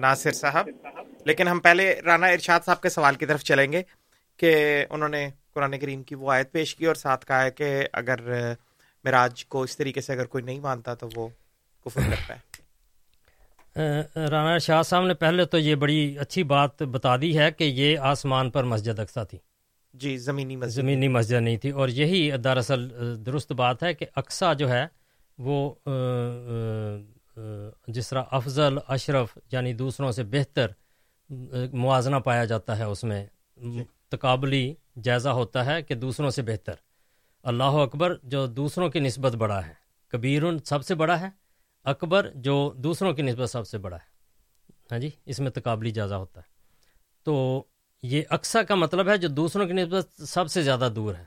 ناصر 0.00 0.30
صاحب۔ 0.30 0.68
لیکن 1.26 1.48
ہم 1.48 1.58
پہلے 1.58 1.94
رانا 2.06 2.26
ارشاد 2.26 2.60
صاحب 2.60 2.80
کے 2.80 2.88
سوال 2.88 3.14
کی 3.14 3.26
طرف 3.26 3.40
چلیں 3.40 3.72
گے 3.72 3.82
کہ 4.38 4.84
انہوں 4.90 5.08
نے 5.08 5.28
قرآن 5.54 5.78
کریم 5.78 6.02
کی 6.02 6.14
وہ 6.14 6.32
آیت 6.32 6.52
پیش 6.52 6.74
کی 6.76 6.86
اور 6.86 6.94
ساتھ 6.94 7.26
کہا 7.26 7.44
ہے 7.44 7.50
کہ 7.50 7.64
اگر 7.92 8.16
مراج 9.08 9.46
کو 9.46 9.62
اس 9.62 9.76
طریقے 9.76 10.00
سے 10.00 10.12
اگر 10.12 10.26
کوئی 10.26 10.44
نہیں 10.44 10.60
مانتا 10.60 10.94
تو 10.94 11.08
وہ 11.16 11.28
کفر 11.84 12.00
کرتا 12.10 12.34
ہے۔ 12.34 12.58
رانا 14.30 14.58
شاہ 14.58 14.82
صاحب 14.82 15.06
نے 15.06 15.14
پہلے 15.14 15.44
تو 15.44 15.58
یہ 15.58 15.74
بڑی 15.74 16.18
اچھی 16.18 16.42
بات 16.42 16.82
بتا 16.82 17.16
دی 17.16 17.38
ہے 17.38 17.50
کہ 17.50 17.64
یہ 17.64 17.98
آسمان 17.98 18.50
پر 18.50 18.64
مسجد 18.64 18.98
اقسا 18.98 19.24
تھی۔ 19.24 19.38
جی 19.94 20.16
زمینی 20.16 20.56
مسجد۔ 20.56 20.70
زمینی 20.70 21.08
مسجد 21.08 21.32
نہیں 21.32 21.56
تھی۔ 21.56 21.70
اور 21.70 21.88
یہی 21.88 22.36
دراصل 22.36 22.88
درست 23.26 23.52
بات 23.52 23.82
ہے 23.82 23.94
کہ 23.94 24.06
اقسا 24.16 24.52
جو 24.52 24.70
ہے 24.70 24.86
وہ 25.38 25.74
جس 27.88 28.08
طرح 28.08 28.22
افضل 28.30 28.78
اشرف 28.88 29.38
یعنی 29.52 29.72
دوسروں 29.72 30.12
سے 30.12 30.22
بہتر 30.22 30.66
موازنہ 31.72 32.16
پایا 32.16 32.44
جاتا 32.44 32.78
ہے 32.78 32.84
اس 32.84 33.04
میں 33.04 33.26
تقابلی 34.08 34.74
جائزہ 35.02 35.28
ہوتا 35.28 35.66
ہے 35.66 35.82
کہ 35.82 35.94
دوسروں 35.94 36.30
سے 36.30 36.42
بہتر۔ 36.42 36.72
اللہ 37.42 37.64
اکبر 37.64 38.16
جو 38.22 38.46
دوسروں 38.46 38.88
کی 38.88 39.00
نسبت 39.00 39.34
بڑا 39.34 39.66
ہے۔ 39.66 39.72
کبیر 40.08 40.42
سب 40.64 40.84
سے 40.84 40.94
بڑا 40.94 41.20
ہے، 41.20 41.28
اکبر 41.84 42.30
جو 42.34 42.72
دوسروں 42.76 43.12
کی 43.12 43.22
نسبت 43.22 43.50
سب 43.50 43.68
سے 43.68 43.78
بڑا 43.78 43.96
ہے۔ 43.96 44.18
ہاں 44.92 44.98
جی 44.98 45.10
اس 45.26 45.40
میں 45.40 45.50
تقابلی 45.50 45.90
جائزہ 45.90 46.14
ہوتا 46.14 46.40
ہے۔ 46.40 46.46
تو 47.24 47.64
یہ 48.02 48.22
اقسا 48.30 48.62
کا 48.62 48.74
مطلب 48.74 49.08
ہے 49.08 49.16
جو 49.16 49.28
دوسروں 49.28 49.66
کی 49.66 49.72
نسبت 49.72 50.22
سب 50.22 50.50
سے 50.50 50.62
زیادہ 50.62 50.88
دور 50.96 51.14
ہے۔ 51.14 51.24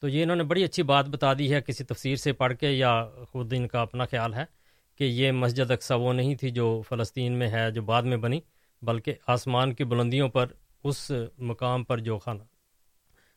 تو 0.00 0.08
یہ 0.08 0.22
انہوں 0.22 0.36
نے 0.36 0.42
بڑی 0.42 0.64
اچھی 0.64 0.82
بات 0.82 1.08
بتا 1.08 1.34
دی 1.34 1.54
ہے 1.54 1.60
کسی 1.62 1.84
تفسیر 1.84 2.16
سے 2.16 2.32
پڑھ 2.32 2.54
کے، 2.54 2.70
یا 2.70 3.06
خود 3.32 3.52
ان 3.56 3.68
کا 3.68 3.80
اپنا 3.80 4.04
خیال 4.04 4.34
ہے 4.34 4.44
کہ 4.98 5.04
یہ 5.04 5.32
مسجد 5.32 5.70
اقسا 5.70 5.94
وہ 5.94 6.12
نہیں 6.12 6.34
تھی 6.34 6.50
جو 6.50 6.82
فلسطین 6.88 7.32
میں 7.32 7.50
ہے، 7.50 7.70
جو 7.70 7.82
بعد 7.82 8.02
میں 8.02 8.16
بنی، 8.16 8.40
بلکہ 8.82 9.14
آسمان 9.26 9.74
کی 9.74 9.84
بلندیوں 9.84 10.28
پر، 10.28 10.46
اس 10.84 11.10
مقام 11.38 11.84
پر 11.84 11.98
جو 11.98 12.18
خانہ۔ 12.18 12.42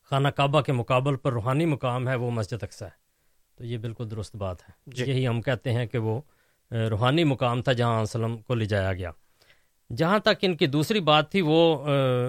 خانہ 0.09 0.27
کعبہ 0.27 0.61
کے 0.61 0.71
مقابل 0.71 1.15
پر 1.15 1.31
روحانی 1.31 1.65
مقام 1.65 2.09
ہے 2.09 2.15
وہ 2.15 2.31
مسجد 2.31 2.63
اقسا 2.63 2.85
ہے۔ 2.85 2.91
تو 3.55 3.65
یہ 3.65 3.77
بالکل 3.77 4.11
درست 4.11 4.35
بات 4.35 4.63
ہے۔ 4.63 4.73
جی۔ 4.85 5.03
یہی 5.07 5.27
ہم 5.27 5.41
کہتے 5.41 5.73
ہیں 5.73 5.85
کہ 5.85 5.97
وہ 5.97 6.21
روحانی 6.71 7.23
مقام 7.23 7.61
تھا 7.61 7.73
جہاں 7.73 8.01
وسلم 8.01 8.38
کو 8.38 8.55
لے 8.55 8.65
جایا 8.65 8.93
گیا۔ 8.93 9.11
جہاں 9.97 10.19
تک 10.19 10.38
ان 10.41 10.57
کی 10.57 10.67
دوسری 10.67 10.99
بات 10.99 11.31
تھی 11.31 11.41
وہ 11.41 11.85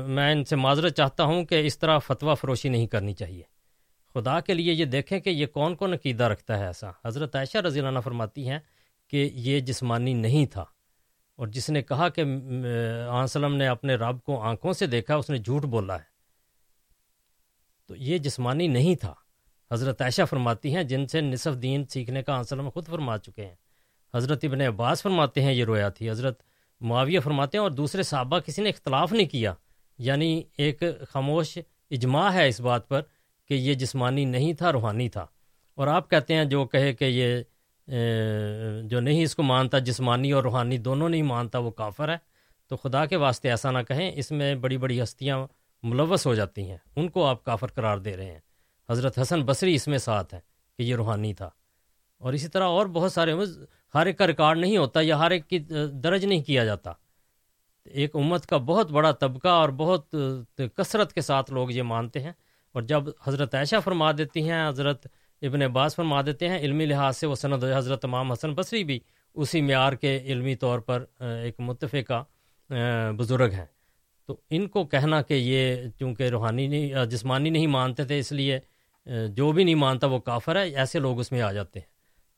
میں 0.08 0.32
ان 0.32 0.44
سے 0.44 0.56
معذرت 0.56 0.96
چاہتا 0.96 1.24
ہوں 1.24 1.44
کہ 1.44 1.66
اس 1.66 1.78
طرح 1.78 1.98
فتویٰ 1.98 2.34
فروشی 2.40 2.68
نہیں 2.68 2.86
کرنی 2.86 3.14
چاہیے۔ 3.14 3.42
خدا 4.14 4.40
کے 4.40 4.54
لیے 4.54 4.72
یہ 4.72 4.84
دیکھیں 4.84 5.20
کہ 5.20 5.30
یہ 5.30 5.46
کون 5.46 5.74
کون 5.74 5.92
عقیدہ 5.92 6.24
رکھتا 6.24 6.58
ہے 6.58 6.66
ایسا۔ 6.66 6.90
حضرت 7.04 7.36
عائشہ 7.36 7.58
رضی 7.58 7.78
اللہ 7.78 7.90
عنہ 7.90 7.98
فرماتی 8.00 8.48
ہیں 8.48 8.58
کہ 9.08 9.30
یہ 9.34 9.60
جسمانی 9.60 10.14
نہیں 10.14 10.46
تھا۔ 10.46 10.64
اور 11.36 11.46
جس 11.46 11.70
نے 11.70 11.82
کہا 11.82 12.08
کہ 12.08 12.24
وسلم 13.08 13.54
نے 13.54 13.66
اپنے 13.66 13.94
رب 13.94 14.22
کو 14.22 14.40
آنکھوں 14.40 14.72
سے 14.72 14.86
دیکھا 14.86 15.16
اس 15.16 15.30
نے 15.30 15.38
جھوٹ 15.38 15.62
بولا 15.62 15.94
ہے۔ 15.94 16.17
تو 17.88 17.96
یہ 17.96 18.18
جسمانی 18.18 18.68
نہیں 18.68 18.94
تھا۔ 18.94 19.14
حضرت 19.72 20.02
عائشہ 20.02 20.22
فرماتی 20.30 20.76
ہیں، 20.76 20.82
جن 20.82 21.06
سے 21.06 21.20
نصف 21.20 21.62
دین 21.62 21.84
سیکھنے 21.84 22.22
کا 22.22 22.40
وسلم 22.40 22.68
خود 22.70 22.86
فرما 22.86 23.18
چکے 23.18 23.46
ہیں۔ 23.46 23.54
حضرت 24.14 24.44
ابن 24.44 24.60
عباس 24.60 25.02
فرماتے 25.02 25.42
ہیں 25.42 25.52
یہ 25.52 25.64
رویا 25.64 25.88
تھی۔ 25.88 26.10
حضرت 26.10 26.42
معاویہ 26.80 27.20
فرماتے 27.20 27.58
ہیں 27.58 27.62
اور 27.62 27.70
دوسرے 27.70 28.02
صحابہ 28.02 28.38
کسی 28.38 28.62
نے 28.62 28.68
اختلاف 28.68 29.12
نہیں 29.12 29.26
کیا۔ 29.26 29.54
یعنی 29.98 30.42
ایک 30.58 30.82
خاموش 31.08 31.58
اجماع 31.90 32.32
ہے 32.32 32.48
اس 32.48 32.60
بات 32.60 32.88
پر 32.88 33.00
کہ 33.48 33.54
یہ 33.54 33.74
جسمانی 33.74 34.24
نہیں 34.24 34.52
تھا، 34.52 34.72
روحانی 34.72 35.08
تھا۔ 35.08 35.26
اور 35.74 35.86
آپ 35.86 36.10
کہتے 36.10 36.34
ہیں 36.34 36.44
جو 36.44 36.64
کہے 36.64 36.92
کہ 36.92 37.04
یہ 37.04 37.42
جو 38.82 39.00
نہیں 39.00 39.22
اس 39.22 39.34
کو 39.34 39.42
مانتا، 39.42 39.78
جسمانی 39.78 40.32
اور 40.32 40.42
روحانی 40.42 40.78
دونوں 40.78 41.08
نہیں 41.08 41.22
مانتا، 41.22 41.58
وہ 41.58 41.70
کافر 41.70 42.08
ہے۔ 42.08 42.16
تو 42.66 42.76
خدا 42.76 43.06
کے 43.06 43.16
واسطے 43.16 43.50
ایسا 43.50 43.70
نہ 43.70 43.78
کہیں۔ 43.88 44.12
اس 44.14 44.30
میں 44.30 44.54
بڑی 44.54 44.76
بڑی 44.76 45.02
ہستیاں 45.02 45.46
ملوث 45.82 46.26
ہو 46.26 46.34
جاتی 46.34 46.70
ہیں۔ 46.70 46.78
ان 46.96 47.08
کو 47.08 47.26
آپ 47.26 47.44
کافر 47.44 47.66
قرار 47.66 47.98
دے 47.98 48.16
رہے 48.16 48.24
ہیں۔ 48.24 48.40
حضرت 48.88 49.18
حسن 49.18 49.42
بصری 49.42 49.74
اس 49.74 49.88
میں 49.88 49.98
ساتھ 49.98 50.34
ہے 50.34 50.40
کہ 50.76 50.82
یہ 50.82 50.96
روحانی 50.96 51.34
تھا۔ 51.34 51.50
اور 52.18 52.32
اسی 52.32 52.48
طرح 52.48 52.64
اور 52.64 52.86
بہت 52.86 53.12
سارے 53.12 53.32
ہر 53.94 54.06
ایک 54.06 54.18
کا 54.18 54.26
ریکارڈ 54.26 54.58
نہیں 54.58 54.76
ہوتا 54.76 55.00
یا 55.02 55.18
ہر 55.18 55.30
ایک 55.30 55.48
کی 55.48 55.58
درج 55.92 56.24
نہیں 56.24 56.42
کیا 56.42 56.64
جاتا۔ 56.64 56.92
ایک 57.84 58.16
امت 58.16 58.46
کا 58.46 58.56
بہت 58.56 58.90
بڑا 58.90 59.10
طبقہ 59.10 59.48
اور 59.48 59.68
بہت 59.68 60.14
کثرت 60.76 61.12
کے 61.12 61.20
ساتھ 61.20 61.50
لوگ 61.50 61.70
یہ 61.70 61.82
مانتے 61.82 62.20
ہیں۔ 62.20 62.32
اور 62.72 62.82
جب 62.82 63.02
حضرت 63.24 63.54
عائشہ 63.54 63.76
فرما 63.84 64.12
دیتی 64.12 64.50
ہیں، 64.50 64.68
حضرت 64.68 65.06
ابن 65.42 65.62
عباس 65.62 65.96
فرما 65.96 66.22
دیتے 66.22 66.48
ہیں، 66.48 66.58
علمی 66.58 66.86
لحاظ 66.86 67.16
سے 67.16 67.26
وہ 67.26 67.34
سند 67.34 67.64
حضرت 67.76 68.04
امام 68.04 68.32
حسن 68.32 68.54
بصری 68.54 68.84
بھی 68.84 69.00
اسی 69.34 69.60
معیار 69.60 69.92
کے 69.92 70.16
علمی 70.16 70.56
طور 70.56 70.78
پر، 70.78 71.04
ایک 71.20 71.60
متفقہ 71.60 72.24
بزرگ 73.16 73.50
ہیں۔ 73.52 73.66
تو 74.28 74.36
ان 74.50 74.66
کو 74.68 74.84
کہنا 74.84 75.22
کہ 75.22 75.34
یہ 75.34 75.76
چونکہ 75.98 76.22
روحانی 76.22 76.66
نہیں 76.66 77.04
جسمانی 77.04 77.50
نہیں 77.50 77.66
مانتے 77.66 78.04
تھے 78.04 78.18
اس 78.18 78.32
لیے 78.32 78.58
جو 79.28 79.52
بھی 79.52 79.64
نہیں 79.64 79.74
مانتا 79.74 80.06
وہ 80.06 80.18
کافر 80.18 80.56
ہے 80.56 80.68
ایسے 80.68 80.98
لوگ 80.98 81.20
اس 81.20 81.32
میں 81.32 81.40
آ 81.42 81.52
جاتے 81.52 81.78
ہیں۔ 81.80 81.86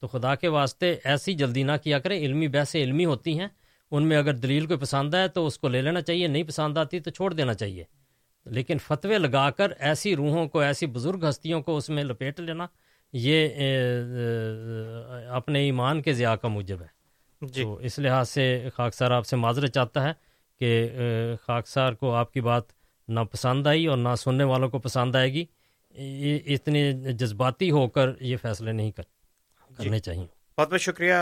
تو 0.01 0.07
خدا 0.07 0.35
کے 0.35 0.49
واسطے 0.49 0.97
ایسی 1.05 1.35
جلدی 1.35 1.63
نہ 1.63 1.73
کیا 1.85 1.99
کریں 1.99 2.19
علمی 2.19 2.49
بحثیں 2.49 2.83
علمی 2.83 3.05
ہوتی 3.05 3.39
ہیں۔ 3.39 3.49
ان 3.91 4.07
میں 4.07 4.17
اگر 4.17 4.35
دلیل 4.35 4.67
کوئی 4.67 4.79
پسند 4.79 5.15
ہے 5.15 5.29
تو 5.29 5.47
اس 5.47 5.59
کو 5.59 5.69
لے 5.69 5.83
لینا 5.83 6.01
چاہیے 6.01 6.27
نہیں 6.27 6.43
پسند 6.43 6.79
آتی 6.79 7.01
تو 7.01 7.11
چھوڑ 7.11 7.35
دینا 7.35 7.55
چاہیے۔ 7.55 7.85
لیکن 8.47 8.79
فتوے 8.79 9.19
لگا 9.19 9.51
کر 9.51 9.73
ایسی 9.79 10.17
روحوں 10.17 10.49
کو 10.49 10.61
ایسی 10.61 10.87
بزرگ 10.87 11.27
ہستیوں 11.29 11.63
کو 11.63 11.77
اس 11.77 11.91
میں 11.91 12.05
لپیٹ 12.05 12.41
لینا 12.41 12.67
یہ 13.13 13.49
اپنے 15.29 15.61
ایمان 15.61 16.03
کے 16.03 16.13
ضیاع 16.13 16.37
کا 16.37 16.49
موجب 16.49 16.83
ہے۔ 16.83 17.01
جی۔ 17.47 17.63
تو 17.63 17.75
اس 17.75 17.99
لحاظ 17.99 18.29
سے 18.29 18.69
خاکسار 18.77 19.11
آپ 19.11 19.27
سے 19.27 19.37
معذرت 19.37 19.75
چاہتا 19.75 20.03
ہے۔ 20.03 20.30
کہ 20.61 20.89
خاکسار 21.47 21.93
کو 21.93 22.15
آپ 22.15 22.33
کی 22.33 22.41
بات 22.41 22.63
نہ 23.09 23.21
پسند 23.21 23.67
آئی 23.67 23.87
اور 23.87 23.97
نہ 23.97 24.15
سننے 24.15 24.45
والوں 24.45 24.69
کو 24.69 24.79
پسند 24.79 25.17
آئے 25.17 25.33
گی 25.33 25.45
اتنے 26.55 26.93
جذباتی 26.93 27.71
ہو 27.71 27.89
کر 27.89 28.11
یہ 28.21 28.37
فیصلے 28.37 28.73
نہیں 28.73 28.91
کر 28.91 29.03
جی۔ 29.71 29.85
کرنے 29.85 29.99
چاہیے۔ 29.99 30.27
بہت 30.59 30.71
بہت 30.71 30.81
شکریہ 30.81 31.15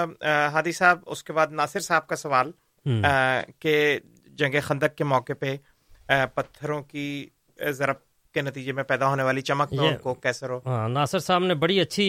ہادی 0.53 0.73
صاحب۔ 0.73 0.99
اس 1.07 1.25
کے 1.25 1.33
بعد 1.33 1.47
ناصر 1.51 1.81
صاحب 1.81 2.07
کا 2.07 2.17
سوال 2.17 2.51
کہ 3.59 3.99
جنگ 4.27 4.55
خندق 4.63 4.97
کے 4.97 5.05
موقع 5.05 5.33
پہ 5.41 5.57
پتھروں 6.35 6.83
کی 6.83 7.27
ضرب 7.71 7.97
کے 8.35 8.43
نتیجے 8.43 8.73
میں 8.73 8.83
پیدا 8.83 9.09
ہونے 9.09 9.23
والی 9.23 9.41
چمک 9.41 9.75
کو 10.03 10.15
کیسے 10.15 10.47
رو؟ 10.47 10.61
ہاں 10.67 10.89
ناصر 10.89 11.19
صاحب 11.19 11.45
نے 11.45 11.55
بڑی 11.55 11.81
اچھی 11.81 12.07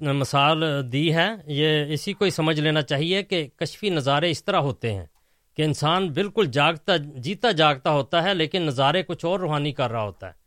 مثال 0.00 0.64
دی 0.92 1.14
ہے۔ 1.14 1.28
یہ 1.46 1.92
اسی 1.92 2.12
کو 2.12 2.24
ہی 2.24 2.30
سمجھ 2.30 2.60
لینا 2.60 2.82
چاہیے 2.82 3.22
کہ 3.22 3.46
کشفی 3.56 3.90
نظارے 3.90 4.30
اس 4.30 4.44
طرح 4.44 4.56
ہوتے 4.56 4.92
ہیں۔ 4.94 5.06
کہ 5.56 5.62
انسان 5.62 6.08
بالکل 6.08 6.46
جاگتا 6.46 6.96
جیتا 6.96 7.50
جاگتا 7.50 7.90
ہوتا 7.90 8.22
ہے، 8.22 8.34
لیکن 8.34 8.62
نظارے 8.62 9.02
کچھ 9.02 9.24
اور 9.24 9.40
روحانی 9.40 9.72
کر 9.72 9.90
رہا 9.90 10.02
ہوتا 10.02 10.26
ہے۔ 10.26 10.40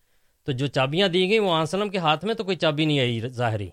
تو 0.47 0.51
جو 0.51 0.67
چابیاں 0.67 1.07
دی 1.07 1.27
گئیں 1.29 1.39
وہ 1.39 1.53
آنسلم 1.53 1.89
کے 1.89 1.97
ہاتھ 1.97 2.25
میں 2.25 2.33
تو 2.35 2.43
کوئی 2.43 2.57
چابی 2.57 2.85
نہیں 2.85 2.99
آئی، 2.99 3.19
ظاہری۔ 3.27 3.69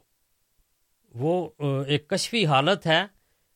وہ 1.14 1.48
ایک 1.86 2.08
کشفی 2.08 2.44
حالت 2.46 2.86
ہے 2.86 3.02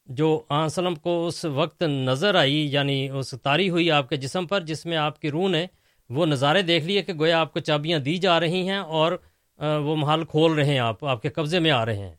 جو 0.09 0.29
آنسلم 0.49 0.95
کو 0.95 1.27
اس 1.27 1.45
وقت 1.45 1.83
نظر 1.83 2.35
آئی 2.35 2.67
یعنی 2.73 3.09
اس 3.11 3.35
تاری 3.43 3.69
ہوئی 3.71 3.91
آپ 3.91 4.09
کے 4.09 4.17
جسم 4.17 4.47
پر، 4.47 4.61
جس 4.61 4.85
میں 4.87 4.97
آپ 4.97 5.21
کی 5.21 5.31
روح 5.31 5.49
نے 5.49 5.67
وہ 6.11 6.27
نظارے 6.27 6.63
دیکھ 6.63 6.85
لیے 6.85 7.03
کہ 7.03 7.13
گویا 7.13 7.41
آپ 7.41 7.53
کو 7.53 7.61
چابیاں 7.61 7.99
دی 7.99 8.17
جا 8.17 8.39
رہی 8.41 8.69
ہیں 8.69 8.79
اور 8.79 9.13
وہ 9.59 9.97
محل 9.97 10.25
کھول 10.25 10.53
رہے 10.53 10.65
ہیں 10.65 10.79
آپ 10.79 11.05
آپ 11.05 11.23
کے 11.23 11.29
قبضے 11.29 11.59
میں 11.59 11.71
آ 11.71 11.85
رہے 11.87 11.99
ہیں۔ 11.99 12.15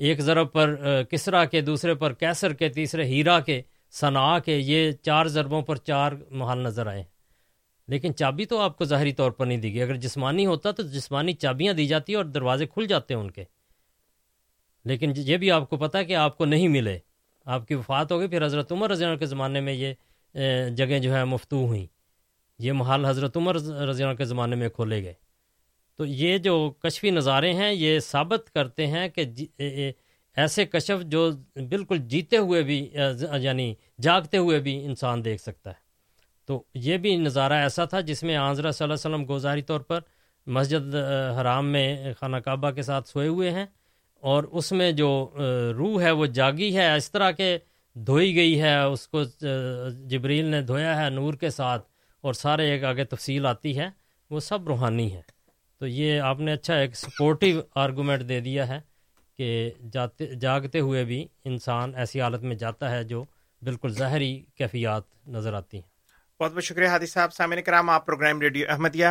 ایک 0.00 0.20
ضرب 0.20 0.52
پر 0.52 1.02
کسرا 1.10 1.44
کے، 1.44 1.60
دوسرے 1.60 1.94
پر 1.94 2.12
کیسر 2.12 2.52
کے، 2.52 2.68
تیسرے 2.68 3.04
ہیرا 3.04 3.38
کے 3.40 3.60
صنع 3.90 4.38
کے 4.38 4.56
یہ 4.56 4.92
چار 4.92 5.26
ضربوں 5.26 5.62
پر 5.62 5.76
چار 5.76 6.12
محل 6.30 6.58
نظر 6.58 6.86
آئے۔ 6.86 7.04
لیکن 7.88 8.14
چابی 8.14 8.44
تو 8.44 8.58
آپ 8.58 8.78
کو 8.78 8.84
ظاہری 8.84 9.12
طور 9.12 9.30
پر 9.30 9.46
نہیں 9.46 9.58
دی 9.58 9.72
گئی۔ 9.72 9.82
اگر 9.82 9.96
جسمانی 9.96 10.46
ہوتا 10.46 10.70
تو 10.70 10.82
جسمانی 10.82 11.32
چابیاں 11.32 11.72
دی 11.72 11.86
جاتی 11.86 12.14
اور 12.14 12.24
دروازے 12.24 12.66
کھل 12.66 12.86
جاتے 12.86 13.14
ہیں 13.14 13.20
ان 13.20 13.30
کے۔ 13.30 13.44
لیکن 14.84 15.12
یہ 15.16 15.36
بھی 15.36 15.50
آپ 15.50 15.70
کو 15.70 15.76
پتا 15.76 16.02
کہ 16.02 16.16
آپ 16.16 16.38
کو 16.38 16.44
نہیں 16.44 16.68
ملے۔ 16.68 16.98
آپ 17.44 17.68
کی 17.68 17.74
وفات 17.74 18.12
ہو 18.12 18.18
گئی، 18.18 18.28
پھر 18.28 18.46
حضرت 18.46 18.72
عمر 18.72 18.90
رضی 18.90 19.04
اللہ 19.04 19.16
کے 19.16 19.26
زمانے 19.26 19.60
میں 19.60 19.72
یہ 19.72 19.94
جگہیں 20.70 20.98
جو 20.98 21.14
ہے 21.14 21.24
مفتو 21.24 21.56
ہوئیں۔ 21.56 21.86
یہ 22.58 22.72
محل 22.72 23.04
حضرت 23.04 23.36
عمر 23.36 23.54
رضی 23.56 24.02
اللہ 24.02 24.14
کے 24.14 24.24
زمانے 24.24 24.56
میں 24.56 24.68
کھولے 24.68 25.04
گئے۔ 25.04 25.14
تو 25.96 26.06
یہ 26.06 26.38
جو 26.38 26.70
کشفی 26.70 27.10
نظارے 27.10 27.52
ہیں، 27.52 27.72
یہ 27.72 27.98
ثابت 27.98 28.50
کرتے 28.54 28.86
ہیں 28.86 29.08
کہ 29.08 29.24
جی، 29.24 29.46
ایسے 30.36 30.64
کشف 30.66 31.02
جو 31.02 31.30
بالکل 31.70 31.98
جیتے 32.08 32.36
ہوئے 32.36 32.62
بھی 32.62 32.78
یعنی 33.40 33.74
جاگتے 34.02 34.36
ہوئے 34.36 34.58
بھی 34.58 34.84
انسان 34.84 35.24
دیکھ 35.24 35.42
سکتا 35.42 35.70
ہے۔ 35.70 35.88
تو 36.46 36.62
یہ 36.74 36.96
بھی 36.96 37.16
نظارہ 37.16 37.52
ایسا 37.52 37.84
تھا 37.84 38.00
جس 38.00 38.22
میں 38.22 38.36
آنظرہ 38.36 38.70
صلی 38.70 38.84
اللہ 38.84 38.94
علیہ 38.94 39.14
وسلم 39.14 39.26
گوزاری 39.28 39.62
طور 39.62 39.80
پر 39.80 40.00
مسجد 40.46 40.94
حرام 41.40 41.66
میں 41.66 42.14
خانہ 42.20 42.36
کعبہ 42.36 42.70
کے 42.70 42.82
ساتھ 42.82 43.08
سوئے 43.08 43.28
ہوئے 43.28 43.50
ہیں 43.50 43.66
اور 44.22 44.44
اس 44.44 44.72
میں 44.72 44.90
جو 44.92 45.10
روح 45.76 46.02
ہے 46.02 46.10
وہ 46.10 46.26
جاگی 46.26 46.76
ہے، 46.76 46.94
اس 46.96 47.10
طرح 47.10 47.30
کے 47.30 47.58
دھوئی 47.94 48.34
گئی 48.36 48.60
ہے، 48.60 48.74
اس 48.76 49.06
کو 49.08 49.22
جبریل 50.06 50.44
نے 50.44 50.60
دھویا 50.62 51.04
ہے 51.04 51.10
نور 51.10 51.34
کے 51.34 51.50
ساتھ 51.50 51.88
اور 52.20 52.32
سارے 52.32 52.70
ایک 52.70 52.84
آگے 52.84 53.04
تفصیل 53.04 53.46
آتی 53.46 53.78
ہے، 53.78 53.88
وہ 54.30 54.40
سب 54.40 54.68
روحانی 54.68 55.12
ہے۔ 55.14 55.22
تو 55.78 55.86
یہ 55.86 56.20
آپ 56.20 56.40
نے 56.40 56.52
اچھا 56.52 56.74
ایک 56.74 56.96
سپورٹیو 56.96 57.60
آرگومنٹ 57.74 58.28
دے 58.28 58.40
دیا 58.40 58.68
ہے۔ 58.68 58.80
کہ 59.40 59.70
جاتے 59.92 60.26
جاگتے 60.26 60.80
ہوئے 60.80 61.04
بھی 61.04 61.26
انسان 61.44 61.94
ایسی 61.94 62.20
حالت 62.20 62.42
میں 62.42 62.56
جاتا 62.56 62.90
ہے 62.90 63.04
جو 63.04 63.24
بالکل 63.62 63.88
ظاہری 63.88 64.44
کیفیات 64.54 65.02
نظر 65.28 65.54
آتی 65.54 65.76
ہیں۔ 65.76 65.88
بہت 66.42 66.52
بہت 66.52 66.64
شکریہ 66.64 66.88
حادث 66.88 67.12
صاحب۔ 67.12 67.32
سامعین 67.32 67.62
کرام، 67.62 67.90
آپ 67.90 68.06
program 68.06 68.40
radio 68.40 68.66
Ahmadiyya 68.70 69.06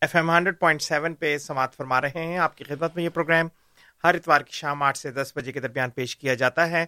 F 0.00 0.16
M 0.16 0.30
hundred 0.30 0.58
point 0.60 0.82
seven 0.82 1.14
پہ 1.14 1.38
سماعت 1.38 1.76
فرما 1.76 2.00
رہے 2.00 2.10
ہیں۔ 2.14 2.38
آپ 2.38 2.56
کی 2.56 2.64
خدمت 2.64 2.96
میں 2.96 3.04
یہ 3.04 3.08
پروگرام 3.08 3.48
ہر 4.04 4.14
اتوار 4.14 4.40
کی 4.40 4.52
شام 4.52 4.82
آٹھ 4.82 4.98
سے 4.98 5.10
دس 5.10 5.32
بجے 5.36 5.52
کے 5.52 5.60
درمیان 5.60 5.90
پیش 5.90 6.16
کیا 6.16 6.34
جاتا 6.34 6.70
ہے۔ 6.70 6.86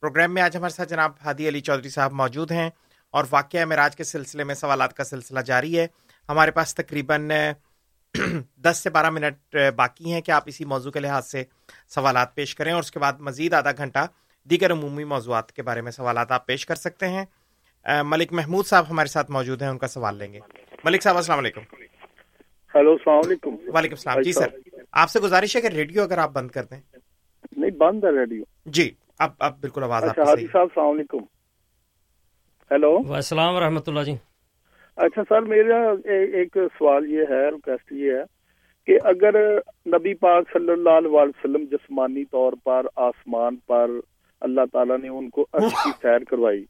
پروگرام 0.00 0.34
میں 0.34 0.42
آج 0.42 0.56
ہمارے 0.56 0.72
ساتھ 0.72 0.88
جناب 0.88 1.12
ہادی 1.24 1.48
علی 1.48 1.60
چودھری 1.60 1.88
صاحب 1.88 2.12
موجود 2.12 2.52
ہیں 2.52 2.70
اور 3.10 3.24
واقعہ 3.30 3.64
معراج 3.64 3.96
کے 3.96 4.04
سلسلے 4.04 4.44
میں 4.44 4.54
سوالات 4.54 4.94
کا 4.94 5.04
سلسلہ 5.04 5.40
جاری 5.40 5.78
ہے۔ 5.78 5.86
ہمارے 6.28 6.50
پاس 6.50 6.74
تقریباً 6.74 7.30
دس 8.56 8.78
سے 8.82 8.90
بارہ 8.90 9.10
منٹ 9.10 9.56
باقی 9.76 10.12
ہیں۔ 10.12 10.20
کہ 10.20 10.30
آپ 10.30 10.42
اسی 10.46 10.64
موضوع 10.64 10.90
کے 10.90 11.00
لحاظ 11.00 11.26
سے 11.26 11.44
سوالات 11.88 12.34
پیش 12.34 12.54
کریں 12.54 12.72
اور 12.72 12.80
اس 12.80 12.90
کے 12.90 12.98
بعد 12.98 13.12
مزید 13.20 13.54
آدھا 13.54 13.70
گھنٹہ 13.76 14.06
دیگر 14.50 14.72
عمومی 14.72 15.04
موضوعات 15.04 15.52
کے 15.52 15.62
بارے 15.62 15.80
میں 15.80 15.92
سوالات 15.92 16.32
آپ 16.32 16.46
پیش 16.46 16.66
کر 16.66 16.74
سکتے 16.74 17.08
ہیں۔ 17.08 17.24
ملک 18.04 18.32
محمود 18.32 18.66
صاحب 18.66 18.84
ہمارے 18.90 19.08
ساتھ 19.08 19.30
موجود 19.30 19.62
ہیں 19.62 19.68
ان 19.68 19.78
کا 19.78 19.86
سوال 19.86 20.16
لیں 20.16 20.32
گے۔ 20.32 20.40
ملک 20.84 21.02
صاحب 21.02 21.16
السلام 21.16 21.38
علیکم۔ 21.38 21.60
ہیلو 22.74 22.92
السلام 22.92 23.18
علیکم۔ 23.18 23.50
وعلیکم 23.74 23.94
السلام۔ 23.94 24.20
جی 24.20 24.32
سر 24.32 24.46
آپ 24.92 25.10
سے 25.10 25.20
گزارش 25.20 25.56
ہے 25.56 25.60
کہ 25.60 25.66
ریڈیو 25.66 26.02
اگر 26.02 26.18
آپ 26.18 26.30
بند 26.30 26.50
کر 26.50 26.64
دیں۔ 26.64 26.80
نہیں 27.56 27.70
بند 27.70 28.04
ہے 28.04 28.10
ریڈیو۔ 28.18 28.42
جی 28.66 28.90
اب 29.18 29.30
اب 29.38 29.60
بالکل 29.60 29.82
آواز 29.82 30.04
اچھا 30.04 30.22
حاجی 30.22 30.46
صاحب 30.52 30.62
السلام 30.62 30.88
علیکم۔ 30.88 31.18
ہیلو 32.70 33.14
السلام 33.14 33.54
ورحمۃ 33.54 33.86
اللہ 33.86 34.02
جی۔ 34.02 34.16
اچھا 34.96 35.22
سر 35.28 35.40
میرا 35.42 35.76
ایک 36.04 36.56
سوال 36.78 37.10
یہ 37.10 37.22
ہے 37.30 37.48
ریکویسٹ 37.50 37.92
یہ 37.92 38.10
ہے 38.12 38.22
کہ 38.86 38.98
اگر 39.04 39.58
نبی 39.86 40.14
پاک 40.14 40.44
صلی 40.52 40.72
اللہ 40.72 40.90
علیہ 40.90 41.10
وسلم 41.10 41.64
جسمانی 41.70 42.24
طور 42.24 42.52
پر 42.64 42.86
آسمان 42.96 43.56
پر 43.56 43.90
اللہ 44.40 44.60
تعالیٰ 44.72 44.98
نے 44.98 45.08
ان 45.08 45.30
کو 45.30 45.46
اچھی 45.52 45.90
سیر 46.02 46.24
کروائی 46.24 46.64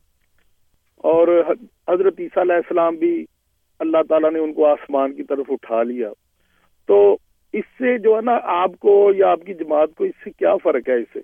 اور 0.96 1.28
حضرت 1.88 2.20
عیسیٰ 2.20 2.42
علیہ 2.42 2.54
السلام 2.54 2.96
بھی 2.96 3.24
اللہ 3.80 4.02
تعالیٰ 4.08 4.32
نے 4.32 4.38
ان 4.38 4.52
کو 4.52 4.66
آسمان 4.66 5.12
کی 5.12 5.22
طرف 5.22 5.44
اٹھا 5.48 5.82
لیا۔ 5.82 6.10
تو 6.88 7.16
اس 7.52 7.64
سے 7.78 7.98
جو 7.98 8.16
ہے 8.16 8.20
نا 8.20 8.38
آپ 8.44 8.70
کو 8.78 9.12
یا 9.16 9.30
آپ 9.30 9.40
کی 9.46 9.54
جماعت 9.54 9.88
کو 9.94 10.04
اس 10.04 10.24
سے 10.24 10.30
کیا 10.30 10.56
فرق 10.56 10.88
ہے 10.88 10.94
اسے؟ 10.94 11.20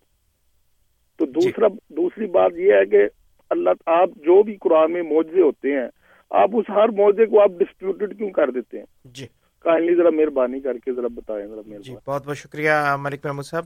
تو 1.19 1.27
جی۔ 1.27 1.33
دوسرا 1.33 1.67
دوسری 1.89 2.27
بات 2.27 2.53
یہ 2.57 2.73
ہے 2.73 2.87
کہ 2.87 3.09
اللہ 3.51 3.71
آپ 3.87 4.09
جو 4.17 4.43
بھی 4.43 4.57
قرآن 4.57 4.93
میں 4.93 5.03
موجے 5.03 5.43
ہوتے 5.43 5.73
ہیں 5.73 5.89
آپ 6.31 6.51
اس 6.53 6.71
ہر 6.71 6.89
موجے 6.89 7.27
کو 7.27 7.41
آپ 7.41 7.51
ڈسپیوٹڈ 7.59 8.17
کیوں 8.19 8.31
کر 8.31 8.51
دیتے 8.51 8.79
ہیں؟ 8.79 8.87
جی۔ 9.05 9.27
کائنڈلی 9.61 9.95
ذرا 9.95 10.11
مہربانی 10.11 10.61
کر 10.61 10.79
کے 10.79 10.93
ذرا 10.93 11.07
بتائیں 11.07 11.47
ذرا 11.47 11.79
جی 11.79 11.95
بہت 12.07 12.27
بہت 12.27 12.37
شکریہ 12.37 12.71
ملک 12.99 13.27
محمود 13.27 13.45
صاحب۔ 13.45 13.65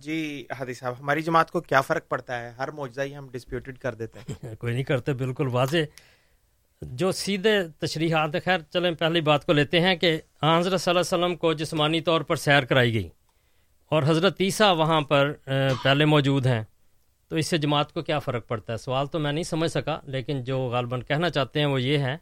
جی 0.00 0.44
حدی 0.60 0.74
صاحب 0.74 0.94
ہماری 1.00 1.22
جماعت 1.22 1.50
کو 1.50 1.60
کیا 1.60 1.80
فرق 1.80 2.08
پڑتا 2.08 2.40
ہے؟ 2.40 2.50
ہر 2.50 2.70
معجزہ 2.70 3.00
ہی 3.00 3.16
ہم 3.16 3.28
ڈسپیوٹڈ 3.32 3.78
کر 3.78 3.94
دیتے 3.94 4.18
ہیں۔ 4.18 4.54
کوئی 4.58 4.72
نہیں 4.72 4.84
کرتے 4.84 5.12
بالکل 5.12 5.46
واضح۔ 5.46 5.76
جو 6.82 7.12
سیدھے 7.12 7.68
تشریحات 7.78 8.30
خیر 8.44 8.58
چلیں 8.58 8.90
پہلی 8.92 9.20
بات 9.20 9.46
کو 9.46 9.52
لیتے 9.52 9.80
ہیں 9.80 9.96
کہ 9.96 10.20
حضرت 10.42 10.80
صلی 10.80 10.90
اللہ 10.90 11.00
علیہ 11.00 11.24
وسلم 11.24 11.36
کو 11.36 11.52
جسمانی 11.52 12.00
طور 12.00 12.20
پر 12.20 12.36
سیر 12.36 12.62
کرائی 12.62 12.94
گئی 12.94 13.08
اور 13.90 14.02
حضرت 14.02 14.36
تیسا 14.36 14.72
وہاں 14.72 15.00
پر 15.00 15.32
پہلے 15.82 16.04
موجود 16.04 16.46
ہیں۔ 16.46 16.62
تو 17.28 17.36
اس 17.36 17.46
سے 17.46 17.58
جماعت 17.58 17.92
کو 17.92 18.02
کیا 18.02 18.18
فرق 18.18 18.48
پڑتا 18.48 18.72
ہے؟ 18.72 18.78
سوال 18.78 19.06
تو 19.06 19.18
میں 19.18 19.32
نہیں 19.32 19.44
سمجھ 19.44 19.70
سکا 19.70 20.00
لیکن 20.04 20.44
جو 20.44 20.58
غالباً 20.58 21.00
کہنا 21.00 21.30
چاہتے 21.30 21.58
ہیں 21.58 21.66
وہ 21.66 21.82
یہ 21.82 21.98
ہے 21.98 22.16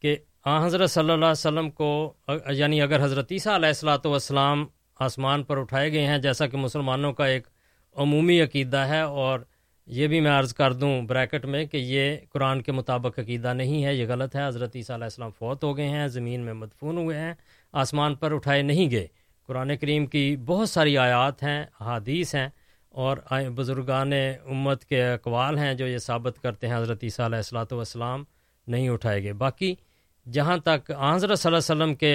کہ 0.00 0.16
آ، 0.46 0.64
حضرت 0.64 0.90
صلی 0.90 1.10
اللہ 1.10 1.24
علیہ 1.24 1.30
وسلم 1.30 1.70
کو 1.70 2.12
یعنی 2.50 2.80
اگر 2.82 3.04
حضرت 3.04 3.32
عیسیٰ 3.32 3.54
علیہ 3.54 3.68
السلاۃ 3.68 4.04
والسلام 4.04 4.64
آسمان 5.00 5.42
پر 5.42 5.58
اٹھائے 5.58 5.92
گئے 5.92 6.06
ہیں، 6.06 6.18
جیسا 6.18 6.46
کہ 6.46 6.56
مسلمانوں 6.56 7.12
کا 7.12 7.26
ایک 7.26 7.46
عمومی 7.96 8.40
عقیدہ 8.42 8.76
ہے، 8.88 9.00
اور 9.00 9.40
یہ 9.88 10.06
بھی 10.06 10.20
میں 10.20 10.30
عرض 10.30 10.54
کر 10.54 10.72
دوں 10.72 10.90
بریکٹ 11.02 11.44
میں 11.44 11.64
کہ 11.64 11.76
یہ 11.76 12.16
قرآن 12.32 12.62
کے 12.62 12.72
مطابق 12.72 13.18
عقیدہ 13.18 13.52
نہیں 13.52 13.84
ہے، 13.84 13.94
یہ 13.94 14.06
غلط 14.08 14.36
ہے۔ 14.36 14.46
حضرت 14.46 14.76
عیسیٰ 14.76 14.96
علیہ 14.96 15.04
السلام 15.04 15.30
فوت 15.38 15.64
ہو 15.64 15.76
گئے 15.76 15.88
ہیں، 15.88 16.06
زمین 16.08 16.40
میں 16.40 16.54
مدفون 16.54 16.98
ہوئے 16.98 17.18
ہیں، 17.18 17.32
آسمان 17.74 18.14
پر 18.14 18.32
اٹھائے 18.32 18.62
نہیں 18.62 18.90
گئے۔ 18.90 19.06
قرآن 19.48 19.76
کریم 19.76 20.06
کی 20.06 20.24
بہت 20.46 20.68
ساری 20.68 20.98
آیات 20.98 21.42
ہیں 21.42 21.64
حادیث 21.80 22.34
ہیں، 22.34 22.48
اور 22.94 23.16
بزرگان 23.56 24.12
امت 24.12 24.84
کے 24.84 25.02
اقوال 25.04 25.58
ہیں 25.58 25.72
جو 25.74 25.86
یہ 25.86 25.98
ثابت 25.98 26.42
کرتے 26.42 26.68
ہیں، 26.68 26.76
حضرت 26.76 27.04
عیسیٰ 27.04 27.24
علیہ 27.26 27.36
السلاۃ 27.36 27.72
والسلام 27.72 28.24
نہیں 28.66 28.88
اٹھائے 28.88 29.22
گئے۔ 29.22 29.32
باقی 29.32 29.74
جہاں 30.26 30.56
تک 30.56 30.90
حضرت 30.90 31.38
صلی 31.38 31.52
اللہ 31.52 31.72
علیہ 31.72 31.82
وسلم 31.82 31.94
کے 31.94 32.14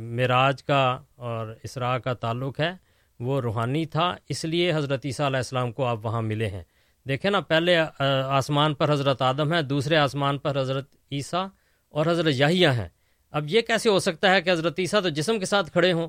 معراج 0.00 0.62
کا 0.62 0.98
اور 1.16 1.54
اسراء 1.62 1.96
کا 1.98 2.12
تعلق 2.14 2.60
ہے، 2.60 2.72
وہ 3.20 3.40
روحانی 3.40 3.84
تھا، 3.86 4.14
اس 4.28 4.44
لیے 4.44 4.72
حضرت 4.74 5.06
عیسیٰ 5.06 5.26
علیہ 5.26 5.36
السلام 5.36 5.72
کو 5.72 5.84
آپ 5.84 6.04
وہاں 6.06 6.22
ملے 6.22 6.48
ہیں۔ 6.48 6.62
دیکھیں 7.06 7.30
نا، 7.30 7.40
پہلے 7.40 7.76
آسمان 7.98 8.74
پر 8.74 8.92
حضرت 8.92 9.22
آدم 9.22 9.52
ہے 9.54 9.62
دوسرے 9.62 9.96
آسمان 9.96 10.38
پر 10.38 10.60
حضرت 10.60 10.94
عیسیٰ 11.12 11.46
اور 11.94 12.06
حضرت 12.06 12.34
یاہیا 12.36 12.76
ہیں۔ 12.76 12.88
اب 13.30 13.46
یہ 13.48 13.60
کیسے 13.60 13.90
ہو 13.90 13.98
سکتا 13.98 14.34
ہے 14.34 14.42
کہ 14.42 14.50
حضرت 14.50 14.78
عیسیٰ 14.78 15.02
تو 15.02 15.08
جسم 15.08 15.38
کے 15.38 15.46
ساتھ 15.46 15.70
کھڑے 15.72 15.92
ہوں 15.92 16.08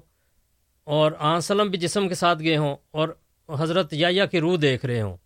اور 0.88 1.12
آنسلم 1.20 1.70
بھی 1.70 1.80
جسم 1.80 2.08
کے 2.10 2.16
ساتھ 2.16 2.44
گئے 2.44 2.58
ہوں 2.58 2.76
اور 2.92 3.10
حضرت 3.50 3.94
یاہیا 3.94 4.26
کی 4.26 4.40
روح 4.40 4.58
دیکھ 4.62 4.86
رہے 4.86 5.02
ہوں۔ 5.02 5.18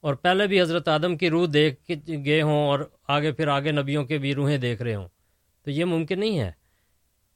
اور 0.00 0.14
پہلے 0.14 0.46
بھی 0.46 0.60
حضرت 0.60 0.88
آدم 0.88 1.16
کی 1.16 1.30
روح 1.30 1.48
دیکھ 1.52 1.84
کے 1.84 1.94
گئے 2.24 2.42
ہوں 2.42 2.66
اور 2.68 2.80
آگے 3.08 3.32
پھر 3.32 3.48
آگے 3.48 3.72
نبیوں 3.72 4.04
کے 4.04 4.18
بھی 4.18 4.34
روحیں 4.34 4.58
دیکھ 4.58 4.82
رہے 4.82 4.94
ہوں۔ 4.94 5.08
تو 5.64 5.70
یہ 5.70 5.84
ممکن 5.84 6.20
نہیں 6.20 6.38
ہے۔ 6.38 6.52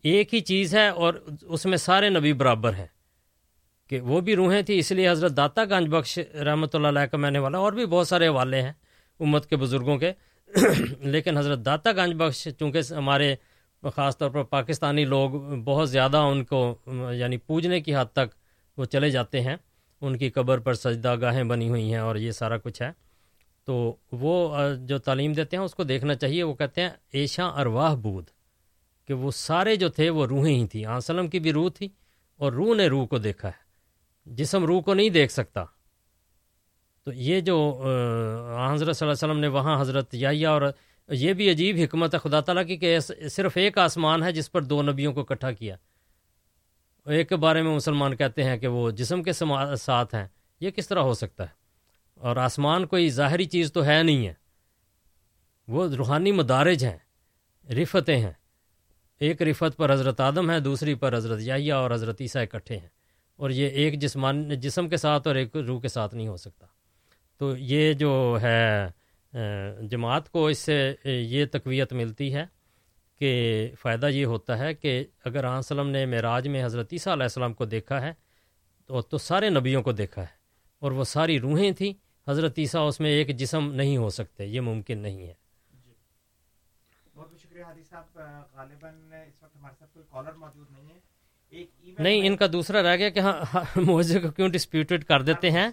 ایک 0.02 0.34
ہی 0.34 0.40
چیز 0.40 0.74
ہے 0.74 0.88
اور 0.88 1.14
اس 1.42 1.66
میں 1.66 1.76
سارے 1.76 2.08
نبی 2.08 2.32
برابر 2.32 2.74
ہیں۔ 2.74 2.86
کہ 3.88 4.00
وہ 4.00 4.20
بھی 4.20 4.36
روحیں 4.36 4.62
تھیں، 4.62 4.78
اس 4.78 4.92
لیے 4.92 5.10
حضرت 5.10 5.36
داتا 5.36 5.64
گنج 5.64 5.88
بخش 5.88 6.18
رحمۃ 6.18 6.66
اللہ 6.72 6.88
علیہ 6.88 7.06
کا 7.06 7.16
میں 7.16 7.30
نے 7.30 7.38
والا، 7.38 7.58
اور 7.58 7.72
بھی 7.72 7.86
بہت 7.86 8.08
سارے 8.08 8.28
حوالے 8.28 8.62
ہیں 8.62 8.72
امت 9.20 9.46
کے 9.46 9.56
بزرگوں 9.56 9.98
کے۔ 9.98 10.12
لیکن 11.00 11.38
حضرت 11.38 11.58
داتا 11.64 11.92
گنج 11.92 12.14
بخش، 12.16 12.48
چونکہ 12.58 12.80
ہمارے 12.90 13.34
خاص 13.96 14.18
طور 14.18 14.30
پر 14.30 14.42
پاکستانی 14.42 15.04
لوگ 15.04 15.30
بہت 15.64 15.90
زیادہ 15.90 16.16
ان 16.16 16.44
کو 16.44 16.74
یعنی 17.14 17.36
پوجنے 17.36 17.80
کی 17.80 17.96
حد 17.96 18.04
تک 18.12 18.34
وہ 18.76 18.84
چلے 18.84 19.10
جاتے 19.10 19.40
ہیں۔ 19.40 19.56
ان 20.02 20.18
کی 20.18 20.30
قبر 20.30 20.58
پر 20.58 20.74
سجدہ 20.74 21.14
گاہیں 21.20 21.44
بنی 21.44 21.68
ہوئی 21.68 21.92
ہیں 21.92 22.00
اور 22.00 22.16
یہ 22.16 22.30
سارا 22.30 22.56
کچھ 22.56 22.82
ہے۔ 22.82 22.90
تو 23.64 23.96
وہ 24.12 24.58
جو 24.80 24.98
تعلیم 24.98 25.32
دیتے 25.32 25.56
ہیں، 25.56 25.64
اس 25.64 25.74
کو 25.74 25.84
دیکھنا 25.84 26.14
چاہیے۔ 26.14 26.42
وہ 26.42 26.54
کہتے 26.54 26.80
ہیں 26.80 26.90
ایشا 27.12 27.46
ارواہ 27.46 27.94
بود 27.94 28.24
کہ 29.06 29.14
وہ 29.14 29.30
سارے 29.30 29.76
جو 29.76 29.88
تھے، 29.88 30.10
وہ 30.10 30.26
روحیں 30.26 30.54
ہی 30.54 30.66
تھیں۔ 30.66 30.84
آسلم 30.84 31.28
کی 31.28 31.40
بھی 31.40 31.52
روح 31.52 31.70
تھی 31.70 31.88
اور 32.36 32.52
روح 32.52 32.74
نے 32.74 32.86
روح 32.86 33.06
کو 33.06 33.18
دیکھا 33.18 33.48
ہے۔ 33.48 33.62
جسم 34.26 34.64
روح 34.64 34.82
کو 34.82 34.94
نہیں 34.94 35.10
دیکھ 35.10 35.32
سکتا۔ 35.32 35.64
تو 37.04 37.12
یہ 37.12 37.40
جو 37.40 37.82
حضرت 38.72 38.96
صلی 38.96 39.08
اللہ 39.08 39.12
علیہ 39.12 39.32
وسلم 39.32 39.38
نے 39.38 39.48
وہاں 39.48 39.80
حضرت 39.80 40.14
یا 40.14 40.50
اور، 40.50 40.62
یہ 41.08 41.32
بھی 41.32 41.50
عجیب 41.50 41.76
حکمت 41.84 42.14
ہے 42.14 42.18
خدا 42.18 42.40
تعالیٰ 42.40 42.66
کی 42.66 42.76
کہ 42.76 42.98
صرف 43.30 43.56
ایک 43.56 43.78
آسمان 43.78 44.22
ہے 44.22 44.32
جس 44.32 44.52
پر 44.52 44.62
دو 44.62 44.82
نبیوں 44.82 45.12
کو 45.12 45.20
اکٹھا 45.20 45.52
کیا۔ 45.52 45.76
ایک 47.06 47.28
کے 47.28 47.36
بارے 47.36 47.62
میں 47.62 47.74
مسلمان 47.74 48.16
کہتے 48.16 48.44
ہیں 48.44 48.56
کہ 48.56 48.66
وہ 48.66 48.90
جسم 48.90 49.22
کے 49.22 49.32
ساتھ 49.78 50.14
ہیں۔ 50.14 50.26
یہ 50.60 50.70
کس 50.70 50.88
طرح 50.88 50.98
ہو 50.98 51.14
سکتا 51.14 51.44
ہے؟ 51.44 51.62
اور 52.14 52.36
آسمان 52.36 52.86
کوئی 52.86 53.10
ظاہری 53.10 53.44
چیز 53.44 53.72
تو 53.72 53.84
ہے 53.84 54.02
نہیں 54.02 54.26
ہے۔ 54.26 54.34
وہ 55.68 55.88
روحانی 55.88 56.32
مدارج 56.32 56.84
ہیں، 56.84 56.98
رفتیں 57.72 58.16
ہیں۔ 58.16 58.32
ایک 59.20 59.42
رفت 59.42 59.76
پر 59.76 59.92
حضرت 59.92 60.20
آدم 60.20 60.50
ہے 60.50 60.60
دوسری 60.60 60.94
پر 60.94 61.16
حضرت 61.16 61.38
یاہیا 61.42 61.76
اور 61.76 61.90
حضرت 61.90 62.16
عیسیٰ 62.20 62.42
اکٹھے 62.42 62.76
ہیں۔ 62.76 62.88
اور 63.36 63.50
یہ 63.50 63.68
ایک 63.68 63.98
جسمان، 63.98 64.48
جسم 64.48 64.88
کے 64.88 64.96
ساتھ 64.96 65.28
اور 65.28 65.36
ایک 65.36 65.56
روح 65.56 65.80
کے 65.80 65.88
ساتھ 65.88 66.14
نہیں 66.14 66.28
ہو 66.28 66.36
سکتا۔ 66.36 66.66
تو 67.38 67.56
یہ 67.56 67.92
جو 67.92 68.38
ہے 68.42 68.86
جماعت 69.90 70.30
کو 70.30 70.46
اس 70.46 70.58
سے 70.58 70.94
یہ 71.04 71.44
تقویت 71.52 71.92
ملتی 71.92 72.34
ہے۔ 72.34 72.44
کہ 73.22 73.70
فائدہ 73.80 74.06
یہ 74.06 74.24
ہوتا 74.24 74.58
ہے 74.58 74.74
کہ 74.74 75.04
اگر 75.24 75.44
آن 75.44 75.62
سلم 75.62 75.88
نے 75.88 76.06
معراج 76.06 76.48
میں 76.48 76.64
حضرت 76.64 76.88
عیسیٰ 76.92 77.12
علیہ 77.12 77.22
السلام 77.22 77.52
کو 77.54 77.64
دیکھا 77.64 78.00
ہے 78.02 78.12
تو 78.86 79.00
تو 79.02 79.18
سارے 79.18 79.50
نبیوں 79.50 79.82
کو 79.82 79.92
دیکھا 79.92 80.22
ہے 80.22 80.32
اور 80.82 80.92
وہ 80.92 81.04
ساری 81.04 81.40
روحیں 81.40 81.70
تھیں۔ 81.72 81.92
حضرت 82.26 82.58
عیسیٰ 82.58 82.86
اس 82.88 83.00
میں 83.00 83.10
ایک 83.10 83.36
جسم 83.36 83.72
نہیں 83.72 83.96
ہو 83.96 84.08
سکتے 84.10 84.46
یہ 84.46 84.60
ممکن 84.60 84.98
نہیں 84.98 85.26
ہے۔ 85.26 85.34
بہت 87.14 87.40
شکریہ 87.42 87.64
حادی 87.64 87.82
صاحب 87.90 88.18
غالباً 88.54 88.94
اس 89.28 89.42
وقت 89.42 89.56
ہمارے 89.56 89.74
ساتھ 89.78 89.90
کوئی 89.94 90.06
کالر 90.10 90.32
موجود 90.32 90.66
نہیں 90.70 90.88
ہے۔ 90.88 90.98
نہیں 91.98 92.26
ان 92.26 92.36
کا 92.36 92.46
دوسرا 92.52 92.82
رہ 92.82 92.96
گیا 92.96 93.08
کہ 93.08 93.20
ہاں, 93.20 93.32
ہاں، 93.54 93.64
موضوع 93.76 94.20
کو 94.20 94.30
کیوں 94.30 94.48
ڈسپیوٹڈ 94.48 95.04
کر 95.04 95.22
دیتے 95.22 95.50
ہیں؟ 95.50 95.68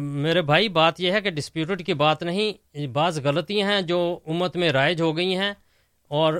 میرے 0.00 0.42
بھائی 0.42 0.68
بات 0.68 1.00
یہ 1.00 1.12
ہے 1.12 1.20
کہ 1.20 1.30
ڈسپیوٹڈ 1.30 1.86
کی 1.86 1.94
بات 1.94 2.22
نہیں 2.22 2.86
بعض 2.86 3.20
غلطیاں 3.24 3.66
ہیں 3.72 3.82
جو 3.82 3.98
امت 4.26 4.56
میں 4.56 4.70
رائج 4.72 5.00
ہو 5.00 5.16
گئی 5.16 5.36
ہیں۔ 5.36 5.52
اور 6.12 6.34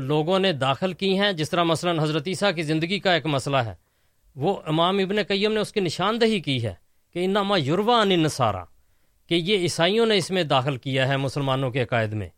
لوگوں 0.00 0.38
نے 0.38 0.52
داخل 0.52 0.92
کی 0.92 1.18
ہیں، 1.18 1.32
جس 1.32 1.50
طرح 1.50 1.62
مثلا 1.62 2.02
حضرت 2.02 2.22
عیسیٰ 2.26 2.54
کی 2.54 2.62
زندگی 2.62 2.98
کا 2.98 3.12
ایک 3.12 3.26
مسئلہ 3.26 3.56
ہے۔ 3.56 3.74
وہ 4.36 4.60
امام 4.66 4.98
ابن 4.98 5.16
قیم 5.28 5.52
نے 5.52 5.60
اس 5.60 5.72
کی 5.72 5.80
نشاندہی 5.80 6.40
کی 6.40 6.64
ہے 6.64 6.74
کہ 7.12 7.24
انما 7.24 7.56
یوروا 7.56 8.00
ان 8.00 8.08
نصارہ 8.08 8.64
کہ 9.28 9.34
یہ 9.34 9.58
عیسائیوں 9.58 10.06
نے 10.06 10.16
اس 10.16 10.30
میں 10.30 10.42
داخل 10.42 10.76
کیا 10.76 11.08
ہے 11.08 11.16
مسلمانوں 11.16 11.70
کے 11.70 11.82
عقائد 11.82 12.12
میں۔ 12.12 12.28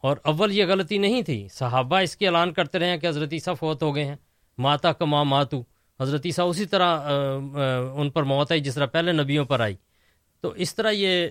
اور 0.00 0.16
اول 0.24 0.52
یہ 0.52 0.64
غلطی 0.66 0.98
نہیں 0.98 1.22
تھی، 1.22 1.48
صحابہ 1.52 1.96
اس 1.96 2.16
کے 2.16 2.26
اعلان 2.26 2.52
کرتے 2.52 2.78
رہے 2.78 2.88
ہیں 2.88 2.96
کہ 2.96 3.06
حضرت 3.06 3.32
عیسیٰ 3.32 3.54
فوت 3.60 3.82
ہو 3.82 3.94
گئے 3.94 4.04
ہیں۔ 4.04 4.16
ماتا 4.58 4.92
کما 4.92 5.22
ماتو۔ 5.22 5.62
حضرت 6.00 6.22
عیسیٰ 6.24 6.50
اسی 6.50 6.64
طرح 6.64 7.00
ان 7.94 8.10
پر 8.10 8.22
موت 8.22 8.52
آئی، 8.52 8.60
جس 8.60 8.74
طرح 8.74 8.86
پہلے 8.86 9.12
نبیوں 9.12 9.44
پر 9.44 9.60
آئی۔ 9.60 9.76
تو 10.40 10.48
اس 10.48 10.74
طرح 10.74 10.90
یہ 10.90 11.28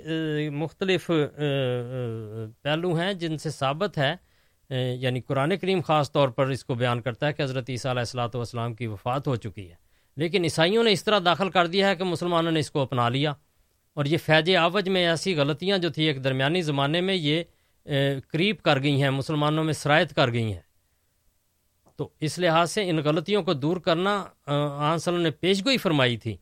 مختلف 0.50 1.12
پہلو 2.62 2.96
ہیں 2.96 3.14
جن 3.14 3.38
سے 3.38 3.50
ثابت 3.50 3.98
ہے 3.98 4.33
یعنی 4.74 5.22
قرآن 5.22 5.58
کریم 5.58 5.82
خاص 5.82 6.12
طور 6.12 6.30
پر 6.30 6.48
اس 6.48 6.66
کو 6.66 6.76
بیان 6.76 7.02
کرتا 7.02 7.28
ہے 7.28 7.34
کہ 7.34 7.42
حضرت 7.42 7.70
عیسیٰ 7.70 7.92
علیہ 7.92 8.00
السلاۃ 8.00 8.30
والسلام 8.34 8.74
کی 8.74 8.88
وفات 8.88 9.28
ہو 9.28 9.36
چکی 9.36 9.70
ہے۔ 9.70 9.76
لیکن 10.16 10.44
عیسائیوں 10.44 10.84
نے 10.84 10.92
اس 10.92 11.04
طرح 11.04 11.20
داخل 11.26 11.50
کر 11.50 11.68
دیا 11.68 11.90
ہے 11.90 11.96
کہ 11.96 12.04
مسلمانوں 12.04 12.52
نے 12.52 12.60
اس 12.60 12.72
کو 12.72 12.80
اپنا 12.80 13.10
لیا۔ 13.10 13.34
اور 13.94 14.06
یہ 14.06 14.18
فیض 14.18 14.56
آوج 14.56 14.90
میں 14.90 15.08
ایسی 15.08 15.36
غلطیاں 15.36 15.78
جو 15.78 15.90
تھی 15.90 16.04
ایک 16.04 16.24
درمیانی 16.24 16.62
زمانے 16.62 17.02
میں 17.02 17.16
یہ 17.16 17.44
قریب 18.32 18.62
کر 18.62 18.84
گئی 18.84 19.04
ہیں، 19.04 19.10
مسلمانوں 19.10 19.64
میں 19.64 19.74
شرائط 19.74 20.14
کر 20.14 20.32
گئی 20.32 20.54
ہیں۔ 20.54 20.62
تو 21.96 22.10
اس 22.20 22.40
لحاظ 22.40 22.72
سے 22.72 22.90
ان 22.90 22.98
غلطیوں 22.98 23.44
کو 23.44 23.54
دور 23.54 23.78
کرنا 23.78 24.26
آن 24.78 24.98
صلی 24.98 25.24
نے 25.24 25.32
پیش 25.32 25.66
گوئی 25.66 25.78
فرمائی 25.78 26.18
تھی 26.18 26.38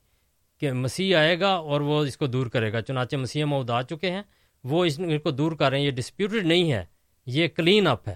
کہ 0.60 0.72
مسیح 0.72 1.18
آئے 1.18 1.40
گا 1.40 1.49
اور 1.49 1.82
وہ 1.82 2.06
اس 2.06 2.18
کو 2.18 2.28
دور 2.28 2.48
کرے 2.48 2.74
گا۔ 2.74 2.82
چنانچہ 2.82 3.16
مسیح 3.16 3.45
مود 3.45 3.70
آ 3.70 3.82
چکے 3.82 4.12
ہیں۔ 4.12 4.22
وہ 4.64 4.86
اس 4.86 4.99
کو 5.24 5.32
دور 5.32 5.52
کر 5.52 5.70
رہے 5.70 5.78
ہیں، 5.80 5.86
یہ 5.86 5.91
ڈسپیوٹڈ 5.91 6.45
نہیں 6.45 6.72
ہے، 6.72 6.86
یہ 7.26 7.48
کلین 7.48 7.88
اپ 7.88 8.08
ہے۔ 8.08 8.16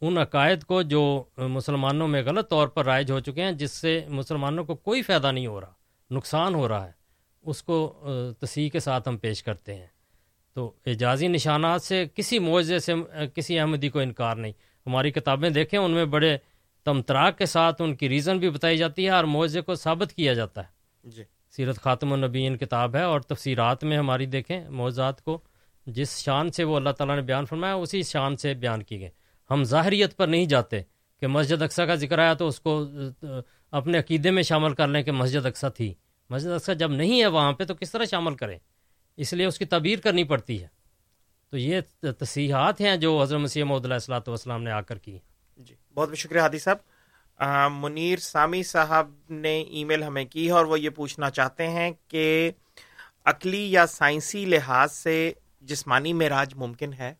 ان 0.00 0.18
عقائد 0.18 0.64
کو 0.64 0.82
جو 0.82 1.24
مسلمانوں 1.36 2.08
میں 2.08 2.22
غلط 2.22 2.50
طور 2.50 2.68
پر 2.68 2.84
رائج 2.84 3.10
ہو 3.10 3.20
چکے 3.20 3.42
ہیں 3.42 3.52
جس 3.52 3.70
سے 3.70 4.00
مسلمانوں 4.08 4.64
کو 4.64 4.74
کوئی 4.74 5.02
فائدہ 5.02 5.32
نہیں 5.32 5.46
ہو 5.46 5.60
رہا 5.60 5.72
نقصان 6.10 6.54
ہو 6.54 6.68
رہا 6.68 6.86
ہے 6.86 6.92
اس 7.42 7.62
کو 7.62 8.02
تصحیح 8.40 8.68
کے 8.70 8.80
ساتھ 8.80 9.08
ہم 9.08 9.16
پیش 9.16 9.42
کرتے 9.42 9.74
ہیں۔ 9.74 9.86
تو 10.54 10.72
اعجازی 10.86 11.28
نشانات 11.28 11.82
سے 11.82 12.04
کسی 12.14 12.38
معاوضے 12.38 12.78
سے 12.78 12.94
کسی 13.34 13.58
احمدی 13.58 13.88
کو 13.88 13.98
انکار 13.98 14.36
نہیں۔ 14.36 14.52
ہماری 14.86 15.10
کتابیں 15.10 15.50
دیکھیں 15.50 15.80
ان 15.80 15.90
میں 15.90 16.04
بڑے 16.04 16.36
تمتراک 16.84 17.38
کے 17.38 17.46
ساتھ 17.46 17.82
ان 17.82 17.94
کی 17.96 18.08
ریزن 18.08 18.38
بھی 18.38 18.50
بتائی 18.50 18.76
جاتی 18.76 19.04
ہے 19.04 19.10
اور 19.10 19.24
معاوضے 19.24 19.60
کو 19.60 19.74
ثابت 19.74 20.12
کیا 20.12 20.32
جاتا 20.32 20.60
ہے۔ 20.60 21.10
جی۔ 21.10 21.22
سیرت 21.50 21.78
خاتم 21.78 22.12
النبین 22.12 22.56
کتاب 22.56 22.96
ہے 22.96 23.02
اور 23.02 23.20
تفسیرات 23.20 23.84
میں 23.84 23.96
ہماری 23.98 24.26
دیکھیں 24.26 24.70
معاوضات 24.70 25.22
کو 25.22 25.38
جس 25.86 26.18
شان 26.18 26.50
سے 26.52 26.64
وہ 26.64 26.76
اللہ 26.76 26.90
تعالیٰ 26.90 27.16
نے 27.16 27.22
بیان 27.22 27.46
فرمایا 27.46 27.74
اسی 27.74 28.02
شان 28.02 28.36
سے 28.36 28.54
بیان 28.54 28.82
کی 28.82 29.00
گئے 29.00 29.10
ہم 29.50 29.64
ظاہریت 29.64 30.16
پر 30.16 30.26
نہیں 30.28 30.46
جاتے 30.46 30.80
کہ 31.20 31.26
مسجد 31.26 31.62
اقسا 31.62 31.86
کا 31.86 31.94
ذکر 31.94 32.18
آیا 32.18 32.34
تو 32.34 32.48
اس 32.48 32.60
کو 32.60 32.84
اپنے 33.70 33.98
عقیدے 33.98 34.30
میں 34.30 34.42
شامل 34.42 34.74
کر 34.74 34.88
لیں 34.88 35.02
کہ 35.02 35.12
مسجد 35.12 35.46
اقسا 35.46 35.68
تھی۔ 35.68 35.94
مسجد 36.30 36.46
اقسا 36.46 36.72
جب 36.72 36.90
نہیں 36.90 37.20
ہے 37.20 37.26
وہاں 37.26 37.52
پہ 37.52 37.64
تو 37.64 37.74
کس 37.74 37.92
طرح 37.92 38.04
شامل 38.04 38.34
کریں؟ 38.34 38.58
اس 39.16 39.32
لیے 39.32 39.46
اس 39.46 39.58
کی 39.58 39.64
تعبیر 39.64 39.98
کرنی 39.98 40.24
پڑتی 40.24 40.62
ہے۔ 40.62 40.66
تو 41.50 41.56
یہ 41.56 41.80
تصحیحات 42.18 42.80
ہیں 42.80 42.96
جو 42.96 43.22
حضرت 43.22 43.40
مسیح 43.40 43.64
محدود 43.64 43.84
علیہ 43.84 43.94
السلاۃ 43.94 44.26
والسلام 44.26 44.62
نے 44.62 44.70
آ 44.70 44.80
کر 44.80 44.98
کی۔ 44.98 45.18
جی 45.56 45.74
بہت 45.94 46.08
بہت 46.08 46.18
شکریہ 46.18 46.40
حادی 46.40 46.58
صاحب۔ 46.58 46.76
منیر 47.72 48.18
سامی 48.18 48.62
صاحب 48.62 49.10
نے 49.30 49.60
ای 49.60 49.84
میل 49.84 50.02
ہمیں 50.02 50.24
کی 50.24 50.46
ہے 50.46 50.50
اور 50.50 50.64
وہ 50.64 50.80
یہ 50.80 50.90
پوچھنا 50.90 51.30
چاہتے 51.30 51.68
ہیں 51.68 51.90
کہ 52.08 52.50
عقلی 53.24 53.72
یا 53.72 53.86
سائنسی 53.86 54.44
لحاظ 54.44 54.92
سے 54.92 55.32
جسمانی 55.60 56.12
معراج 56.12 56.54
ممکن 56.54 56.92
ہے؟ 56.92 57.14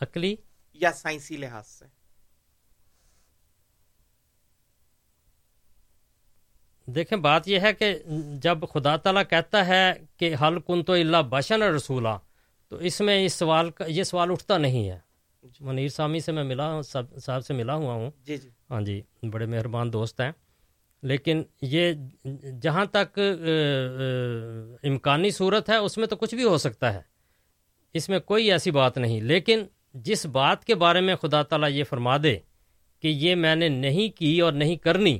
عقلی 0.00 0.36
یا 0.74 0.92
سائنسی 0.92 1.36
لحاظ 1.36 1.66
سے؟ 1.66 1.84
دیکھیں 6.86 7.18
بات 7.18 7.48
یہ 7.48 7.60
ہے 7.60 7.72
کہ 7.72 7.98
جب 8.34 8.58
خدا 8.72 8.96
تعالیٰ 8.96 9.22
کہتا 9.30 9.66
ہے 9.66 9.92
کہ 10.16 10.34
حل 10.42 10.60
کن 10.60 10.84
تو 10.84 10.92
اللہ 10.92 11.16
بشن 11.30 11.62
رسولہ 11.62 12.18
تو 12.68 12.76
اس 12.76 13.00
میں 13.00 13.26
اس 13.26 13.32
سوال 13.32 13.70
کا 13.70 13.84
یہ 13.88 14.02
سوال 14.02 14.30
اٹھتا 14.30 14.58
نہیں 14.58 14.90
ہے۔ 14.90 14.98
منیر 15.60 15.88
سامی 15.88 16.20
سے 16.20 16.32
میں 16.32 16.44
ملا 16.44 16.72
ہوں 16.72 16.82
صاحب 16.82 17.44
سے 17.46 17.54
ملا 17.54 17.74
ہوا 17.74 17.94
ہوں۔ 17.94 18.10
جی 18.24 18.36
جی۔ 18.36 18.48
ہاں 18.70 18.80
جی 18.80 19.02
بڑے 19.22 19.46
مہربان 19.46 19.92
دوست 19.92 20.20
ہیں۔ 20.20 20.32
لیکن 21.02 21.42
یہ 21.62 21.92
جہاں 22.62 22.84
تک 22.84 23.18
امکانی 24.82 25.30
صورت 25.30 25.70
ہے 25.70 25.76
اس 25.76 25.98
میں 25.98 26.06
تو 26.06 26.16
کچھ 26.16 26.34
بھی 26.34 26.44
ہو 26.44 26.58
سکتا 26.58 26.94
ہے۔ 26.94 27.00
اس 27.92 28.08
میں 28.08 28.20
کوئی 28.20 28.52
ایسی 28.52 28.70
بات 28.70 28.98
نہیں۔ 28.98 29.20
لیکن 29.20 29.66
جس 29.94 30.26
بات 30.26 30.64
کے 30.64 30.74
بارے 30.74 31.00
میں 31.00 31.14
خدا 31.16 31.42
تعالیٰ 31.42 31.70
یہ 31.70 31.84
فرما 31.84 32.16
دے 32.16 32.36
کہ 33.02 33.08
یہ 33.08 33.34
میں 33.34 33.54
نے 33.56 33.68
نہیں 33.68 34.16
کی 34.18 34.40
اور 34.40 34.52
نہیں 34.52 34.76
کرنی، 34.76 35.18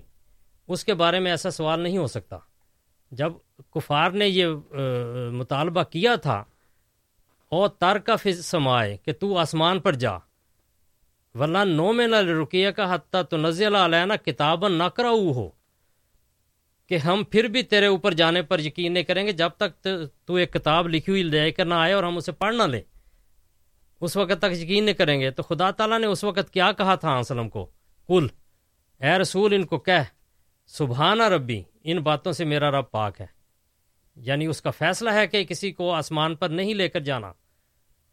اس 0.68 0.84
کے 0.84 0.94
بارے 0.94 1.20
میں 1.20 1.30
ایسا 1.30 1.50
سوال 1.50 1.80
نہیں 1.80 1.98
ہو 1.98 2.06
سکتا۔ 2.06 2.38
جب 3.12 3.32
کفار 3.70 4.10
نے 4.10 4.28
یہ 4.28 4.46
مطالبہ 5.32 5.82
کیا 5.82 6.14
تھا 6.16 6.42
اور 7.52 7.68
تر 7.68 7.98
کا 7.98 8.16
فض 8.16 8.44
سمائے 8.46 8.96
کہ 8.96 9.12
تو 9.12 9.36
آسمان 9.38 9.80
پر 9.80 9.94
جا 9.94 10.12
ولہ 11.34 11.64
نو 11.64 11.92
میں 11.92 12.06
نہ 12.06 12.16
رکیے 12.16 12.72
کا 12.72 12.94
حتیٰ 12.94 13.22
تو 13.30 13.36
نزل 13.36 13.74
علینا 13.74 14.16
کتاب 14.16 14.68
نہ 14.68 14.88
کراؤ 14.94 15.32
ہو 15.32 15.48
کہ 16.88 16.96
ہم 16.96 17.22
پھر 17.30 17.44
بھی 17.44 17.62
تیرے 17.62 17.86
اوپر 17.86 18.14
جانے 18.14 18.42
پر 18.42 18.58
یقین 18.58 18.92
نہیں 18.92 19.04
کریں 19.04 19.26
گے 19.26 19.32
جب 19.32 19.50
تک 19.56 19.88
تو 20.26 20.34
ایک 20.34 20.52
کتاب 20.52 20.88
لکھی 20.88 21.10
ہوئی 21.10 21.22
لے 21.22 21.50
کر 21.52 21.64
نہ 21.64 21.74
آئے 21.74 21.92
اور 21.92 22.04
ہم 22.04 22.16
اسے 22.16 22.32
پڑھ 22.32 22.54
نہ 22.56 22.62
لیں۔ 22.62 22.82
اس 24.00 24.16
وقت 24.16 24.38
تک 24.38 24.52
یقین 24.52 24.84
نہیں 24.84 24.94
کریں 24.94 25.20
گے۔ 25.20 25.30
تو 25.30 25.42
خدا 25.42 25.70
تعالیٰ 25.70 25.98
نے 25.98 26.06
اس 26.06 26.24
وقت 26.24 26.50
کیا 26.50 26.72
کہا 26.72 26.94
تھا 26.94 27.18
وسلم 27.18 27.48
کو؟ 27.48 27.70
کل 28.08 28.26
اے 29.00 29.18
رسول، 29.18 29.54
ان 29.54 29.66
کو 29.66 29.78
کہہ 29.78 30.02
سبحانہ 30.66 31.22
ربی، 31.22 31.62
ان 31.84 31.98
باتوں 31.98 32.32
سے 32.32 32.44
میرا 32.44 32.70
رب 32.70 32.90
پاک 32.90 33.20
ہے۔ 33.20 33.26
یعنی 34.16 34.46
اس 34.46 34.62
کا 34.62 34.70
فیصلہ 34.70 35.10
ہے 35.10 35.26
کہ 35.26 35.44
کسی 35.44 35.72
کو 35.72 35.92
آسمان 35.92 36.36
پر 36.36 36.48
نہیں 36.48 36.74
لے 36.74 36.88
کر 36.88 37.00
جانا۔ 37.00 37.32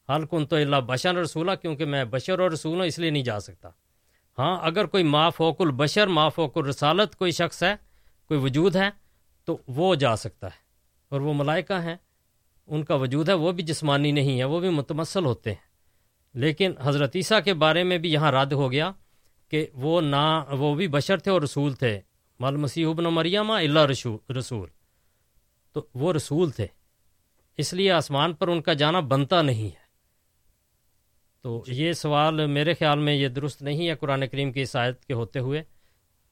حل 0.10 0.26
کن 0.26 0.46
تو 0.46 0.56
اللہ 0.56 0.76
بشر 0.76 1.16
رسولہ 1.16 1.52
کیونکہ 1.62 1.86
میں 1.86 2.06
بشر 2.06 2.40
اور 2.40 2.52
رسول 2.52 2.80
ہوں، 2.80 2.86
اس 2.86 3.00
لیے 3.00 3.10
نہیں 3.10 3.24
جا 3.24 3.40
سکتا۔ 3.40 3.70
ہاں 4.40 4.60
اگر 4.62 4.86
کوئی 4.86 5.04
ما 5.04 5.30
فوق 5.30 5.62
البشر 5.62 6.08
ما 6.08 6.30
فوق 6.30 6.58
الرسالت 6.58 7.16
کوئی 7.16 7.32
شخص 7.32 7.64
ہے، 7.64 7.76
کوئی 8.28 8.40
وجود 8.40 8.76
ہے، 8.76 8.90
تو 9.46 9.58
وہ 9.68 9.96
جا 9.96 10.16
سکتا 10.16 10.48
ہے۔ 10.48 10.58
اور 11.10 11.22
وہ 11.22 11.34
ملائکہ 11.34 11.74
ہیں، 11.74 11.96
ان 12.68 12.84
کا 12.84 12.96
وجود 12.96 13.30
ہے، 13.30 13.34
وہ 13.34 13.52
بھی 13.52 13.64
جسمانی 13.64 14.12
نہیں 14.12 14.40
ہے، 14.40 14.44
وہ 14.44 14.60
بھی 14.60 14.70
متمثل 14.70 15.26
ہوتے 15.26 15.50
ہیں۔ 15.50 15.65
لیکن 16.36 16.72
حضرت 16.82 17.12
عیسیٰ 17.16 17.44
کے 17.44 17.54
بارے 17.54 17.84
میں 17.84 17.98
بھی 17.98 18.14
یہاں 18.14 18.32
رد 18.32 18.54
ہو 18.54 18.72
گیا 18.72 18.92
کہ 19.50 19.68
وہ 19.74 20.02
نہ 20.02 20.44
وہ 20.52 20.76
بھی 20.76 20.88
بشر 20.88 21.18
تھے 21.18 21.32
اور 21.32 21.42
رسول 21.42 21.74
تھے۔ 21.74 22.02
مال 22.40 22.56
مسیح 22.56 22.88
ابن 22.90 23.04
مریم 23.04 23.52
اللہ 23.52 23.80
رسول۔ 23.80 24.66
تو 25.74 25.88
وہ 25.96 26.14
رسول 26.14 26.52
تھے۔ 26.52 26.68
اس 27.58 27.74
لیے 27.74 27.92
آسمان 27.92 28.34
پر 28.34 28.48
ان 28.48 28.62
کا 28.62 28.74
جانا 28.74 29.00
بنتا 29.00 29.42
نہیں 29.42 29.66
ہے۔ 29.66 29.86
تو 31.42 31.64
یہ 31.68 31.94
سوال 31.94 32.46
میرے 32.46 32.74
خیال 32.74 33.00
میں 33.00 33.14
یہ 33.14 33.28
درست 33.28 33.62
نہیں 33.62 33.90
ہے 33.90 33.96
قرآن 33.96 34.28
کریم 34.28 34.52
کی 34.52 34.60
عیسائیت 34.60 35.06
کے 35.06 35.14
ہوتے 35.14 35.40
ہوئے۔ 35.40 35.64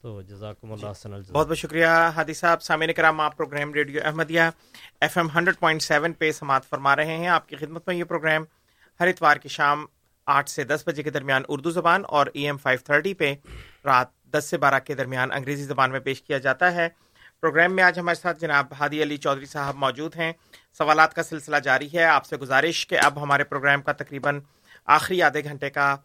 تو 0.01 0.21
جزاکم 0.21 0.71
اللہ 0.71 1.17
جی. 1.17 1.33
بہت 1.33 1.47
بہت 1.47 1.57
شکریہ 1.57 1.85
ہادی 1.85 2.33
صاحب 2.33 2.61
سامعین 2.61 2.93
کرام 2.93 3.19
آپ 3.19 3.37
program 3.37 3.73
radio 3.73 4.01
Ahmadiyya 4.03 4.41
F 5.01 5.17
M 5.17 5.27
hundred 5.35 5.59
point 5.59 5.81
seven 5.81 6.13
پہ 6.13 6.31
سماعت 6.31 6.65
فرما 6.65 6.95
رہے 6.95 7.17
ہیں۔ 7.17 7.27
آپ 7.27 7.49
کی 7.49 7.55
خدمت 7.55 7.87
میں 7.87 7.95
یہ 7.95 8.03
پروگرام 8.03 8.43
ہر 8.99 9.07
اتوار 9.07 9.37
کی 9.37 9.49
شام 9.49 9.85
آٹھ 10.27 10.49
سے 10.49 10.63
دس 10.63 10.83
بجے 10.87 11.03
کے 11.03 11.09
درمیان 11.09 11.43
اردو 11.49 11.69
زبان 11.71 12.03
اور 12.07 12.27
ای 12.33 12.45
ایم 12.45 12.57
فائیو 12.57 12.79
تھرٹی 12.85 13.13
پہ 13.13 13.33
رات 13.85 14.07
دس 14.33 14.45
سے 14.49 14.57
بارہ 14.57 14.79
کے 14.79 14.93
درمیان 14.95 15.31
انگریزی 15.31 15.63
زبان 15.63 15.91
میں 15.91 15.99
پیش 15.99 16.21
کیا 16.21 16.37
جاتا 16.37 16.73
ہے۔ 16.75 16.87
پروگرام 17.41 17.73
میں 17.75 17.83
آج 17.83 17.99
ہمارے 17.99 18.15
ساتھ 18.15 18.39
جناب 18.39 18.73
ہادی 18.79 19.01
علی 19.03 19.17
چودھری 19.17 19.45
صاحب 19.45 19.75
موجود 19.75 20.15
ہیں۔ 20.15 20.31
سوالات 20.77 21.13
کا 21.13 21.23
سلسلہ 21.23 21.57
جاری 21.57 21.87
ہے۔ 21.93 22.03
آپ 22.03 22.25
سے 22.25 22.37
گزارش 22.37 22.85
کہ 22.87 22.99
اب 22.99 23.21
ہمارے 23.23 23.43
پروگرام 23.43 23.81
کا 23.81 23.91
تقریباً 23.91 24.39
آخری 24.87 25.21
آدھے 25.21 25.43
گھنٹے 25.43 25.69
کا 25.69 25.95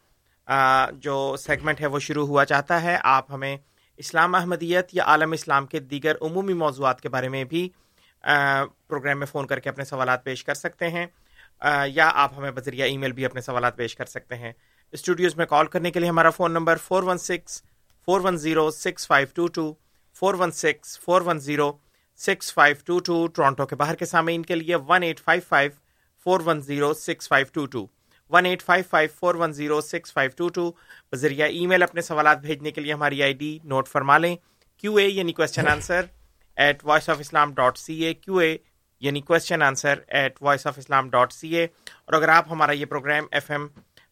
جو 0.93 1.37
سیگمنٹ 1.39 1.81
ہے 1.81 1.87
وہ 1.87 1.99
شروع 1.99 2.27
ہوا 2.27 2.45
چاہتا 2.45 2.83
ہے۔ 2.83 2.97
آپ 3.03 3.33
ہمیں 3.33 3.57
اسلام 3.97 4.35
احمدیت 4.35 4.89
یا 4.93 5.05
عالم 5.05 5.33
اسلام 5.33 5.67
کے 5.67 5.79
دیگر 5.81 6.15
عمومی 6.21 6.53
موضوعات 6.53 7.01
کے 7.01 7.09
بارے 7.09 7.29
میں 7.29 7.45
بھی 7.45 7.69
پروگرام 8.89 9.19
میں 9.19 9.27
فون 9.27 9.47
کر 9.47 9.59
کے 9.59 9.69
اپنے 9.69 9.85
سوالات 9.85 10.25
پیش 10.25 10.45
کر 10.45 10.55
سکتے 10.55 10.89
ہیں۔ 10.91 11.07
یا 11.87 12.11
آپ 12.15 12.39
ہمیں 12.39 12.51
بذریعہ 12.51 12.87
ای 12.87 12.97
میل 12.97 13.13
بھی 13.13 13.25
اپنے 13.25 13.41
سوالات 13.41 13.77
پیش 13.77 13.97
کر 13.97 14.05
سکتے 14.05 14.37
ہیں۔ 14.37 14.53
اسٹوڈیوز 14.93 15.37
میں 15.37 15.47
کال 15.47 15.67
کرنے 15.67 15.91
کے 15.91 16.01
لیے 16.01 16.09
ہمارا 16.09 16.31
phone 16.31 16.53
number 16.53 16.77
four 16.77 17.03
one 17.03 17.19
six, 17.19 17.63
four 18.09 18.21
one 18.21 18.37
zero, 18.37 18.71
six 18.71 19.07
five 19.07 19.29
two 19.35 19.47
two, 19.47 19.73
four 20.17 20.35
one 20.35 20.51
six, 20.51 20.99
four 21.01 21.23
one 21.23 21.39
zero, 21.39 21.73
six 22.17 22.53
five 22.55 22.77
two 22.85 22.99
two, 22.99 23.27
Toronto 23.27 23.67
کے 23.67 23.77
باہر 23.77 23.95
کے 23.95 24.05
سامعین 24.05 24.43
کے 24.43 24.55
لیے 24.55 24.77
one 24.77 25.03
eight 25.03 25.21
five 25.21 25.43
five, 25.49 25.71
four 26.27 26.41
one 26.45 26.61
zero, 26.61 26.93
six 26.95 27.29
five 27.29 27.47
two 27.53 27.67
two, 27.67 27.87
one 28.31 28.47
eight 28.47 28.63
five 28.63 28.85
five, 28.91 29.09
four 29.19 29.35
one 29.35 29.53
zero, 29.53 29.81
six 29.81 30.13
five 30.13 30.31
two 30.37 30.49
two, 30.49 30.71
بذریعہ 31.13 31.49
ای 31.49 31.67
میل 31.67 31.83
اپنے 31.83 32.01
سوالات 32.01 32.41
بھیجنے 32.41 32.71
کے 32.71 32.81
لیے 32.81 32.93
ہماری 32.93 33.23
آئی 33.23 33.33
ڈی 33.33 33.59
نوٹ 33.65 33.89
فرما 33.89 34.19
لیں، 34.19 34.37
کیو 34.79 34.97
اے 34.97 35.07
یعنی 35.09 35.33
question 35.33 35.69
answer 35.69 36.05
at 36.57 36.85
voice 36.85 37.09
of 37.09 37.21
Islam 37.21 37.53
dot 37.55 37.79
C 37.79 37.95
A 38.05 38.15
Q 38.15 38.37
A 38.37 38.57
یعنی 39.01 39.21
question 39.21 39.63
answer 39.63 39.95
at 40.09 40.39
voice 40.41 40.67
of 40.67 40.79
Islam 40.79 41.11
dot 41.11 41.33
C 41.33 41.57
A 41.57 41.65
اور 41.65 42.13
اگر 42.13 42.29
آپ 42.29 42.45
ہمارا 42.51 42.73
یہ 42.73 42.87
program 42.87 43.25
F 43.31 43.51
M 43.51 43.67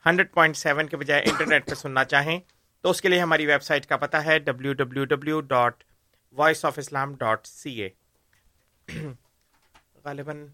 hundred 0.06 0.34
point 0.34 0.56
seven 0.56 0.86
کے 0.86 0.96
بجائے 0.96 1.22
انٹرنیٹ 1.22 1.68
پہ 1.68 1.74
سننا 1.74 2.04
چاہیں 2.04 2.40
تو 2.80 2.90
اس 2.90 3.02
کے 3.02 3.08
لیے 3.08 3.20
ہماری 3.20 3.46
ویب 3.46 3.62
سائٹ 3.62 3.86
کا 3.86 3.96
پتہ 3.96 4.16
ہے 4.16 4.38
W 4.38 4.72
W 4.72 5.04
W 5.04 5.40
dot 5.40 5.84
voice 6.32 6.64
of 6.64 6.78
Islam 6.78 7.14
dot 7.14 7.46
C 7.46 7.82
A 7.82 7.88
غالباً 10.04 10.46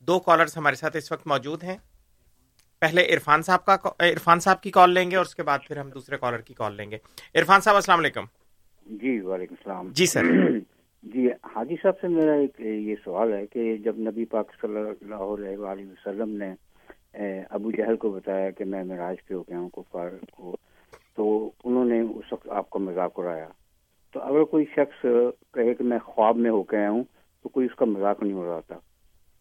دو 0.00 0.18
کالرز 0.20 0.56
ہمارے 0.56 0.76
ساتھ 0.76 0.96
اس 0.96 1.12
وقت 1.12 1.26
موجود 1.26 1.64
ہیں۔ 1.64 1.76
پہلے 2.78 3.06
عرفان 3.06 3.42
صاحب 3.42 3.64
کا 3.64 3.76
عرفان 3.98 4.40
صاحب 4.40 4.62
کی 4.62 4.70
کال 4.70 4.90
لیں 4.90 5.10
گے 5.10 5.16
اور 5.16 5.24
اس 5.24 5.34
کے 5.34 5.42
بعد 5.42 5.58
پھر 5.68 5.76
ہم 5.78 5.90
دوسرے 5.90 6.18
کالر 6.18 6.38
کی 6.38 6.54
کال 6.54 6.74
لیں 6.74 6.90
گے۔ 6.90 6.98
عرفان 7.34 7.60
صاحب 7.60 7.76
السلام 7.76 7.98
علیکم۔ 7.98 8.24
جی 8.86 9.20
وعلیکم 9.20 9.54
السلام۔ 9.58 9.88
جی 9.92 10.06
سر۔ 10.06 10.22
جی 11.04 11.28
حاجی 11.28 11.76
صاحب 11.82 11.94
سے 12.00 12.08
میرا 12.08 12.32
ایک 12.32 12.60
یہ 12.60 12.94
سوال 13.04 13.32
ہے 13.32 13.46
کہ 13.46 13.76
جب 13.76 13.98
نبی 13.98 14.24
پاک 14.24 14.52
صلی 14.60 14.78
اللہ 14.78 15.14
علیہ 15.14 15.56
وآلہ 15.56 15.82
وسلم 15.82 16.30
نے 16.30 16.54
ابو 17.50 17.70
جہل 17.70 17.96
کو 17.96 18.10
بتایا 18.10 18.50
کہ 18.50 18.64
میں 18.64 18.84
معراج 18.84 19.16
پہ 19.26 19.34
ہو 19.34 19.42
گیا 19.42 19.58
ہوں 19.58 19.68
کفار 19.68 20.08
کو 20.30 20.56
تو 21.14 21.50
انہوں 21.64 21.84
نے 21.84 22.00
اس 22.00 22.32
وقت 22.32 22.48
آپ 22.48 22.70
کو 22.70 22.78
مذاق 22.78 23.18
اڑایا۔ 23.18 23.48
تو 24.12 24.20
اگر 24.20 24.44
کوئی 24.44 24.64
شخص 24.64 25.06
کہے 25.54 25.74
کہ 25.74 25.84
میں 25.84 25.98
خواب 25.98 26.36
میں 26.36 26.50
ہو 26.50 26.62
گیا 26.62 26.90
ہوں 26.90 27.04
تو 27.42 27.48
کوئی 27.48 27.66
اس 27.66 27.74
کا 27.74 27.84
مذاق 27.84 28.22
نہیں 28.22 28.34
اڑاتا 28.34 28.74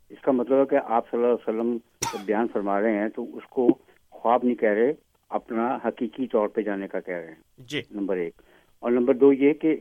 اس 0.10 0.22
کا 0.22 0.32
مطلب 0.32 0.60
ہے 0.60 0.66
کہ 0.66 0.80
آپ 0.86 1.12
صلی 1.12 1.24
اللہ 1.24 1.34
علیہ 1.34 1.50
وسلم 1.50 1.78
بیان 2.26 2.48
فرما 2.54 2.82
رہے 2.82 2.98
ہیں 2.98 3.10
تو 3.10 3.38
اس 3.38 3.44
کو 3.50 3.68
خواب 4.10 4.44
نہیں 4.44 4.56
کہہ 4.56 4.70
رہے 4.70 4.92
اپنا 5.30 5.78
حقیقی 5.86 6.28
طور 6.28 6.48
پہ 6.48 6.62
جانے 6.62 6.88
کا 6.88 7.00
کہہ 7.00 7.16
رہے 7.16 7.28
ہیں۔ 7.28 7.42
جی۔ 7.58 7.82
نمبر 7.92 8.18
ایک۔ 8.18 8.42
اور 8.84 8.92
نمبر 8.92 9.14
دو 9.14 9.34
یہ 9.34 9.54
کہ 9.54 9.76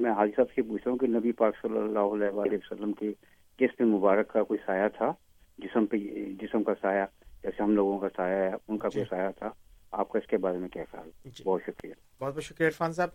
میں 0.00 0.10
حاجی 0.10 0.32
صاحب 0.36 0.46
سے 0.54 0.62
پوچھ 0.62 0.82
رہا 0.84 0.90
ہوں 0.90 0.98
کہ 0.98 1.06
نبی 1.06 1.32
پاک 1.32 1.54
صلی 1.62 1.78
اللہ 1.78 1.98
علیہ 1.98 2.28
وآلہ 2.28 2.54
وسلم 2.54 2.92
کے 2.92 3.12
جسم 3.58 3.88
مبارک 3.88 4.28
کا 4.28 4.42
کوئی 4.42 4.58
سایہ 4.66 4.88
تھا؟ 4.88 5.12
جسم 5.58 5.86
پہ 5.86 5.96
جسم 6.40 6.62
کا 6.62 6.72
سایہ 6.80 7.04
جیسے 7.42 7.62
ہم 7.62 7.74
لوگوں 7.74 7.98
کا 7.98 8.08
سایہ 8.16 8.36
ہے 8.36 8.50
ان 8.68 8.78
کا 8.78 8.88
کوئی 8.88 9.04
جی۔ 9.04 9.08
سایہ 9.10 9.28
تھا؟ 9.38 9.50
آپ 9.90 10.08
کا 10.08 10.18
اس 10.18 10.26
کے 10.26 10.36
بارے 10.36 10.58
میں 10.58 10.68
کیا 10.68 10.84
خیال؟ 10.90 11.10
جی۔ 11.24 11.44
بہت 11.44 11.60
شکریہ۔ 11.66 11.92
بہت 12.20 12.34
بہت 12.34 12.42
شکریہ 12.42 12.66
عرفان 12.66 12.92
صاحب۔ 12.92 13.08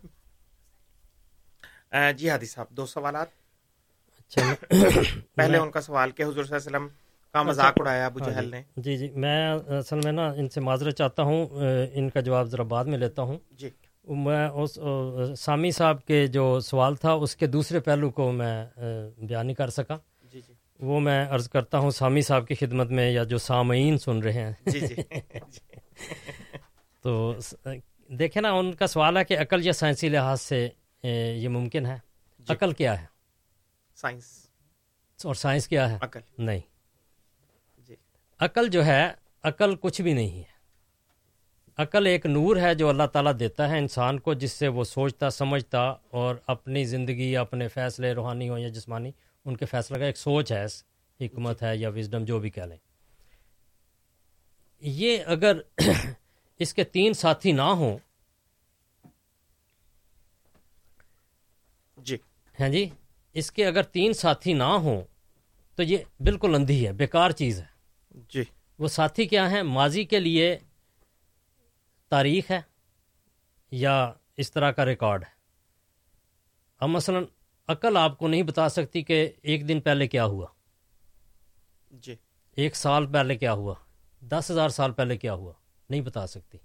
جی 2.16 2.30
ہادی 2.30 2.46
صاحب 2.46 2.66
دو 2.70 2.86
سوالات۔ 2.86 3.26
اچھا، 4.18 4.54
پہلے 5.34 5.58
ان 5.58 5.70
کا 5.70 5.80
سوال 5.80 6.10
کہ 6.10 6.22
حضور 6.22 6.44
صلی 6.44 6.56
اللہ 6.56 6.68
علیہ 6.68 6.76
وسلم 6.76 6.88
کا 7.32 7.38
اچھا۔ 7.38 7.42
مذاق 7.42 7.74
اڑایا 7.80 8.06
ابو 8.06 8.20
ہاں 8.22 8.30
جہل 8.30 8.44
جی۔ 8.44 8.50
نے؟ 8.50 8.62
جی 8.76 8.96
جی۔ 8.96 9.10
میں 9.14 9.50
اصل 9.78 10.00
میں 10.04 10.12
نا 10.12 10.26
ان 10.26 10.48
سے 10.48 10.60
معذرت 10.60 10.94
چاہتا 10.94 11.22
ہوں 11.22 11.46
ان 11.94 12.10
کا 12.10 12.20
جواب 12.20 12.46
ذرا 12.46 12.62
بعد 12.62 12.84
میں 12.84 12.98
لیتا 12.98 13.22
ہوں۔ 13.22 13.38
جی۔ 13.50 13.70
میں 14.08 14.48
اس 14.48 14.78
سامی 15.40 15.70
صاحب 15.70 16.04
کے 16.04 16.26
جو 16.26 16.60
سوال 16.60 16.96
تھا 16.96 17.12
اس 17.12 17.36
کے 17.36 17.46
دوسرے 17.46 17.80
پہلو 17.80 18.10
کو 18.10 18.32
میں 18.32 18.66
بیان 19.18 19.46
نہیں 19.46 19.54
کر 19.54 19.70
سکا۔ 19.70 19.96
جی 20.22 20.40
جی۔ 20.48 20.52
وہ 20.80 21.00
میں 21.00 21.26
عرض 21.30 21.48
کرتا 21.48 21.78
ہوں 21.78 21.90
سامی 21.90 22.20
صاحب 22.20 22.48
کی 22.48 22.54
خدمت 22.54 22.86
میں 22.86 23.10
یا 23.10 23.22
جو 23.24 23.38
سامعین 23.38 23.98
سن 23.98 24.18
رہے 24.18 24.32
ہیں۔ 24.32 24.52
جی 24.66 24.80
جی۔ 24.80 24.94
تو 27.02 27.34
دیکھیں 28.08 28.42
نا 28.42 28.52
ان 28.52 28.72
کا 28.72 28.86
سوال 28.86 29.16
ہے 29.16 29.24
کہ 29.24 29.38
عقل 29.38 29.66
یا 29.66 29.72
سائنسی 29.72 30.08
لحاظ 30.08 30.40
سے 30.40 30.68
یہ 31.34 31.48
ممکن 31.48 31.86
ہے؟ 31.86 31.98
عقل 32.48 32.72
کیا 32.72 33.00
ہے؟ 33.00 33.06
سائنس۔ 33.94 34.48
اور 35.24 35.34
سائنس 35.34 35.68
کیا 35.68 35.92
ہے؟ 35.92 35.98
عقل۔ 36.00 36.20
نہیں۔ 36.38 36.60
عقل 38.40 38.68
جو 38.68 38.86
ہے 38.86 39.10
عقل 39.42 39.74
کچھ 39.80 40.02
بھی 40.02 40.12
نہیں 40.12 40.38
ہے۔ 40.38 40.51
عقل 41.78 42.06
ایک 42.06 42.26
نور 42.26 42.56
ہے 42.56 42.74
جو 42.74 42.88
اللہ 42.88 43.02
تعالیٰ 43.12 43.32
دیتا 43.40 43.68
ہے 43.68 43.78
انسان 43.78 44.18
کو 44.18 44.34
جس 44.34 44.52
سے 44.52 44.68
وہ 44.68 44.84
سوچتا 44.84 45.30
سمجھتا 45.30 45.80
اور 46.10 46.34
اپنی 46.46 46.84
زندگی 46.84 47.36
اپنے 47.36 47.68
فیصلے 47.68 48.12
روحانی 48.12 48.48
ہوں 48.48 48.58
یا 48.58 48.68
جسمانی 48.68 49.10
ان 49.44 49.56
کے 49.56 49.66
فیصلے 49.66 49.98
کا 49.98 50.04
ایک 50.04 50.16
سوچ 50.16 50.52
ہے 50.52 50.64
حکمت 51.20 51.62
ہے 51.62 51.76
یا 51.76 51.88
وزڈم 51.88 52.24
جو 52.24 52.38
بھی 52.38 52.50
کہہ 52.50 52.62
لیں۔ 52.62 52.76
یہ 54.80 55.18
اگر 55.26 55.60
اس 56.58 56.74
کے 56.74 56.84
تین 56.84 57.12
ساتھی 57.12 57.52
نہ 57.52 57.62
ہوں۔ 57.62 57.98
جی۔ 61.96 62.16
ہیں 62.60 62.68
جی؟ 62.68 62.88
اس 63.32 63.50
کے 63.50 63.66
اگر 63.66 63.82
تین 63.82 64.12
ساتھی 64.12 64.52
نہ 64.52 64.62
ہوں 64.62 65.02
تو 65.76 65.82
یہ 65.82 65.96
بالکل 66.20 66.54
اندھی 66.54 66.86
ہے 66.86 66.92
بیکار 66.92 67.30
چیز 67.30 67.60
ہے۔ 67.60 67.66
جی۔ 68.28 68.42
وہ 68.78 68.88
ساتھی 68.88 69.26
کیا 69.26 69.50
ہیں؟ 69.50 69.62
ماضی 69.62 70.04
کے 70.04 70.20
لیے 70.20 70.58
تاریخ 72.12 72.50
ہے 72.50 72.60
یا 73.70 74.12
اس 74.36 74.52
طرح 74.52 74.70
کا 74.70 74.84
ریکارڈ 74.84 75.22
ہے؟ 75.22 75.28
اب 76.78 76.88
مثلا 76.88 77.18
عقل 77.68 77.96
آپ 77.96 78.18
کو 78.18 78.28
نہیں 78.28 78.42
بتا 78.42 78.68
سکتی 78.68 79.02
کہ 79.02 79.32
ایک 79.42 79.68
دن 79.68 79.80
پہلے 79.80 80.08
کیا 80.08 80.24
ہوا۔ 80.24 80.46
جی۔ 81.90 82.16
ایک 82.56 82.76
سال 82.76 83.12
پہلے 83.12 83.36
کیا 83.36 83.52
ہوا۔ 83.52 83.74
دس 84.20 84.50
ہزار 84.50 84.68
سال 84.68 84.92
پہلے 84.92 85.16
کیا 85.16 85.34
ہوا۔ 85.34 85.52
نہیں 85.90 86.00
بتا 86.00 86.26
سکتی۔ 86.26 86.58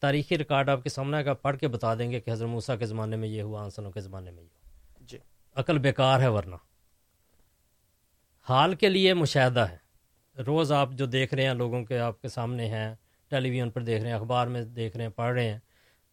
تاریخی 0.00 0.38
ریکارڈ 0.38 0.68
آپ 0.68 0.82
کے 0.82 0.88
سامنے 0.88 1.24
کا 1.24 1.34
پڑھ 1.34 1.58
کے 1.58 1.68
بتا 1.68 1.94
دیں 1.94 2.10
گے 2.10 2.20
کہ 2.20 2.30
حضرت 2.30 2.48
موسیٰ 2.48 2.78
کے 2.78 2.86
زمانے 2.86 3.16
میں 3.16 3.28
یہ 3.28 3.42
ہوا 3.42 3.62
آنسلوں 3.62 3.92
کے 3.92 4.00
زمانے 4.00 4.30
میں 4.30 4.42
یہ 4.42 4.48
ہوا۔ 4.48 4.70
جی۔ 5.00 5.18
عقل 5.54 5.78
بیکار 5.78 6.20
ہے 6.20 6.28
ورنہ۔ 6.28 6.56
حال 8.48 8.74
کے 8.74 8.88
لیے 8.88 9.14
مشاہدہ 9.14 9.60
ہے۔ 9.60 9.76
روز 10.42 10.72
آپ 10.72 10.88
جو 10.92 11.06
دیکھ 11.06 11.34
رہے 11.34 11.46
ہیں 11.46 11.54
لوگوں 11.54 11.84
کے 11.84 11.98
آپ 11.98 12.22
کے 12.22 12.28
سامنے 12.28 12.68
ہیں 12.68 12.94
ٹیلی 13.28 13.50
ویژن 13.50 13.70
پر 13.70 13.82
دیکھ 13.82 14.02
رہے 14.02 14.10
ہیں 14.10 14.16
اخبار 14.16 14.46
میں 14.46 14.62
دیکھ 14.62 14.96
رہے 14.96 15.04
ہیں 15.04 15.10
پڑھ 15.10 15.34
رہے 15.34 15.50
ہیں۔ 15.50 15.58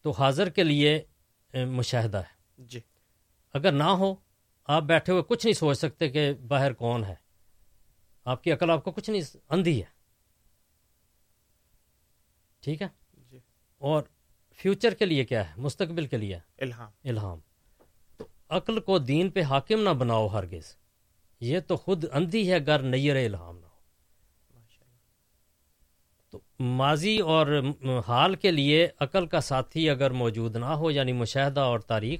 تو 0.02 0.12
حاضر 0.12 0.50
کے 0.50 0.64
لیے 0.64 1.04
مشاہدہ 1.54 2.18
ہے۔ 2.18 2.36
جی۔ 2.58 2.80
اگر 3.54 3.72
نہ 3.72 3.84
ہو 3.84 4.16
آپ 4.66 4.84
بیٹھے 4.84 5.14
ہوئے 5.14 5.24
کچھ 5.24 5.46
نہیں 5.46 5.54
سوچ 5.54 5.78
سکتے 5.78 6.10
کہ 6.10 6.34
باہر 6.34 6.74
کون 6.74 7.04
ہے۔ 7.04 7.16
آپ 8.26 8.44
کی 8.44 8.52
عقل 8.52 8.70
آپ 8.70 8.84
کو 8.84 8.92
کچھ 8.92 9.10
نہیں 9.10 9.38
اندھی 9.50 9.80
ہے۔ 9.80 9.86
ٹھیک 12.60 12.82
ہے؟ 12.82 12.88
جی۔ 13.32 13.40
اور 13.78 14.04
فیوچر 14.56 14.94
کے 14.94 15.06
لیے 15.06 15.26
کیا 15.26 15.48
ہے؟ 15.48 15.54
مستقبل 15.58 16.06
کے 16.06 16.18
لیے۔ 16.18 16.40
الہام۔ 16.58 16.92
الہام۔ 17.04 17.40
تو 18.18 18.28
عقل 18.50 18.80
کو 18.80 19.00
دین 19.00 19.30
پہ 19.30 19.42
حاکم 19.42 19.84
نہ 19.84 19.90
بناؤ 19.90 20.28
ہرگز۔ 20.28 20.76
یہ 21.40 21.60
تو 21.60 21.78
خود 21.78 22.06
اندھی 22.14 22.52
ہے 22.52 22.58
گر 22.68 22.80
نیر 22.80 23.26
الہام 23.26 23.65
ماضی 26.60 27.20
اور 27.20 27.62
حال 28.08 28.36
کے 28.36 28.52
لیے 28.52 28.88
عقل 29.00 29.28
کا 29.28 29.42
ساتھی 29.42 29.90
اگر 29.90 30.12
موجود 30.12 30.56
نہ 30.56 30.66
ہو 30.66 30.92
یعنی 30.92 31.14
مشاہدہ 31.14 31.60
اور 31.60 31.80
تاریخ، 31.80 32.20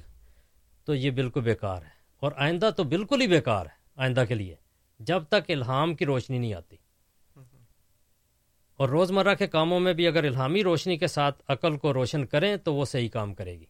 تو 0.84 0.94
یہ 0.94 1.10
بالکل 1.10 1.40
بیکار 1.40 1.82
ہے۔ 1.82 1.96
اور 2.16 2.32
آئندہ 2.36 2.70
تو 2.76 2.84
بالکل 2.84 3.20
ہی 3.20 3.26
بیکار 3.26 3.66
ہے، 3.66 3.76
آئندہ 3.96 4.24
کے 4.28 4.34
لیے، 4.34 4.54
جب 4.98 5.22
تک 5.24 5.50
الہام 5.50 5.94
کی 5.94 6.06
روشنی 6.06 6.38
نہیں 6.38 6.54
آتی۔ 6.54 6.76
اور 8.76 8.88
روزمرہ 8.88 9.34
کے 9.34 9.46
کاموں 9.46 9.80
میں 9.80 9.92
بھی 9.92 10.06
اگر 10.06 10.24
الہامی 10.24 10.62
روشنی 10.62 10.96
کے 10.96 11.06
ساتھ 11.06 11.42
عقل 11.48 11.76
کو 11.76 11.94
روشن 11.94 12.26
کریں، 12.26 12.56
تو 12.56 12.74
وہ 12.74 12.84
صحیح 12.84 13.08
کام 13.08 13.34
کرے 13.34 13.60
گی۔ 13.60 13.66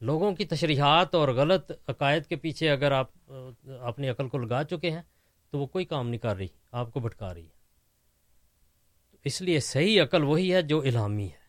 لوگوں 0.00 0.34
کی 0.34 0.44
تشریحات 0.44 1.14
اور 1.14 1.28
غلط 1.28 1.72
عقائد 1.88 2.26
کے 2.26 2.36
پیچھے 2.36 2.70
اگر 2.70 2.92
آپ، 2.92 3.32
اپنی 3.80 4.08
عقل 4.08 4.28
کو 4.28 4.38
لگا 4.38 4.64
چکے 4.64 4.90
ہیں، 4.90 5.02
تو 5.50 5.58
وہ 5.58 5.66
کوئی 5.66 5.84
کام 5.84 6.08
نہیں 6.08 6.20
کر 6.20 6.36
رہی، 6.36 6.48
آپ 6.72 6.92
کو 6.92 7.00
بھٹکا 7.00 7.34
رہی 7.34 7.44
ہے۔ 7.44 7.61
اس 9.24 9.42
لیے 9.42 9.60
صحیح 9.60 10.02
عقل 10.02 10.24
وہی 10.24 10.54
ہے 10.54 10.62
جو 10.62 10.80
الہامی 10.80 11.26
ہے۔ 11.26 11.42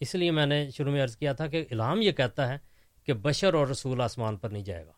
اس 0.00 0.14
لیے 0.14 0.30
میں 0.30 0.46
نے 0.46 0.70
شروع 0.70 0.92
میں 0.92 1.02
عرض 1.02 1.16
کیا 1.16 1.32
تھا 1.32 1.46
کہ 1.46 1.66
الہام 1.70 2.02
یہ 2.02 2.12
کہتا 2.12 2.48
ہے 2.48 2.58
کہ 3.04 3.12
بشر 3.12 3.54
اور 3.54 3.66
رسول 3.66 4.00
آسمان 4.00 4.36
پر 4.36 4.48
نہیں 4.50 4.62
جائے 4.62 4.86
گا۔ 4.86 4.92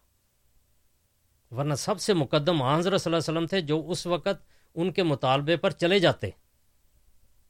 ورنہ 1.55 1.75
سب 1.75 2.01
سے 2.01 2.15
مقدم 2.15 2.63
آنظر 2.63 2.99
صلی 2.99 3.15
اللہ 3.15 3.17
علیہ 3.17 3.39
وسلم 3.39 3.47
تھے 3.47 3.61
جو 3.61 3.91
اس 3.91 4.07
وقت 4.07 4.51
ان 4.75 4.93
کے 4.93 5.03
مطالبے 5.03 5.57
پر 5.57 5.71
چلے 5.71 5.99
جاتے۔ 5.99 6.31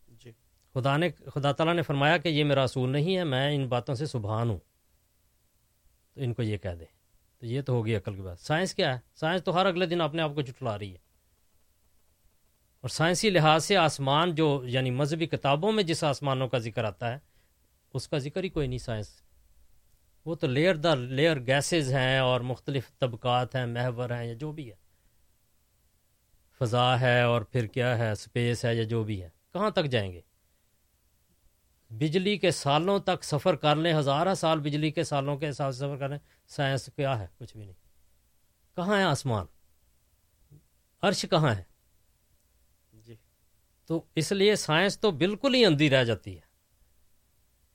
جی۔ 0.09 0.33
خدا 0.75 0.97
نے 0.97 1.11
خدا 1.35 1.53
تعالیٰ 1.53 1.75
نے 1.75 1.83
فرمایا 1.83 2.17
کہ 2.17 2.29
یہ 2.29 2.45
میرا 2.45 2.63
اصول 2.63 2.91
نہیں 2.91 3.17
ہے 3.17 3.25
میں 3.25 3.57
ان 3.57 3.69
باتوں 3.69 3.95
سے 3.95 4.07
سبحان 4.07 4.51
ہوں۔ 4.51 4.59
تو 6.15 6.21
ان 6.21 6.35
کو 6.35 6.43
یہ 6.43 6.57
کہہ 6.57 6.71
دے۔ 6.71 6.85
تو 7.39 7.47
یہ 7.47 7.63
تو 7.63 7.73
ہوگی 7.73 7.97
عقل 7.97 8.15
کی 8.15 8.23
بات۔ 8.23 8.41
سائنس 8.41 8.75
کیا 8.75 8.95
ہے؟ 8.95 9.01
سائنس 9.15 9.45
تو 9.45 9.61
ہر 9.61 9.67
اگلے 9.67 9.87
دن 9.87 10.01
اپنے 10.01 10.23
آپ 10.23 10.31
کو 10.35 10.41
جٹلا 10.41 10.79
رہی 10.79 10.93
ہے۔ 10.93 11.10
اور 12.81 12.89
سائنسی 12.89 13.31
لحاظ 13.31 13.65
سے 13.65 13.77
آسمان 13.77 14.35
جو 14.35 14.63
یعنی 14.67 14.91
مذہبی 14.91 15.27
کتابوں 15.27 15.73
میں 15.73 15.83
جس 15.83 16.05
آسمانوں 16.05 16.49
کا 16.49 16.59
ذکر 16.59 16.85
آتا 16.85 17.13
ہے، 17.13 17.19
اس 17.95 18.09
کا 18.09 18.19
ذکر 18.19 18.45
ہی 18.45 18.49
کوئی 18.49 18.67
نہیں 18.69 18.79
سائنس۔ 18.79 19.23
وہ 20.25 20.35
تو 20.35 20.47
لیئر 20.47 20.75
در 20.75 20.97
لیئر 20.97 21.47
گیسز 21.47 21.93
ہیں 21.93 22.19
اور 22.19 22.41
مختلف 22.41 22.99
طبقات 22.99 23.55
ہیں، 23.57 23.67
محور 23.67 24.11
ہیں 24.11 24.25
یا 24.25 24.35
جو 24.35 24.53
بھی 24.53 24.71
ہے۔ 24.71 24.75
فضا 26.59 27.01
ہے 27.01 27.23
اور 27.23 27.43
پھر 27.43 27.67
کیا 27.67 27.99
ہے 27.99 28.11
اسپیس 28.11 28.65
ہے 28.65 28.75
یا 28.75 28.83
جو 28.83 29.05
بھی 29.05 29.23
ہے۔ 29.23 29.29
کہاں 29.53 29.71
تک 29.71 29.85
جائیں 29.85 30.13
گے؟ 30.13 30.21
بجلی 31.91 32.39
کے 32.39 32.51
سالوں 32.51 32.99
تک 32.99 33.25
سفر 33.25 33.57
کر 33.57 33.77
لیں، 33.77 33.95
ہزارہ 33.95 34.35
سال 34.35 34.61
بجلی 34.61 34.91
کے 34.91 35.05
سالوں 35.05 35.37
کے 35.37 35.49
حساب 35.49 35.73
سے 35.73 35.79
سفر 35.79 35.97
کر 35.97 36.09
لیں۔ 36.09 36.19
سائنس 36.49 36.91
کیا 36.97 37.19
ہے؟ 37.19 37.27
کچھ 37.39 37.57
بھی 37.57 37.65
نہیں۔ 37.65 37.77
کہاں 38.77 38.99
ہے 38.99 39.03
آسمان؟ 39.03 39.47
عرش 41.03 41.27
کہاں 41.31 41.55
ہے؟ 41.55 41.70
تو 43.91 44.03
اس 44.15 44.33
لیے 44.33 44.57
سائنس 44.57 45.01
تو 45.01 45.11
بالکل 45.11 45.55
ہی 45.55 45.65
اندھی 45.65 45.91
رہ 45.91 46.05
جاتی 46.05 46.35
ہے۔ 46.35 46.41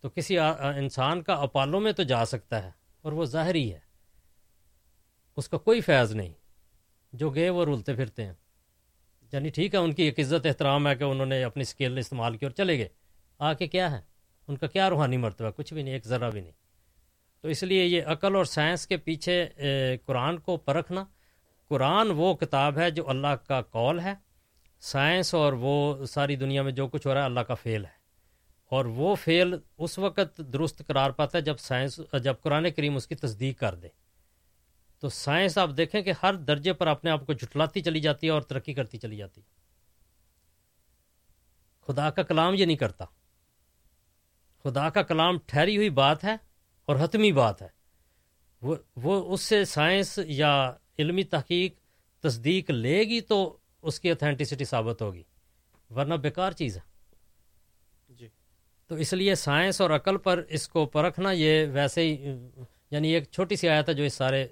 تو 0.01 0.09
کسی 0.09 0.39
انسان 0.77 1.21
کا 1.21 1.33
اپالوں 1.33 1.79
میں 1.79 1.91
تو 1.91 2.03
جا 2.03 2.25
سکتا 2.25 2.63
ہے 2.63 2.71
اور 3.01 3.11
وہ 3.11 3.25
ظاہری 3.25 3.73
ہے۔ 3.73 3.79
اس 5.37 5.49
کا 5.49 5.57
کوئی 5.57 5.81
فیض 5.81 6.11
نہیں۔ 6.11 6.33
جو 7.13 7.29
گئے 7.29 7.49
وہ 7.49 7.65
رولتے 7.65 7.93
پھرتے 7.93 8.25
ہیں۔ 8.25 8.33
یعنی 9.31 9.49
ٹھیک 9.49 9.73
ہے، 9.73 9.79
ان 9.79 9.93
کی 9.93 10.03
ایک 10.03 10.19
عزت، 10.19 10.45
احترام 10.45 10.87
ہے 10.87 10.95
کہ 10.95 11.03
انہوں 11.03 11.25
نے 11.25 11.43
اپنی 11.43 11.61
اسکل 11.61 11.97
استعمال 11.97 12.37
کی 12.37 12.45
اور 12.45 12.51
چلے 12.51 12.77
گئے۔ 12.77 12.87
آ 13.39 13.53
کے 13.53 13.67
کیا 13.67 13.91
ہے؟ 13.91 14.01
ان 14.47 14.57
کا 14.57 14.67
کیا 14.67 14.89
روحانی 14.89 15.17
مرتبہ؟ 15.17 15.49
کچھ 15.49 15.73
بھی 15.73 15.83
نہیں، 15.83 15.93
ایک 15.93 16.05
ذرا 16.05 16.29
بھی 16.29 16.41
نہیں۔ 16.41 16.53
تو 17.41 17.47
اس 17.47 17.63
لیے 17.63 17.85
یہ 17.85 18.01
عقل 18.05 18.35
اور 18.35 18.45
سائنس 18.45 18.87
کے 18.87 18.97
پیچھے 18.97 19.49
قرآن 20.05 20.39
کو 20.39 20.57
پرکھنا۔ 20.57 21.05
قرآن 21.67 22.11
وہ 22.11 22.33
کتاب 22.33 22.77
ہے 22.77 22.91
جو 22.91 23.09
اللہ 23.09 23.35
کا 23.47 23.61
کال 23.61 23.99
ہے۔ 23.99 24.24
سائنس 24.85 25.33
اور 25.33 25.53
وہ 25.53 26.05
ساری 26.05 26.35
دنیا 26.35 26.61
میں 26.61 26.71
جو 26.71 26.87
کچھ 26.87 27.07
ہو 27.07 27.13
رہا 27.13 27.21
ہے، 27.21 27.25
اللہ 27.25 27.39
کا 27.39 27.53
فیل 27.53 27.85
ہے۔ 27.85 28.05
اور 28.65 28.85
وہ 28.85 29.15
فعل 29.15 29.55
اس 29.77 29.99
وقت 29.99 30.37
درست 30.37 30.81
قرار 30.87 31.09
پاتا 31.09 31.37
ہے 31.37 31.43
جب 31.43 31.57
سائنس، 31.57 31.99
جب 32.23 32.35
قرآن 32.41 32.71
کریم 32.71 32.95
اس 32.95 33.07
کی 33.07 33.15
تصدیق 33.15 33.59
کر 33.59 33.75
دے۔ 33.75 33.87
تو 34.99 35.09
سائنس 35.09 35.57
آپ 35.57 35.69
دیکھیں 35.77 36.01
کہ 36.01 36.13
ہر 36.23 36.33
درجے 36.33 36.73
پر 36.73 36.87
اپنے 36.87 37.11
آپ 37.11 37.25
کو 37.25 37.33
جھٹلاتی 37.33 37.81
چلی 37.81 37.99
جاتی 37.99 38.27
ہے 38.27 38.31
اور 38.31 38.41
ترقی 38.41 38.73
کرتی 38.73 38.97
چلی 38.97 39.17
جاتی 39.17 39.41
ہے۔ 39.41 39.45
خدا 41.87 42.09
کا 42.09 42.23
کلام 42.23 42.53
یہ 42.53 42.65
نہیں 42.65 42.77
کرتا۔ 42.77 43.05
خدا 44.63 44.89
کا 44.89 45.01
کلام 45.01 45.37
ٹھہری 45.45 45.77
ہوئی 45.77 45.89
بات 45.89 46.23
ہے 46.23 46.35
اور 46.85 46.95
حتمی 47.03 47.31
بات 47.31 47.61
ہے۔ 47.61 47.67
وہ 48.61 48.75
وہ 48.95 49.33
اس 49.33 49.41
سے 49.41 49.65
سائنس 49.65 50.19
یا 50.25 50.73
علمی 50.99 51.23
تحقیق 51.23 51.75
تصدیق 52.23 52.69
لے 52.69 52.99
گی 52.99 53.21
تو 53.21 53.57
اس 53.85 53.99
کی 53.99 54.11
اتھینٹسٹی 54.11 54.65
ثابت 54.65 55.01
ہوگی۔ 55.01 55.23
ورنہ 55.89 56.13
بیکار 56.13 56.51
چیز 56.51 56.77
ہے۔ 56.77 56.95
تو 58.87 58.95
اس 58.95 59.13
لیے 59.13 59.35
سائنس 59.35 59.81
اور 59.81 59.89
عقل 59.89 60.17
پر 60.17 60.43
اس 60.49 60.67
کو 60.67 60.85
پرکھنا 60.85 61.31
یہ 61.31 61.67
ویسے 61.73 62.01
ہی 62.01 62.25
یعنی 62.91 63.07
ایک 63.07 63.23
چھوٹی 63.31 63.55
سی 63.55 63.69
آیت 63.69 63.89
ہے 63.89 63.93
جو 63.93 64.03
اس 64.03 64.13
سارے 64.13 64.47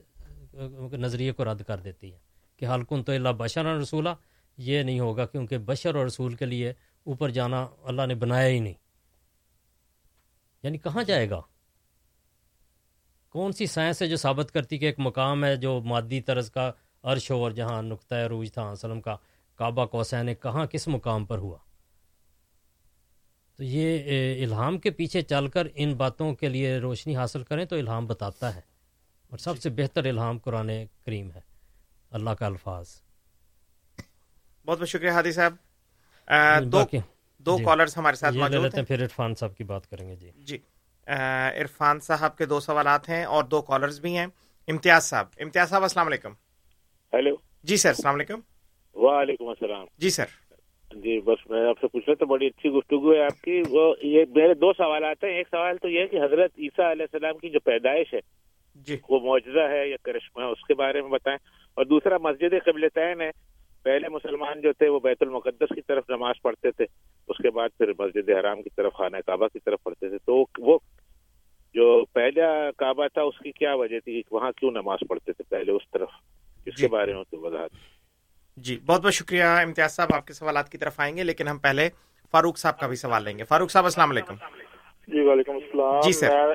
نظریے 0.92 1.32
کو 1.32 1.46
رد 1.46 1.62
کر 1.62 1.78
دیتی 1.78 2.14
ہے 2.14 2.20
کہ 2.58 2.66
حلقن 2.66 3.04
تو 3.04 3.12
اللہ 3.12 3.30
بشر 3.30 3.66
اور 3.66 3.76
رسولہ 3.76 4.10
یہ 4.58 4.84
نہیں 4.84 5.00
ہوگا 5.00 5.26
کیونکہ 5.26 5.58
بشر 5.58 5.96
اور 5.96 6.06
رسول 6.06 6.36
کے 6.36 6.46
لیے 6.46 6.70
اوپر 7.04 7.30
جانا 7.30 7.68
اللہ 7.84 8.06
نے 8.06 8.16
بنایا 8.16 8.48
ہی 8.48 8.60
نہیں۔ 8.60 8.74
یعنی 10.64 10.78
کہاں 10.78 11.04
جائے 11.04 11.30
گا؟ 11.30 11.42
کون 13.30 13.52
سی 13.52 13.66
سائنس 13.66 14.02
ہے 14.02 14.08
جو 14.08 14.16
ثابت 14.16 14.52
کرتی 14.52 14.78
کہ 14.78 14.86
ایک 14.86 14.96
مقام 14.98 15.46
ہے 15.46 15.56
جو 15.56 15.82
مادی 15.82 16.22
طرز 16.22 16.52
کا 16.52 16.72
عرش 17.04 17.32
اور 17.32 17.52
جہاں 17.52 17.82
نقطۂ 17.82 18.16
روج 18.16 18.54
تھا 18.54 18.70
وسلم 18.72 19.02
کا۔ 19.02 19.16
کعبہ 19.56 19.86
کوسین 19.86 20.36
کہاں 20.36 20.66
کس 20.66 20.88
مقام 20.88 21.26
پر 21.26 21.38
ہوا؟ 21.38 21.58
تو 23.58 23.64
یہ 23.64 24.46
الہام 24.46 24.78
کے 24.78 24.92
پیچھے 24.92 25.22
چل 25.22 25.48
کر 25.48 25.68
ان 25.76 25.94
باتوں 25.94 26.36
کے 26.36 26.50
لیے 26.50 26.78
روشنی 26.78 27.16
حاصل 27.16 27.44
کریں 27.44 27.66
تو 27.66 27.76
الہام 27.76 28.08
بتاتا 28.08 28.56
ہے۔ 28.56 28.62
اور 29.30 29.38
سب 29.38 29.58
سے 29.58 29.70
بہتر 29.70 30.06
الہام 30.06 30.38
قرآن 30.38 30.72
کریم 31.06 31.32
ہے۔ 31.32 31.40
اللہ 32.12 32.30
کا 32.30 32.46
الفاظ۔ 32.46 32.88
بہت 34.66 34.80
بہت 34.80 34.90
شکریہ 34.90 35.10
ہادی 35.10 35.32
صاحب۔ 35.32 35.54
دو 36.72 36.84
دو 37.40 37.58
جی۔ 37.58 37.64
کالرز 37.64 37.98
ہمارے 37.98 38.16
ساتھ 38.16 38.36
موجود 38.36 38.76
ہیں 38.76 38.84
پھر 38.84 39.04
عرفان 39.04 39.36
صاحب 39.36 39.58
کی 39.58 39.64
بات 39.64 39.90
کریں 39.90 40.10
گے 40.10 40.16
جی۔ 40.16 40.32
جی۔ 40.36 40.58
عرفان 41.62 42.00
صاحب 42.00 42.38
کے 42.38 42.46
دو 42.46 42.60
سوالات 42.60 43.10
ہیں 43.10 43.24
اور 43.24 43.44
دو 43.44 43.62
کالرز 43.62 44.00
بھی 44.00 44.18
ہیں۔ 44.18 44.28
امتیاز 44.68 45.04
صاحب 45.04 45.28
امتیاز 45.40 45.70
صاحب 45.70 45.84
السلام 45.84 46.08
علیکم۔ 46.08 46.34
ہیلو 47.14 47.36
جی 47.64 47.78
سر 47.78 47.90
السلام 47.90 48.16
علیکم۔ 48.16 48.40
وعلیکم 48.94 49.48
السلام۔ 49.48 49.86
جی 49.98 50.10
سر۔ 50.10 50.26
جی 50.96 51.20
بس 51.20 51.50
میں 51.50 51.66
آپ 51.68 51.80
سے 51.82 51.88
پوچھ 51.88 52.04
رہا 52.08 52.16
تو 52.16 52.26
بڑی 52.26 52.48
اچھی 52.48 52.70
گفتگو 52.70 53.14
ہے 53.14 53.24
آپ 53.24 53.42
کی۔ 53.42 53.62
وہ 53.70 53.96
یہ 54.02 54.26
میرے 54.36 54.54
دو 54.54 54.74
سوالات 54.74 55.24
ہیں۔ 55.24 55.32
ایک 55.32 55.48
سوال 55.52 55.78
تو 55.78 55.90
یہ 55.90 56.00
ہے 56.00 56.08
کہ 56.08 56.18
حضرت 56.18 56.52
عیسیٰ 56.58 56.92
علیہ 56.92 57.06
السلام 57.14 57.38
کی 57.38 57.50
جو 57.50 57.60
پیدائش 57.60 58.14
ہے 58.14 58.20
جی۔ 58.76 58.98
وہ 59.10 59.20
معجزہ 59.20 59.60
ہے 59.60 59.90
یا 59.90 59.96
کرشمہ 60.04 60.42
ہے 60.42 60.48
اس 60.48 60.66
کے 60.68 60.74
بارے 60.74 61.02
میں 61.02 61.10
بتائیں۔ 61.10 61.38
اور 61.74 61.86
دوسرا 61.86 62.18
مسجد 62.18 62.54
قبل 62.66 62.88
تعین 62.94 63.22
ہے۔ 63.22 63.32
پہلے 63.84 64.10
مسلمان 64.10 64.62
جو 64.62 64.74
تھے 64.74 64.90
وہ 64.90 65.00
بیت 65.00 65.18
المقدس 65.22 65.76
کی 65.76 65.82
طرف 65.82 66.04
نماز 66.10 66.36
پڑھتے 66.42 66.72
تھے۔ 66.72 66.86
اس 67.28 67.38
کے 67.38 67.50
بعد 67.50 67.70
پھر 67.78 67.92
مسجد 68.00 68.30
حرام 68.30 68.62
کی 68.62 68.70
طرف 68.76 68.94
خانہ 68.94 69.18
کعبہ 69.26 69.48
کی 69.48 69.60
طرف 69.60 69.84
پڑھتے 69.84 70.10
تھے۔ 70.10 70.18
تو 70.18 70.46
وہ 70.58 70.80
جو 71.74 72.06
پہلا 72.14 72.72
کعبہ 72.78 73.08
تھا 73.14 73.22
اس 73.22 73.40
کی 73.40 73.52
کیا 73.52 73.74
وجہ 73.74 74.00
تھی؟ 74.00 74.24
وہاں 74.32 74.52
کیوں 74.52 74.72
نماز 74.72 75.00
پڑھتے 75.10 75.32
تھے 75.34 75.44
پہلے 75.50 75.72
اس 75.72 75.82
طرف؟ 75.92 76.10
اس 76.66 76.76
کے 76.76 76.88
بارے 76.88 77.14
میں 77.14 77.24
تو 77.32 77.40
وضاحت۔ 77.40 77.72
جی 78.58 78.80
بہت 78.86 79.02
بہت 79.04 79.14
شکریہ 79.14 79.44
امتیاز 79.44 79.96
صاحب 79.96 80.14
آپ 80.16 80.28
کے 80.28 80.34
سوالات 80.34 80.70
کی 80.70 80.78
طرف 80.78 81.00
آئیں 81.00 81.18
گے 81.18 81.24
لیکن 81.24 81.48
ہم 81.48 81.58
پہلے 81.58 81.90
فاروق 82.32 82.58
صاحب 82.58 82.80
کا 82.80 82.88
بھی 82.88 82.96
سوال 82.96 83.24
لیں 83.24 83.38
گے۔ 83.38 83.44
فاروق 83.44 83.72
صاحب 83.72 83.84
السلام 83.84 84.10
علیکم۔ 84.10 84.36
جی 85.08 85.20
وعلیکم 85.20 85.56
السلام۔ 85.56 86.02
جی 86.02 86.12
سر۔ 86.12 86.54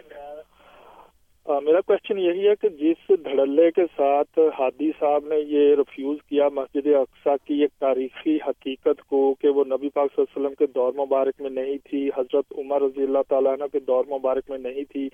میرا 1.46 1.80
کوشچن 1.80 2.18
یہی 2.18 2.48
ہے 2.48 2.54
کہ 2.60 2.68
جس 2.68 3.10
دھڑلے 3.24 3.70
کے 3.70 3.84
ساتھ 3.96 4.38
ہادی 4.58 4.90
صاحب 4.98 5.24
نے 5.26 5.36
یہ 5.36 5.74
ریفیوز 5.74 6.18
کیا 6.28 6.48
مسجد 6.48 6.86
اقسا 6.86 7.36
کی 7.44 7.54
ایک 7.54 7.70
تاریخی 7.78 8.36
حقیقت 8.36 9.02
کو 9.06 9.34
کہ 9.34 9.48
وہ 9.48 9.64
نبی 9.64 9.88
پاک 9.88 10.10
صلی 10.16 10.24
اللہ 10.26 10.36
علیہ 10.36 10.46
وسلم 10.46 10.54
کے 10.54 10.66
دور 10.66 10.92
مبارک 10.92 11.40
میں 11.40 11.50
نہیں 11.50 11.78
تھی 11.84 12.08
حضرت 12.08 12.52
عمر 12.58 12.82
رضی 12.82 13.02
اللہ 13.02 13.18
تعالیٰ 13.28 13.52
عنہ 13.52 13.64
کے 13.72 13.80
دور 13.80 14.04
مبارک 14.04 14.50
میں 14.50 14.58
نہیں 14.58 14.84
تھی 14.84 15.08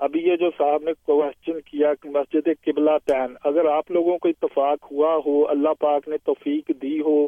ابھی 0.00 0.20
یہ 0.22 0.36
جو 0.36 0.50
صاحب 0.58 0.82
نے 0.82 0.92
کوشچن 1.04 1.60
کیا 1.60 1.94
کہ 1.94 2.08
مسجد 2.08 2.48
قبلہ 2.64 2.90
تین 3.04 3.34
اگر 3.44 3.64
آپ 3.64 3.90
لوگوں 3.90 4.18
کو 4.18 4.28
اتفاق 4.28 4.92
ہوا 4.92 5.14
ہو، 5.26 5.48
اللہ 5.48 5.74
پاک 5.78 6.08
نے 6.08 6.16
توفیق 6.24 6.70
دی 6.82 7.00
ہو 7.00 7.26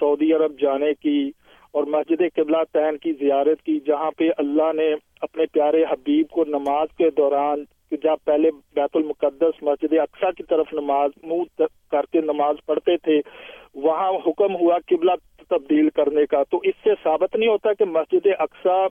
سعودی 0.00 0.32
عرب 0.32 0.58
جانے 0.60 0.94
کی 0.94 1.30
اور 1.72 1.84
مسجد 1.84 2.22
قبلہ 2.34 2.62
تین 2.72 2.96
کی 2.96 3.12
زیارت 3.12 3.62
کی، 3.62 3.78
جہاں 3.86 4.10
پہ 4.10 4.28
اللہ 4.36 4.72
نے 4.72 4.94
اپنے 5.20 5.46
پیارے 5.52 5.84
حبیب 5.84 6.28
کو 6.28 6.44
نماز 6.48 6.88
کے 6.98 7.10
دوران 7.10 7.64
کہ 7.90 7.96
جب 7.96 8.16
پہلے 8.24 8.50
بیت 8.74 8.96
المقدس 8.96 9.62
مسجد 9.62 9.92
اقسا 9.92 10.30
کی 10.30 10.42
طرف 10.42 10.72
نماز، 10.72 11.10
منہ 11.22 11.62
کر 11.90 12.06
کے 12.12 12.20
نماز 12.20 12.56
پڑھتے 12.66 12.96
تھے، 12.96 13.20
وہاں 13.74 14.10
حکم 14.26 14.54
ہوا 14.54 14.78
قبلہ 14.86 15.12
تبدیل 15.48 15.88
کرنے 15.90 16.26
کا۔ 16.26 16.42
تو 16.50 16.60
اس 16.62 16.74
سے 16.84 16.90
ثابت 17.02 17.36
نہیں 17.36 17.48
ہوتا 17.48 17.72
کہ 17.72 17.84
مسجد 17.84 18.26
اقسا 18.38 18.86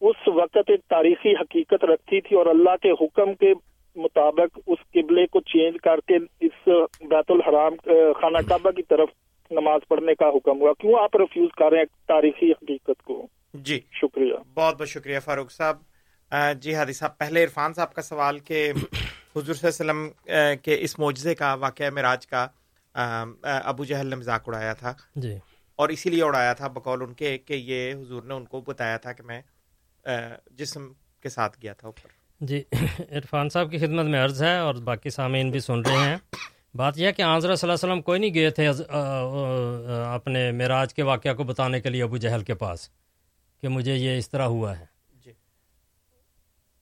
اس 0.00 0.28
وقت 0.28 0.56
ایک 0.56 0.80
تاریخی 0.80 1.32
حقیقت 1.32 1.84
رکھتی 1.84 2.20
تھی 2.20 2.36
اور 2.36 2.46
اللہ 2.46 2.76
کے 2.82 2.90
حکم 2.90 3.34
کے 3.34 3.52
مطابق 3.96 4.58
اس 4.66 4.78
قبلے 4.92 5.26
کو 5.26 5.40
چینج 5.40 5.76
کر 5.82 6.00
کے 6.06 6.16
اس 6.40 6.68
بیت 7.00 7.30
الحرام 7.30 7.76
خانہ 8.20 8.38
کعبہ 8.48 8.70
کی 8.70 8.82
طرف 8.82 9.08
نماز 9.50 9.80
پڑھنے 9.88 10.14
کا 10.14 10.28
حکم 10.28 10.60
ہوا۔ 10.60 10.72
کیوں 10.78 10.94
آپ 11.02 11.16
ریفیوز 11.16 11.48
کر 11.56 11.70
رہے 11.70 11.78
ہیں 11.78 11.84
تاریخی 12.08 12.50
حقیقت 12.50 13.02
کو؟ 13.02 13.26
جی۔ 13.54 13.80
شکریہ۔ 13.92 14.34
بہت 14.54 14.78
بہت 14.78 14.88
شکریہ 14.88 15.18
فاروق 15.24 15.50
صاحب۔ 15.52 15.76
جی 16.62 16.74
ہادی 16.74 16.92
صاحب 16.92 17.18
پہلے 17.18 17.44
عرفان 17.44 17.72
صاحب 17.72 17.94
کا 17.94 18.02
سوال 18.02 18.38
کہ 18.38 18.70
حضور 19.36 19.54
صلی 19.54 19.68
اللہ 19.68 19.92
علیہ 19.92 20.02
وسلم 20.02 20.08
کے 20.62 20.76
اس 20.80 20.98
معجزے 20.98 21.34
کا 21.34 21.54
واقعہ 21.54 21.90
معراج 21.90 22.26
کا 22.26 22.46
ابو 23.64 23.84
جہل 23.84 24.06
نے 24.06 24.16
مذاق 24.16 24.48
اڑایا 24.48 24.72
تھا۔ 24.72 24.92
جی۔ 25.16 25.34
اور 25.78 25.88
اسی 25.88 26.10
لیے 26.10 26.22
اڑایا 26.22 26.52
تھا 26.52 26.68
بقول 26.68 27.02
ان 27.02 27.12
کے 27.12 27.38
کہ 27.38 27.54
یہ 27.54 27.92
حضور 27.94 28.22
نے 28.22 28.34
ان 28.34 28.44
کو 28.44 28.60
بتایا 28.60 28.96
تھا 28.96 29.12
کہ 29.12 29.22
میں 29.22 29.40
جسم 30.50 30.92
کے 31.22 31.28
ساتھ 31.28 31.58
گیا 31.62 31.72
تھا 31.72 31.88
اوپر۔ 31.88 32.16
جی 32.40 32.62
عرفان 33.10 33.48
صاحب 33.48 33.70
کی 33.70 33.78
خدمت 33.78 34.06
میں 34.06 34.22
عرض 34.24 34.42
ہے 34.42 34.56
اور 34.58 34.74
باقی 34.84 35.10
سامعین 35.10 35.50
بھی 35.50 35.60
سن 35.60 35.80
رہے 35.80 36.08
ہیں۔ 36.08 36.16
بات 36.74 36.98
یہ 36.98 37.06
ہے 37.06 37.12
کہ 37.12 37.22
آنظر 37.22 37.54
صلی 37.54 37.70
اللہ 37.70 37.76
علیہ 37.76 37.92
وسلم 37.92 38.02
کوئی 38.02 38.20
نہیں 38.20 38.34
گئے 38.34 38.50
تھے 38.50 38.68
اپنے 40.14 40.50
معراج 40.52 40.94
کے 40.94 41.02
واقعہ 41.02 41.34
کو 41.34 41.44
بتانے 41.44 41.80
کے 41.80 41.90
لیے 41.90 42.02
ابو 42.02 42.16
جہل 42.16 42.42
کے 42.44 42.54
پاس 42.54 42.88
کہ 43.62 43.68
مجھے 43.68 43.96
یہ 43.96 44.18
اس 44.18 44.30
طرح 44.30 44.46
ہوا 44.46 44.78
ہے۔ 44.78 44.84
جی۔ 45.24 45.32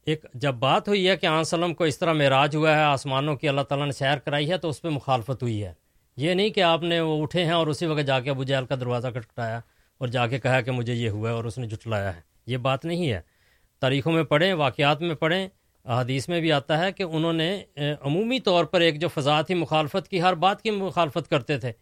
ایک 0.07 0.27
جب 0.35 0.55
بات 0.55 0.89
ہوئی 0.89 1.09
ہے 1.09 1.16
کہ 1.16 1.27
آن 1.27 1.40
وسلم 1.40 1.74
کو 1.74 1.85
اس 1.85 1.98
طرح 1.98 2.12
معراج 2.12 2.57
ہوا 2.57 2.77
ہے 2.77 2.82
آسمانوں 2.82 3.36
کی 3.36 3.48
اللہ 3.48 3.61
تعالیٰ 3.61 3.86
نے 3.86 3.93
سیر 3.93 4.19
کرائی 4.19 4.51
ہے 4.51 4.59
تو 4.59 4.69
اس 4.69 4.82
پہ 4.82 4.89
مخالفت 4.89 5.43
ہوئی 5.43 5.65
ہے۔ 5.65 5.73
یہ 6.16 6.35
نہیں 6.35 6.51
کہ 6.51 6.62
آپ 6.62 6.82
نے 6.82 7.01
وہ 7.01 7.23
اٹھے 7.23 7.44
ہیں 7.44 7.53
اور 7.53 7.66
اسی 7.66 7.86
وقت 7.86 8.07
جا 8.07 8.20
کے 8.20 8.31
ابو 8.31 8.44
جہل 8.44 8.66
کا 8.66 8.74
دروازہ 8.74 9.09
کٹکھٹایا 9.09 9.61
اور 10.01 10.09
جا 10.09 10.27
کے 10.27 10.39
کہا 10.39 10.61
کہ 10.61 10.70
مجھے 10.70 10.94
یہ 10.94 11.11
ہوا 11.11 11.28
ہے 11.28 11.35
اور 11.35 11.44
اس 11.44 11.59
نے 11.59 11.66
جھٹلایا 11.66 12.15
ہے۔ 12.16 12.20
یہ 12.47 12.56
بات 12.56 12.85
نہیں 12.85 13.10
ہے۔ 13.12 13.20
تاریخوں 13.81 14.12
میں 14.12 14.23
پڑھیں، 14.23 14.52
واقعات 14.55 15.02
میں 15.02 15.14
پڑھیں 15.14 15.48
حدیث 15.85 16.28
میں 16.28 16.40
بھی 16.40 16.52
آتا 16.52 16.78
ہے 16.78 16.93
کہ 16.93 17.02
انہوں 17.02 17.32
نے 17.32 17.62
عمومی 18.01 18.40
طور 18.40 18.64
پر 18.64 18.81
ایک 18.81 19.01
جو 19.01 19.09
فضا 19.09 19.43
تھی 19.43 19.55
مخالفت 19.55 20.09
کی، 20.09 20.23
ہر 20.23 20.35
بات 20.35 20.62
کی 20.62 20.70
مخالفت 20.70 21.31
کرتے 21.31 21.59
تھے۔ 21.59 21.73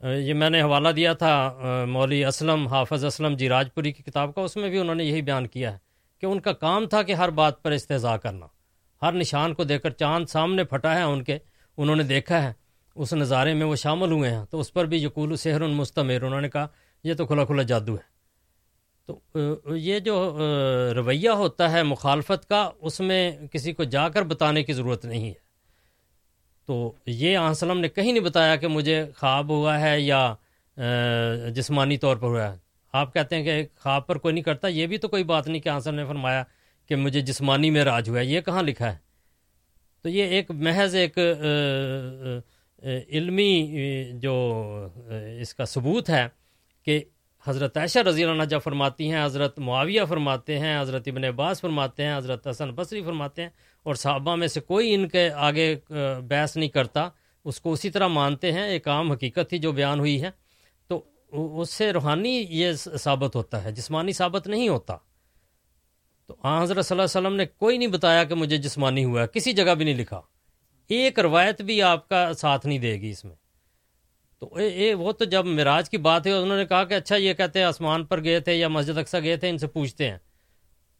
یہ 0.00 0.34
میں 0.34 0.50
نے 0.50 0.62
حوالہ 0.62 0.88
دیا 0.88 1.12
تھا 1.12 1.58
مولوی 1.88 2.24
اسلم، 2.24 2.66
حافظ 2.66 3.04
اسلم 3.04 3.36
جی 3.36 3.48
راج 3.48 3.68
پوری 3.74 3.92
کی 3.92 4.02
کتاب 4.02 4.34
کا، 4.34 4.40
اس 4.40 4.56
میں 4.56 4.70
بھی 4.70 4.78
انہوں 4.78 4.94
نے 4.94 5.04
یہی 5.04 5.22
بیان 5.22 5.46
کیا 5.46 5.72
ہے 5.72 5.78
کہ 6.20 6.26
ان 6.26 6.40
کا 6.40 6.52
کام 6.52 6.86
تھا 6.86 7.02
کہ 7.02 7.12
ہر 7.12 7.28
بات 7.28 7.62
پر 7.62 7.70
استضاء 7.70 8.16
کرنا۔ 8.16 8.46
ہر 9.02 9.12
نشان 9.12 9.54
کو 9.54 9.64
دیکھ 9.64 9.82
کر 9.82 9.90
چاند 9.90 10.26
سامنے 10.26 10.64
پھٹا 10.64 10.98
ہے 10.98 11.02
ان 11.02 11.24
کے، 11.24 11.38
انہوں 11.76 11.96
نے 11.96 12.02
دیکھا 12.02 12.42
ہے۔ 12.42 12.52
اس 12.94 13.12
نظارے 13.12 13.54
میں 13.54 13.66
وہ 13.66 13.76
شامل 13.76 14.12
ہوئے 14.12 14.30
ہیں۔ 14.30 14.44
تو 14.50 14.60
اس 14.60 14.72
پر 14.72 14.84
بھی 14.84 15.02
یقول 15.02 15.32
و 15.32 15.36
سحر 15.36 15.60
المستمر 15.60 16.22
انہوں 16.22 16.40
نے 16.40 16.48
کہا، 16.48 16.66
یہ 17.04 17.14
تو 17.14 17.26
کھلا 17.26 17.44
کھلا 17.44 17.62
جادو 17.62 17.94
ہے۔ 17.94 18.15
تو 19.06 19.76
یہ 19.76 19.98
جو 19.98 20.14
رویہ 20.96 21.30
ہوتا 21.30 21.70
ہے 21.72 21.82
مخالفت 21.82 22.48
کا، 22.48 22.70
اس 22.80 23.00
میں 23.00 23.30
کسی 23.52 23.72
کو 23.72 23.84
جا 23.84 24.08
کر 24.08 24.22
بتانے 24.22 24.62
کی 24.64 24.72
ضرورت 24.72 25.04
نہیں 25.04 25.28
ہے۔ 25.28 25.34
تو 26.66 26.92
یہ 27.06 27.36
آسلم 27.36 27.78
نے 27.78 27.88
کہیں 27.88 28.12
نہیں 28.12 28.24
بتایا 28.24 28.56
کہ 28.56 28.68
مجھے 28.68 29.04
خواب 29.16 29.50
ہوا 29.50 29.80
ہے 29.80 30.00
یا 30.00 30.34
جسمانی 31.54 31.96
طور 31.96 32.16
پر 32.16 32.28
ہوا 32.28 32.52
ہے۔ 32.52 32.56
آپ 32.92 33.14
کہتے 33.14 33.36
ہیں 33.36 33.44
کہ 33.44 33.62
خواب 33.80 34.06
پر 34.06 34.18
کوئی 34.18 34.34
نہیں 34.34 34.44
کرتا، 34.44 34.68
یہ 34.68 34.86
بھی 34.86 34.98
تو 34.98 35.08
کوئی 35.08 35.24
بات 35.24 35.48
نہیں 35.48 35.62
کہ 35.62 35.68
آنسر 35.68 35.92
نے 35.92 36.04
فرمایا 36.04 36.42
کہ 36.88 36.96
مجھے 36.96 37.20
جسمانی 37.20 37.70
میں 37.70 37.84
راج 37.84 38.08
ہوا 38.08 38.18
ہے۔ 38.18 38.24
یہ 38.24 38.40
کہاں 38.40 38.62
لکھا 38.62 38.92
ہے؟ 38.92 38.96
تو 40.02 40.08
یہ 40.08 40.24
ایک 40.24 40.50
محض 40.50 40.94
ایک 40.94 41.18
علمی 43.08 44.10
جو 44.12 44.34
اس 45.40 45.54
کا 45.54 45.64
ثبوت 45.64 46.10
ہے 46.10 46.26
کہ 46.84 47.02
حضرت 47.46 47.76
عائشہ 47.76 47.98
رضی 47.98 48.24
اللہ 48.24 48.42
عنہ 48.42 48.48
جب 48.48 48.60
فرماتی 48.64 49.10
ہیں، 49.12 49.24
حضرت 49.24 49.58
معاویہ 49.58 50.02
فرماتے 50.08 50.58
ہیں، 50.58 50.80
حضرت 50.80 51.08
ابن 51.08 51.24
عباس 51.24 51.60
فرماتے 51.60 52.04
ہیں، 52.04 52.16
حضرت 52.16 52.46
حسن 52.46 52.70
بصری 52.70 53.02
فرماتے 53.02 53.42
ہیں، 53.42 53.48
اور 53.82 53.94
صحابہ 53.94 54.36
میں 54.36 54.48
سے 54.48 54.60
کوئی 54.60 54.94
ان 54.94 55.08
کے 55.08 55.30
آگے 55.30 55.76
بحث 56.28 56.56
نہیں 56.56 56.68
کرتا، 56.68 57.08
اس 57.44 57.60
کو 57.60 57.72
اسی 57.72 57.90
طرح 57.90 58.06
مانتے 58.06 58.52
ہیں، 58.52 58.64
ایک 58.64 58.88
عام 58.88 59.12
حقیقت 59.12 59.48
تھی 59.48 59.58
جو 59.58 59.72
بیان 59.72 59.98
ہوئی 59.98 60.22
ہے۔ 60.22 60.30
تو 60.88 61.02
اس 61.30 61.70
سے 61.70 61.92
روحانی 61.92 62.46
یہ 62.50 62.72
ثابت 62.72 63.36
ہوتا 63.36 63.64
ہے، 63.64 63.72
جسمانی 63.72 64.12
ثابت 64.12 64.46
نہیں 64.46 64.68
ہوتا۔ 64.68 64.96
تو 66.26 66.36
حضرت 66.44 66.86
صلی 66.86 66.98
اللہ 66.98 67.02
علیہ 67.02 67.26
وسلم 67.26 67.36
نے 67.36 67.46
کوئی 67.46 67.78
نہیں 67.78 67.88
بتایا 67.88 68.24
کہ 68.24 68.34
مجھے 68.34 68.56
جسمانی 68.56 69.04
ہوا 69.04 69.22
ہے، 69.22 69.26
کسی 69.26 69.52
جگہ 69.52 69.74
بھی 69.74 69.84
نہیں 69.84 69.94
لکھا۔ 69.94 70.20
ایک 70.88 71.18
روایت 71.18 71.62
بھی 71.62 71.82
آپ 71.82 72.08
کا 72.08 72.32
ساتھ 72.32 72.66
نہیں 72.66 72.78
دے 72.78 72.92
گی 73.00 73.10
اس 73.10 73.24
میں۔ 73.24 73.34
تو 74.40 74.54
اے 74.54 74.66
اے 74.66 74.94
وہ 74.94 75.12
تو 75.12 75.24
جب 75.24 75.46
مراج 75.46 75.90
کی 75.90 75.96
بات 75.96 76.26
ہے 76.26 76.32
انہوں 76.32 76.58
نے 76.58 76.64
کہا 76.64 76.84
کہ 76.84 76.94
اچھا 76.94 77.16
یہ 77.16 77.32
کہتے 77.32 77.58
ہیں 77.58 77.66
آسمان 77.66 78.04
پر 78.04 78.24
گئے 78.24 78.40
تھے 78.40 78.54
یا 78.54 78.68
مسجد 78.68 78.98
اقسا 78.98 79.18
گئے 79.18 79.36
تھے، 79.36 79.48
ان 79.48 79.58
سے 79.58 79.66
پوچھتے 79.66 80.10
ہیں۔ 80.10 80.18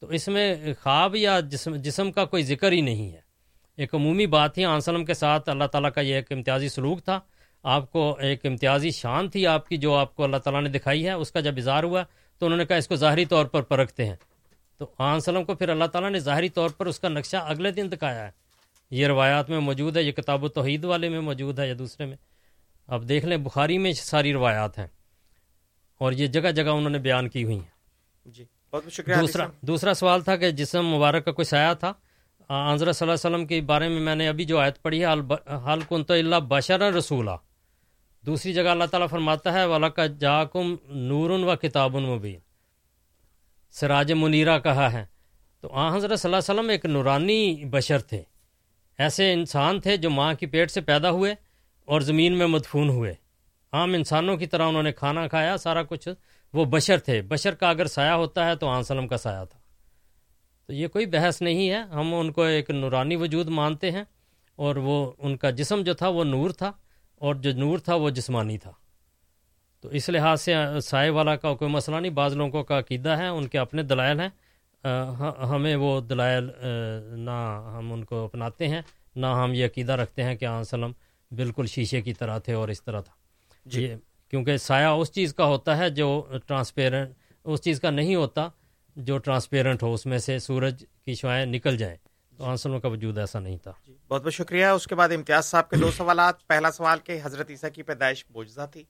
تو 0.00 0.06
اس 0.06 0.28
میں 0.28 0.54
خواب 0.82 1.16
یا 1.16 1.40
جسم 1.40 1.76
جسم 1.76 2.12
کا 2.12 2.24
کوئی 2.24 2.42
ذکر 2.42 2.72
ہی 2.72 2.80
نہیں 2.80 3.12
ہے۔ 3.12 3.20
ایک 3.76 3.94
عمومی 3.94 4.26
بات 4.26 4.54
تھی 4.54 4.64
آنسلم 4.64 5.04
کے 5.04 5.14
ساتھ 5.14 5.48
اللہ 5.48 5.64
تعالیٰ 5.64 5.92
کا 5.92 6.00
یہ 6.00 6.14
ایک 6.14 6.32
امتیازی 6.32 6.68
سلوک 6.68 7.04
تھا۔ 7.04 7.20
آپ 7.62 7.92
کو 7.92 8.16
ایک 8.18 8.46
امتیازی 8.46 8.90
شان 8.90 9.28
تھی 9.28 9.46
آپ 9.46 9.68
کی 9.68 9.76
جو 9.76 9.94
آپ 9.94 10.16
کو 10.16 10.24
اللہ 10.24 10.36
تعالیٰ 10.36 10.62
نے 10.62 10.68
دکھائی 10.68 11.06
ہے، 11.06 11.12
اس 11.12 11.32
کا 11.32 11.40
جب 11.40 11.54
اظہار 11.56 11.84
ہوا 11.84 12.02
تو 12.38 12.46
انہوں 12.46 12.58
نے 12.58 12.64
کہا 12.64 12.76
اس 12.76 12.88
کو 12.88 12.96
ظاہری 12.96 13.24
طور 13.24 13.46
پر 13.46 13.62
پرکھتے 13.62 14.04
ہیں۔ 14.04 14.16
تو 14.78 14.86
آنسلم 14.98 15.44
کو 15.44 15.54
پھر 15.54 15.68
اللہ 15.68 15.84
تعالیٰ 15.84 16.10
نے 16.10 16.18
ظاہری 16.18 16.48
طور 16.48 16.70
پر 16.70 16.86
اس 16.86 17.00
کا 17.00 17.08
نقشہ 17.08 17.36
اگلے 17.36 17.70
دن 17.70 17.88
دکھایا 17.92 18.26
ہے۔ 18.26 18.30
یہ 18.90 19.06
روایات 19.06 19.50
میں 19.50 19.60
موجود 19.60 19.96
ہے، 19.96 20.02
یہ 20.02 20.12
کتاب 20.12 20.44
و 20.44 20.48
توحید 20.48 20.84
والے 20.84 21.08
میں 21.08 21.20
موجود 21.20 21.58
ہے 21.58 21.68
یا 21.68 21.74
دوسرے 21.78 22.06
میں۔ 22.06 22.16
اب 22.88 23.08
دیکھ 23.08 23.26
لیں 23.26 23.36
بخاری 23.36 23.78
میں 23.78 23.92
ساری 23.92 24.32
روایات 24.32 24.78
ہیں 24.78 24.86
اور 26.00 26.12
یہ 26.12 26.26
جگہ 26.26 26.50
جگہ 26.50 26.70
انہوں 26.70 26.90
نے 26.90 26.98
بیان 26.98 27.28
کی 27.28 27.44
ہوئی 27.44 27.56
ہیں۔ 27.56 27.74
جی 28.24 28.44
بہت 28.72 28.92
شکریہ 28.92 29.16
دوسرا 29.20 29.46
دوسرا 29.60 29.94
سوال 29.94 30.20
تھا 30.20 30.36
کہ 30.36 30.50
جسم 30.50 30.86
مبارک 30.86 31.24
کا 31.24 31.32
کوئی 31.32 31.44
سایہ 31.44 31.74
تھا؟ 31.74 31.92
آنظر 32.48 32.92
صلی 32.92 33.08
اللہ 33.08 33.12
علیہ 33.12 33.26
وسلم 33.26 33.46
کے 33.46 33.60
بارے 33.60 33.88
میں 33.88 34.00
میں 34.00 34.14
نے 34.14 34.28
ابھی 34.28 34.44
جو 34.44 34.58
آیت 34.58 34.82
پڑھی 34.82 35.04
ہے 35.04 35.06
حل 35.66 35.80
کن 35.88 36.04
تو 36.04 36.14
اللہ 36.14 36.36
بشر 36.48 36.80
رسولہ 36.94 37.36
دوسری 38.24 38.52
جگہ 38.52 38.68
اللہ 38.68 38.84
تعالیٰ 38.84 39.08
فرماتا 39.08 39.52
ہے 39.52 39.64
والا 39.64 39.88
کا 39.88 40.06
جاکم 40.20 40.74
نور 41.08 41.30
و 41.30 41.56
کتاب 41.56 41.96
مبین 41.96 42.38
سراج 43.74 44.12
منیرہ 44.12 44.58
کہا 44.58 44.92
ہے۔ 44.92 45.04
تو 45.60 45.68
آ 45.72 45.88
حضرت 45.96 46.20
صلی 46.20 46.28
اللہ 46.28 46.36
علیہ 46.36 46.50
وسلم 46.50 46.68
ایک 46.70 46.84
نورانی 46.86 47.64
بشر 47.64 48.00
تھے۔ 48.00 48.22
ایسے 48.98 49.32
انسان 49.32 49.80
تھے 49.80 49.96
جو 49.96 50.10
ماں 50.10 50.32
کی 50.34 50.46
پیٹ 50.46 50.70
سے 50.70 50.80
پیدا 50.80 51.10
ہوئے 51.10 51.34
اور 51.86 52.00
زمین 52.00 52.38
میں 52.38 52.46
مدفون 52.46 52.88
ہوئے۔ 52.88 53.14
عام 53.72 53.94
انسانوں 53.94 54.36
کی 54.36 54.46
طرح 54.46 54.62
انہوں 54.62 54.82
نے 54.82 54.92
کھانا 54.92 55.28
کھایا، 55.28 55.56
سارا 55.56 55.82
کچھ 55.82 56.08
وہ 56.52 56.64
بشر 56.64 56.98
تھے۔ 56.98 57.22
بشر 57.22 57.54
کا 57.54 57.70
اگر 57.70 57.86
سایہ 57.86 58.10
ہوتا 58.10 58.46
ہے 58.46 58.56
تو 58.56 58.68
آن 58.68 58.82
سلم 58.82 59.08
کا 59.08 59.16
سایہ 59.16 59.44
تھا۔ 59.44 59.58
تو 60.66 60.72
یہ 60.72 60.86
کوئی 60.86 61.06
بحث 61.06 61.42
نہیں 61.42 61.70
ہے۔ 61.70 61.78
ہم 61.78 62.14
ان 62.14 62.32
کو 62.32 62.42
ایک 62.42 62.70
نورانی 62.70 63.16
وجود 63.16 63.48
مانتے 63.48 63.90
ہیں 63.90 64.04
اور 64.56 64.76
وہ 64.76 65.12
ان 65.18 65.36
کا 65.36 65.50
جسم 65.50 65.82
جو 65.82 65.94
تھا 65.94 66.08
وہ 66.08 66.24
نور 66.24 66.50
تھا 66.50 66.72
اور 67.14 67.34
جو 67.34 67.52
نور 67.52 67.78
تھا 67.78 67.94
وہ 67.94 68.10
جسمانی 68.10 68.58
تھا۔ 68.58 68.72
تو 69.80 69.88
اس 69.88 70.08
لحاظ 70.08 70.40
سے 70.40 70.54
سائے 70.82 71.10
والا 71.10 71.36
کا 71.36 71.54
کوئی 71.54 71.70
مسئلہ 71.70 71.96
نہیں، 71.96 72.12
بعض 72.12 72.36
لوگوں 72.36 72.64
کا 72.64 72.78
عقیدہ 72.78 73.08
ہے، 73.08 73.26
ان 73.26 73.46
کے 73.46 73.58
اپنے 73.58 73.82
دلائل 73.82 74.20
ہیں۔ 74.20 74.28
ہاں، 74.84 75.46
ہمیں 75.46 75.76
وہ 75.76 76.00
دلائل 76.00 76.50
نہ 77.14 77.70
ہم 77.78 77.92
ان 77.92 78.04
کو 78.04 78.24
اپناتے 78.24 78.68
ہیں، 78.68 78.82
نہ 79.16 79.26
ہم 79.26 79.54
یہ 79.54 79.66
عقیدہ 79.66 79.92
رکھتے 79.92 80.22
ہیں 80.22 80.34
کہ 80.34 80.44
آن 80.44 80.64
سلم 80.64 80.92
بالکل 81.30 81.66
شیشے 81.66 82.00
کی 82.00 82.12
طرح 82.14 82.38
تھے 82.38 82.52
اور 82.52 82.68
اس 82.68 82.82
طرح 82.82 83.00
تھا۔ 83.00 83.12
جی۔ 83.66 83.94
کیونکہ 84.30 84.56
سایہ 84.56 84.86
اس 84.86 85.12
چیز 85.12 85.34
کا 85.34 85.44
ہوتا 85.44 85.78
ہے 85.78 85.90
جو 85.90 86.26
ٹرانسپیرنٹ 86.46 87.10
اس 87.44 87.60
چیز 87.60 87.80
کا 87.80 87.90
نہیں 87.90 88.14
ہوتا 88.14 88.48
جو 88.96 89.18
ٹرانسپیرنٹ 89.18 89.82
ہو 89.82 89.94
اس 89.94 90.06
میں 90.06 90.18
سے 90.18 90.38
سورج 90.38 90.84
کی 91.04 91.14
شوائیں 91.14 91.46
نکل 91.46 91.76
جائیں۔ 91.76 91.96
تو 92.36 92.44
آنسلوں 92.44 92.80
کا 92.80 92.88
وجود 92.88 93.18
ایسا 93.18 93.38
نہیں 93.38 93.56
تھا۔ 93.56 93.72
جی۔ 93.86 93.96
بہت 94.08 94.24
بہت 94.24 94.34
شکریہ۔ 94.34 94.66
اس 94.66 94.86
کے 94.86 94.94
بعد 94.94 95.08
امتیاز 95.08 95.44
صاحب 95.44 95.70
کے 95.70 95.76
دو 95.76 95.90
سوالات۔ 95.90 96.46
پہلا 96.46 96.70
سوال 96.70 96.98
کہ 97.04 97.18
حضرت 97.22 97.50
عیسیٰ 97.50 97.70
کی 97.70 97.82
پیدائش 97.82 98.24
بوجھا 98.30 98.66
تھی؟ 98.66 98.84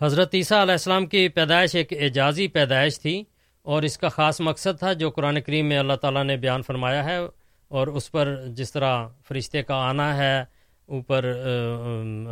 حضرت 0.00 0.34
عیسیٰ 0.34 0.60
علیہ 0.60 0.72
السلام 0.72 1.06
کی 1.06 1.28
پیدائش 1.28 1.74
ایک 1.74 1.92
اعجازی 1.92 2.48
پیدائش 2.48 3.00
تھی 3.00 3.24
اور 3.62 3.82
اس 3.82 3.98
کا 3.98 4.08
خاص 4.08 4.40
مقصد 4.40 4.78
تھا 4.78 4.92
جو 4.92 5.10
قرآن 5.10 5.40
کریم 5.40 5.66
میں 5.66 5.78
اللہ 5.78 5.94
تعالیٰ 5.94 6.24
نے 6.24 6.36
بیان 6.36 6.62
فرمایا 6.62 7.04
ہے۔ 7.04 7.18
اور 7.68 7.86
اس 7.86 8.10
پر 8.12 8.44
جس 8.46 8.72
طرح 8.72 9.06
فرشتے 9.28 9.62
کا 9.62 9.74
آنا 9.74 10.16
ہے 10.16 10.40
اوپر 10.88 11.32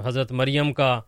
حضرت 0.05 0.33
مریم 0.33 0.73
کا 0.73 1.01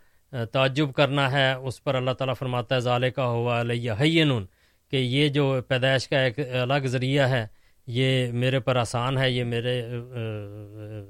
تعجب 0.53 0.93
کرنا 0.93 1.33
ہے 1.33 1.53
اس 1.53 1.85
پر 1.85 1.95
اللہ 1.95 2.11
تعالیٰ 2.11 2.35
فرماتا 2.39 2.75
ہے 2.75 2.81
ظال 2.81 3.11
کا 3.11 3.27
ہوا 3.27 3.61
علیہ 3.61 3.93
حین 4.01 4.45
کہ 4.91 4.97
یہ 4.97 5.29
جو 5.29 5.61
پیدائش 5.69 6.09
کا 6.09 6.21
ایک 6.21 6.39
الگ 6.39 6.87
ذریعہ 6.87 7.29
ہے 7.29 7.47
یہ 7.87 8.33
میرے 8.33 8.61
پر 8.61 8.77
آسان 8.77 9.19
ہے 9.19 9.31
یہ 9.31 9.45
میرے 9.45 9.77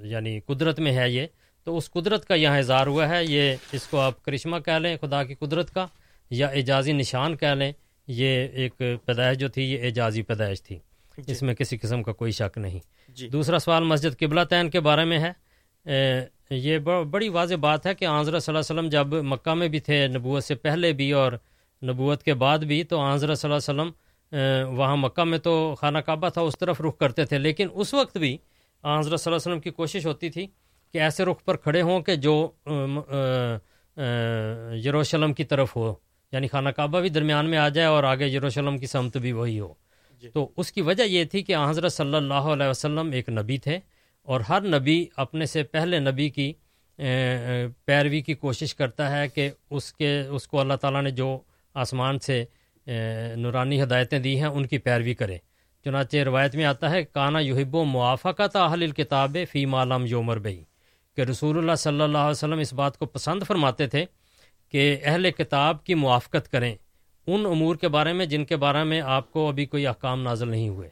یعنی 0.03 0.41
قدرت 0.41 0.81
میں 0.81 0.93
ہے 0.93 1.11
یہ۔ 1.11 1.27
تو 1.65 1.77
اس 1.77 1.91
قدرت 1.91 2.25
کا 2.25 2.35
یہاں 2.35 2.59
اظہار 2.59 2.87
ہوا 2.87 3.09
ہے 3.09 3.25
یہ 3.25 3.55
اس 3.73 3.87
کو 3.87 4.01
آپ 4.01 4.23
کرشمہ 4.25 4.59
کہہ 4.59 4.73
لیں 4.73 4.97
خدا 4.97 5.25
کی 5.25 5.35
قدرت 5.35 5.75
کا 5.75 5.87
یا 6.31 6.47
اعجازی 6.47 6.93
نشان 6.93 7.37
کہہ 7.37 7.49
لیں 7.49 7.73
یہ 8.07 8.49
ایک 8.53 8.83
پیدائش 9.05 9.39
جو 9.39 9.49
تھی 9.49 9.63
یہ 9.63 9.85
اعجازی 9.85 10.23
پیدائش 10.23 10.63
تھی۔ 10.63 10.79
جی۔ 11.19 11.33
اس 11.33 11.43
میں 11.43 11.55
کسی 11.55 11.77
قسم 11.77 12.03
کا 12.03 12.13
کوئی 12.13 12.33
شک 12.33 12.59
نہیں۔ 12.59 12.79
جی۔ 13.19 13.29
دوسرا 13.29 13.59
سوال، 13.59 13.85
مسجد 13.85 14.19
قبلہ 14.19 14.41
تعین 14.51 14.71
کے 14.71 14.81
بارے 14.81 15.05
میں 15.05 15.19
ہے۔ 15.19 15.33
یہ 16.51 16.79
بڑی 17.11 17.29
واضح 17.29 17.55
بات 17.61 17.87
ہے 17.87 17.95
کہ 17.95 18.05
آنظر 18.05 18.39
صلی 18.39 18.55
اللہ 18.55 18.59
علیہ 18.59 18.75
وسلم 18.75 18.89
جب 18.89 19.25
مکہ 19.25 19.55
میں 19.55 19.69
بھی 19.69 19.81
تھے، 19.81 20.07
نبوت 20.07 20.45
سے 20.45 20.55
پہلے 20.55 20.93
بھی 20.93 21.13
اور 21.13 21.33
نبوت 21.83 22.23
کے 22.23 22.35
بعد 22.35 22.59
بھی، 22.59 22.83
تو 22.85 23.01
آنظر 23.01 23.35
صلی 23.35 23.51
اللہ 23.51 23.71
علیہ 23.71 23.71
وسلم 23.71 24.79
وہاں 24.79 24.97
مکہ 24.97 25.25
میں 25.25 25.39
تو 25.39 25.75
خانہ 25.81 25.99
کعبہ 25.99 26.29
تھا، 26.29 26.41
اس 26.41 26.59
طرف 26.59 26.81
رخ 26.81 26.97
کرتے 26.99 27.25
تھے۔ 27.25 27.39
لیکن 27.39 27.69
اس 27.73 27.95
وقت 27.95 28.17
بھی 28.17 28.37
آنظر 28.83 29.17
صلی 29.17 29.33
اللہ 29.33 29.37
علیہ 29.37 29.51
وسلم 29.51 29.61
کی 29.61 29.71
کوشش 29.71 30.07
ہوتی 30.07 30.31
تھی 30.31 30.47
کہ 30.93 30.99
ایسے 30.99 31.25
رخ 31.25 31.45
پر 31.45 31.57
کھڑے 31.57 31.83
ہوں 31.83 32.01
کہ 32.01 32.17
جو 32.17 32.35
یروشلم 34.87 35.33
کی 35.33 35.45
طرف 35.45 35.77
ہو 35.77 35.95
یعنی 36.33 36.49
خانہ 36.49 36.69
کعبہ 36.69 37.01
بھی 37.01 37.09
درمیان 37.09 37.51
میں 37.51 37.59
آ 37.59 37.69
جائے 37.69 37.89
اور 37.89 38.05
آگے 38.05 38.27
یروشلم 38.27 38.79
کی 38.79 38.87
سمت 38.87 39.17
بھی 39.17 39.33
وہی 39.33 39.59
ہو۔ 39.61 39.73
جی۔ 40.23 40.29
تو 40.29 40.49
اس 40.57 40.73
کی 40.73 40.81
وجہ 40.81 41.03
یہ 41.03 41.25
تھی 41.25 41.43
کہ 41.43 41.57
حضرت 41.69 41.93
صلی 41.93 42.15
اللہ 42.15 42.49
علیہ 42.55 42.69
وسلم 42.69 43.11
ایک 43.13 43.29
نبی 43.29 43.59
تھے 43.59 43.79
اور 44.29 44.41
ہر 44.41 44.63
نبی 44.69 45.05
اپنے 45.17 45.47
سے 45.47 45.63
پہلے 45.63 45.99
نبی 45.99 46.29
کی 46.29 46.53
پیروی 47.85 48.21
کی 48.21 48.35
کوشش 48.35 48.75
کرتا 48.75 49.11
ہے 49.11 49.29
کہ 49.29 49.51
اس 49.71 49.93
کے، 49.93 50.21
اس 50.21 50.47
کو 50.49 50.61
اللہ 50.61 50.75
تعالیٰ 50.75 51.03
نے 51.03 51.11
جو 51.11 51.39
آسمان 51.75 52.19
سے 52.19 52.45
نورانی 53.37 53.83
ہدایتیں 53.83 54.19
دی 54.19 54.39
ہیں، 54.41 54.47
ان 54.47 54.67
کی 54.67 54.79
پیروی 54.79 55.15
کرے۔ 55.15 55.37
چنانچہ 55.87 56.17
روایت 56.17 56.55
میں 56.55 56.65
آتا 56.65 56.91
ہے، 56.91 57.03
کانا 57.05 57.41
یحب 57.41 57.75
و 57.75 57.85
موافقت 57.85 58.57
اہل 58.57 58.83
الکتاب 58.83 59.37
فی 59.53 59.65
مالم 59.67 60.07
یومر 60.07 60.39
بئی 60.39 60.63
کہ 61.17 61.21
رسول 61.21 61.59
اللہ 61.59 61.75
صلی 61.79 62.01
اللہ 62.01 62.19
علیہ 62.19 62.31
وسلم 62.31 62.59
اس 62.59 62.73
بات 62.73 62.99
کو 62.99 63.07
پسند 63.07 63.43
فرماتے 63.43 63.87
تھے 63.87 64.05
کہ 64.75 64.97
اہل 65.03 65.31
کتاب 65.31 65.85
کی 65.85 65.95
موافقت 65.95 66.51
کریں۔ 66.53 66.75
ان 67.31 67.45
امور 67.47 67.77
کے 67.77 67.89
بارے 67.89 68.13
میں 68.13 68.27
جن 68.27 68.45
کے 68.45 68.57
بارے 68.57 68.83
میں 68.85 69.01
آپ 69.17 69.31
کو 69.33 69.49
ابھی 69.49 69.65
کوئی 69.67 69.87
احکام 69.87 70.23
نازل 70.23 70.49
نہیں 70.49 70.69
ہوئے۔ 70.69 70.89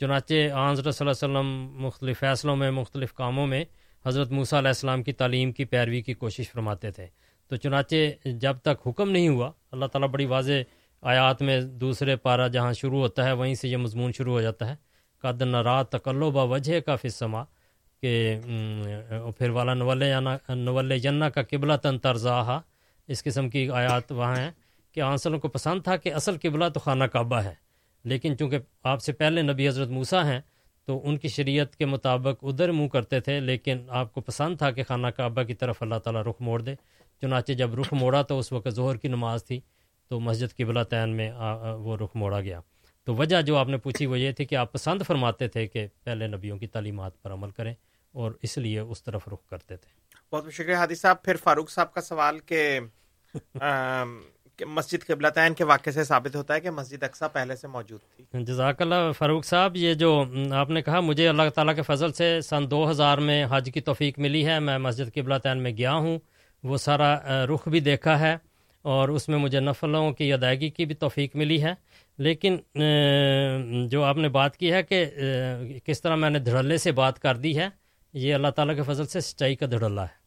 چنانچہ 0.00 0.34
آن 0.34 0.74
صلی 0.76 0.82
اللہ 0.86 1.00
علیہ 1.00 1.10
وسلم 1.10 1.48
مختلف 1.84 2.18
فیصلوں 2.20 2.56
میں، 2.56 2.70
مختلف 2.70 3.12
کاموں 3.14 3.46
میں 3.46 3.64
حضرت 4.06 4.30
موسیٰ 4.30 4.58
علیہ 4.58 4.68
السلام 4.68 5.02
کی 5.02 5.12
تعلیم 5.12 5.52
کی، 5.52 5.64
پیروی 5.64 6.00
کی 6.02 6.14
کوشش 6.14 6.50
فرماتے 6.50 6.90
تھے۔ 6.90 7.06
تو 7.48 7.56
چنانچہ 7.56 7.96
جب 8.24 8.56
تک 8.62 8.86
حکم 8.86 9.10
نہیں 9.10 9.28
ہوا، 9.28 9.50
اللہ 9.72 9.86
تعالیٰ 9.86 10.08
بڑی 10.08 10.24
واضح 10.24 10.62
آیات 11.02 11.42
میں 11.42 11.60
دوسرے 11.60 12.16
پارہ 12.16 12.48
جہاں 12.48 12.72
شروع 12.72 12.98
ہوتا 12.98 13.24
ہے، 13.24 13.32
وہیں 13.32 13.54
سے 13.54 13.68
یہ 13.68 13.76
مضمون 13.76 14.12
شروع 14.12 14.32
ہو 14.32 14.40
جاتا 14.40 14.68
ہے۔ 14.68 14.74
قد 15.22 15.42
نرا 15.42 15.82
تقلبہ 15.82 16.46
وجہ 16.46 16.80
کا 16.80 16.96
فسما 16.96 17.42
کہ 18.02 18.12
پھر 19.38 19.50
والا 19.50 19.74
نول 19.74 20.02
نول 20.48 20.98
جنا 20.98 21.28
کا 21.30 21.42
قبلہ 21.42 21.76
تن 21.82 21.98
ترزاہا 21.98 22.60
اس 23.08 23.22
قسم 23.24 23.48
کی 23.50 23.70
آیات 23.70 24.12
وہاں 24.12 24.36
ہیں۔ 24.36 24.50
کہ 24.92 25.00
آنسلوں 25.00 25.38
کو 25.38 25.48
پسند 25.48 25.82
تھا 25.82 25.96
کہ 25.96 26.14
اصل 26.14 26.36
قبلہ 26.42 26.64
تو 26.68 26.80
خانہ 26.80 27.04
کعبہ 27.04 27.36
ہے۔ 27.36 27.54
لیکن 28.04 28.38
چونکہ 28.38 28.58
آپ 28.82 29.02
سے 29.02 29.12
پہلے 29.12 29.42
نبی 29.42 29.68
حضرت 29.68 29.88
موسیٰ 29.88 30.24
ہیں، 30.24 30.40
تو 30.84 31.08
ان 31.08 31.18
کی 31.18 31.28
شریعت 31.28 31.76
کے 31.76 31.86
مطابق 31.86 32.44
ادھر 32.44 32.72
منہ 32.72 32.88
کرتے 32.88 33.20
تھے، 33.20 33.40
لیکن 33.40 33.86
آپ 33.88 34.12
کو 34.12 34.20
پسند 34.20 34.58
تھا 34.58 34.70
کہ 34.70 34.84
خانہ 34.84 35.06
کعبہ 35.06 35.42
کی 35.42 35.54
طرف 35.54 35.76
اللہ 35.80 35.94
تعالیٰ 35.94 36.22
رخ 36.22 36.34
موڑ 36.40 36.62
دے۔ 36.62 36.74
چنانچہ 37.20 37.52
جب 37.52 37.74
رخ 37.74 37.92
موڑا 37.92 38.22
تو 38.22 38.38
اس 38.38 38.52
وقت 38.52 38.68
ظہر 38.68 38.96
کی 38.96 39.08
نماز 39.08 39.44
تھی، 39.44 39.60
تو 40.08 40.20
مسجد 40.20 40.56
قبلہ 40.56 40.82
تعین 40.82 41.08
میں 41.08 41.30
آ- 41.30 41.70
آ- 41.70 41.74
وہ 41.74 41.96
رخ 41.96 42.10
موڑا 42.14 42.40
گیا۔ 42.40 42.60
تو 43.04 43.14
وجہ 43.14 43.42
جو 43.42 43.56
آپ 43.56 43.68
نے 43.68 43.76
پوچھی 43.76 44.06
وہ 44.06 44.18
یہ 44.18 44.32
تھی 44.32 44.44
کہ 44.44 44.54
آپ 44.54 44.72
پسند 44.72 45.02
فرماتے 45.06 45.48
تھے 45.48 45.66
کہ 45.66 45.86
پہلے 46.04 46.26
نبیوں 46.26 46.58
کی 46.58 46.66
تعلیمات 46.66 47.22
پر 47.22 47.32
عمل 47.32 47.50
کریں 47.50 47.74
اور 48.12 48.32
اس 48.42 48.58
لیے 48.58 48.78
اس 48.78 49.02
طرف 49.02 49.28
رخ 49.28 49.46
کرتے 49.46 49.76
تھے۔ 49.76 50.00
بہت 50.32 50.44
بہت 50.44 50.52
شکریہ 50.52 50.74
ہادی 50.74 50.94
صاحب 50.94 51.22
پھر 51.22 51.36
فاروق 51.36 51.70
صاحب 51.70 51.94
کا 51.94 52.00
سوال 52.00 52.38
کہ 52.38 52.80
کہ 54.60 54.66
مسجد 54.66 55.06
قبلہ 55.06 55.28
تعین 55.28 55.54
کے 55.54 55.64
واقعے 55.64 55.92
سے 55.92 56.04
ثابت 56.04 56.36
ہوتا 56.36 56.54
ہے 56.54 56.60
کہ 56.60 56.70
مسجد 56.70 57.02
اقسا 57.02 57.28
پہلے 57.28 57.56
سے 57.56 57.68
موجود 57.68 58.00
تھی۔ 58.16 58.44
جزاک 58.44 58.82
اللہ 58.82 59.12
فاروق 59.18 59.44
صاحب، 59.44 59.76
یہ 59.76 59.94
جو 59.94 60.24
آپ 60.50 60.70
نے 60.70 60.82
کہا، 60.82 61.00
مجھے 61.00 61.28
اللہ 61.28 61.48
تعالیٰ 61.54 61.74
کے 61.74 61.82
فضل 61.82 62.12
سے 62.12 62.40
سن 62.40 62.70
دو 62.70 62.90
ہزار 62.90 63.18
میں 63.18 63.46
حج 63.50 63.70
کی 63.74 63.80
توفیق 63.80 64.18
ملی 64.18 64.46
ہے۔ 64.46 64.58
میں 64.60 64.78
مسجد 64.78 65.14
قبلہ 65.14 65.34
تعین 65.42 65.62
میں 65.62 65.70
گیا 65.76 65.94
ہوں۔ 65.94 66.18
وہ 66.62 66.76
سارا 66.76 67.46
رخ 67.46 67.68
بھی 67.68 67.80
دیکھا 67.80 68.20
ہے 68.20 68.36
اور 68.82 69.08
اس 69.08 69.28
میں 69.28 69.38
مجھے 69.38 69.60
نفلوں 69.60 70.12
کی 70.12 70.32
ادائیگی 70.32 70.70
کی 70.70 70.84
بھی 70.84 70.94
توفیق 70.94 71.36
ملی 71.36 71.62
ہے۔ 71.62 71.74
لیکن 72.18 72.56
جو 73.88 74.04
آپ 74.04 74.16
نے 74.16 74.28
بات 74.28 74.56
کی 74.56 74.72
ہے 74.72 74.82
کہ 74.82 75.06
کس 75.84 76.00
طرح 76.02 76.14
میں 76.14 76.30
نے 76.30 76.38
دھڑلے 76.38 76.76
سے 76.76 76.92
بات 76.92 77.18
کر 77.18 77.36
دی 77.36 77.58
ہے، 77.58 77.68
یہ 78.12 78.34
اللہ 78.34 78.48
تعالیٰ 78.48 78.76
کے 78.76 78.82
فضل 78.82 79.06
سے 79.06 79.20
سچائی 79.20 79.56
کا 79.56 79.66
دھڑلہ 79.66 80.00
ہے۔ 80.00 80.19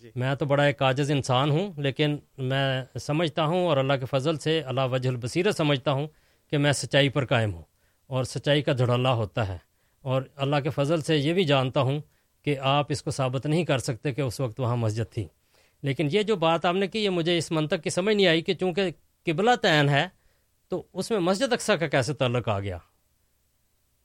جی۔ 0.00 0.10
میں 0.16 0.34
تو 0.34 0.44
بڑا 0.44 0.62
ایک 0.62 0.82
عاجز 0.82 1.10
انسان 1.10 1.50
ہوں، 1.50 1.72
لیکن 1.76 2.16
میں 2.38 2.84
سمجھتا 3.00 3.44
ہوں 3.44 3.66
اور 3.66 3.76
اللہ 3.76 3.92
کے 3.92 4.06
فضل 4.06 4.38
سے 4.38 4.60
اللہ 4.60 4.80
وجہ 4.80 5.08
البصیرت 5.08 5.56
سمجھتا 5.56 5.92
ہوں 5.92 6.06
کہ 6.50 6.58
میں 6.58 6.72
سچائی 6.72 7.08
پر 7.08 7.24
قائم 7.24 7.54
ہوں 7.54 7.62
اور 8.06 8.24
سچائی 8.24 8.62
کا 8.62 8.72
دھڑلہ 8.78 9.08
ہوتا 9.08 9.48
ہے۔ 9.48 9.58
اور 10.02 10.22
اللہ 10.36 10.56
کے 10.56 10.70
فضل 10.70 11.00
سے 11.00 11.16
یہ 11.16 11.32
بھی 11.32 11.44
جانتا 11.44 11.80
ہوں 11.80 12.00
کہ 12.44 12.58
آپ 12.58 12.86
اس 12.88 13.02
کو 13.02 13.10
ثابت 13.10 13.46
نہیں 13.46 13.64
کر 13.64 13.78
سکتے 13.78 14.12
کہ 14.12 14.20
اس 14.20 14.40
وقت 14.40 14.60
وہاں 14.60 14.76
مسجد 14.76 15.12
تھی۔ 15.12 15.26
لیکن 15.82 16.08
یہ 16.12 16.22
جو 16.22 16.36
بات 16.36 16.64
آپ 16.64 16.74
نے 16.74 16.86
کی، 16.86 17.04
یہ 17.04 17.10
مجھے 17.10 17.38
اس 17.38 17.50
منطق 17.50 17.82
کی 17.82 17.90
سمجھ 17.90 18.16
نہیں 18.16 18.26
آئی 18.26 18.42
کہ 18.42 18.54
چونکہ 18.54 18.90
قبلہ 19.26 19.50
تعین 19.62 19.88
ہے، 19.88 20.08
تو 20.68 20.82
اس 20.92 21.10
میں 21.10 21.18
مسجد 21.18 21.52
اقسا 21.52 21.76
کا 21.76 21.88
کیسے 21.88 22.14
تعلق 22.14 22.48
آ 22.48 22.60
گیا؟ 22.60 22.78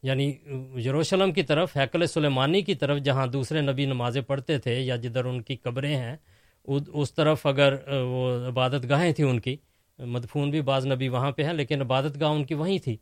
یعنی 0.06 0.34
یروشلم 0.86 1.34
کی 1.34 1.44
طرف 1.44 1.78
ہیکل 1.78 2.08
سلیمانی 2.08 2.62
کی 2.62 2.76
طرف 2.76 2.98
جہاں 2.98 3.28
دوسرے 3.28 3.62
نبی 3.62 3.86
نمازیں 3.86 4.22
پڑھتے 4.22 4.58
تھے 4.58 4.80
یا 4.80 4.96
جدھر 4.96 5.26
ان 5.26 5.42
کی 5.42 5.56
قبریں 5.56 5.98
ہیں 5.98 6.16
اس 6.64 7.14
طرف 7.14 7.46
اگر 7.46 7.76
وہ 7.90 8.48
عبادت 8.48 8.90
گاہیں 8.90 9.14
تھیں 9.14 9.26
ان 9.26 9.40
کی 9.40 9.58
مدفون 10.00 10.50
بھی 10.50 10.62
بعض 10.62 10.86
نبی 10.88 11.10
وہاں 11.10 11.32
پہ 11.32 11.44
ہیں 11.44 11.54
لیکن 11.54 11.82
عبادت 11.82 12.20
گاہ 12.20 12.30
ان 12.30 12.46
کی 12.46 12.54
وہیں 12.54 12.78
تھی۔ 12.78 12.98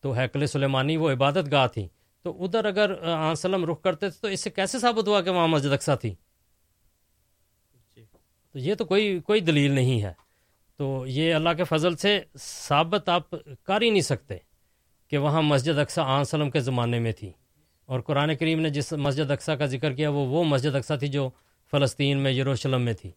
تو 0.00 0.12
ہیکل 0.12 0.46
سلیمانی 0.46 0.96
وہ 0.96 1.10
عبادت 1.10 1.52
گاہ 1.52 1.66
تھی۔ 1.66 1.88
تو 2.22 2.44
ادھر 2.44 2.64
اگر 2.64 3.02
آن 3.02 3.34
سلم 3.34 3.64
رخ 3.64 3.82
کرتے 3.82 4.10
تھے 4.10 4.18
تو 4.20 4.28
اس 4.28 4.40
سے 4.40 4.50
کیسے 4.50 4.78
ثابت 4.78 5.08
ہوا 5.08 5.20
کہ 5.20 5.30
وہاں 5.30 5.48
مسجد 5.48 5.72
اقسا 5.72 5.94
تھی؟ 5.94 6.14
تو 8.52 8.58
یہ 8.58 8.74
تو 8.74 8.84
کوئی 8.84 9.20
کوئی 9.20 9.40
دلیل 9.40 9.70
نہیں 9.70 10.02
ہے۔ 10.02 10.12
تو 10.76 11.04
یہ 11.06 11.34
اللہ 11.34 11.50
کے 11.56 11.64
فضل 11.64 11.96
سے 11.96 12.20
ثابت 12.38 13.08
آپ 13.08 13.30
کر 13.62 13.82
ہی 13.82 13.90
نہیں 13.90 14.02
سکتے۔ 14.02 14.47
کہ 15.08 15.18
وہاں 15.18 15.42
مسجد 15.42 15.78
اقسا 15.78 16.02
آن 16.02 16.24
سلم 16.24 16.50
کے 16.50 16.60
زمانے 16.60 16.98
میں 16.98 17.12
تھی۔ 17.12 17.32
اور 17.86 18.00
قرآن 18.00 18.36
کریم 18.36 18.60
نے 18.60 18.70
جس 18.70 18.92
مسجد 18.92 19.30
اقسا 19.30 19.56
کا 19.56 19.66
ذکر 19.66 19.92
کیا، 19.92 20.10
وہ 20.10 20.26
وہ 20.26 20.44
مسجد 20.44 20.74
اقسا 20.74 20.96
تھی 20.96 21.08
جو 21.08 21.30
فلسطین 21.70 22.18
میں، 22.18 22.32
یروشلم 22.32 22.82
میں 22.82 22.92
تھی۔ 22.92 23.10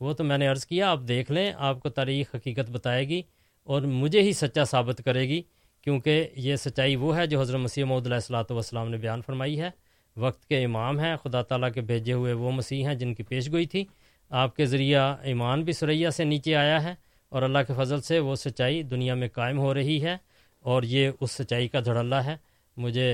وہ 0.00 0.12
تو 0.12 0.24
میں 0.24 0.38
نے 0.38 0.46
عرض 0.46 0.66
کیا، 0.66 0.90
آپ 0.90 1.00
دیکھ 1.08 1.32
لیں، 1.32 1.52
آپ 1.56 1.80
کو 1.80 1.88
تاریخ 1.88 2.34
حقیقت 2.34 2.70
بتائے 2.70 3.08
گی 3.08 3.22
اور 3.64 3.82
مجھے 3.82 4.22
ہی 4.22 4.32
سچا 4.32 4.64
ثابت 4.64 5.02
کرے 5.04 5.28
گی، 5.28 5.42
کیونکہ 5.82 6.28
یہ 6.36 6.56
سچائی 6.56 6.96
وہ 6.96 7.16
ہے 7.16 7.26
جو 7.26 7.40
حضرت 7.40 7.60
مسیح 7.60 7.84
محدود 7.84 8.06
علیہ 8.06 8.14
السلاۃ 8.14 8.44
والسلام 8.50 8.90
نے 8.90 8.96
بیان 8.96 9.20
فرمائی 9.26 9.60
ہے۔ 9.60 9.70
وقت 10.16 10.46
کے 10.46 10.64
امام 10.64 11.00
ہیں، 11.00 11.16
خدا 11.16 11.42
تعالیٰ 11.42 11.72
کے 11.72 11.80
بھیجے 11.80 12.12
ہوئے 12.12 12.32
وہ 12.32 12.50
مسیح 12.50 12.86
ہیں 12.86 12.94
جن 12.94 13.14
کی 13.14 13.22
پیش 13.22 13.50
گوئی 13.52 13.66
تھی۔ 13.66 13.84
آپ 14.30 14.56
کے 14.56 14.66
ذریعہ 14.66 15.16
ایمان 15.22 15.62
بھی 15.62 15.72
سریا 15.72 16.10
سے 16.10 16.24
نیچے 16.24 16.56
آیا 16.56 16.84
ہے 16.84 16.94
اور 17.28 17.42
اللہ 17.42 17.58
کے 17.66 17.72
فضل 17.76 18.00
سے 18.00 18.18
وہ 18.18 18.34
سچائی 18.34 18.82
دنیا 18.82 19.14
میں 19.14 19.28
قائم 19.28 19.58
ہو 19.58 19.74
رہی 19.74 20.04
ہے۔ 20.04 20.16
اور 20.64 20.82
یہ 20.82 21.10
اس 21.20 21.32
سچائی 21.32 21.68
کا 21.68 21.80
دھڑلہ 21.84 22.14
ہے۔ 22.14 22.36
مجھے 22.76 23.06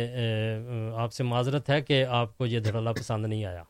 آپ 0.97 1.12
سے 1.12 1.22
معذرت 1.24 1.70
ہے 1.70 1.81
کہ 1.81 2.05
آپ 2.05 2.36
کو 2.39 2.47
یہ 2.47 2.60
دھڑلہ 2.60 2.90
پسند 2.90 3.27
نہیں 3.27 3.44
آیا۔ 3.44 3.62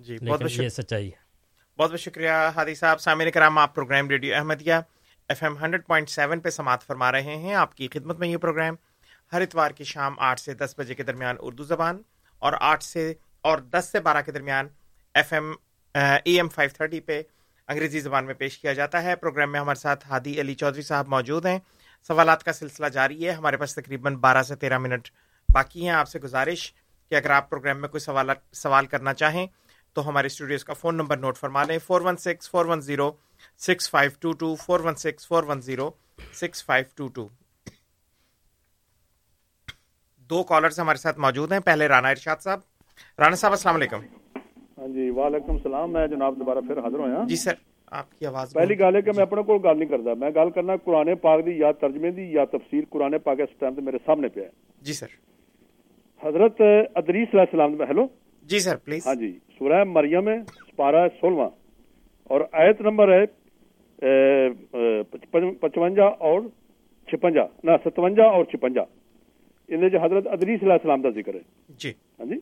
جی 0.00 0.16
بہت 0.26 0.42
بہت 0.42 0.58
یہ 0.58 0.68
سچائی 0.68 1.06
ہے۔ 1.06 1.18
بہت 1.78 1.90
بہت 1.90 2.00
شکریہ 2.00 2.30
ہادی 2.56 2.74
صاحب۔ 2.74 3.00
سامعین 3.00 3.30
کرام 3.30 3.58
آپ 3.58 3.74
program 3.74 4.08
radio 4.10 4.34
Ahmadiyya 4.36 4.74
F 5.28 5.42
M 5.42 5.56
hundred 5.58 5.86
point 5.86 6.08
seven 6.10 6.40
پہ 6.40 6.50
سماعت 6.50 6.82
فرما 6.82 7.12
رہے 7.12 7.36
ہیں۔ 7.36 7.54
آپ 7.54 7.74
کی 7.76 7.88
خدمت 7.92 8.18
میں 8.18 8.28
یہ 8.28 8.36
پروگرام 8.36 8.74
ہر 9.32 9.40
اتوار 9.40 9.70
کی 9.70 9.84
شام 9.84 10.14
آٹھ 10.18 10.40
سے 10.40 10.54
دس 10.54 10.74
بجے 10.78 10.94
کے 10.94 11.02
درمیان 11.02 11.36
اردو 11.40 11.64
زبان 11.64 12.02
اور 12.38 12.52
آٹھ 12.60 12.84
سے 12.84 13.12
اور 13.40 13.58
دس 13.58 13.88
سے 13.92 14.00
بارہ 14.00 14.22
کے 14.26 14.32
درمیان 14.32 14.68
F 15.14 15.32
M 15.32 15.52
A 15.94 16.32
M 16.36 16.48
five 16.48 16.70
thirty 16.76 17.00
پہ 17.00 17.22
انگریزی 17.68 18.00
زبان 18.00 18.26
میں 18.26 18.34
پیش 18.34 18.58
کیا 18.58 18.72
جاتا 18.72 19.02
ہے۔ 19.02 19.16
پروگرام 19.16 19.52
میں 19.52 19.60
ہمارے 19.60 19.80
ساتھ 19.80 20.06
ہادی 20.08 20.40
علی 20.40 20.54
چودھری 20.54 20.82
صاحب 20.82 21.08
موجود 21.08 21.46
ہیں۔ 21.46 21.58
سوالات 22.08 22.44
کا 22.44 22.52
سلسلہ 22.52 22.86
جاری 22.86 23.26
ہے۔ 23.26 23.32
ہمارے 23.32 23.56
پاس 23.56 23.74
تقریباً 23.74 24.14
بارہ 24.16 24.42
سے 24.42 24.54
تیرہ 24.56 24.78
منٹ 24.78 25.08
باقی 25.48 25.82
ہیں۔ 25.82 25.94
آپ 25.94 26.08
سے 26.08 26.18
گزارش 26.20 26.72
کہ 27.08 27.14
اگر 27.14 27.30
آپ 27.30 27.50
پروگرام 27.50 27.80
میں 27.80 27.88
کوئی 27.88 28.00
سوال 28.00 28.30
سوال 28.52 28.86
کرنا 28.86 29.14
چاہیں 29.14 29.46
تو 29.92 30.08
ہمارے 30.08 30.26
اسٹوڈیوز 30.26 30.64
کا 30.64 30.72
فون 30.72 30.96
نمبر 30.96 31.16
نوٹ 31.16 31.36
فرما 31.36 31.64
لیں۔ 31.64 31.78
Four 31.78 32.00
one 32.00 32.16
six 32.16 32.50
four 32.50 32.64
one 32.66 32.80
zero 32.80 33.10
six 33.58 33.90
five 33.90 34.10
two 34.20 34.32
two 34.32 34.54
four 34.54 34.80
one 34.80 34.94
six 34.94 35.26
four 35.28 35.42
one 35.42 35.60
zero 35.60 35.90
six 36.34 36.64
five 36.64 36.84
two 36.96 37.08
two. 37.08 37.28
دو 40.30 40.42
کالرز 40.42 40.78
ہمارے 40.80 40.98
ساتھ 40.98 41.18
موجود 41.18 41.52
ہیں۔ 41.52 41.60
پہلے 41.60 41.88
رانا 41.88 42.08
ارشاد 42.08 42.36
صاحب۔ 42.42 42.60
رانا 43.18 43.36
صاحب 43.36 43.52
السلام 43.52 43.74
علیکم۔ 43.74 44.00
ہاں 44.78 44.88
جی 44.88 45.10
وعلیکم 45.10 45.52
السلام۔ 45.52 45.92
میں 45.92 46.06
جناب 46.06 46.38
دوبارہ 46.38 46.60
پھر 46.60 46.78
حاضر 46.78 46.98
ہویا۔ 46.98 47.22
جی 47.28 47.36
سر۔ 47.36 47.69
آپ 47.90 48.18
کی 48.18 48.26
آواز 48.26 48.52
پہلی 48.52 48.78
گل 48.78 48.96
ہے 48.96 49.02
کہ 49.02 49.10
میں 49.16 49.22
اپنے 49.22 49.42
کو 49.42 49.58
گل 49.58 49.78
نہیں 49.78 49.88
کرتا۔ 49.88 50.14
میں 50.14 50.30
گل 50.30 50.50
کرنا 50.50 50.76
قرآن 50.76 51.14
پاک 51.16 51.46
دی 51.46 51.58
یا 51.58 51.72
ترجمے 51.72 52.10
دی 52.10 52.32
یا 52.32 52.44
تفسیر 52.44 52.84
قرآن 52.90 53.18
پاک 53.18 53.40
اس 53.40 53.58
ٹائم 53.58 53.74
تے 53.74 53.80
میرے 53.80 53.98
سامنے 54.06 54.28
پہ 54.28 54.40
ہے۔ 54.40 54.48
جی 54.82 54.92
سر۔ 54.92 55.06
حضرت 56.26 56.60
ادریس 56.94 57.28
علیہ 57.32 57.40
السلام 57.40 57.80
ہیلو؟ 57.82 58.06
G 58.42 58.58
sir 58.58 58.76
please. 58.76 59.06
ہاں 59.06 59.14
جی 59.14 59.38
سورہ 59.58 59.84
مریم 59.84 60.28
ہے 60.28 60.38
سپارہ 60.70 61.08
سولہواں۔ 61.20 61.48
اور 62.30 62.40
آیت 62.52 62.80
نمبر 62.80 63.12
ہے 63.18 63.24
پچوجا 65.60 66.04
اور 66.04 66.40
چھپنجا۔ 67.08 67.42
نہ 67.64 67.70
ستوجا 67.84 68.24
اور 68.24 68.44
چھپنجا۔ 68.44 68.82
ان 69.68 69.88
جو 69.88 69.98
حضرت 70.02 70.26
ادریس 70.26 70.62
علیہ 70.62 70.72
السلام 70.72 71.02
کا 71.02 71.10
ذکر 71.10 71.34
ہے۔ 71.34 71.40
جی۔ 71.78 71.90
ہاں 71.90 72.26
جی؟ 72.26 72.36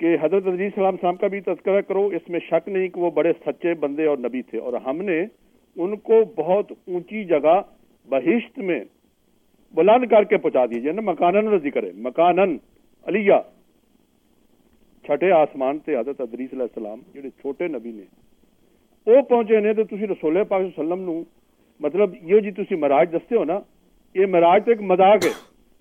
کہ 0.00 0.16
حضرت 0.20 0.46
عزیز 0.46 0.60
السلام 0.60 0.94
السلام 0.94 1.16
کا 1.16 1.26
بھی 1.26 1.40
تذکرہ 1.40 1.80
کرو، 1.80 2.06
اس 2.06 2.28
میں 2.28 2.40
شک 2.40 2.68
نہیں 2.68 2.88
کہ 2.88 3.00
وہ 3.00 3.10
بڑے 3.10 3.32
سچے 3.46 3.74
بندے 3.74 4.06
اور 4.06 4.18
نبی 4.18 4.42
تھے۔ 4.42 4.58
اور 4.58 4.72
ہم 4.72 5.02
نے 5.02 5.20
ان 5.76 5.96
کو 5.96 6.22
بہت 6.36 6.72
اونچی 6.72 7.24
جگہ 7.24 7.60
بہشت 8.08 8.58
میں 8.58 8.84
بلند 9.74 10.06
کر 10.06 10.24
کے 10.24 10.36
پہنچا 10.36 10.66
دیجیے 10.66 10.82
یعنی 10.82 11.00
نا 11.00 11.12
مکانن 11.12 11.50
کا 11.50 11.56
ذکر 11.56 11.82
ہے 11.82 11.90
مکانن، 11.94 12.56
علیہ۔ 13.06 13.34
چھٹے 15.04 15.30
آسمان 15.32 15.78
تے 15.78 15.96
حضرت 15.96 16.20
ادریس 16.20 16.48
علیہ 16.52 16.62
السلام، 16.62 16.98
جڑے 17.14 17.30
چھوٹے 17.30 17.68
نبی 17.68 17.92
نے۔ 17.92 18.04
وہ 19.06 19.22
پہنچے 19.22 19.60
نے 19.60 19.72
تو 19.74 19.84
تسی 19.84 20.06
رسول 20.06 20.44
پاک 20.48 20.62
صلی 20.62 20.70
اللہ 20.76 20.94
علیہ 20.94 20.94
وسلم 20.94 21.04
نو 21.04 21.22
مطلب 21.80 22.10
یہ 22.22 22.40
جی 22.40 22.50
تسی 22.50 22.74
مراج 22.74 23.12
دستے 23.12 23.36
ہو 23.36 23.44
نا، 23.44 23.58
یہ 24.14 24.26
مراج 24.26 24.64
تو 24.64 24.70
ایک 24.70 24.80
مذاق 24.80 25.24
ہے۔ 25.26 25.30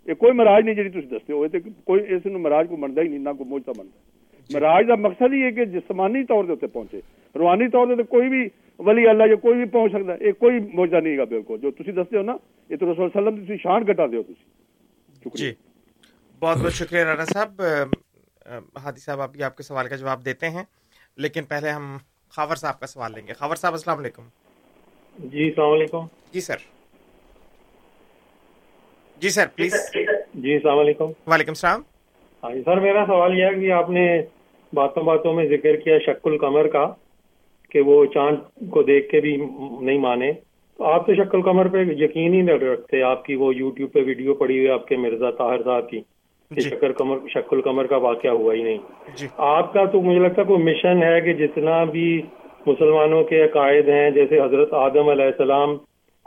یہ 0.05 0.13
کوئی 0.13 0.31
مراج 0.31 0.63
نہیں 0.65 0.75
جی 0.75 0.89
تھی 0.89 1.01
دستے 1.01 1.33
ہو۔ 1.33 1.45
کوئی 1.83 2.13
اس 2.13 2.25
مراج 2.25 2.65
کو 2.69 2.77
منتا 2.77 3.01
ہی 3.01 3.07
نہیں، 3.07 3.19
نہ 3.19 3.29
کوئی 3.37 3.49
موجتا 3.49 3.71
منتا 3.77 4.08
مراج 4.53 4.85
کا 4.87 4.95
مقصد 4.95 5.33
ہی 5.33 5.43
ہے 5.43 5.51
کہ 5.51 5.65
جسمانی 5.65 6.23
طور 6.23 6.43
سے 6.59 6.67
پہنچے۔ 6.67 6.99
روحانی 7.35 7.69
طور 7.69 7.87
سے 7.97 8.03
کوئی 8.03 8.29
بھی 8.29 8.47
ولی 8.79 9.07
اللہ 9.07 9.23
یا 9.23 9.35
کوئی 9.35 9.55
بھی 9.55 9.65
پہنچ 9.65 9.91
سکتا 9.91 10.13
ہے 10.13 10.27
یہ 10.27 10.31
کوئی 10.31 10.59
موجہ 10.73 10.97
نہیں 10.97 11.17
گا 11.17 11.23
بالکل۔ 11.23 11.57
جو 11.61 11.71
تسی 11.71 11.91
دستے 11.91 12.17
ہو 12.17 12.21
نا 12.21 12.35
یہ 12.69 12.75
تو 12.77 12.93
رسول 12.93 13.05
وسلم 13.05 13.45
تسی 13.45 13.57
شان 13.57 13.85
کٹا 13.85 14.05
دیو 14.07 14.23
تسی۔ 14.23 15.29
جی۔ 15.35 15.53
بہت 16.39 16.57
بہت 16.57 16.73
شکریہ 16.73 17.03
رانا 17.03 17.25
صاحب۔ 17.25 17.61
ہادی 18.83 18.99
صاحب 18.99 19.21
آپ 19.21 19.31
آپ 19.43 19.57
کے 19.57 19.63
سوال 19.63 19.87
کا 19.87 19.95
جواب 19.95 20.25
دیتے 20.25 20.49
ہیں۔ 20.49 20.63
لیکن 21.17 21.43
پہلے 21.43 21.69
ہم 21.69 21.97
خاور 22.29 22.55
صاحب 22.55 22.79
کا 22.79 22.87
سوال 22.87 23.11
لیں 23.15 23.27
گے۔ 23.27 23.33
خاور 23.33 23.55
صاحب 23.55 23.73
السلام 23.73 23.97
علیکم۔ 23.97 24.23
جی 25.19 25.43
السلام 25.43 25.71
علیکم۔ 25.71 26.05
جی 26.31 26.41
سر۔ 26.41 26.55
G 29.17 29.29
sir 29.29 29.47
please. 29.55 29.73
جی 30.33 30.53
السلام 30.53 30.79
علیکم۔ 30.79 31.11
وعلیکم 31.27 31.51
السلام۔ 31.51 31.81
ہاں 32.43 32.51
جی 32.51 32.61
سر 32.65 32.79
میرا 32.79 33.03
سوال 33.07 33.39
یہ 33.39 33.45
ہے 33.45 33.59
کہ 33.59 33.71
آپ 33.71 33.89
نے 33.89 34.21
باتوں 34.73 35.03
باتوں 35.03 35.33
میں 35.33 35.45
ذکر 35.45 35.75
کیا 35.75 35.99
شک 35.99 36.27
القمر 36.27 36.67
کا 36.67 36.85
کہ 37.71 37.81
وہ 37.81 38.05
چاند 38.05 38.69
کو 38.69 38.81
دیکھ 38.83 39.09
کے 39.09 39.19
بھی 39.19 39.35
نہیں 39.81 39.97
مانے۔ 39.97 40.31
تو 40.79 40.85
آپ 40.85 41.05
تو 41.07 41.13
شک 41.13 41.35
القمر 41.35 41.67
پہ 41.67 41.77
یقین 41.77 42.33
ہی 42.33 42.41
نہیں 42.41 42.57
رکھتے 42.59 43.01
آپ 43.03 43.25
کی 43.25 43.35
وہ 43.35 43.55
یوٹیوب 43.55 43.91
پہ 43.93 43.99
ویڈیو 44.05 44.33
پڑی 44.33 44.57
ہوئی 44.57 44.69
آپ 44.69 44.87
کے 44.87 44.97
مرزا 44.97 45.31
طاہر 45.31 45.63
صاحب 45.63 45.89
کی 45.89 46.01
شکر 46.51 46.91
کمر 46.91 47.17
شک 47.29 47.53
القمر 47.53 47.85
کا 47.85 47.97
واقعہ 47.97 48.29
ہوا 48.29 48.53
ہی 48.53 48.63
نہیں۔ 48.63 48.77
آپ 49.37 49.73
کا 49.73 49.85
تو 49.85 50.01
مجھے 50.01 50.19
لگتا 50.19 50.41
ہے 50.41 50.47
کوئی 50.47 50.63
مشن 50.63 51.03
ہے 51.03 51.21
کہ 51.21 51.33
جتنا 51.33 51.83
بھی 51.83 52.21
مسلمانوں 52.65 53.23
کے 53.23 53.43
عقائد 53.43 53.89
ہیں 53.89 54.09
جیسے 54.11 54.41
حضرت 54.41 54.73
آدم 54.73 55.09
علیہ 55.09 55.25
السلام 55.25 55.77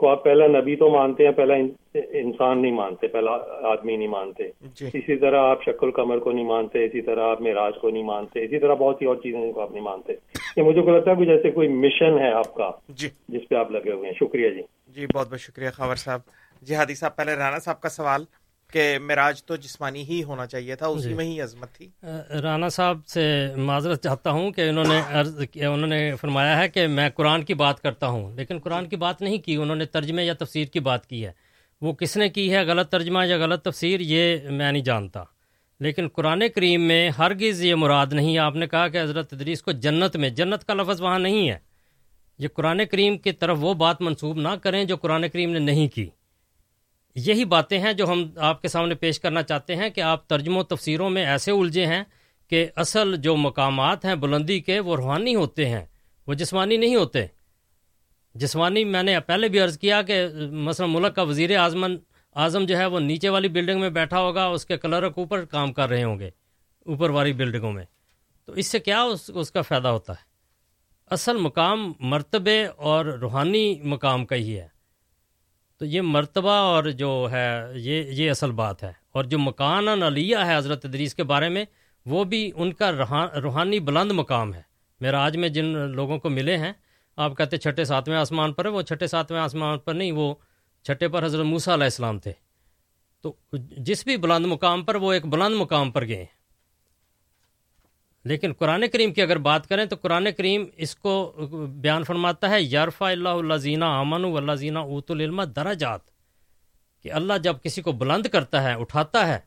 کو 0.03 0.09
آپ 0.09 0.25
پہلا 0.25 0.47
نبی 0.47 0.77
تو 0.77 0.91
مانتے 0.91 1.25
ہیں 1.25 1.33
پہلا 1.33 1.55
انسان 1.95 2.63
نہیں 2.63 2.73
مانتے 2.73 3.07
پہلا 3.07 3.31
آدمی 3.63 3.97
نہیں 3.97 4.09
مانتے۔ 4.09 4.43
جی۔ 4.61 4.87
اسی 4.87 5.17
طرح 5.17 5.41
آپ 5.41 5.65
شکل 5.65 5.91
کمر 5.91 6.19
کو 6.19 6.33
نہیں 6.33 6.45
مانتے 6.45 6.85
اسی 6.85 7.03
طرح 7.03 7.21
آپ 7.21 7.41
معراج 7.41 7.73
کو 7.81 7.91
نہیں 7.91 8.03
مانتے 8.03 8.45
اسی 8.45 8.59
طرح 8.59 8.75
بہت 8.75 8.97
سی 8.99 9.05
اور 9.05 9.17
چیزیں 9.17 9.53
کو 9.53 9.61
آپ 9.61 9.71
نہیں 9.73 9.83
مانتے۔ 9.83 10.13
یہ 10.57 10.63
مجھے 10.63 10.83
کو 10.83 10.91
لگتا 10.91 11.11
ہے 11.11 11.25
جیسے 11.25 11.51
کوئی 11.51 11.69
مشن 11.69 12.19
ہے 12.19 12.33
آپ 12.33 12.55
کا 12.55 12.71
جی۔ 12.89 13.09
جس 13.29 13.49
پہ 13.49 13.55
آپ 13.55 13.71
لگے 13.71 13.93
ہوئے 13.93 14.11
ہیں۔ 14.11 14.15
شکریہ 14.21 14.51
جی۔ 14.51 14.63
جی 14.89 15.07
بہت 15.15 15.31
بہت 15.31 15.41
شکریہ 15.41 15.69
خبر 15.71 15.95
صاحب۔ 15.95 16.21
جی 16.63 16.75
ہادی 16.75 16.95
صاحب 16.95 17.17
پہلے 17.17 17.35
رانا 17.35 17.59
صاحب 17.59 17.81
کا 17.81 17.89
سوال۔ 17.89 18.25
کہ 18.73 18.99
معراج 18.99 19.45
تو 19.45 19.57
جسمانی 19.57 20.03
ہی 20.03 20.23
ہونا 20.23 20.47
چاہیے 20.47 20.75
تھا 20.75 20.87
اسی 20.87 21.09
جی. 21.09 21.15
میں 21.15 21.25
ہی 21.25 21.41
عظمت 21.41 21.73
تھی۔ 21.73 21.89
رانا 22.43 22.69
صاحب 22.69 22.99
سے 23.07 23.49
معذرت 23.57 24.03
چاہتا 24.03 24.31
ہوں 24.31 24.51
کہ 24.51 24.69
انہوں 24.69 24.85
نے 24.89 25.01
عرض 25.09 25.43
انہوں 25.55 25.87
نے 25.87 26.17
فرمایا 26.21 26.59
ہے 26.59 26.69
کہ 26.69 26.87
میں 26.87 27.11
قرآن 27.11 27.43
کی 27.45 27.55
بات 27.55 27.81
کرتا 27.81 28.07
ہوں 28.07 28.37
لیکن 28.37 28.59
قرآن 28.59 28.89
کی 28.89 28.97
بات 28.97 29.23
نہیں 29.23 29.39
کی 29.39 29.57
انہوں 29.57 29.77
نے 29.77 29.85
ترجمے 29.85 30.25
یا 30.25 30.35
تفسیر 30.39 30.65
کی 30.65 30.81
بات 30.81 31.07
کی 31.07 31.27
ہے۔ 31.27 31.33
وہ 31.81 31.93
کس 31.93 32.17
نے 32.17 32.29
کی 32.29 32.53
ہے 32.53 32.63
غلط 32.65 32.89
ترجمہ 32.89 33.27
یا 33.27 33.37
غلط 33.37 33.63
تفسیر 33.63 34.01
یہ 34.01 34.37
میں 34.51 34.73
نہیں 34.73 34.83
جانتا۔ 34.83 35.25
لیکن 35.81 36.09
قرآن 36.09 36.43
کریم 36.55 36.81
میں 36.83 37.11
ہرگز 37.19 37.65
یہ 37.65 37.75
مراد 37.75 38.07
نہیں 38.13 38.39
آپ 38.39 38.55
نے 38.55 38.67
کہا 38.67 38.89
کہ 38.89 39.03
حضرت 39.03 39.33
ادریس 39.33 39.63
کو 39.63 39.73
جنت 39.73 40.17
میں 40.17 40.29
جنت 40.29 40.65
کا 40.65 40.75
لفظ 40.75 41.01
وہاں 41.01 41.19
نہیں 41.19 41.51
ہے۔ 41.51 41.59
یہ 42.39 42.49
قرآن 42.49 42.81
کریم 42.91 43.19
کی 43.19 43.33
طرف 43.33 43.59
وہ 43.61 43.75
بات 43.75 44.01
منسوب 44.01 44.37
نہ 44.37 44.49
کریں 44.49 44.85
جو 44.85 44.97
قرآن 44.97 45.29
کریم 45.29 45.51
نے 45.51 45.59
نہیں 45.59 45.89
کی۔ 45.89 46.09
یہی 47.15 47.45
باتیں 47.45 47.79
ہیں 47.79 47.93
جو 47.93 48.09
ہم 48.09 48.31
آپ 48.37 48.63
کے 48.63 48.69
سامنے 48.69 48.95
پیش 48.95 49.21
کرنا 49.21 49.43
چاہتے 49.43 49.77
ہیں 49.77 49.91
کہ 49.91 50.01
آپ 50.01 50.29
ترجم 50.29 50.57
و 50.57 50.63
تفسیروں 50.63 51.11
میں 51.11 51.27
ایسے 51.27 51.51
الجھے 51.51 51.87
ہیں 51.87 52.05
کہ 52.49 52.67
اصل 52.77 53.17
جو 53.17 53.37
مقامات 53.37 54.05
ہیں 54.05 54.15
بلندی 54.15 54.61
کے 54.61 54.81
وہ 54.81 54.97
روحانی 54.97 55.35
ہوتے 55.35 55.69
ہیں، 55.69 55.85
وہ 56.27 56.35
جسمانی 56.35 56.77
نہیں 56.77 56.97
ہوتے۔ 56.97 57.27
جسمانی 58.35 58.85
میں 58.85 59.03
نے 59.03 59.21
پہلے 59.21 59.49
بھی 59.49 59.61
عرض 59.61 59.79
کیا 59.79 60.03
کہ 60.03 60.27
مثلا 60.53 60.87
ملک 60.87 61.15
کا 61.15 61.23
وزیر 61.23 61.57
اعظم 61.57 61.85
اعظم 62.35 62.65
جو 62.65 62.77
ہے 62.77 62.87
وہ 62.87 63.01
نیچے 63.01 63.29
والی 63.29 63.49
بلڈنگ 63.49 63.81
میں 63.81 63.91
بیٹھا 63.91 64.21
ہوگا، 64.21 64.47
اس 64.47 64.67
کے 64.67 64.77
کلرک 64.77 65.19
اوپر 65.19 65.45
کام 65.45 65.73
کر 65.73 65.89
رہے 65.89 66.05
ہوں 66.05 66.19
گے، 66.19 66.31
اوپر 66.87 67.11
والی 67.11 67.33
بلڈنگوں 67.33 67.73
میں۔ 67.73 67.85
تو 68.45 68.53
اس 68.53 68.67
سے 68.67 68.79
کیا 68.79 69.03
اس 69.03 69.31
اس 69.35 69.51
کا 69.51 69.63
فائدہ 69.63 69.89
ہوتا 69.89 70.13
ہے؟ 70.13 70.25
اصل 71.11 71.37
مقام 71.37 71.93
مرتبے 72.01 72.67
اور 72.67 73.05
روحانی 73.05 73.81
مقام 73.85 74.27
کا 74.27 74.37
ہی 74.37 74.59
ہے۔ 74.59 74.72
تو 75.83 75.87
یہ 75.87 76.01
مرتبہ 76.01 76.51
اور 76.51 76.85
جو 76.85 77.29
ہے، 77.33 77.63
یہ 77.75 78.03
یہ 78.03 78.31
اصل 78.31 78.51
بات 78.51 78.83
ہے۔ 78.83 78.93
اور 79.13 79.25
جو 79.25 79.39
مکان 79.39 79.89
علیہ 79.89 80.37
ہے 80.47 80.57
حضرت 80.57 80.85
ادریس 80.85 81.15
کے 81.15 81.23
بارے 81.23 81.49
میں، 81.49 81.65
وہ 82.07 82.25
بھی 82.25 82.51
ان 82.55 82.73
کا 82.73 82.91
روحانی 83.43 83.81
بلند 83.81 84.13
مقام 84.13 84.55
ہے۔ 84.55 84.63
میرا 85.01 85.25
آج 85.25 85.37
میں 85.37 85.49
جن 85.49 85.65
لوگوں 85.65 86.19
کو 86.19 86.29
ملے 86.29 86.57
ہیں، 86.57 86.73
آپ 87.17 87.37
کہتے 87.37 87.57
چھٹے 87.57 87.85
ساتویں 87.85 88.19
آسمان 88.19 88.53
پر 88.53 88.65
ہے 88.65 88.71
وہ 88.71 88.83
چھٹے 88.83 89.07
ساتویں 89.07 89.41
آسمان 89.41 89.79
پر 89.79 89.95
نہیں، 89.95 90.13
وہ 90.13 90.35
چھٹے 90.83 91.09
پر 91.09 91.25
حضرت 91.25 91.45
موسیٰ 91.45 91.75
علیہ 91.75 91.85
السلام 91.85 92.19
تھے۔ 92.19 92.33
تو 93.23 93.33
جس 93.77 94.05
بھی 94.05 94.17
بلند 94.17 94.47
مقام 94.47 94.85
پر، 94.85 94.95
وہ 94.95 95.13
ایک 95.13 95.27
بلند 95.27 95.55
مقام 95.55 95.91
پر 95.91 96.07
گئے۔ 96.07 96.27
لیکن 98.25 98.53
قرآن 98.53 98.85
کریم 98.93 99.13
کی 99.13 99.23
اگر 99.23 99.39
بات 99.41 99.67
کریں 99.69 99.85
تو 99.85 99.97
قرآن 99.97 100.27
کریم 100.37 100.65
اس 100.77 100.95
کو 100.97 101.13
بیان 101.77 102.05
فرماتا 102.05 102.51
ہے 102.51 102.63
یارفا 102.63 103.09
اللہ 103.11 103.29
اللہ 103.29 103.57
زینہ 103.57 103.85
امن 103.85 104.25
و 104.25 104.37
اللہ 104.37 104.55
زینہ 104.55 104.79
اوت 104.79 105.11
العلم 105.11 105.43
درجات، 105.57 106.01
کہ 107.05 107.13
اللہ 107.13 107.39
جب 107.43 107.57
کسی 107.63 107.83
کو 107.83 107.93
بلند 107.93 108.27
کرتا 108.27 108.63
ہے، 108.63 108.75
اٹھاتا 108.75 109.27
ہے، 109.29 109.39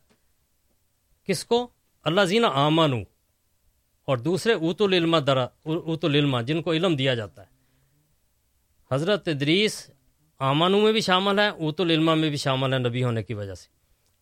کس 1.27 1.43
کو؟ 1.45 1.67
اللہ 2.05 2.25
زینہ 2.25 2.47
آمن 2.55 2.93
اور 4.07 4.17
دوسرے 4.17 4.53
اوت 4.53 4.81
العلم 4.81 5.17
درا 5.17 5.43
اوت 5.65 6.05
العلم 6.05 6.39
جن 6.41 6.61
کو 6.61 6.71
علم 6.73 6.95
دیا 6.95 7.13
جاتا 7.15 7.41
ہے۔ 7.41 7.53
حضرت 8.91 9.27
ادریس 9.27 9.89
آمانو 10.39 10.81
میں 10.81 10.91
بھی 10.91 11.01
شامل 11.01 11.39
ہے 11.39 11.47
اوت 11.49 11.81
العلم 11.81 12.19
میں 12.19 12.29
بھی 12.29 12.37
شامل 12.37 12.73
ہے 12.73 12.79
نبی 12.79 13.03
ہونے 13.03 13.23
کی 13.23 13.33
وجہ 13.33 13.53
سے۔ 13.53 13.67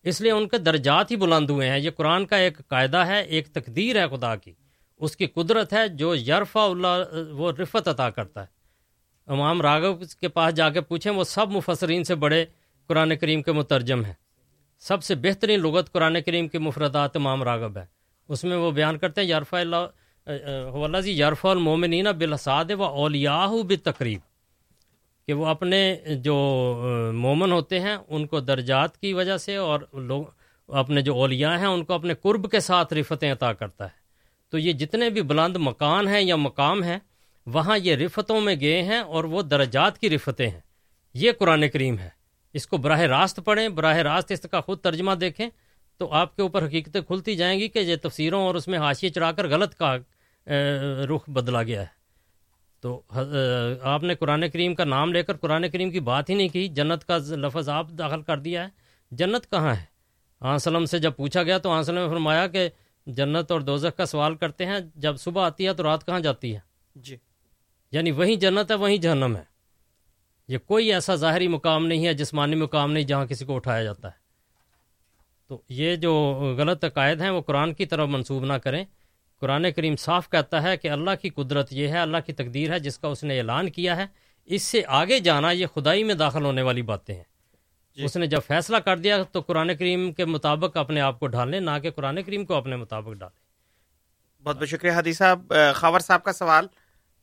اس 0.04 0.22
لیے 0.22 0.32
ان 0.32 0.48
کے 0.48 0.58
درجات 0.58 1.12
ہی 1.12 1.16
بلند 1.16 1.50
ہوئے 1.50 1.70
ہیں۔ 1.70 1.80
یہ 1.80 1.90
قرآن 1.90 2.26
کا 2.26 2.36
ایک 2.36 2.58
قاعدہ 2.68 2.98
ہے، 2.98 3.22
ایک 3.22 3.48
تقدیر 3.48 4.02
ہے 4.02 4.08
خدا 4.08 4.36
کی۔ 4.36 4.54
اس 5.00 5.16
کی 5.18 5.28
قدرت 5.28 5.74
ہے 5.74 5.88
جو 5.88 6.16
یرفا 6.16 6.64
اللہ، 6.64 7.32
وہ 7.32 7.52
رفت 7.52 7.88
عطا 7.88 8.10
کرتا 8.10 8.42
ہے۔ 8.42 8.52
امام 9.28 9.62
راغب 9.62 10.04
کے 10.22 10.28
پاس 10.28 10.56
جا 10.56 10.70
کے 10.70 10.82
پوچھیں، 10.82 11.12
وہ 11.12 11.24
سب 11.24 11.52
مفسرین 11.52 12.04
سے 12.04 12.16
بڑے 12.16 12.46
قرآن 12.90 13.16
کریم 13.18 13.42
کے 13.42 13.52
مترجم 13.52 14.06
ہیں۔ 14.06 14.14
سب 14.82 15.04
سے 15.04 15.16
بہترین 15.16 15.60
لغت 15.60 15.92
قرآن 15.92 16.22
کریم 16.22 16.48
کے 16.48 16.60
مفردات 16.60 17.16
امام 17.16 17.44
راغب 17.44 17.78
ہے 17.78 17.86
اس 18.30 18.44
میں 18.44 18.58
وہ 18.58 18.72
بیان 18.72 18.98
کرتے 18.98 19.22
ہیں 19.22 19.28
یارفا 19.28 19.60
اللہ 19.60 21.00
جی 21.02 21.12
یارفا 21.12 21.50
المومنین 21.50 22.08
بالحساد 22.18 22.72
و 22.72 22.84
اولیاء 22.84 23.48
بتقریب 23.68 24.20
کہ 25.28 25.34
وہ 25.34 25.45
اپنے 25.45 25.95
جو 26.10 26.36
مومن 27.14 27.52
ہوتے 27.52 27.80
ہیں، 27.80 27.98
ان 28.08 28.28
کو 28.28 28.40
درجات 28.40 28.98
کی 28.98 29.14
وجہ 29.14 29.38
سے 29.38 29.56
اور 29.56 29.80
لوگ، 29.94 30.24
اپنے 30.68 31.02
جو 31.02 31.14
اولیاء 31.14 31.58
ہیں، 31.58 31.66
ان 31.66 31.86
کو 31.86 31.94
اپنے 31.94 32.14
قرب 32.14 32.52
کے 32.52 32.60
ساتھ 32.60 32.94
رفتیں 32.94 33.32
عطا 33.32 33.54
کرتا 33.54 33.86
ہے۔ 33.86 34.04
تو 34.50 34.58
یہ 34.58 34.74
جتنے 34.74 35.10
بھی 35.10 35.22
بلند 35.22 35.58
مکان 35.60 36.08
ہیں 36.08 36.22
یا 36.22 36.36
مقام 36.36 36.84
ہیں، 36.84 37.00
وہاں 37.45 37.78
یہ 37.78 37.95
رفتوں 37.95 38.41
میں 38.41 38.56
گئے 38.60 38.84
ہیں 38.84 39.00
اور 39.00 39.24
وہ 39.24 39.41
درجات 39.41 39.98
کی 39.98 40.10
رفتیں 40.10 40.50
ہیں۔ 40.50 40.60
یہ 41.14 41.32
قرآن 41.32 41.70
کریم 41.70 42.00
ہے۔ 42.00 42.10
اس 42.54 42.68
کو 42.68 42.78
براہ 42.78 43.00
راست 43.00 43.40
پڑھیں، 43.45 43.70
براہ 43.70 43.98
راست 43.98 44.32
اس 44.32 44.41
کا 44.52 44.62
خود 44.62 44.80
ترجمہ 44.80 45.12
دیکھیں 45.12 45.50
تو 45.98 46.12
آپ 46.12 46.36
کے 46.36 46.41
اوپر 46.41 46.66
حقیقتیں 46.66 47.02
کھلتی 47.02 47.36
جائیں 47.36 47.60
گی 47.60 47.68
کہ 47.68 47.80
یہ 47.80 47.95
تفسیروں 48.02 48.41
اور 48.41 48.56
اس 48.56 48.68
میں 48.68 48.80
حاشیے 48.80 49.10
چڑھا 49.10 49.32
کر 49.32 49.48
غلط 49.48 49.76
کا 49.76 49.98
رخ 51.16 51.30
بدلا 51.30 51.64
گیا 51.64 51.82
ہے۔ 51.82 52.03
تو 52.84 53.01
آپ 53.81 54.03
نے 54.03 54.15
قرآن 54.15 54.49
کریم 54.49 54.76
کا 54.76 54.84
نام 54.84 55.14
لے 55.14 55.23
کر 55.23 55.38
قرآن 55.38 55.69
کریم 55.69 55.91
کی 55.91 55.99
بات 55.99 56.30
ہی 56.30 56.35
نہیں 56.35 56.49
کی 56.49 56.68
جنت 56.68 57.05
کا 57.05 57.18
لفظ 57.18 57.69
آپ 57.69 57.88
داخل 57.89 58.22
کر 58.22 58.38
دیا 58.38 58.64
ہے۔ 58.64 58.69
جنت 59.11 59.51
کہاں 59.51 59.76
ہے؟ 59.76 59.84
آنسلم 60.39 60.85
سے 60.85 60.99
جب 60.99 61.11
پوچھا 61.15 61.43
گیا 61.43 61.57
تو 61.57 61.72
آنسلم 61.72 61.97
نے 61.97 62.07
فرمایا 62.07 62.47
کہ 62.47 62.69
جنت 63.05 63.51
اور 63.51 63.61
دوزخ 63.61 63.97
کا 63.97 64.05
سوال 64.05 64.35
کرتے 64.35 64.65
ہیں 64.65 64.80
جب 64.95 65.18
صبح 65.18 65.45
آتی 65.45 65.68
ہے 65.68 65.73
تو 65.73 65.84
رات 65.84 66.05
کہاں 66.05 66.19
جاتی 66.19 66.55
ہے؟ 66.55 66.60
جی۔ 66.95 67.18
یعنی 67.91 68.11
وہیں 68.11 68.35
جنت 68.35 68.72
ہے 68.72 68.76
وہیں 68.76 68.97
جہنم 68.97 69.35
ہے۔ 69.35 69.43
یہ 70.47 70.57
کوئی 70.57 70.93
ایسا 70.93 71.15
ظاہری 71.15 71.47
مقام 71.47 71.85
نہیں 71.85 72.05
ہے 72.05 72.14
جسمانی 72.14 72.55
مقام 72.55 72.91
نہیں 72.91 73.03
جہاں 73.03 73.26
کسی 73.26 73.45
کو 73.45 73.55
اٹھایا 73.55 73.84
جاتا 73.84 74.07
ہے۔ 74.07 74.18
تو 75.47 75.61
یہ 75.69 75.95
جو 75.95 76.34
غلط 76.57 76.84
عقائد 76.84 77.22
ہیں 77.22 77.30
وہ 77.30 77.41
قرآن 77.41 77.73
کی 77.73 77.85
طرف 77.85 78.10
منسوب 78.10 78.45
نہ 78.45 78.53
کریں۔ 78.53 78.85
قرآن 79.44 79.72
کریم 79.76 79.95
صاف 79.95 80.30
کہتا 80.30 80.64
ہے 80.64 80.78
کہ 80.78 80.88
اللہ 80.88 81.11
کی 81.22 81.30
قدرت 81.30 81.74
یہ 81.74 81.88
ہے 81.88 81.98
اللہ 81.98 82.18
کی 82.26 82.34
تقدیر 82.34 82.72
ہے 82.72 82.80
جس 82.80 82.99
کا 82.99 83.07
اس 83.07 83.24
نے 83.24 83.38
اعلان 83.38 83.70
کیا 83.70 83.98
ہے۔ 83.98 84.06
اس 84.45 84.64
سے 84.64 84.82
آگے 84.88 85.20
جانا 85.20 85.52
یہ 85.52 85.65
خدائی 85.76 86.03
میں 86.03 86.15
داخل 86.15 86.45
ہونے 86.45 86.61
والی 86.61 86.82
باتیں 86.82 87.15
ہیں۔ 87.15 87.24
جی۔ 87.95 88.06
اس 88.06 88.18
نے 88.18 88.28
جب 88.28 88.40
فیصلہ 88.48 88.78
کر 88.78 88.98
دیا 88.98 89.24
تو 89.24 89.41
قرآن 89.41 89.76
کریم 89.76 90.14
کے 90.14 90.26
مطابق 90.26 90.78
اپنے 90.78 91.02
آپ 91.02 91.20
کو 91.20 91.28
ڈالیں 91.28 91.60
نہ 91.60 91.70
کہ 91.84 91.91
قرآن 91.91 92.24
کریم 92.24 92.45
کو 92.45 92.53
اپنے 92.53 92.76
مطابق 92.76 93.14
ڈالیں 93.14 93.44
بہت 94.44 94.57
بہت 94.57 94.68
شکریہ 94.68 94.91
حدیث 94.91 95.18
صاحب۔ 95.18 95.53
خاور 95.76 95.99
صاحب 95.99 96.24
کا 96.24 96.34
سوال 96.34 96.68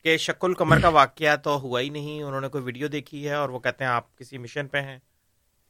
کہ 0.03 0.17
شک 0.17 0.45
القمر 0.45 0.81
کا 0.81 0.89
واقعہ 0.89 1.37
تو 1.37 1.61
ہوا 1.61 1.81
ہی 1.81 1.89
نہیں 1.89 2.23
انہوں 2.23 2.41
نے 2.41 2.49
کوئی 2.49 2.65
ویڈیو 2.65 2.89
دیکھی 2.89 3.29
ہے 3.29 3.35
اور 3.35 3.49
وہ 3.49 3.59
کہتے 3.59 3.85
ہیں 3.85 3.91
آپ 3.91 4.19
کسی 4.19 4.39
مشن 4.39 4.69
پہ 4.69 4.79
ہیں 4.79 4.99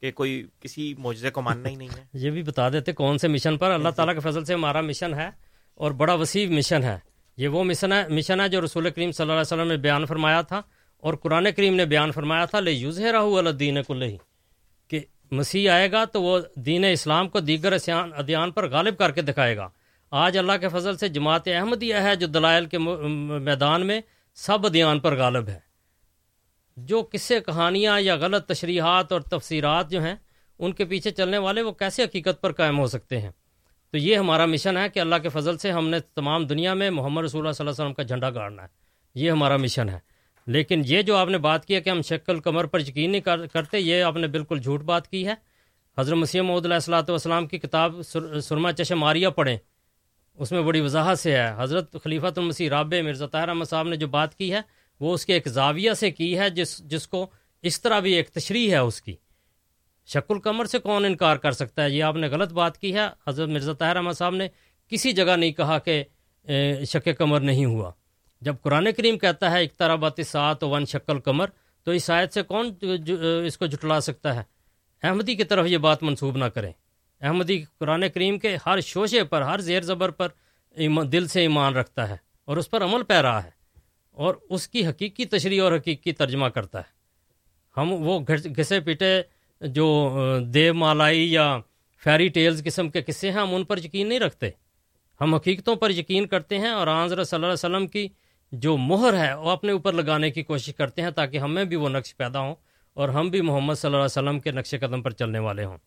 کہ 0.01 0.11
کوئی 0.11 0.47
کسی 0.59 0.93
معجزے 0.97 1.29
کو 1.29 1.41
ماننا 1.41 1.69
ہی 1.69 1.75
نہیں 1.75 1.89
ہے۔ 1.97 2.03
یہ 2.13 2.31
بھی 2.31 2.43
بتا 2.43 2.69
دیتے 2.69 2.91
کون 2.91 3.17
سے 3.17 3.27
مشن 3.27 3.57
پر؟ 3.57 3.71
اللہ 3.71 3.89
تعالیٰ 3.89 4.13
کے 4.13 4.19
فضل 4.19 4.45
سے 4.45 4.53
ہمارا 4.53 4.81
مشن 4.81 5.13
ہے۔ 5.13 5.50
اور 5.75 5.91
بڑا 5.91 6.13
وسیع 6.13 6.47
مشن 6.49 6.83
ہے۔ 6.83 6.97
یہ 7.37 7.47
وہ 7.47 7.63
مشن 7.63 7.91
ہے 7.91 8.07
مشن 8.09 8.41
ہے 8.41 8.49
جو 8.49 8.61
رسول 8.61 8.89
کریم 8.89 9.11
صلی 9.11 9.23
اللہ 9.23 9.33
علیہ 9.33 9.41
وسلم 9.41 9.67
نے 9.67 9.77
بیان 9.77 10.05
فرمایا 10.05 10.41
تھا 10.41 10.61
اور 10.97 11.13
قرآن 11.13 11.47
کریم 11.55 11.75
نے 11.75 11.85
بیان 11.85 12.11
فرمایا 12.11 12.45
تھا 12.45 12.59
لے 12.59 12.71
یوز 12.71 12.99
راہ 13.01 13.25
الدین 13.25 13.77
کل 13.87 14.03
ہی 14.03 14.17
کہ 14.87 14.99
مسیح 15.31 15.71
آئے 15.71 15.91
گا 15.91 16.05
تو 16.05 16.21
وہ 16.23 16.39
دین 16.55 16.85
اسلام 16.91 17.29
کو 17.29 17.39
دیگر 17.39 17.73
ادیان 17.87 18.51
پر 18.51 18.69
غالب 18.69 18.97
کر 18.97 19.11
کے 19.11 19.21
دکھائے 19.21 19.57
گا۔ 19.57 19.69
آج 20.11 20.37
اللہ 20.37 20.51
کے 20.61 20.69
فضل 20.69 20.97
سے 20.97 21.07
جماعت 21.07 21.47
احمدیہ 21.47 21.95
ہے 21.95 22.15
جو 22.15 22.27
دلائل 22.27 22.65
کے 22.65 22.77
میدان 22.77 23.87
میں 23.87 24.01
سب 24.35 24.65
ادیان 24.65 24.99
پر 24.99 25.17
غالب 25.17 25.47
ہے۔ 25.47 25.59
جو 26.77 27.03
قصے، 27.11 27.39
کہانیاں 27.39 27.99
یا 27.99 28.15
غلط 28.15 28.47
تشریحات 28.47 29.11
اور 29.11 29.21
تفسیرات 29.21 29.91
جو 29.91 30.03
ہیں، 30.03 30.15
ان 30.59 30.73
کے 30.73 30.85
پیچھے 30.85 31.11
چلنے 31.11 31.37
والے 31.37 31.61
وہ 31.61 31.71
کیسے 31.71 32.03
حقیقت 32.03 32.41
پر 32.41 32.51
قائم 32.51 32.79
ہو 32.79 32.87
سکتے 32.87 33.21
ہیں؟ 33.21 33.31
تو 33.91 33.97
یہ 33.97 34.15
ہمارا 34.15 34.45
مشن 34.45 34.77
ہے 34.77 34.89
کہ 34.89 34.99
اللہ 34.99 35.15
کے 35.15 35.29
فضل 35.29 35.57
سے 35.57 35.71
ہم 35.71 35.89
نے 35.89 35.99
تمام 35.99 36.45
دنیا 36.45 36.73
میں 36.73 36.89
محمد 36.89 37.23
رسول 37.23 37.41
اللہ 37.41 37.51
صلی 37.51 37.63
اللہ 37.63 37.71
علیہ 37.71 37.83
وسلم 37.83 37.93
کا 37.93 38.03
جھنڈا 38.03 38.29
گاڑنا 38.29 38.63
ہے۔ 38.63 38.67
یہ 39.15 39.31
ہمارا 39.31 39.57
مشن 39.57 39.89
ہے۔ 39.89 39.99
لیکن 40.47 40.81
یہ 40.85 41.01
جو 41.01 41.15
آپ 41.15 41.27
نے 41.27 41.37
بات 41.37 41.65
کی 41.65 41.75
ہے 41.75 41.81
کہ 41.81 41.89
ہم 41.89 42.01
شکل 42.01 42.39
کمر 42.39 42.65
پر 42.65 42.79
یقین 42.79 43.11
نہیں 43.11 43.21
کرتے، 43.53 43.79
یہ 43.79 44.03
آپ 44.03 44.15
نے 44.15 44.27
بالکل 44.27 44.59
جھوٹ 44.59 44.81
بات 44.81 45.07
کی 45.07 45.27
ہے۔ 45.27 45.33
حضرت 45.97 46.17
مسیح 46.17 46.41
محدود 46.41 46.65
علیہ 46.65 46.75
السلاۃ 46.75 47.03
والسلام 47.09 47.47
کی 47.47 47.59
کتاب 47.59 48.01
سرما 48.43 48.71
چشماریہ 48.71 49.27
پڑھیں۔ 49.27 49.57
اس 50.35 50.51
میں 50.51 50.61
بڑی 50.61 50.81
وضاحت 50.81 51.19
سے 51.19 51.37
ہے۔ 51.37 51.53
حضرت 51.57 51.95
خلیفۃ 52.03 52.33
المسیح 52.35 52.69
رابع 52.69 53.01
مرزا 53.01 53.25
طاہر 53.25 53.47
احمد 53.47 53.65
صاحب 53.65 53.87
نے 53.87 53.95
جو 53.95 54.07
بات 54.07 54.35
کی 54.35 54.53
ہے، 54.53 54.61
وہ 54.99 55.13
اس 55.13 55.25
کے 55.25 55.33
ایک 55.33 55.47
زاویہ 55.47 55.93
سے 55.93 56.11
کی 56.11 56.39
ہے 56.39 56.49
جس 56.49 56.77
جس 56.77 57.07
کو 57.07 57.29
اس 57.61 57.81
طرح 57.81 57.99
بھی 57.99 58.13
ایک 58.13 58.29
تشریح 58.29 58.71
ہے 58.71 58.77
اس 58.77 59.01
کی۔ 59.01 59.15
شک 60.07 60.31
القمر 60.31 60.65
سے 60.65 60.79
کون 60.79 61.05
انکار 61.05 61.35
کر 61.35 61.51
سکتا 61.51 61.83
ہے؟ 61.83 61.89
یہ 61.89 62.03
آپ 62.03 62.15
نے 62.15 62.27
غلط 62.27 62.51
بات 62.53 62.77
کی 62.77 62.93
ہے۔ 62.95 63.07
حضرت 63.27 63.49
مرزا 63.49 63.73
طاہر 63.73 63.95
احمد 63.95 64.13
صاحب 64.13 64.35
نے 64.35 64.47
کسی 64.91 65.11
جگہ 65.11 65.35
نہیں 65.37 65.51
کہا 65.51 65.77
کہ 65.79 66.03
شک 66.85 67.07
کمر 67.17 67.39
نہیں 67.39 67.65
ہوا۔ 67.65 67.91
جب 68.41 68.55
قرآن 68.61 68.87
کریم 68.97 69.17
کہتا 69.17 69.51
ہے 69.51 69.59
ایک 69.59 69.81
بات 69.99 70.19
سات 70.27 70.63
ون 70.63 70.85
شکل 70.85 71.19
کمر، 71.19 71.49
تو 71.83 71.91
اس 71.91 72.09
آیت 72.09 72.33
سے 72.33 72.41
کون 72.41 72.73
اس 73.45 73.57
کو 73.57 73.65
جھٹلا 73.65 73.99
سکتا 74.01 74.35
ہے؟ 74.35 74.43
احمدی 75.03 75.35
کی 75.35 75.43
طرف 75.43 75.67
یہ 75.67 75.77
بات 75.77 76.03
منسوب 76.03 76.37
نہ 76.37 76.45
کریں۔ 76.45 76.71
احمدی 77.21 77.63
قرآن 77.79 78.03
کریم 78.09 78.39
کے 78.39 78.55
ہر 78.65 78.79
شوشے 78.81 79.23
پر، 79.23 79.41
ہر 79.41 79.59
زیر 79.59 79.81
زبر 79.81 80.09
پر 80.09 80.27
دل 81.11 81.27
سے 81.27 81.41
ایمان 81.41 81.75
رکھتا 81.75 82.09
ہے 82.09 82.15
اور 82.47 82.57
اس 82.57 82.69
پر 82.69 82.83
عمل 82.83 83.03
پہ 83.03 83.13
رہا 83.13 83.43
ہے 83.43 83.49
اور 84.17 84.35
اس 84.49 84.67
کی 84.67 84.85
حقیقی 84.87 85.25
تشریح 85.25 85.61
اور 85.63 85.77
حقیقی 85.77 86.11
ترجمہ 86.11 86.47
کرتا 86.47 86.79
ہے۔ 86.79 86.89
ہم 87.77 87.91
وہ 87.93 88.19
گھسے 88.57 88.79
پیٹے 88.79 89.21
جو 89.61 90.09
دیو 90.45 90.73
مالائی 90.73 91.33
یا 91.33 91.57
فیری 92.03 92.27
ٹیلز 92.27 92.63
قسم 92.63 92.89
کے 92.89 93.01
قصے 93.01 93.31
ہیں، 93.31 93.37
ہم 93.37 93.55
ان 93.55 93.63
پر 93.63 93.77
یقین 93.77 94.09
نہیں 94.09 94.19
رکھتے۔ 94.19 94.49
ہم 95.21 95.35
حقیقتوں 95.35 95.75
پر 95.75 95.89
یقین 95.89 96.25
کرتے 96.27 96.57
ہیں 96.57 96.69
اور 96.69 96.87
آنظر 96.87 97.23
صلی 97.23 97.35
اللہ 97.35 97.45
علیہ 97.45 97.53
وسلم 97.53 97.87
کی 97.87 98.07
جو 98.51 98.77
مہر 98.77 99.25
ہے، 99.25 99.33
وہ 99.33 99.49
اپنے 99.49 99.71
اوپر 99.71 99.93
لگانے 99.93 100.31
کی 100.31 100.43
کوشش 100.43 100.75
کرتے 100.75 101.01
ہیں 101.01 101.11
تاکہ 101.11 101.37
ہمیں 101.37 101.63
بھی 101.63 101.75
وہ 101.75 101.89
نقش 101.89 102.17
پیدا 102.17 102.39
ہوں 102.39 102.55
اور 102.93 103.09
ہم 103.09 103.29
بھی 103.29 103.41
محمد 103.41 103.73
صلی 103.73 103.87
اللہ 103.87 103.97
علیہ 103.97 104.05
وسلم 104.05 104.39
کے 104.39 104.51
نقش 104.51 104.75
قدم 104.81 105.01
پر 105.01 105.11
چلنے 105.11 105.39
والے 105.39 105.65
ہوں۔ 105.65 105.77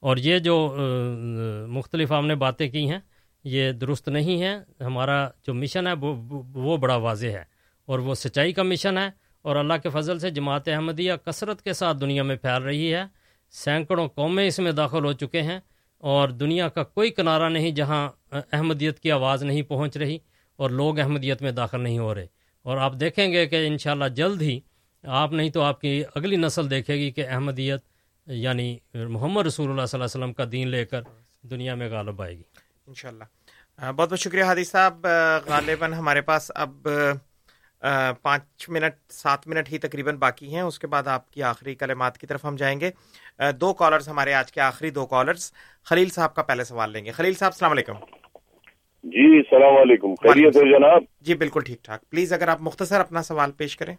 اور 0.00 0.16
یہ 0.16 0.38
جو 0.38 0.76
مختلف 1.68 2.12
ہم 2.12 2.26
نے 2.26 2.34
باتیں 2.34 2.68
کی 2.68 2.90
ہیں، 2.90 2.98
یہ 3.44 3.72
درست 3.72 4.08
نہیں 4.08 4.42
ہے۔ 4.42 4.84
ہمارا 4.84 5.28
جو 5.46 5.54
مشن 5.54 5.86
ہے، 5.86 5.92
وہ 6.54 6.76
بڑا 6.76 6.96
واضح 6.96 7.26
ہے 7.26 7.44
اور 7.86 7.98
وہ 7.98 8.14
سچائی 8.14 8.52
کا 8.52 8.62
مشن 8.62 8.98
ہے 8.98 9.10
اور 9.42 9.56
اللہ 9.56 9.74
کے 9.82 9.88
فضل 9.88 10.18
سے 10.18 10.30
جماعت 10.30 10.68
احمدیہ 10.68 11.12
کثرت 11.24 11.62
کے 11.62 11.72
ساتھ 11.72 11.96
دنیا 12.00 12.22
میں 12.22 12.36
پھیل 12.36 12.62
رہی 12.62 12.94
ہے۔ 12.94 13.19
سینکڑوں 13.50 14.08
قومیں 14.08 14.46
اس 14.46 14.58
میں 14.58 14.72
داخل 14.72 15.04
ہو 15.04 15.12
چکے 15.12 15.42
ہیں 15.42 15.60
اور 15.98 16.28
دنیا 16.28 16.68
کا 16.68 16.82
کوئی 16.82 17.10
کنارہ 17.10 17.48
نہیں 17.48 17.70
جہاں 17.70 18.10
احمدیت 18.32 19.00
کی 19.00 19.12
آواز 19.12 19.42
نہیں 19.42 19.62
پہنچ 19.62 19.96
رہی 19.96 20.18
اور 20.56 20.70
لوگ 20.70 20.98
احمدیت 20.98 21.42
میں 21.42 21.52
داخل 21.52 21.80
نہیں 21.80 21.98
ہو 21.98 22.14
رہے۔ 22.14 22.26
اور 22.62 22.76
آپ 22.76 22.92
دیکھیں 23.00 23.32
گے 23.32 23.46
کہ 23.46 23.66
انشاءاللہ 23.66 24.04
جلد 24.04 24.42
ہی 24.42 24.60
آپ 25.04 25.32
نہیں 25.32 25.50
تو 25.50 25.62
آپ 25.62 25.80
کی 25.80 26.02
اگلی 26.14 26.36
نسل 26.36 26.70
دیکھے 26.70 26.94
گی 26.94 27.10
کہ 27.10 27.28
احمدیت 27.28 27.80
یعنی 28.26 28.78
محمد 28.94 29.46
رسول 29.46 29.70
اللہ 29.70 29.86
صلی 29.86 30.00
اللہ 30.00 30.04
علیہ 30.04 30.24
وسلم 30.24 30.32
کا 30.32 30.44
دین 30.52 30.68
لے 30.68 30.84
کر 30.84 31.02
دنیا 31.42 31.74
میں 31.74 31.90
غالب 31.90 32.22
آئے 32.22 32.38
گی۔ 32.38 32.42
انشاءاللہ۔ 32.86 33.24
بہت 33.96 34.10
بہت 34.10 34.20
شکریہ 34.20 34.44
حادث 34.44 34.70
صاحب 34.70 35.06
غالباً 35.46 35.92
ہمارے 35.92 36.20
پاس 36.20 36.50
اب 36.54 36.88
پانچ 38.22 38.68
منٹ 38.68 39.12
سات 39.12 39.46
منٹ 39.46 39.72
ہی 39.72 39.78
تقریباً 39.78 40.16
باقی 40.16 40.54
ہیں۔ 40.54 40.60
اس 40.60 40.78
کے 40.78 40.86
بعد 40.86 41.06
آپ 41.06 41.30
کی 41.30 41.42
آخری 41.42 41.74
کلمات 41.74 42.18
کی 42.18 42.26
طرف 42.26 42.44
ہم 42.44 42.56
جائیں 42.56 42.80
گے۔ 42.80 42.90
دو 43.52 43.72
کالرز 43.74 44.08
ہمارے 44.08 44.34
آج 44.34 44.52
کے 44.52 44.60
آخری 44.60 44.90
دو 44.90 45.06
کالرز 45.06 45.52
خلیل 45.84 46.08
صاحب 46.08 46.34
کا 46.34 46.42
پہلے 46.42 46.64
سوال 46.64 46.90
لیں 46.90 47.04
گے۔ 47.04 47.10
خلیل 47.10 47.34
صاحب 47.34 47.52
السلام 47.54 47.70
علیکم۔ 47.70 47.92
جی 49.04 49.36
السلام 49.36 49.76
علیکم۔ 49.76 50.14
خیریت 50.14 50.56
ہے 50.56 50.78
جناب؟ 50.78 51.02
جی 51.20 51.34
بالکل 51.34 51.60
ٹھیک 51.60 51.84
ٹھاک۔ 51.84 52.10
پلیز 52.10 52.32
اگر 52.32 52.48
آپ 52.48 52.62
مختصر 52.62 53.00
اپنا 53.00 53.22
سوال 53.22 53.52
پیش 53.52 53.76
کریں۔ 53.76 53.94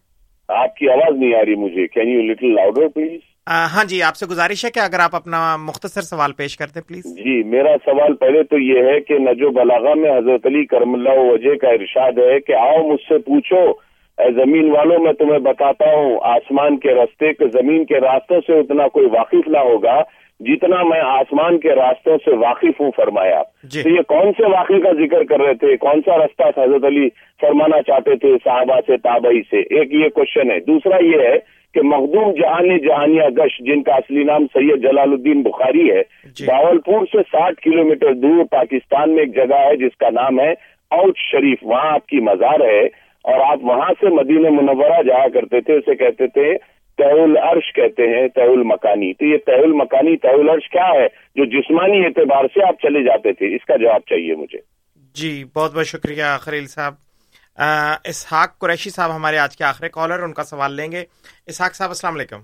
آپ 0.48 0.76
کی 0.76 0.90
آواز 0.90 1.18
نہیں 1.18 1.36
آ 1.36 1.46
رہی 1.46 1.56
مجھے۔ 1.56 1.88
Can 1.88 2.10
you 2.10 2.22
little 2.22 2.56
louder 2.56 2.88
please 2.88 3.20
ہاں 3.52 3.84
جی 3.86 4.02
آپ 4.04 4.16
سے 4.16 4.26
گزارش 4.26 4.66
ہے 4.66 4.70
کہ 4.72 4.80
اگر 4.80 5.00
آپ 5.00 5.16
اپنا 5.16 5.56
مختصر 5.58 6.02
سوال 6.02 6.32
پیش 6.34 6.58
کرتے 6.58 6.82
پلیز۔ 6.82 7.16
جی 7.16 7.44
میرا 7.44 7.76
سوال 7.86 8.14
پہلے 8.14 8.44
تو 8.44 8.58
یہ 8.58 8.84
ہے 8.84 9.00
کہ 9.00 9.18
نجو 9.18 9.50
بلاغا 9.50 9.94
میں 9.94 10.18
حضرت 10.18 10.46
علی 10.46 10.66
کرم 10.66 10.94
اللہ 10.94 11.20
وجہ 11.20 11.56
کا 11.56 11.70
ارشاد 11.70 12.12
ہے 12.18 12.40
کہ 12.40 12.54
آؤ 12.54 12.88
مجھ 12.88 13.02
سے 13.02 13.18
پوچھو 13.18 13.74
اے 14.18 14.32
زمین 14.32 14.72
والوں 14.72 15.00
میں 15.00 15.14
تمہیں 15.14 15.40
بتاتا 15.40 15.86
ہوں 15.96 16.20
آسمان 16.24 16.78
کے 16.78 16.94
راستے 16.94 17.34
کے 17.34 17.46
زمین 17.48 17.86
کے 17.86 18.00
راستوں 18.00 18.42
سے 18.48 18.60
اتنا 18.60 18.88
کوئی 18.88 19.06
واقف 19.06 19.48
نہ 19.48 19.58
ہوگا 19.58 20.02
جتنا 20.40 20.84
میں 20.84 21.00
آسمان 21.00 21.60
کے 21.60 21.70
راستوں 21.70 22.18
سے 22.18 22.36
واقف 22.36 22.82
ہوں 22.82 22.92
فرمایا۔ 22.96 23.42
جی۔ 23.64 23.84
تو 23.84 23.90
یہ 23.90 24.02
کون 24.08 24.32
سے 24.38 24.44
واقعے 24.44 24.80
کا 24.80 24.92
ذکر 24.92 25.24
کر 25.24 25.40
رہے 25.42 25.54
تھے؟ 25.54 25.78
کون 25.78 26.02
سا 26.06 26.18
راستہ 26.18 26.60
حضرت 26.60 26.84
علی 26.84 27.10
فرمانا 27.42 27.82
چاہتے 27.82 28.16
تھے 28.16 28.36
صحابہ 28.44 28.80
سے 28.88 28.98
تابعی 28.98 29.42
سے؟ 29.42 29.60
ایک 29.60 29.94
یہ 29.94 30.10
کوشچن 30.10 30.52
ہے۔ 30.52 30.60
دوسرا 30.60 31.04
یہ 31.04 31.20
ہے 31.20 31.61
کہ 31.74 31.82
مخدوم 31.82 32.32
جہانی 32.32 32.80
جہانیہ 32.80 33.24
گش 33.38 33.60
جن 33.60 33.84
کا 33.84 33.94
اصلی 33.94 34.24
نام 34.24 34.46
سید 34.46 34.82
جلال 34.82 35.12
الدین 35.12 35.42
بخاری 35.42 35.92
ہے 35.92 36.02
جی۔ 36.26 36.46
باول 36.46 36.78
پور 36.80 37.06
سے 37.06 37.18
ساٹھ 37.18 37.62
کلو 37.62 37.84
میٹر 37.84 38.14
دور 38.14 38.46
پاکستان 38.52 39.16
میں 39.16 39.24
ایک 39.24 39.36
جگہ 39.36 39.56
ہے 39.56 39.76
جس 39.76 39.98
کا 39.98 40.10
نام 40.10 40.40
ہے 40.40 40.52
اوٹ 40.92 41.18
شریف۔ 41.18 41.58
وہاں 41.62 41.92
آپ 41.92 42.08
کی 42.08 42.20
مزار 42.20 42.60
ہے 42.60 42.80
اور 43.24 43.52
آپ 43.52 43.60
وہاں 43.62 43.94
سے 44.00 44.10
مدینہ 44.10 44.50
منورہ 44.50 45.04
جایا 45.04 45.28
کرتے 45.30 45.62
تھے 45.62 45.74
اسے 45.74 45.96
کہتے 45.96 46.28
تھے 46.28 46.58
تہل 46.98 47.38
عرش 47.38 47.74
کہتے 47.74 48.04
ہیں 48.08 48.28
تہل 48.28 48.64
مکانی۔ 48.64 49.14
تو 49.14 49.26
یہ 49.26 49.38
تہل 49.38 49.72
مکانی 49.74 50.18
تہل 50.18 50.50
عرش 50.50 50.70
کیا 50.70 50.88
ہے؟ 50.94 51.08
جو 51.36 51.46
جسمانی 51.46 52.06
اعتبار 52.06 52.46
سے 52.46 52.68
آپ 52.68 52.82
چلے 52.82 53.04
جاتے 53.04 53.34
تھے۔ 53.34 53.56
اس 53.56 53.66
کا 53.66 53.76
جواب 53.76 54.02
چاہیے 54.10 54.36
مجھے۔ 54.36 54.58
جی 55.16 55.44
بہت 55.56 55.76
بہت 55.76 55.86
شکریہ 55.86 56.24
خلیل 56.40 56.66
صاحب۔ 56.66 57.11
اسحاق 58.06 58.60
قریشی 58.60 58.90
صاحب 58.90 59.16
ہمارے 59.16 59.38
آج 59.38 59.58
کے 59.58 59.64
آخری 59.64 59.90
کالر 59.90 60.20
ان 60.20 60.34
کا 60.34 60.44
سوال 60.44 60.74
لیں 60.74 60.92
گے۔ 60.92 61.04
اسحاق 61.48 61.76
صاحب 61.76 61.90
السلام 61.90 62.16
علیکم۔ 62.16 62.40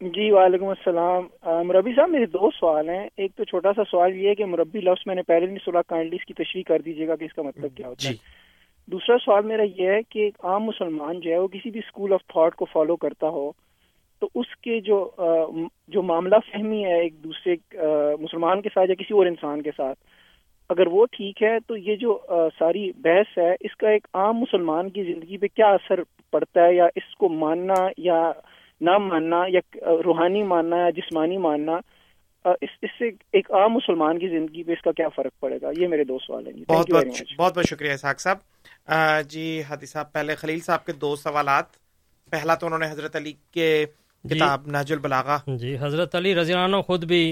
جی 0.00 0.30
وعلیکم 0.30 0.66
السلام۔ 0.66 1.26
مربی 1.66 1.92
صاحب 1.96 2.10
میرے 2.10 2.26
دو 2.26 2.50
سوال 2.50 2.88
ہیں۔ 2.88 3.08
ایک 3.16 3.34
تو 3.36 3.44
چھوٹا 3.44 3.72
سا 3.76 3.82
سوال 3.90 4.16
یہ 4.16 4.28
ہے 4.28 4.34
کہ 4.34 4.44
مربی 4.44 4.80
لفظ 4.80 5.02
میں 5.06 5.14
نے 5.14 5.22
پہلے 5.22 5.46
نہیں 5.46 5.58
سنا 5.64 5.82
کائنڈلی 5.82 6.16
اس 6.16 6.24
کی 6.24 6.34
تشریح 6.34 6.62
کر 6.66 6.78
دیجیے 6.78 7.08
گا 7.08 7.16
کہ 7.16 7.24
اس 7.24 7.32
کا 7.32 7.42
مطلب 7.42 7.70
کیا 7.76 7.88
ہوتا 7.88 8.08
ہے۔ 8.08 8.12
جی۔ 8.12 8.18
دوسرا 8.86 9.16
سوال 9.24 9.44
میرا 9.44 9.62
یہ 9.62 9.90
ہے 9.90 10.02
کہ 10.02 10.18
ایک 10.18 10.34
عام 10.42 10.64
مسلمان 10.64 11.20
جو 11.20 11.30
ہے 11.30 11.38
وہ 11.38 11.48
کسی 11.48 11.70
بھی 11.70 11.80
اسکول 11.86 12.12
آف 12.12 12.20
تھاٹ 12.28 12.54
کو 12.54 12.64
فالو 12.64 12.96
کرتا 12.96 13.28
ہو 13.28 13.52
تو 14.20 14.28
اس 14.34 14.56
کے 14.56 14.80
جو 14.80 15.10
جو 15.88 16.02
معاملہ 16.02 16.36
فہمی 16.52 16.84
ہے 16.84 17.00
ایک 17.00 17.24
دوسرے 17.24 17.76
مسلمان 18.20 18.62
کے 18.62 18.68
ساتھ 18.74 18.88
یا 18.88 18.94
کسی 18.94 19.14
اور 19.14 19.26
انسان 19.26 19.62
کے 19.62 19.70
ساتھ 19.76 19.98
اگر 20.68 20.86
وہ 20.86 21.06
ٹھیک 21.12 21.42
ہے 21.42 21.58
تو 21.66 21.76
یہ 21.76 21.96
جو 21.96 22.18
ساری 22.58 22.92
بحث 22.92 23.38
ہے 23.38 23.52
اس 23.60 23.76
کا 23.76 23.90
ایک 23.90 24.06
عام 24.14 24.36
مسلمان 24.36 24.90
کی 24.90 25.02
زندگی 25.02 25.36
پہ 25.36 25.46
کیا 25.46 25.66
اثر 25.66 26.00
پڑتا 26.30 26.64
ہے 26.64 26.74
یا 26.74 26.86
اس 26.96 27.14
کو 27.14 27.28
ماننا 27.28 27.86
یا 27.96 28.32
نہ 28.80 28.98
ماننا 28.98 29.42
یا 29.48 29.60
روحانی 30.04 30.42
ماننا 30.42 30.76
یا 30.76 30.90
جسمانی 30.90 31.38
ماننا 31.38 31.78
اس 32.44 32.68
اس 32.82 32.90
سے 32.98 33.08
ایک 33.32 33.50
عام 33.50 33.72
مسلمان 33.72 34.18
کی 34.18 34.28
زندگی 34.28 34.62
پہ 34.62 34.72
اس 34.72 34.82
کا 34.82 34.92
کیا 34.92 35.08
فرق 35.08 35.40
پڑے 35.40 35.58
گا؟ 35.62 35.70
یہ 35.78 35.88
میرے 35.88 36.04
دو 36.04 36.18
سوال 36.18 36.46
ہیں 36.46 36.52
بہت 36.68 36.90
بہت 36.90 37.06
بہت 37.38 37.56
بہت 37.56 37.68
شکریہ 37.68 37.92
اسحاق 37.92 38.20
صاحب۔ 38.20 38.38
جی 39.30 39.62
ہادی 39.68 39.86
صاحب 39.86 40.12
پہلے 40.12 40.34
خلیل 40.34 40.60
صاحب 40.60 40.84
کے 40.84 40.92
دو 40.92 41.14
سوالات۔ 41.16 41.76
پہلا 42.32 42.54
تو 42.54 42.66
انہوں 42.66 42.78
نے 42.78 42.86
حضرت 42.86 43.16
علی 43.16 43.32
کے 43.52 43.84
کتاب 44.24 44.66
ناج 44.66 44.92
البلاغا 44.92 45.36
جی 45.56 45.76
حضرت 45.80 46.14
علی 46.14 46.34
رضی 46.34 46.52
اللہ 46.52 46.64
عنہ 46.64 46.80
خود 46.82 47.04
بھی 47.04 47.22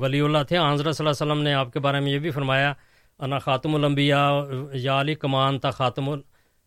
ولی 0.00 0.20
اللہ 0.20 0.42
تھے 0.48 0.58
حضرت 0.58 0.96
صلی 0.96 1.06
اللہ 1.06 1.14
علیہ 1.14 1.32
وسلم 1.32 1.42
نے 1.42 1.52
آپ 1.54 1.72
کے 1.72 1.80
بارے 1.80 2.00
میں 2.00 2.12
یہ 2.12 2.18
بھی 2.18 2.30
فرمایا 2.30 2.72
انا 3.20 3.38
خاتم 3.38 3.74
الانبیاء 3.74 4.28
یا 4.74 5.00
علی 5.00 5.14
کمان 5.14 5.58
تا 5.58 5.70
خاتم 5.70 6.10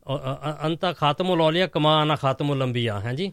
انتا 0.06 0.92
خاتم 0.92 1.32
الاولیاء 1.32 1.66
کما 1.66 2.00
انا 2.02 2.16
خاتم 2.16 2.52
الانبیاء 2.52 3.00
ہیں 3.04 3.14
جی؟ 3.14 3.30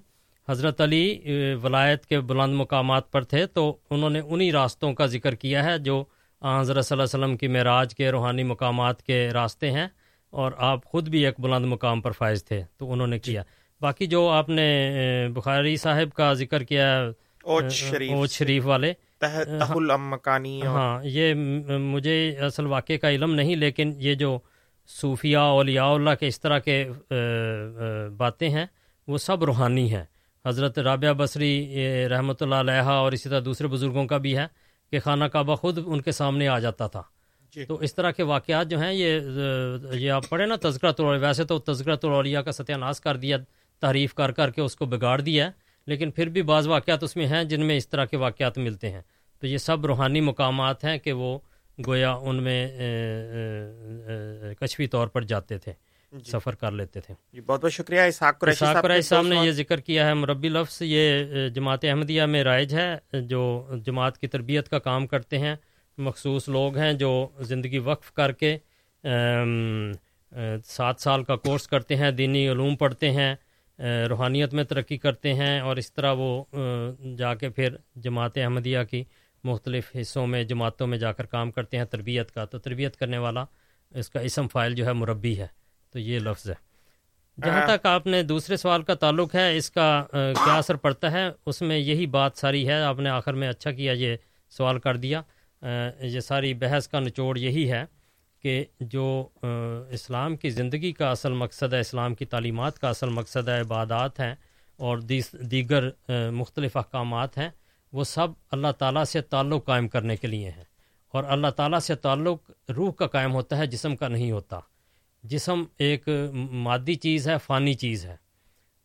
حضرت 0.49 0.81
علی 0.81 1.55
ولایت 1.63 2.07
کے 2.07 2.21
بلند 2.21 2.55
مقامات 2.55 3.11
پر 3.13 3.25
تھے 3.25 3.47
تو 3.47 3.77
انہوں 3.91 4.11
نے 4.11 4.21
انہی 4.21 4.51
راستوں 4.53 4.93
کا 4.95 5.07
ذکر 5.07 5.35
کیا 5.35 5.65
ہے 5.65 5.79
جو 5.79 6.03
حضرت 6.43 6.87
صلی 6.87 6.95
اللہ 6.95 7.03
علیہ 7.05 7.17
وسلم 7.17 7.37
کی 7.37 7.49
معراج 7.49 7.95
کے 7.95 8.11
روحانی 8.11 8.43
مقامات 8.43 9.03
کے 9.03 9.29
راستے 9.35 9.71
ہیں 9.71 9.87
اور 10.33 10.53
آپ 10.59 10.85
خود 10.85 11.09
بھی 11.09 11.25
ایک 11.25 11.41
بلند 11.41 11.67
مقام 11.67 12.01
پر 12.01 12.11
فائز 12.11 12.45
تھے 12.45 12.63
تو 12.79 12.93
انہوں 12.93 13.07
نے 13.07 13.19
کیا۔ 13.19 13.43
باقی 13.81 14.07
جو 14.07 14.29
آپ 14.31 14.49
نے 14.49 15.29
بخاری 15.35 15.77
صاحب 15.77 16.13
کا 16.13 16.33
ذکر 16.33 16.63
کیا 16.63 16.89
اوچ 17.45 17.73
شریف, 17.73 18.13
اوچ 18.13 18.33
شریف 18.33 18.67
والے 18.67 18.93
مکانی 19.23 20.63
ہاں 20.63 21.01
یہ 21.05 21.35
مجھے 21.79 22.39
اصل 22.39 22.67
واقعے 22.67 22.99
کا 22.99 23.11
علم 23.11 23.35
نہیں 23.35 23.57
لیکن 23.57 23.93
یہ 23.97 24.15
جو 24.15 24.39
صوفیہ 24.87 25.37
اولیاء 25.37 25.85
اللہ 25.85 26.11
کے 26.21 26.27
اس 26.27 26.41
طرح 26.41 26.59
کے 26.59 26.85
باتیں 28.17 28.49
ہیں 28.49 28.67
وہ 29.09 29.19
سب 29.19 29.45
روحانی 29.45 29.95
ہیں۔ 29.95 30.05
حضرت 30.45 30.79
رابعہ 30.79 31.13
بصری 31.13 32.07
رحمۃ 32.09 32.35
اللہ 32.41 32.55
علیہ 32.55 32.81
اور 32.81 33.13
اسی 33.13 33.29
طرح 33.29 33.41
دوسرے 33.41 33.69
بزرگوں 33.69 34.07
کا 34.07 34.17
بھی 34.17 34.37
ہے 34.37 34.47
کہ 34.93 35.01
خانہ 35.01 35.25
کعبہ 35.25 35.55
خود 35.55 35.79
ان 35.87 36.01
کے 36.01 36.13
سامنے 36.13 36.49
آ 36.49 36.59
جاتا 36.59 36.87
تھا۔ 36.87 37.03
جی۔ 37.55 37.65
تو 37.65 37.75
اس 37.75 37.95
طرح 37.95 38.11
کے 38.11 38.23
واقعات 38.23 38.71
جو 38.71 38.79
ہیں 38.81 38.93
یہ 38.93 39.21
یہ 39.93 40.11
آپ 40.11 40.29
پڑھیں 40.29 40.47
نا 40.47 40.57
تذکرہ 40.63 41.01
ویسے 41.01 41.45
تو 41.45 41.59
تذکرہ 41.59 41.97
تولیہ 41.97 42.39
کا 42.39 42.53
ستیہ 42.53 42.75
ناز 42.75 43.01
کر 43.01 43.17
دیا 43.17 43.37
تعریف 43.83 44.15
کر 44.15 44.31
کر 44.31 44.51
کے 44.51 44.61
اس 44.61 44.77
کو 44.77 44.87
بگاڑ 44.87 45.21
دیا 45.21 45.51
لیکن 45.87 46.11
پھر 46.11 46.29
بھی 46.29 46.43
بعض 46.43 46.67
واقعات 46.67 47.03
اس 47.03 47.17
میں 47.17 47.27
ہیں 47.27 47.43
جن 47.45 47.65
میں 47.67 47.77
اس 47.77 47.89
طرح 47.89 48.05
کے 48.05 48.17
واقعات 48.17 48.59
ملتے 48.59 48.91
ہیں۔ 48.91 49.01
تو 49.43 49.47
یہ 49.47 49.59
سب 49.59 49.87
روحانی 49.87 50.21
مقامات 50.21 50.85
ہیں 50.85 50.99
کہ 50.99 51.13
وہ 51.13 51.39
گویا 51.79 52.13
ان 52.13 52.43
میں 52.43 52.69
کشفی 54.61 54.87
طور 54.87 55.09
پر 55.09 55.23
جاتے 55.23 55.59
تھے 55.59 55.73
جی۔ 56.13 56.31
سفر 56.31 56.55
کر 56.55 56.73
لیتے 56.73 57.01
تھے۔ 57.01 57.15
جی 57.33 57.41
بہت 57.41 57.63
بہت 57.63 57.73
شکریہ 57.73 58.01
اسحاق 58.01 58.39
قریشی 58.41 59.03
صاحب 59.03 59.27
نے 59.27 59.37
یہ 59.37 59.51
ذکر 59.51 59.81
کیا 59.81 60.07
ہے 60.07 60.15
مربی 60.15 60.49
لفظ 60.49 60.83
یہ 60.83 61.49
جماعت 61.49 61.85
احمدیہ 61.85 62.23
میں 62.23 62.43
رائج 62.45 62.75
ہے 62.75 63.21
جو 63.23 63.43
جماعت 63.87 64.19
کی 64.19 64.27
تربیت 64.27 64.69
کا 64.69 64.79
کام 64.79 65.07
کرتے 65.07 65.39
ہیں۔ 65.39 65.55
مخصوص 65.99 66.49
لوگ 66.49 66.77
ہیں 66.77 66.93
جو 66.93 67.11
زندگی 67.41 67.79
وقف 67.79 68.13
کر 68.13 68.33
کے 68.33 68.57
سات 70.65 71.01
سال 71.01 71.23
کا 71.25 71.37
کورس 71.37 71.67
کرتے 71.69 71.97
ہیں 71.97 72.11
دینی 72.11 72.49
علوم 72.49 72.77
پڑھتے 72.77 73.11
ہیں۔ 73.11 73.35
روحانیت 73.79 74.55
میں 74.55 74.65
ترقی 74.65 74.97
کرتے 74.97 75.35
ہیں 75.35 75.61
اور 75.61 75.77
اس 75.77 75.93
طرح 75.93 76.13
وہ 76.13 76.45
جا 77.19 77.35
کے 77.35 77.49
پھر 77.49 77.77
جماعت 77.97 78.39
احمدیہ 78.39 78.79
کی 78.91 79.05
مختلف 79.45 79.97
حصوں 80.01 80.27
میں 80.27 80.45
جماعتوں 80.45 80.87
میں 80.87 80.99
جا 80.99 81.13
کر 81.13 81.27
کام 81.27 81.51
کرتے 81.51 81.77
ہیں 81.77 81.85
تربیت 81.85 82.31
کا۔ 82.31 82.45
تو 82.45 82.59
تربیت 82.59 82.97
کرنے 82.97 83.19
والا 83.19 83.45
اس 83.91 84.11
کا 84.11 84.21
اسم 84.21 84.49
فائل 84.49 84.75
جو 84.75 84.87
ہے 84.87 84.93
مربی 84.93 85.39
ہے۔ 85.39 85.47
تو 85.91 85.99
یہ 85.99 86.19
لفظ 86.19 86.51
ہے۔ 86.51 86.55
جہاں 87.45 87.67
تک 87.67 87.87
آپ 87.87 88.07
نے 88.07 88.23
دوسرے 88.23 88.57
سوال 88.57 88.83
کا 88.83 88.95
تعلق 88.95 89.35
ہے 89.35 89.57
اس 89.57 89.71
کا 89.71 90.05
کیا 90.13 90.57
اثر 90.57 90.75
پڑتا 90.75 91.13
ہے؟ 91.13 91.31
اس 91.47 91.63
میں 91.63 91.79
یہی 91.79 92.07
بات 92.07 92.33
ساری 92.37 92.69
ہے۔ 92.69 92.81
آپ 92.83 92.99
نے 92.99 93.09
آخر 93.11 93.35
میں 93.35 93.49
اچھا 93.49 93.73
کیا 93.73 93.93
یہ 93.93 94.17
سوال 94.51 94.79
کر 94.79 94.97
دیا۔ 94.97 95.23
یہ 96.01 96.21
ساری 96.21 96.55
بحث 96.55 96.89
کا 96.89 97.01
نچوڑ 97.01 97.39
یہی 97.39 97.71
ہے 97.73 97.85
کہ 98.47 98.65
جو 98.81 99.29
اسلام 99.91 100.37
کی 100.37 100.51
زندگی 100.51 100.93
کا 100.93 101.11
اصل 101.11 101.33
مقصد 101.33 101.75
ہے، 101.75 101.81
اسلام 101.81 102.15
کی 102.15 102.25
تعلیمات 102.25 102.79
کا 102.79 102.89
اصل 102.89 103.09
مقصد 103.09 103.49
ہے، 103.49 103.61
عبادات 103.61 104.21
ہیں 104.21 104.35
اور 104.77 104.99
دیگر 105.33 105.89
مختلف 106.31 106.77
احکامات 106.77 107.39
ہیں، 107.39 107.49
وہ 107.93 108.05
سب 108.05 108.27
اللہ 108.51 108.73
تعالیٰ 108.79 109.05
سے 109.05 109.21
تعلق 109.21 109.65
قائم 109.65 109.89
کرنے 109.89 110.17
کے 110.17 110.27
لیے 110.27 110.51
ہیں۔ 110.51 110.65
اور 111.09 111.25
اللہ 111.25 111.47
تعالیٰ 111.47 111.79
سے 111.79 111.95
تعلق 111.95 112.51
روح 112.77 112.93
کا 112.93 113.07
قائم 113.07 113.35
ہوتا 113.35 113.59
ہے، 113.59 113.67
جسم 113.67 113.97
کا 113.97 114.09
نہیں 114.09 114.31
ہوتا۔ 114.31 114.61
جسم 115.23 115.65
ایک 115.79 116.09
مادی 116.33 116.95
چیز 116.95 117.29
ہے، 117.29 117.35
فانی 117.45 117.75
چیز 117.75 118.07
ہے۔ 118.07 118.17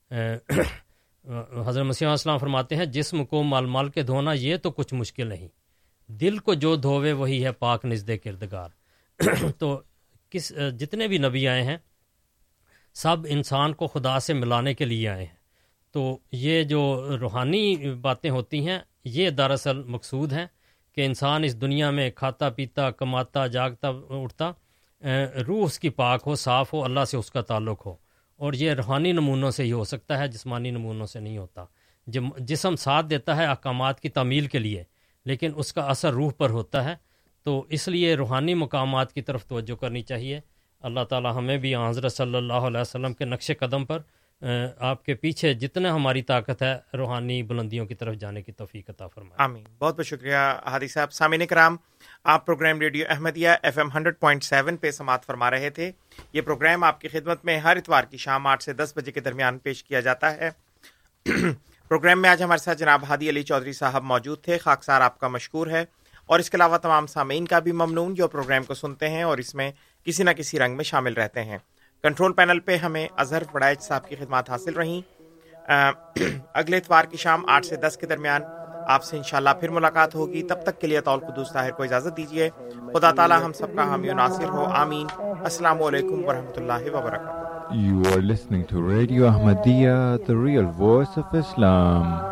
حضرت 1.68 1.86
مسیح 1.86 2.08
السلام 2.08 2.38
فرماتے 2.38 2.76
ہیں، 2.76 2.86
جسم 2.86 3.26
کو 3.26 3.44
مال 3.44 3.66
مال 3.66 3.90
کے 3.90 4.02
دھونا 4.02 4.34
یہ 4.34 4.58
تو 4.58 4.72
کچھ 4.72 4.94
مشکل 4.94 5.28
نہیں۔ 5.28 5.48
دل 6.08 6.38
کو 6.38 6.54
جو 6.54 6.76
دھوے 6.76 7.12
وہی 7.12 7.46
ہے، 7.46 7.52
پاک 7.52 7.86
نزد 7.86 8.12
کردگار۔ 8.24 8.70
تو 9.58 9.82
کس، 10.30 10.54
جتنے 10.80 11.08
بھی 11.08 11.18
نبی 11.18 11.48
آئے 11.48 11.64
ہیں، 11.64 11.78
سب 12.94 13.18
انسان 13.30 13.74
کو 13.74 13.88
خدا 13.88 14.20
سے 14.20 14.34
ملانے 14.34 14.74
کے 14.74 14.86
لیے 14.86 15.10
آئے 15.10 15.26
ہیں۔ 15.26 15.42
تو 15.92 16.18
یہ 16.32 16.64
جو 16.64 17.08
روحانی 17.20 17.76
باتیں 18.02 18.30
ہوتی 18.30 18.68
ہیں، 18.68 18.80
یہ 19.04 19.30
دراصل 19.30 19.84
مقصود 19.84 20.34
ہیں 20.34 20.46
کہ 20.96 21.06
انسان 21.06 21.44
اس 21.44 21.62
دنیا 21.62 21.90
میں 21.90 22.12
کھاتا 22.12 22.50
پیتا، 22.50 22.92
کماتا، 22.92 23.48
جاگتا، 23.48 23.88
اٹھتا 24.10 24.52
روح 25.48 25.66
اس 25.66 25.80
کی 25.80 25.90
پاک 25.90 26.22
ہو، 26.26 26.36
صاف 26.36 26.74
ہو، 26.74 26.84
اللہ 26.84 27.06
سے 27.06 27.18
اس 27.18 27.32
کا 27.32 27.42
تعلق 27.42 27.86
ہو۔ 27.86 27.96
اور 28.38 28.54
یہ 28.54 28.72
روحانی 28.72 29.12
نمونوں 29.12 29.52
سے 29.52 29.64
ہی 29.64 29.72
ہو 29.72 29.84
سکتا 29.84 30.18
ہے، 30.18 30.28
جسمانی 30.28 30.72
نمونوں 30.72 31.06
سے 31.06 31.20
نہیں 31.20 31.38
ہوتا۔ 31.38 31.66
جسم 32.38 32.76
ساتھ 32.76 33.06
دیتا 33.06 33.36
ہے 33.36 33.46
احکامات 33.46 34.00
کی 34.00 34.10
تعمیل 34.10 34.48
کے 34.48 34.60
لیے، 34.60 34.84
لیکن 35.26 35.52
اس 35.56 35.74
کا 35.74 35.82
اثر 35.82 36.14
روح 36.14 36.32
پر 36.38 36.50
ہوتا 36.50 36.84
ہے۔ 36.84 36.96
تو 37.44 37.66
اس 37.70 37.88
لیے 37.88 38.16
روحانی 38.16 38.54
مقامات 38.54 39.14
کی 39.14 39.22
طرف 39.22 39.46
توجہ 39.46 39.76
کرنی 39.76 40.02
چاہیے۔ 40.02 40.40
اللہ 40.80 41.00
تعالی 41.10 41.30
ہمیں 41.36 41.58
بھی 41.58 41.76
حضرت 41.76 42.14
صلی 42.14 42.36
اللہ 42.36 42.54
علیہ 42.54 42.82
وسلم 42.82 43.14
کے 43.14 43.26
نقش 43.26 43.52
قدم 43.60 43.86
پر 43.86 44.00
آپ 44.78 45.06
کے 45.06 45.14
پیچھے 45.14 45.54
جتنا 45.54 45.96
ہماری 45.96 46.22
طاقت 46.22 46.62
ہے، 46.62 46.98
روحانی 46.98 47.44
بلندیوں 47.44 47.86
کی 47.86 47.96
طرف 47.96 48.16
جانے 48.16 48.42
کی 48.42 48.52
توفیق 48.52 48.90
عطا 48.90 49.08
فرمائے۔ 49.08 49.44
آمین۔ 49.44 49.64
بہت 49.80 49.98
بہت 49.98 50.06
شکریہ 50.06 50.36
ہادی 50.66 50.88
صاحب۔ 50.88 51.12
سامعین 51.12 51.46
کرام، 51.46 51.78
آپ 52.24 52.46
program 52.46 52.80
radio 52.80 53.06
Ahmadiyya 53.10 53.50
F 53.62 53.78
M 53.78 53.90
hundred 53.92 54.20
point 54.20 54.44
seven 54.44 54.78
پہ 54.78 54.92
سماعت 54.92 55.26
فرما 55.26 55.52
رہے 55.52 55.70
تھے۔ 55.70 55.92
یہ 56.34 56.42
پروگرام 56.42 56.84
آپ 56.84 57.02
کی 57.02 57.08
خدمت 57.08 57.46
میں 57.46 57.58
ہر 57.58 57.78
اتوار 57.78 58.04
کی 58.04 58.18
شام 58.18 58.48
آٹھ 58.48 58.64
سے 58.64 58.74
دس 58.74 58.94
بجے 58.96 59.12
کے 59.12 59.20
درمیان 59.20 59.58
پیش 59.58 59.84
کیا 59.84 60.00
جاتا 60.00 60.36
ہے۔ 60.36 60.50
پروگرام 61.88 62.22
میں 62.22 62.30
آج 62.30 62.44
ہمارے 62.44 62.64
ساتھ 62.64 62.78
جناب 62.78 63.04
ہادی 63.04 63.30
علی 63.30 63.44
چودھری 63.44 63.74
صاحب 63.74 64.04
موجود 64.04 64.42
تھے۔ 64.42 64.58
خاکسار 64.58 65.02
آپ 65.02 65.20
کا 65.20 65.28
مشکور 65.28 65.68
ہے۔ 65.68 65.86
اور 66.32 66.40
اس 66.40 66.50
کے 66.50 66.56
علاوہ 66.56 66.78
تمام 66.78 67.08
سامعین 67.08 67.46
کا 67.46 67.60
بھی 67.60 67.72
ممنون 67.72 68.14
جو 68.14 68.28
پروگرام 68.28 68.64
کو 68.64 68.74
سنتے 68.74 69.10
ہیں 69.10 69.24
اور 69.24 69.38
اس 69.38 69.56
میں 69.56 69.72
کسی 70.06 70.24
نہ 70.24 70.30
کسی 70.30 70.60
رنگ 70.60 70.76
میں 70.76 70.84
شامل 70.84 71.14
رہتے 71.14 71.44
ہیں۔ 71.44 71.58
کنٹرول 72.04 72.34
پینل 72.34 72.60
پہ 72.60 72.76
ہمیں 72.76 73.08
اظہر 73.18 73.44
فڑائج 73.52 73.82
صاحب 73.82 74.08
کی 74.08 74.16
خدمات 74.16 74.50
حاصل 74.50 74.74
رہیں۔ 74.74 75.02
اگلے 76.54 76.78
اتوار 76.78 77.06
کی 77.06 77.18
شام 77.18 77.46
آٹھ 77.48 77.66
سے 77.66 77.76
دس 77.76 77.98
کے 77.98 78.06
درمیان 78.06 78.42
آپ 78.88 79.04
سے 79.04 79.18
انشاءاللہ 79.18 79.50
پھر 79.60 79.70
ملاقات 79.70 80.16
ہوگی۔ 80.16 80.44
تب 80.44 80.64
تک 80.64 80.82
کے 80.82 80.88
لیے 80.88 81.02
طول 81.02 81.20
قدوس 81.20 81.54
طاہر 81.54 81.72
کو 81.72 81.84
اجازت 81.84 82.18
دیجیے۔ 82.18 82.50
خدا 82.94 83.12
تعالی 83.12 83.36
ہم 83.46 83.54
سب 83.54 83.76
کا 83.76 83.84
حامی 83.84 84.10
و 84.10 84.14
ناصر 84.14 84.50
ہو۔ 84.50 84.64
آمین۔ 84.64 85.08
السلام 85.44 85.84
علیکم 85.84 86.26
ورحمۃ 86.26 86.58
اللہ 86.58 86.94
وبرکاتہ۔ 86.94 87.76
You 87.76 88.02
are 88.12 88.24
listening 88.24 88.64
to 88.74 88.90
Radio 88.90 89.38
Ahmadiyya, 89.38 90.16
the 90.30 90.46
real 90.48 90.80
voice 90.80 91.18
of 91.18 91.40
Islam. 91.40 92.32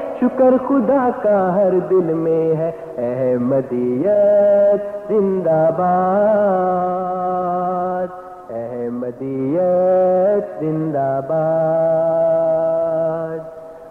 شکر 0.21 0.53
خدا 0.67 1.09
کا 1.23 1.55
ہر 1.55 1.73
دل 1.89 1.95
میں 1.95 2.55
ہے۔ 2.55 2.71
احمدیت 2.97 5.09
زندہ 5.09 5.69
باد۔ 5.77 8.07
احمدیت 8.49 10.59
زندہ 10.59 11.19
باد۔ 11.27 13.39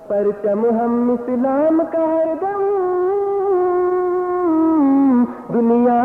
پرچم 0.09 0.65
ہم 0.65 1.11
اسلام 1.11 1.83
کا 1.93 1.99
ہر 1.99 2.35
دم۔ 2.41 2.67
دنیا 5.53 5.99